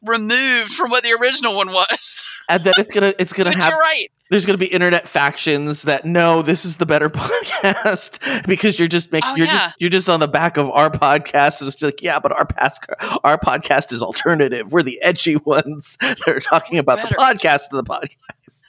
removed 0.01 0.71
from 0.71 0.91
what 0.91 1.03
the 1.03 1.11
original 1.13 1.55
one 1.57 1.67
was. 1.67 2.23
and 2.49 2.63
then 2.63 2.73
it's 2.77 2.87
gonna 2.93 3.13
it's 3.19 3.33
gonna 3.33 3.53
have 3.55 3.69
you're 3.71 3.79
right. 3.79 4.07
there's 4.29 4.45
going 4.45 4.53
to 4.57 4.65
be 4.65 4.71
internet 4.71 5.07
factions 5.07 5.81
that 5.83 6.05
no, 6.05 6.41
this 6.41 6.63
is 6.65 6.77
the 6.77 6.85
better 6.85 7.09
podcast 7.09 8.47
because 8.47 8.79
you're 8.79 8.87
just 8.87 9.11
making 9.11 9.29
Oh, 9.31 9.35
you're 9.35 9.47
yeah. 9.47 9.51
just 9.53 9.75
you're 9.79 9.89
just 9.89 10.09
on 10.09 10.19
the 10.21 10.27
back 10.27 10.55
of 10.57 10.69
our 10.69 10.89
podcast 10.89 11.59
and 11.61 11.67
it's 11.67 11.81
like 11.81 12.01
yeah, 12.01 12.19
but 12.19 12.31
our 12.31 12.45
past 12.45 12.85
our 13.25 13.37
podcast 13.37 13.91
is 13.91 14.01
alternative. 14.01 14.71
We're 14.71 14.83
the 14.83 15.01
edgy 15.01 15.35
ones 15.35 15.97
that 15.99 16.25
are 16.27 16.39
talking 16.39 16.77
about 16.77 17.01
the 17.07 17.13
podcast 17.15 17.73
of 17.73 17.83
the 17.83 17.89
podcast. 17.89 18.61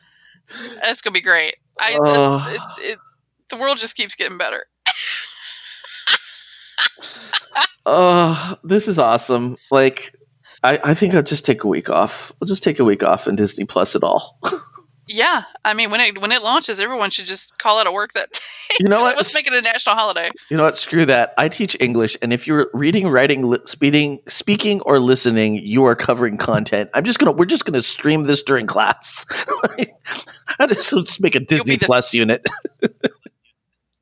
That's 0.82 1.00
going 1.00 1.14
to 1.14 1.18
be 1.20 1.22
great. 1.22 1.56
I 1.78 1.96
Oh. 2.00 2.76
it, 2.80 2.92
it, 2.92 2.98
the 3.50 3.56
world 3.56 3.78
just 3.78 3.96
keeps 3.96 4.14
getting 4.16 4.36
better. 4.38 4.64
Oh, 7.86 8.56
this 8.64 8.88
is 8.88 8.98
awesome! 8.98 9.56
Like, 9.70 10.14
I 10.62 10.78
I 10.82 10.94
think 10.94 11.14
I'll 11.14 11.22
just 11.22 11.44
take 11.44 11.64
a 11.64 11.68
week 11.68 11.90
off. 11.90 12.32
I'll 12.40 12.48
just 12.48 12.62
take 12.62 12.78
a 12.78 12.84
week 12.84 13.02
off 13.02 13.26
and 13.26 13.36
Disney 13.36 13.64
Plus 13.64 13.94
it 13.94 14.02
all. 14.02 14.38
Yeah, 15.06 15.42
I 15.64 15.74
mean 15.74 15.90
when 15.90 16.00
it 16.00 16.18
when 16.20 16.32
it 16.32 16.42
launches, 16.42 16.80
everyone 16.80 17.10
should 17.10 17.26
just 17.26 17.58
call 17.58 17.78
out 17.78 17.86
of 17.86 17.92
work 17.92 18.14
that 18.14 18.32
day. 18.32 18.38
You 18.80 18.88
know 18.88 19.02
what? 19.02 19.16
Let's 19.16 19.34
make 19.34 19.46
it 19.46 19.52
a 19.52 19.60
national 19.60 19.96
holiday. 19.96 20.30
You 20.48 20.56
know 20.56 20.62
what? 20.62 20.78
Screw 20.78 21.04
that. 21.04 21.34
I 21.36 21.48
teach 21.50 21.76
English, 21.78 22.16
and 22.22 22.32
if 22.32 22.46
you're 22.46 22.70
reading, 22.72 23.08
writing, 23.08 23.42
li- 23.42 23.58
speaking, 23.66 24.20
speaking, 24.28 24.80
or 24.82 24.98
listening, 24.98 25.56
you 25.56 25.84
are 25.84 25.94
covering 25.94 26.38
content. 26.38 26.88
I'm 26.94 27.04
just 27.04 27.18
gonna. 27.18 27.32
We're 27.32 27.44
just 27.44 27.66
gonna 27.66 27.82
stream 27.82 28.24
this 28.24 28.42
during 28.42 28.66
class. 28.66 29.26
I 30.58 30.66
just, 30.68 30.88
just 30.88 31.20
make 31.20 31.34
a 31.34 31.40
Disney 31.40 31.76
Plus 31.76 32.14
unit. 32.14 32.48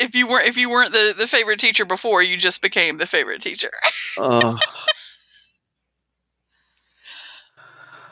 If 0.02 0.14
you 0.14 0.26
weren't 0.26 0.48
if 0.48 0.56
you 0.56 0.68
weren't 0.70 0.92
the, 0.92 1.14
the 1.16 1.26
favorite 1.26 1.60
teacher 1.60 1.84
before, 1.84 2.22
you 2.22 2.36
just 2.36 2.60
became 2.60 2.98
the 2.98 3.06
favorite 3.06 3.40
teacher. 3.40 3.70
Oh, 4.18 4.40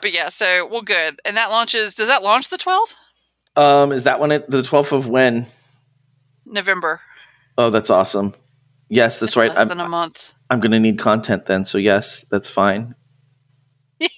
but 0.01 0.13
yeah, 0.13 0.29
so 0.29 0.67
well, 0.67 0.81
good. 0.81 1.19
And 1.25 1.37
that 1.37 1.49
launches. 1.49 1.95
Does 1.95 2.07
that 2.07 2.23
launch 2.23 2.49
the 2.49 2.57
twelfth 2.57 2.95
um, 3.55 3.91
is 3.91 4.03
that 4.05 4.19
one 4.19 4.31
at 4.31 4.49
the 4.49 4.61
12th 4.61 4.91
of 4.91 5.07
when? 5.07 5.47
November? 6.45 7.01
Oh, 7.57 7.69
that's 7.69 7.89
awesome. 7.89 8.33
Yes, 8.89 9.19
that's 9.19 9.35
right. 9.35 9.49
Less 9.49 9.57
I'm, 9.57 9.67
than 9.67 9.79
a 9.79 9.89
month. 9.89 10.33
I'm 10.49 10.59
gonna 10.59 10.79
need 10.79 10.99
content 10.99 11.45
then. 11.45 11.65
So 11.65 11.77
yes, 11.77 12.25
that's 12.29 12.49
fine. 12.49 12.95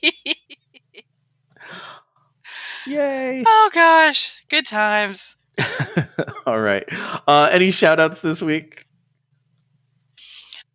Yay! 2.87 3.43
oh 3.45 3.69
gosh, 3.73 4.37
good 4.49 4.65
times. 4.65 5.35
All 6.45 6.59
right. 6.59 6.83
Uh, 7.27 7.49
any 7.51 7.71
shout 7.71 7.99
outs 7.99 8.21
this 8.21 8.41
week? 8.41 8.85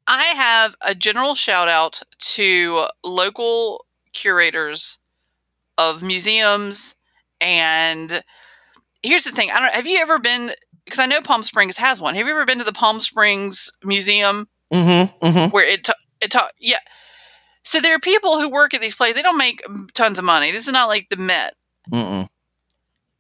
I 0.07 0.23
have 0.25 0.75
a 0.87 0.95
general 0.95 1.35
shout 1.35 1.69
out 1.69 2.01
to 2.21 2.87
local 3.05 3.85
curators 4.15 4.99
of 5.77 6.03
museums 6.03 6.95
and 7.41 8.23
here's 9.03 9.25
the 9.25 9.33
thing. 9.33 9.51
I 9.53 9.61
don't 9.61 9.75
have 9.75 9.87
you 9.87 9.99
ever 10.01 10.19
been 10.19 10.51
because 10.85 10.99
I 10.99 11.07
know 11.07 11.21
Palm 11.21 11.43
Springs 11.43 11.77
has 11.77 12.01
one. 12.01 12.15
Have 12.15 12.27
you 12.27 12.33
ever 12.33 12.47
been 12.47 12.59
to 12.59 12.65
the 12.65 12.73
Palm 12.73 13.01
Springs 13.01 13.71
Museum 13.85 14.47
Mm-hmm. 14.73 15.27
Mm-hmm. 15.27 15.51
where 15.51 15.67
it 15.67 15.85
ta- 15.85 15.95
it 16.21 16.31
ta- 16.31 16.51
yeah. 16.61 16.81
So 17.65 17.81
there 17.81 17.95
are 17.95 17.99
people 18.01 18.39
who 18.39 18.51
work 18.51 18.75
at 18.75 18.83
these 18.83 18.95
places. 18.95 19.17
They 19.17 19.23
don't 19.23 19.39
make 19.39 19.63
tons 19.95 20.19
of 20.19 20.27
money. 20.27 20.51
This 20.51 20.67
is 20.67 20.73
not 20.75 20.89
like 20.89 21.07
the 21.09 21.17
Met. 21.17 21.55
Mm-mm. 21.91 22.29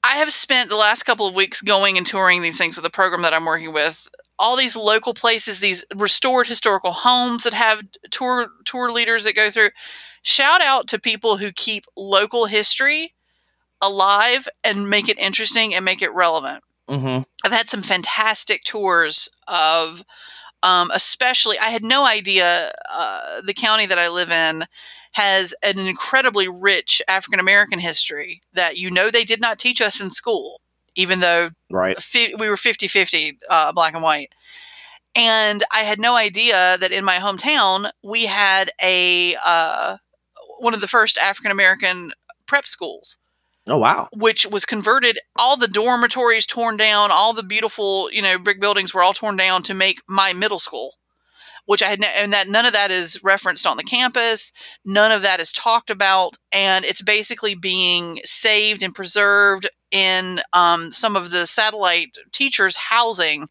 I 0.08 0.16
have 0.16 0.32
spent 0.32 0.70
the 0.70 0.76
last 0.76 1.02
couple 1.02 1.26
of 1.26 1.34
weeks 1.34 1.60
going 1.60 1.98
and 1.98 2.06
touring 2.06 2.40
these 2.40 2.56
things 2.56 2.76
with 2.76 2.86
a 2.86 2.90
program 2.90 3.22
that 3.22 3.34
I'm 3.34 3.44
working 3.44 3.74
with. 3.74 4.08
All 4.38 4.56
these 4.56 4.74
local 4.74 5.12
places, 5.12 5.60
these 5.60 5.84
restored 5.94 6.46
historical 6.46 6.92
homes 6.92 7.44
that 7.44 7.52
have 7.52 7.82
tour 8.10 8.48
tour 8.64 8.90
leaders 8.90 9.24
that 9.24 9.36
go 9.36 9.50
through. 9.50 9.70
Shout 10.22 10.62
out 10.62 10.88
to 10.88 10.98
people 10.98 11.36
who 11.36 11.52
keep 11.52 11.84
local 11.94 12.46
history 12.46 13.14
alive 13.82 14.48
and 14.64 14.88
make 14.88 15.10
it 15.10 15.18
interesting 15.18 15.74
and 15.74 15.84
make 15.84 16.00
it 16.00 16.14
relevant. 16.14 16.64
Mm-hmm. 16.88 17.22
I've 17.44 17.52
had 17.52 17.68
some 17.68 17.82
fantastic 17.82 18.62
tours 18.64 19.28
of, 19.46 20.04
um, 20.62 20.90
especially, 20.94 21.58
I 21.58 21.66
had 21.66 21.84
no 21.84 22.06
idea 22.06 22.72
uh, 22.90 23.42
the 23.42 23.54
county 23.54 23.84
that 23.84 23.98
I 23.98 24.08
live 24.08 24.30
in 24.30 24.64
has 25.12 25.54
an 25.62 25.78
incredibly 25.78 26.48
rich 26.48 27.02
African 27.08 27.40
American 27.40 27.78
history 27.78 28.42
that 28.54 28.76
you 28.76 28.90
know 28.90 29.10
they 29.10 29.24
did 29.24 29.40
not 29.40 29.58
teach 29.58 29.80
us 29.80 30.00
in 30.00 30.10
school, 30.10 30.60
even 30.94 31.20
though 31.20 31.50
Right. 31.70 32.00
fi- 32.02 32.34
we 32.34 32.48
were 32.48 32.56
50 32.56 32.88
50 32.88 33.38
uh, 33.50 33.72
black 33.72 33.94
and 33.94 34.02
white. 34.02 34.34
And 35.14 35.64
I 35.72 35.80
had 35.80 35.98
no 36.00 36.16
idea 36.16 36.76
that 36.78 36.92
in 36.92 37.04
my 37.04 37.16
hometown 37.16 37.90
we 38.02 38.26
had 38.26 38.70
a 38.82 39.36
uh, 39.44 39.96
one 40.58 40.74
of 40.74 40.80
the 40.80 40.86
first 40.88 41.18
African 41.18 41.50
American 41.50 42.12
prep 42.46 42.66
schools 42.66 43.18
Oh 43.66 43.76
wow. 43.78 44.08
which 44.16 44.46
was 44.46 44.64
converted 44.64 45.18
all 45.36 45.56
the 45.58 45.68
dormitories 45.68 46.46
torn 46.46 46.76
down 46.78 47.10
all 47.10 47.34
the 47.34 47.42
beautiful 47.42 48.10
you 48.12 48.22
know 48.22 48.38
brick 48.38 48.60
buildings 48.60 48.94
were 48.94 49.02
all 49.02 49.12
torn 49.12 49.36
down 49.36 49.62
to 49.64 49.74
make 49.74 50.00
my 50.08 50.32
middle 50.32 50.58
school 50.58 50.94
which 51.68 51.82
i 51.82 51.86
had 51.86 52.00
ne- 52.00 52.12
and 52.16 52.32
that 52.32 52.48
none 52.48 52.64
of 52.66 52.72
that 52.72 52.90
is 52.90 53.20
referenced 53.22 53.66
on 53.66 53.76
the 53.76 53.82
campus 53.82 54.52
none 54.84 55.12
of 55.12 55.22
that 55.22 55.38
is 55.40 55.52
talked 55.52 55.90
about 55.90 56.36
and 56.50 56.84
it's 56.84 57.02
basically 57.02 57.54
being 57.54 58.18
saved 58.24 58.82
and 58.82 58.94
preserved 58.94 59.68
in 59.90 60.40
um, 60.52 60.92
some 60.92 61.16
of 61.16 61.30
the 61.30 61.46
satellite 61.46 62.16
teachers 62.32 62.76
housing 62.76 63.46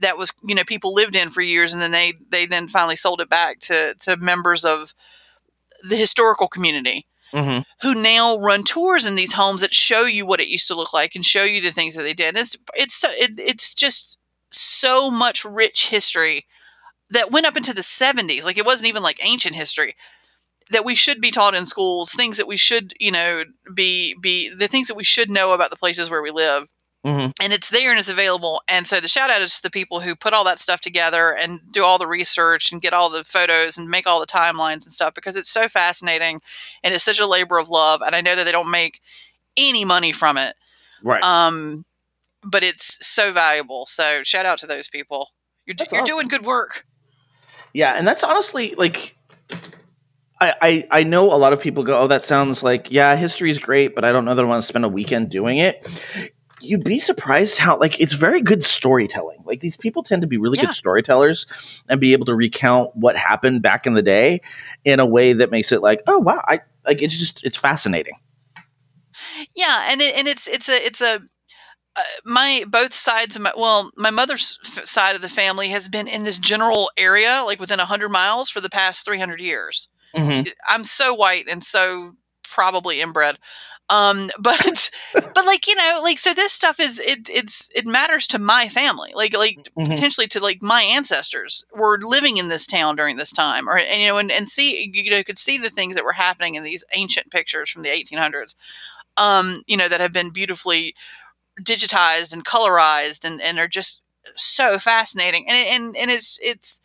that 0.00 0.16
was 0.18 0.32
you 0.46 0.54
know 0.54 0.64
people 0.64 0.92
lived 0.94 1.16
in 1.16 1.30
for 1.30 1.40
years 1.40 1.72
and 1.72 1.80
then 1.82 1.92
they 1.92 2.12
they 2.30 2.46
then 2.46 2.68
finally 2.68 2.96
sold 2.96 3.20
it 3.20 3.28
back 3.28 3.58
to 3.60 3.94
to 4.00 4.16
members 4.18 4.64
of 4.64 4.94
the 5.88 5.96
historical 5.96 6.48
community 6.48 7.06
Mm-hmm. 7.34 7.60
who 7.86 7.94
now 7.94 8.38
run 8.38 8.64
tours 8.64 9.04
in 9.04 9.14
these 9.14 9.34
homes 9.34 9.60
that 9.60 9.74
show 9.74 10.06
you 10.06 10.24
what 10.24 10.40
it 10.40 10.48
used 10.48 10.66
to 10.68 10.74
look 10.74 10.94
like 10.94 11.14
and 11.14 11.26
show 11.26 11.44
you 11.44 11.60
the 11.60 11.70
things 11.72 11.94
that 11.94 12.02
they 12.04 12.14
did. 12.14 12.28
And 12.30 12.38
it's 12.38 12.56
it's 12.74 12.94
so- 12.94 13.10
it, 13.12 13.32
it's 13.38 13.74
just 13.74 14.16
so 14.50 15.10
much 15.10 15.44
rich 15.44 15.88
history 15.90 16.46
that 17.10 17.30
went 17.30 17.46
up 17.46 17.56
into 17.56 17.74
the 17.74 17.82
70s. 17.82 18.44
Like 18.44 18.58
it 18.58 18.66
wasn't 18.66 18.88
even 18.88 19.02
like 19.02 19.24
ancient 19.24 19.54
history 19.54 19.96
that 20.70 20.84
we 20.84 20.94
should 20.94 21.20
be 21.20 21.30
taught 21.30 21.54
in 21.54 21.66
schools. 21.66 22.12
Things 22.12 22.36
that 22.36 22.46
we 22.46 22.56
should 22.56 22.94
you 22.98 23.12
know 23.12 23.44
be 23.74 24.14
be 24.20 24.48
the 24.54 24.68
things 24.68 24.88
that 24.88 24.96
we 24.96 25.04
should 25.04 25.30
know 25.30 25.52
about 25.52 25.70
the 25.70 25.76
places 25.76 26.10
where 26.10 26.22
we 26.22 26.30
live. 26.30 26.68
Mm-hmm. 27.06 27.30
And 27.40 27.52
it's 27.52 27.70
there 27.70 27.90
and 27.90 27.98
it's 27.98 28.08
available. 28.08 28.60
And 28.68 28.86
so 28.86 29.00
the 29.00 29.08
shout 29.08 29.30
out 29.30 29.40
is 29.40 29.56
to 29.56 29.62
the 29.62 29.70
people 29.70 30.00
who 30.00 30.16
put 30.16 30.34
all 30.34 30.44
that 30.44 30.58
stuff 30.58 30.80
together 30.80 31.34
and 31.34 31.60
do 31.72 31.84
all 31.84 31.96
the 31.96 32.08
research 32.08 32.72
and 32.72 32.82
get 32.82 32.92
all 32.92 33.08
the 33.08 33.24
photos 33.24 33.78
and 33.78 33.88
make 33.88 34.06
all 34.06 34.20
the 34.20 34.26
timelines 34.26 34.84
and 34.84 34.92
stuff 34.92 35.14
because 35.14 35.36
it's 35.36 35.48
so 35.48 35.68
fascinating 35.68 36.40
and 36.82 36.92
it's 36.92 37.04
such 37.04 37.20
a 37.20 37.26
labor 37.26 37.56
of 37.58 37.68
love. 37.68 38.02
And 38.02 38.16
I 38.16 38.20
know 38.20 38.34
that 38.34 38.44
they 38.44 38.52
don't 38.52 38.70
make 38.70 39.00
any 39.56 39.84
money 39.84 40.12
from 40.12 40.36
it. 40.36 40.54
Right. 41.02 41.22
Um, 41.22 41.84
but 42.42 42.64
it's 42.64 43.06
so 43.06 43.32
valuable. 43.32 43.86
So 43.86 44.22
shout 44.24 44.44
out 44.44 44.58
to 44.58 44.66
those 44.66 44.88
people. 44.88 45.30
You're, 45.66 45.76
That's 45.76 45.92
you're 45.92 46.02
awesome. 46.02 46.14
doing 46.14 46.28
good 46.28 46.44
work. 46.44 46.84
Yeah, 47.72 47.92
and 47.92 48.06
that's 48.06 48.22
honestly 48.24 48.74
like 48.76 49.16
I, 50.40 50.54
I 50.60 51.00
I 51.00 51.02
know 51.04 51.32
a 51.32 51.36
lot 51.36 51.52
of 51.52 51.60
people 51.60 51.82
go, 51.82 52.00
Oh, 52.00 52.06
that 52.08 52.24
sounds 52.24 52.62
like, 52.62 52.90
yeah, 52.90 53.16
history 53.16 53.50
is 53.50 53.58
great, 53.58 53.94
but 53.94 54.04
I 54.04 54.12
don't 54.12 54.24
know 54.24 54.34
that 54.34 54.44
I 54.44 54.48
want 54.48 54.62
to 54.62 54.66
spend 54.66 54.84
a 54.84 54.88
weekend 54.88 55.30
doing 55.30 55.58
it. 55.58 55.86
You'd 56.60 56.82
be 56.84 56.98
surprised 56.98 57.58
how 57.58 57.78
like 57.78 58.00
it's 58.00 58.14
very 58.14 58.40
good 58.42 58.64
storytelling. 58.64 59.38
Like 59.44 59.60
these 59.60 59.76
people 59.76 60.02
tend 60.02 60.22
to 60.22 60.28
be 60.28 60.38
really 60.38 60.58
Yeah. 60.58 60.66
good 60.66 60.74
storytellers 60.74 61.46
and 61.88 62.00
be 62.00 62.12
able 62.12 62.26
to 62.26 62.34
recount 62.34 62.94
what 62.96 63.16
happened 63.16 63.62
back 63.62 63.86
in 63.86 63.92
the 63.94 64.02
day 64.02 64.40
in 64.84 64.98
a 65.00 65.06
way 65.06 65.32
that 65.34 65.50
makes 65.50 65.70
it 65.72 65.82
like, 65.82 66.02
oh 66.06 66.18
wow, 66.18 66.42
I 66.46 66.60
like 66.86 67.00
it's 67.02 67.16
just 67.18 67.44
it's 67.44 67.58
fascinating. 67.58 68.14
Yeah, 69.54 69.88
and 69.90 70.00
it, 70.00 70.16
and 70.16 70.28
it's 70.28 70.46
it's 70.48 70.68
a 70.68 70.84
it's 70.84 71.00
a 71.00 71.20
uh, 71.98 72.02
my 72.24 72.64
both 72.68 72.94
sides 72.94 73.36
of 73.36 73.42
my 73.42 73.52
well 73.56 73.90
my 73.96 74.10
mother's 74.10 74.58
f- 74.64 74.86
side 74.86 75.16
of 75.16 75.22
the 75.22 75.28
family 75.28 75.68
has 75.70 75.88
been 75.88 76.08
in 76.08 76.24
this 76.24 76.38
general 76.38 76.90
area 76.96 77.42
like 77.44 77.60
within 77.60 77.78
100 77.78 78.08
miles 78.10 78.50
for 78.50 78.60
the 78.60 78.70
past 78.70 79.04
300 79.04 79.40
years 79.40 79.88
Mm-hmm. 80.16 80.48
i'm 80.68 80.84
so 80.84 81.14
white 81.14 81.44
and 81.50 81.62
so 81.64 82.12
probably 82.42 83.00
inbred 83.00 83.38
um 83.90 84.30
but 84.40 84.90
but 85.34 85.44
like 85.46 85.66
you 85.66 85.74
know 85.74 86.00
like 86.02 86.18
so 86.18 86.34
this 86.34 86.52
stuff 86.52 86.80
is 86.80 86.98
it 87.00 87.28
it's 87.30 87.68
it 87.74 87.86
matters 87.86 88.26
to 88.28 88.38
my 88.38 88.68
family 88.68 89.12
like 89.14 89.36
like 89.36 89.58
Mhm. 89.78 89.88
potentially 89.90 90.26
to 90.28 90.40
like 90.40 90.58
my 90.62 90.82
ancestors 90.82 91.64
were 91.74 91.98
living 92.00 92.38
in 92.38 92.48
this 92.48 92.66
town 92.66 92.96
during 92.96 93.16
this 93.16 93.32
time 93.32 93.68
or 93.68 93.78
and 93.78 94.00
you 94.02 94.08
know 94.08 94.18
and, 94.18 94.32
and 94.32 94.48
see 94.48 94.90
you 94.94 95.10
know 95.10 95.22
could 95.22 95.38
see 95.38 95.58
the 95.58 95.70
things 95.70 95.94
that 95.94 96.04
were 96.04 96.12
happening 96.12 96.54
in 96.54 96.62
these 96.62 96.84
ancient 96.94 97.30
pictures 97.30 97.70
from 97.70 97.82
the 97.82 97.90
1800s 97.90 98.56
um 99.16 99.62
you 99.66 99.76
know 99.76 99.88
that 99.88 100.00
have 100.00 100.12
been 100.12 100.30
beautifully 100.30 100.94
digitized 101.62 102.32
and 102.32 102.44
colorized 102.44 103.24
and 103.24 103.40
and 103.40 103.58
are 103.58 103.68
just 103.68 104.02
so 104.36 104.78
fascinating. 104.78 105.46
And 105.48 105.56
and 105.68 105.96
and 105.96 106.10
it's 106.10 106.38
it's 106.42 106.80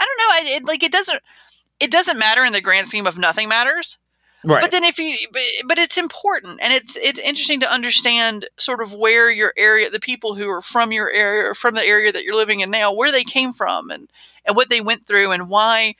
i 0.00 0.04
don't 0.04 0.18
know 0.18 0.50
it, 0.50 0.62
it 0.62 0.64
like 0.66 0.82
it 0.82 0.92
doesn't 0.92 1.20
it 1.80 1.90
doesn't 1.90 2.18
matter 2.18 2.44
in 2.44 2.52
the 2.52 2.60
grand 2.60 2.88
scheme 2.88 3.06
of 3.06 3.18
nothing 3.18 3.48
matters. 3.48 3.98
Right. 4.44 4.60
but 4.60 4.72
then 4.72 4.82
if 4.82 4.98
you 4.98 5.16
but, 5.30 5.42
but 5.68 5.78
it's 5.78 5.96
important 5.96 6.58
and 6.60 6.72
it's 6.72 6.96
it's 6.96 7.20
interesting 7.20 7.60
to 7.60 7.72
understand 7.72 8.48
sort 8.58 8.82
of 8.82 8.92
where 8.92 9.30
your 9.30 9.52
area 9.56 9.88
the 9.88 10.00
people 10.00 10.34
who 10.34 10.48
are 10.48 10.60
from 10.60 10.90
your 10.90 11.12
area 11.12 11.48
or 11.48 11.54
from 11.54 11.76
the 11.76 11.84
area 11.84 12.10
that 12.10 12.24
you're 12.24 12.34
living 12.34 12.58
in 12.58 12.68
now 12.68 12.92
where 12.92 13.12
they 13.12 13.22
came 13.22 13.52
from 13.52 13.88
and 13.90 14.10
and 14.44 14.56
what 14.56 14.68
they 14.68 14.80
went 14.80 15.06
through 15.06 15.30
and 15.30 15.48
why 15.48 15.94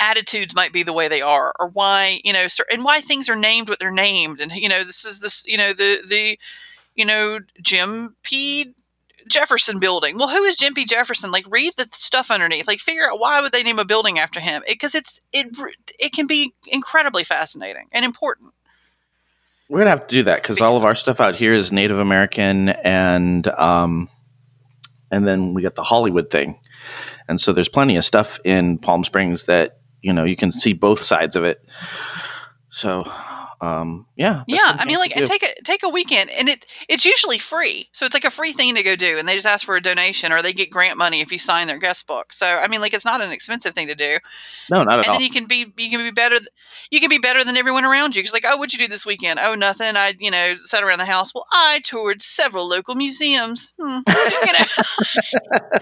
attitudes 0.00 0.54
might 0.54 0.72
be 0.72 0.82
the 0.82 0.92
way 0.92 1.06
they 1.06 1.20
are 1.20 1.52
or 1.60 1.68
why 1.68 2.20
you 2.24 2.32
know 2.32 2.46
and 2.72 2.82
why 2.82 3.00
things 3.00 3.28
are 3.28 3.36
named 3.36 3.68
what 3.68 3.78
they're 3.78 3.92
named. 3.92 4.40
And 4.40 4.50
you 4.52 4.68
know 4.68 4.82
this 4.82 5.04
is 5.04 5.20
this 5.20 5.46
you 5.46 5.56
know 5.56 5.72
the 5.72 5.98
the 6.08 6.38
you 6.94 7.04
know 7.04 7.40
Jim 7.62 8.16
P 8.22 8.74
Jefferson 9.28 9.78
building. 9.78 10.18
Well, 10.18 10.28
who 10.28 10.42
is 10.44 10.56
Jim 10.56 10.74
P 10.74 10.84
Jefferson? 10.84 11.30
Like 11.30 11.44
read 11.48 11.72
the 11.76 11.88
stuff 11.92 12.30
underneath. 12.30 12.66
Like 12.66 12.80
figure 12.80 13.08
out 13.08 13.20
why 13.20 13.40
would 13.40 13.52
they 13.52 13.62
name 13.62 13.78
a 13.78 13.84
building 13.84 14.18
after 14.18 14.40
him? 14.40 14.62
Because 14.68 14.94
it's 14.94 15.20
it 15.32 15.56
it 15.98 16.12
can 16.12 16.26
be 16.26 16.54
incredibly 16.68 17.24
fascinating 17.24 17.88
and 17.92 18.04
important. 18.04 18.52
We're 19.68 19.78
gonna 19.78 19.90
have 19.90 20.08
to 20.08 20.16
do 20.16 20.22
that 20.24 20.42
because 20.42 20.60
all 20.60 20.76
of 20.76 20.84
our 20.84 20.96
stuff 20.96 21.20
out 21.20 21.36
here 21.36 21.54
is 21.54 21.70
Native 21.70 21.98
American, 21.98 22.70
and 22.70 23.46
um, 23.46 24.08
and 25.12 25.26
then 25.26 25.54
we 25.54 25.62
got 25.62 25.76
the 25.76 25.84
Hollywood 25.84 26.28
thing, 26.28 26.58
and 27.28 27.40
so 27.40 27.52
there's 27.52 27.68
plenty 27.68 27.96
of 27.96 28.04
stuff 28.04 28.40
in 28.44 28.78
Palm 28.78 29.04
Springs 29.04 29.44
that 29.44 29.78
you 30.02 30.12
know 30.12 30.24
you 30.24 30.34
can 30.34 30.50
see 30.50 30.72
both 30.72 31.00
sides 31.00 31.36
of 31.36 31.44
it. 31.44 31.64
So, 32.70 33.10
um, 33.60 34.06
yeah, 34.16 34.44
Yeah, 34.46 34.58
I 34.64 34.84
mean, 34.86 34.98
like 34.98 35.12
take 35.12 35.42
a 35.42 35.62
take 35.62 35.82
a 35.82 35.88
weekend, 35.88 36.30
and 36.30 36.48
it 36.48 36.64
it's 36.88 37.04
usually 37.04 37.38
free, 37.38 37.88
so 37.92 38.06
it's 38.06 38.14
like 38.14 38.24
a 38.24 38.30
free 38.30 38.52
thing 38.52 38.74
to 38.74 38.82
go 38.82 38.96
do, 38.96 39.18
and 39.18 39.28
they 39.28 39.34
just 39.34 39.46
ask 39.46 39.66
for 39.66 39.76
a 39.76 39.82
donation, 39.82 40.32
or 40.32 40.40
they 40.42 40.52
get 40.52 40.70
grant 40.70 40.96
money 40.96 41.20
if 41.20 41.30
you 41.30 41.38
sign 41.38 41.66
their 41.66 41.78
guest 41.78 42.06
book. 42.06 42.32
So 42.32 42.46
I 42.46 42.68
mean, 42.68 42.80
like 42.80 42.94
it's 42.94 43.04
not 43.04 43.20
an 43.20 43.32
expensive 43.32 43.74
thing 43.74 43.88
to 43.88 43.94
do, 43.94 44.16
no, 44.70 44.82
not 44.82 44.94
at 44.94 44.98
and 45.00 45.06
all. 45.08 45.14
then 45.14 45.20
you 45.20 45.30
can 45.30 45.46
be 45.46 45.72
you 45.76 45.90
can 45.90 46.00
be 46.00 46.10
better 46.10 46.38
you 46.90 47.00
can 47.00 47.10
be 47.10 47.18
better 47.18 47.44
than 47.44 47.56
everyone 47.56 47.84
around 47.84 48.16
you. 48.16 48.22
Because 48.22 48.32
like, 48.32 48.44
oh, 48.46 48.56
what'd 48.56 48.72
you 48.72 48.78
do 48.78 48.88
this 48.88 49.04
weekend? 49.06 49.38
Oh, 49.42 49.54
nothing. 49.54 49.94
I 49.96 50.14
you 50.18 50.30
know 50.30 50.54
sat 50.64 50.82
around 50.82 50.98
the 50.98 51.04
house. 51.04 51.34
Well, 51.34 51.46
I 51.52 51.80
toured 51.84 52.22
several 52.22 52.68
local 52.68 52.94
museums. 52.94 53.72
Hmm. 53.80 54.00
you 54.08 54.52
know, 54.52 54.66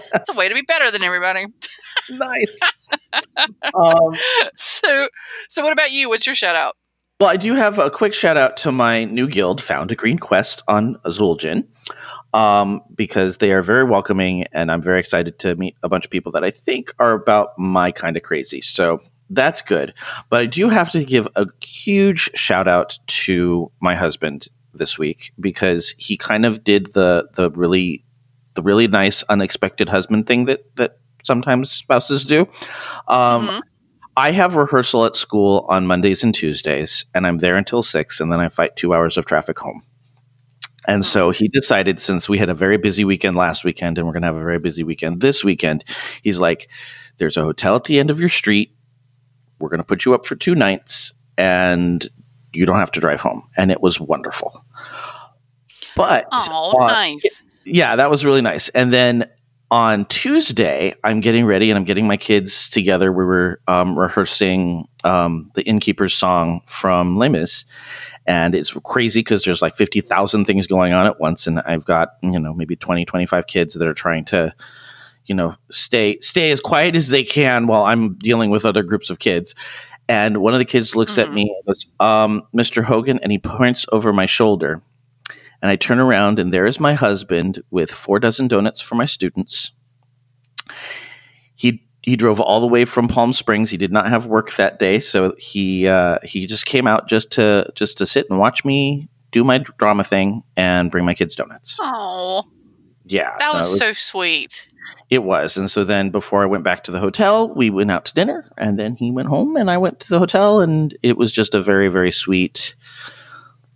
it's 0.15 0.29
a 0.29 0.33
way 0.33 0.49
to 0.49 0.55
be 0.55 0.61
better 0.61 0.91
than 0.91 1.03
everybody. 1.03 1.45
nice. 2.09 2.57
um, 3.73 4.13
So 4.55 5.07
so 5.47 5.63
what 5.63 5.73
about 5.73 5.91
you? 5.91 6.09
What's 6.09 6.25
your 6.25 6.35
shout 6.35 6.55
out? 6.55 6.75
Well, 7.19 7.29
I 7.29 7.35
do 7.35 7.53
have 7.53 7.79
a 7.79 7.89
quick 7.89 8.13
shout 8.13 8.37
out 8.37 8.55
to 8.57 8.71
my 8.71 9.03
new 9.03 9.27
guild, 9.27 9.61
Found 9.63 9.91
a 9.91 9.95
Green 9.95 10.17
Quest 10.19 10.63
on 10.69 10.95
Zul'jin, 11.05 11.65
um, 12.33 12.79
because 12.95 13.39
they 13.39 13.51
are 13.51 13.61
very 13.61 13.83
welcoming, 13.83 14.45
and 14.53 14.71
I'm 14.71 14.81
very 14.81 15.01
excited 15.01 15.37
to 15.39 15.53
meet 15.57 15.75
a 15.83 15.89
bunch 15.89 16.05
of 16.05 16.11
people 16.11 16.31
that 16.31 16.45
I 16.45 16.49
think 16.49 16.93
are 16.97 17.11
about 17.11 17.59
my 17.59 17.91
kind 17.91 18.15
of 18.15 18.23
crazy. 18.23 18.61
So 18.61 19.01
that's 19.29 19.61
good. 19.61 19.93
But 20.29 20.39
I 20.39 20.45
do 20.45 20.69
have 20.69 20.91
to 20.91 21.03
give 21.03 21.27
a 21.35 21.45
huge 21.61 22.29
shout 22.35 22.69
out 22.69 22.97
to 23.07 23.69
my 23.81 23.95
husband 23.95 24.47
this 24.73 24.97
week 24.97 25.33
because 25.41 25.93
he 25.97 26.15
kind 26.15 26.45
of 26.45 26.63
did 26.63 26.93
the 26.93 27.27
the 27.35 27.51
really 27.51 28.05
the 28.53 28.61
really 28.61 28.87
nice 28.87 29.23
unexpected 29.23 29.89
husband 29.89 30.25
thing 30.25 30.45
that 30.45 30.73
that 30.77 30.99
sometimes 31.23 31.69
spouses 31.69 32.23
do. 32.25 32.47
Um, 33.09 33.45
Mhm. 33.45 33.61
I 34.19 34.31
have 34.31 34.57
rehearsal 34.57 35.05
at 35.05 35.15
school 35.15 35.65
on 35.69 35.87
Mondays 35.87 36.25
and 36.25 36.35
Tuesdays, 36.35 37.05
and 37.15 37.25
I'm 37.25 37.37
there 37.37 37.55
until 37.55 37.81
six, 37.81 38.19
and 38.19 38.29
then 38.29 38.41
I 38.41 38.49
fight 38.49 38.75
two 38.75 38.93
hours 38.93 39.15
of 39.15 39.25
traffic 39.25 39.57
home. 39.57 39.81
And 40.89 41.05
so 41.05 41.29
he 41.31 41.47
decided, 41.47 42.01
since 42.01 42.27
we 42.27 42.37
had 42.37 42.49
a 42.49 42.53
very 42.53 42.75
busy 42.77 43.05
weekend 43.05 43.37
last 43.37 43.63
weekend, 43.63 43.97
and 43.97 44.05
we're 44.05 44.11
going 44.11 44.23
to 44.23 44.27
have 44.27 44.35
a 44.35 44.43
very 44.43 44.59
busy 44.59 44.83
weekend 44.83 45.21
this 45.21 45.41
weekend, 45.41 45.85
he's 46.21 46.37
like, 46.37 46.69
There's 47.17 47.37
a 47.37 47.43
hotel 47.43 47.77
at 47.77 47.85
the 47.85 47.97
end 47.97 48.09
of 48.09 48.19
your 48.19 48.27
street. 48.27 48.75
We're 49.57 49.69
going 49.69 49.79
to 49.79 49.85
put 49.87 50.03
you 50.03 50.13
up 50.13 50.25
for 50.25 50.35
two 50.35 50.53
nights, 50.53 51.13
and 51.37 52.05
you 52.51 52.65
don't 52.65 52.79
have 52.79 52.91
to 52.91 52.99
drive 52.99 53.21
home. 53.21 53.47
And 53.55 53.71
it 53.71 53.81
was 53.81 54.01
wonderful. 54.01 54.65
But 55.95 56.27
Oh, 56.33 56.77
uh, 56.77 56.87
nice. 56.87 57.41
yeah, 57.63 57.95
that 57.95 58.09
was 58.09 58.25
really 58.25 58.41
nice. 58.41 58.67
And 58.69 58.91
then 58.91 59.29
on 59.71 60.05
Tuesday, 60.05 60.93
I'm 61.03 61.19
getting 61.19 61.45
ready 61.45 61.69
and 61.69 61.77
I'm 61.77 61.83
getting 61.85 62.07
my 62.07 62.17
kids 62.17 62.69
together. 62.69 63.11
We 63.11 63.23
were 63.23 63.61
um, 63.67 63.97
rehearsing 63.97 64.87
um, 65.03 65.51
the 65.55 65.63
Innkeeper's 65.63 66.15
song 66.15 66.61
from 66.65 67.17
Les 67.17 67.29
Mis. 67.29 67.65
and 68.25 68.55
it's 68.55 68.73
crazy 68.83 69.19
because 69.19 69.43
there's 69.43 69.61
like 69.61 69.75
50,000 69.75 70.45
things 70.45 70.67
going 70.67 70.93
on 70.93 71.05
at 71.05 71.19
once 71.19 71.47
and 71.47 71.59
I've 71.61 71.85
got, 71.85 72.09
you 72.21 72.39
know, 72.39 72.53
maybe 72.53 72.75
20, 72.75 73.05
25 73.05 73.47
kids 73.47 73.73
that 73.75 73.87
are 73.87 73.93
trying 73.93 74.25
to 74.25 74.53
you 75.25 75.35
know, 75.35 75.55
stay 75.69 76.17
stay 76.21 76.49
as 76.49 76.59
quiet 76.59 76.95
as 76.95 77.09
they 77.09 77.23
can 77.23 77.67
while 77.67 77.83
I'm 77.85 78.15
dealing 78.15 78.49
with 78.49 78.65
other 78.65 78.81
groups 78.81 79.11
of 79.11 79.19
kids. 79.19 79.53
And 80.07 80.37
one 80.37 80.55
of 80.55 80.59
the 80.59 80.65
kids 80.65 80.95
looks 80.95 81.11
Mm-hmm. 81.17 81.21
at 81.21 81.35
me 81.35 81.41
and 81.43 81.65
goes, 81.67 81.85
um, 81.99 82.41
Mr. 82.55 82.83
Hogan, 82.83 83.19
and 83.19 83.31
he 83.31 83.37
points 83.37 83.85
over 83.91 84.11
my 84.11 84.25
shoulder. 84.25 84.81
And 85.61 85.69
I 85.69 85.75
turn 85.75 85.99
around, 85.99 86.39
and 86.39 86.53
there 86.53 86.65
is 86.65 86.79
my 86.79 86.93
husband 86.93 87.61
with 87.69 87.91
four 87.91 88.19
dozen 88.19 88.47
donuts 88.47 88.81
for 88.81 88.95
my 88.95 89.05
students. 89.05 89.71
He 91.55 91.83
he 92.01 92.15
drove 92.15 92.39
all 92.39 92.61
the 92.61 92.67
way 92.67 92.85
from 92.85 93.07
Palm 93.07 93.33
Springs. 93.33 93.69
He 93.69 93.77
did 93.77 93.91
not 93.91 94.07
have 94.07 94.25
work 94.25 94.53
that 94.55 94.79
day, 94.79 94.99
so 94.99 95.35
he 95.37 95.87
uh, 95.87 96.19
he 96.23 96.45
just 96.47 96.65
came 96.65 96.87
out 96.87 97.07
just 97.09 97.31
to 97.33 97.69
just 97.75 97.97
to 97.97 98.05
sit 98.05 98.27
and 98.29 98.39
watch 98.39 98.63
me 98.63 99.09
do 99.31 99.43
my 99.43 99.59
drama 99.77 100.03
thing 100.03 100.41
and 100.55 100.89
bring 100.89 101.05
my 101.05 101.13
kids 101.13 101.35
donuts. 101.35 101.75
Oh, 101.79 102.43
Yeah, 103.05 103.35
that 103.39 103.53
was 103.53 103.69
was- 103.69 103.77
so 103.79 103.93
sweet. 103.93 104.67
it 105.11 105.23
was. 105.23 105.55
And 105.57 105.69
so 105.69 105.83
then 105.83 106.09
before 106.09 106.41
I 106.41 106.47
went 106.47 106.63
back 106.63 106.83
to 106.85 106.91
the 106.91 106.99
hotel, 106.99 107.53
we 107.53 107.69
went 107.69 107.91
out 107.91 108.05
to 108.05 108.13
dinner 108.15 108.49
and 108.57 108.79
then 108.79 108.95
he 108.95 109.11
went 109.11 109.27
home 109.27 109.55
and 109.55 109.69
I 109.69 109.77
went 109.77 109.99
to 109.99 110.09
the 110.09 110.17
hotel 110.19 110.61
and 110.61 110.97
it 111.03 111.15
was 111.17 111.31
just 111.31 111.53
a 111.53 111.61
very, 111.61 111.89
very 111.89 112.11
sweet 112.11 112.73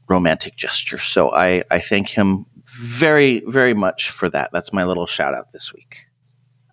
romantic 0.08 0.56
gesture. 0.56 0.98
So 0.98 1.32
I, 1.32 1.64
I 1.72 1.80
thank 1.80 2.10
him 2.10 2.46
very, 2.66 3.42
very 3.48 3.74
much 3.74 4.10
for 4.10 4.30
that. 4.30 4.52
That's 4.52 4.74
my 4.74 4.84
little 4.84 5.08
shout 5.08 5.34
out 5.34 5.52
this 5.52 5.74
week. 5.74 6.08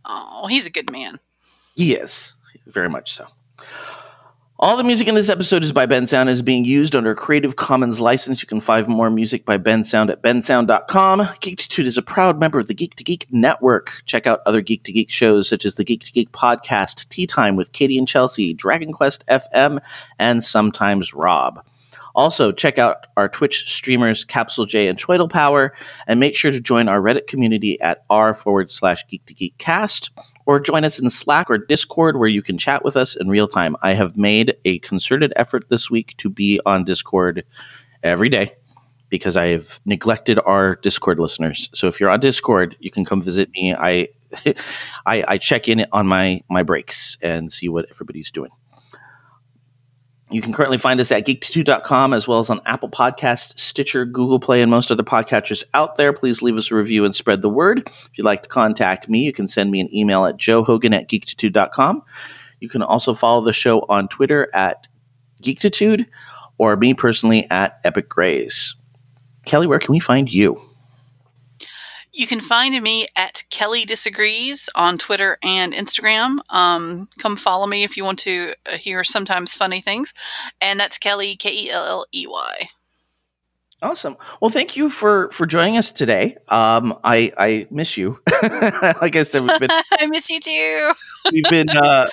Oh, 0.05 0.47
he's 0.49 0.67
a 0.67 0.71
good 0.71 0.91
man. 0.91 1.19
He 1.77 1.95
is 1.95 2.33
very 2.67 2.89
much 2.89 3.13
so. 3.13 3.27
All 4.63 4.77
the 4.77 4.85
music 4.85 5.09
in 5.09 5.15
this 5.15 5.31
episode 5.31 5.65
is 5.65 5.73
by 5.73 5.87
Bensound 5.87 6.21
and 6.23 6.31
is 6.31 6.43
being 6.43 6.67
used 6.67 6.95
under 6.95 7.13
a 7.13 7.15
Creative 7.15 7.57
Commons 7.57 7.99
license. 7.99 8.43
You 8.43 8.47
can 8.47 8.61
find 8.61 8.87
more 8.89 9.09
music 9.09 9.47
by 9.47 9.57
Bensound 9.57 10.11
at 10.11 10.21
bensound.com. 10.21 11.21
Geektitude 11.21 11.87
is 11.87 11.97
a 11.97 12.03
proud 12.03 12.39
member 12.39 12.59
of 12.59 12.67
the 12.67 12.75
Geek 12.75 12.95
to 12.97 13.05
Geek 13.05 13.27
network. 13.31 14.03
Check 14.05 14.27
out 14.27 14.41
other 14.45 14.61
Geek 14.61 14.85
to 14.85 14.93
Geek 14.93 15.11
shows 15.11 15.49
such 15.49 15.65
as 15.65 15.77
the 15.77 15.85
Geek 15.85 16.05
to 16.05 16.13
Geek 16.13 16.31
podcast, 16.33 17.09
Tea 17.09 17.27
Time 17.27 17.57
with 17.57 17.73
Katie 17.73 17.97
and 17.97 18.07
Chelsea, 18.07 18.53
Dragon 18.53 18.93
Quest 18.93 19.25
FM, 19.29 19.81
and 20.19 20.45
sometimes 20.45 21.15
Rob. 21.15 21.65
Also, 22.15 22.53
check 22.53 22.79
out 22.79 23.07
our 23.17 23.29
Twitch 23.29 23.71
streamers, 23.71 24.25
Capsulejay 24.25 24.89
and 24.89 24.99
Troytle 24.99 25.31
Power, 25.31 25.75
and 26.07 26.21
make 26.21 26.37
sure 26.37 26.51
to 26.51 26.61
join 26.61 26.89
our 26.89 27.01
Reddit 27.01 27.27
community 27.27 27.81
at 27.81 28.05
r 28.11 28.35
forward 28.35 28.71
slash 28.71 29.07
geek 29.09 29.25
to 29.27 29.35
geek 29.35 29.57
cast, 29.59 30.11
or 30.47 30.59
join 30.59 30.85
us 30.85 30.99
in 30.99 31.09
Slack 31.11 31.51
or 31.51 31.59
Discord 31.59 32.17
where 32.17 32.29
you 32.29 32.43
can 32.43 32.59
chat 32.59 32.85
with 32.85 32.97
us 32.97 33.15
in 33.17 33.29
real 33.29 33.49
time. 33.49 33.77
I 33.83 33.95
have 33.95 34.17
made 34.17 34.57
a 34.65 34.79
concerted 34.81 35.33
effort 35.37 35.69
this 35.69 35.91
week 35.91 36.15
to 36.19 36.29
be 36.29 36.61
on 36.67 36.85
Discord 36.85 37.45
every 38.03 38.29
day 38.29 38.55
because 39.09 39.37
I 39.37 39.49
have 39.49 39.81
neglected 39.85 40.39
our 40.45 40.77
Discord 40.77 41.21
listeners. 41.21 41.69
So 41.75 41.89
if 41.89 42.01
you're 42.01 42.11
on 42.11 42.21
Discord, 42.21 42.77
you 42.81 42.91
can 42.91 43.05
come 43.05 43.21
visit 43.21 43.51
me. 43.53 43.75
I 43.75 44.09
I, 45.07 45.25
I 45.27 45.39
check 45.39 45.69
in 45.69 45.85
on 45.93 46.07
my 46.07 46.43
my 46.49 46.63
breaks 46.63 47.17
and 47.21 47.53
see 47.53 47.69
what 47.69 47.87
everybody's 47.91 48.31
doing. 48.31 48.51
You 50.31 50.41
can 50.41 50.53
currently 50.53 50.79
find 50.79 51.01
us 51.01 51.11
at 51.11 51.27
geektitude.com 51.27 52.13
as 52.15 52.29
well 52.29 52.39
as 52.39 52.51
on 52.51 52.61
Apple 52.65 52.89
Podcasts, 52.89 53.59
Stitcher, 53.59 54.05
Google 54.05 54.39
Play, 54.39 54.63
and 54.63 54.71
most 54.71 54.93
other 54.93 55.03
podcatchers 55.03 55.65
out 55.75 55.97
there. 55.97 56.13
Please 56.13 56.41
leave 56.41 56.57
us 56.57 56.71
a 56.71 56.77
review 56.77 57.05
and 57.05 57.17
spread 57.17 57.43
the 57.43 57.49
word. 57.49 57.83
If 57.87 58.11
you'd 58.15 58.25
like 58.25 58.45
to 58.45 58.49
contact 58.49 59.09
me, 59.09 59.25
you 59.25 59.33
can 59.33 59.49
send 59.49 59.73
me 59.73 59.81
an 59.81 59.93
email 59.95 60.25
at 60.27 60.37
joehogan 60.37 60.95
at 60.95 61.09
geektitude.com. 61.09 62.03
You 62.61 62.69
can 62.69 62.83
also 62.83 63.13
follow 63.13 63.45
the 63.45 63.53
show 63.53 63.81
on 63.89 64.07
Twitter 64.07 64.49
at 64.55 64.87
Geektitude 65.43 66.07
or 66.59 66.77
me 66.77 66.95
personally 66.95 67.51
at 67.51 67.81
Epic 67.83 68.09
Grays. 68.09 68.77
Kelley, 69.47 69.67
where 69.67 69.79
can 69.81 69.93
we 69.93 69.99
find 69.99 70.33
you? 70.33 70.70
You 72.21 72.27
can 72.27 72.41
find 72.41 72.79
me 72.83 73.09
at 73.17 73.45
Kelley 73.49 73.87
Disagrees 73.87 74.69
on 74.75 74.99
Twitter 74.99 75.39
and 75.43 75.73
Instagram. 75.73 76.37
Um, 76.51 77.09
come 77.19 77.35
follow 77.35 77.67
me 77.67 77.83
if 77.83 77.97
you 77.97 78.05
want 78.05 78.19
to 78.19 78.53
uh, 78.67 78.73
hear 78.73 79.03
sometimes 79.05 79.55
funny 79.55 79.81
things. 79.81 80.13
And 80.61 80.79
that's 80.79 80.99
Kelley, 80.99 81.35
K 81.35 81.51
E 81.51 81.71
L 81.71 81.83
L 81.83 82.07
E 82.13 82.27
Y. 82.29 82.69
Awesome. 83.81 84.19
Well, 84.43 84.51
thank 84.51 84.77
you 84.77 84.91
for 84.91 85.31
for 85.31 85.47
joining 85.47 85.79
us 85.79 85.91
today. 85.91 86.37
Um, 86.49 86.93
I 87.05 87.33
I 87.39 87.67
miss 87.71 87.97
you. 87.97 88.21
like 88.43 89.17
I 89.17 89.23
said, 89.23 89.41
we've 89.41 89.59
been 89.59 89.71
I 89.93 90.07
miss 90.09 90.29
you 90.29 90.41
too. 90.41 90.93
we've 91.33 91.45
been 91.45 91.71
uh, 91.71 92.07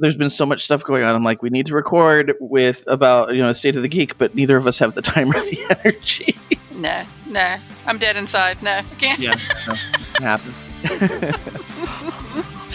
there's 0.00 0.16
been 0.16 0.28
so 0.28 0.44
much 0.44 0.64
stuff 0.64 0.84
going 0.84 1.02
on. 1.02 1.14
I'm 1.14 1.24
like, 1.24 1.40
we 1.40 1.48
need 1.48 1.64
to 1.68 1.74
record 1.74 2.34
with 2.40 2.84
about 2.88 3.34
you 3.34 3.42
know 3.42 3.50
state 3.54 3.74
of 3.74 3.80
the 3.80 3.88
geek, 3.88 4.18
but 4.18 4.34
neither 4.34 4.58
of 4.58 4.66
us 4.66 4.78
have 4.80 4.94
the 4.94 5.00
time 5.00 5.30
or 5.30 5.40
the 5.40 5.78
energy. 5.82 6.36
No, 6.76 7.02
no. 7.26 7.56
I'm 7.86 7.98
dead 7.98 8.16
inside. 8.16 8.62
No, 8.62 8.70
I 8.70 8.82
can't. 8.98 9.18
yeah, 9.18 9.30
no, 9.66 9.74
it 9.74 10.22
happened. 10.22 10.54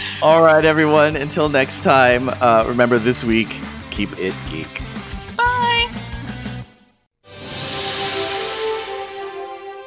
All 0.22 0.42
right, 0.42 0.64
everyone. 0.64 1.16
Until 1.16 1.48
next 1.48 1.82
time, 1.82 2.28
uh, 2.40 2.64
remember 2.66 2.98
this 2.98 3.22
week, 3.24 3.54
keep 3.90 4.10
it 4.18 4.34
geek. 4.50 4.82
Bye. 5.36 5.86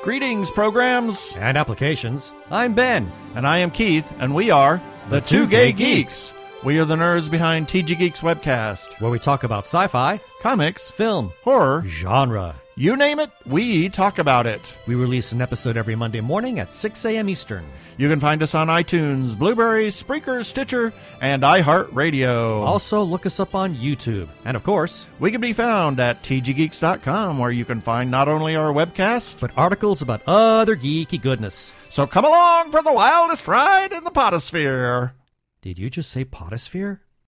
Greetings, 0.02 0.52
programs. 0.52 1.34
and 1.38 1.58
applications. 1.58 2.32
I'm 2.52 2.74
Ben. 2.74 3.12
And 3.36 3.46
I 3.48 3.58
am 3.60 3.72
Keith, 3.72 4.12
and 4.20 4.34
we 4.36 4.52
are 4.52 4.82
the, 5.10 5.20
Two 5.20 5.48
Gay 5.48 5.72
Geeks. 5.72 6.32
We 6.64 6.80
are 6.80 6.86
the 6.86 6.96
nerds 6.96 7.30
behind 7.30 7.68
TG 7.68 7.98
Geeks 7.98 8.22
webcast. 8.22 9.00
where 9.02 9.12
we 9.12 9.20
talk 9.20 9.44
about 9.44 9.66
sci-fi, 9.66 10.20
Comics, 10.42 10.90
film, 10.92 11.32
horror, 11.44 11.84
genre. 11.88 12.56
You 12.78 12.98
name 12.98 13.20
it, 13.20 13.32
we 13.46 13.88
talk 13.88 14.20
about 14.20 14.46
it. 14.46 14.76
We 14.86 14.96
release 14.96 15.32
an 15.32 15.42
episode 15.42 15.78
every 15.78 15.96
Monday 15.96 16.20
morning 16.20 16.60
at 16.60 16.74
6 16.74 17.06
a.m. 17.06 17.30
Eastern. 17.30 17.66
You 17.96 18.10
can 18.10 18.20
find 18.20 18.44
us 18.44 18.54
on 18.54 18.68
iTunes, 18.68 19.38
Blubrry, 19.38 19.88
Spreaker, 19.88 20.44
Stitcher, 20.44 20.92
and 21.22 21.42
iHeartRadio. 21.42 22.66
Also, 22.66 23.02
look 23.02 23.26
us 23.26 23.40
up 23.40 23.56
on 23.56 23.78
YouTube. 23.78 24.28
And 24.44 24.58
of 24.58 24.64
course, 24.64 25.08
we 25.22 25.32
can 25.32 25.40
be 25.40 25.54
found 25.54 26.02
at 26.02 26.22
tggeeks.com, 26.24 27.40
where 27.40 27.52
you 27.52 27.64
can 27.64 27.80
find 27.80 28.12
not 28.12 28.28
only 28.28 28.58
our 28.58 28.74
webcast, 28.74 29.40
but 29.40 29.52
articles 29.56 30.02
about 30.02 30.22
other 30.28 30.76
geeky 30.76 31.22
goodness. 31.22 31.72
so 31.88 32.06
come 32.06 32.26
along 32.26 32.72
for 32.72 32.82
the 32.82 32.92
wildest 32.92 33.48
ride 33.48 33.94
in 33.94 34.04
the 34.04 34.12
potosphere. 34.12 35.14
Did 35.62 35.80
you 35.80 35.90
just 35.90 36.12
say 36.12 36.26
potosphere? 36.26 37.05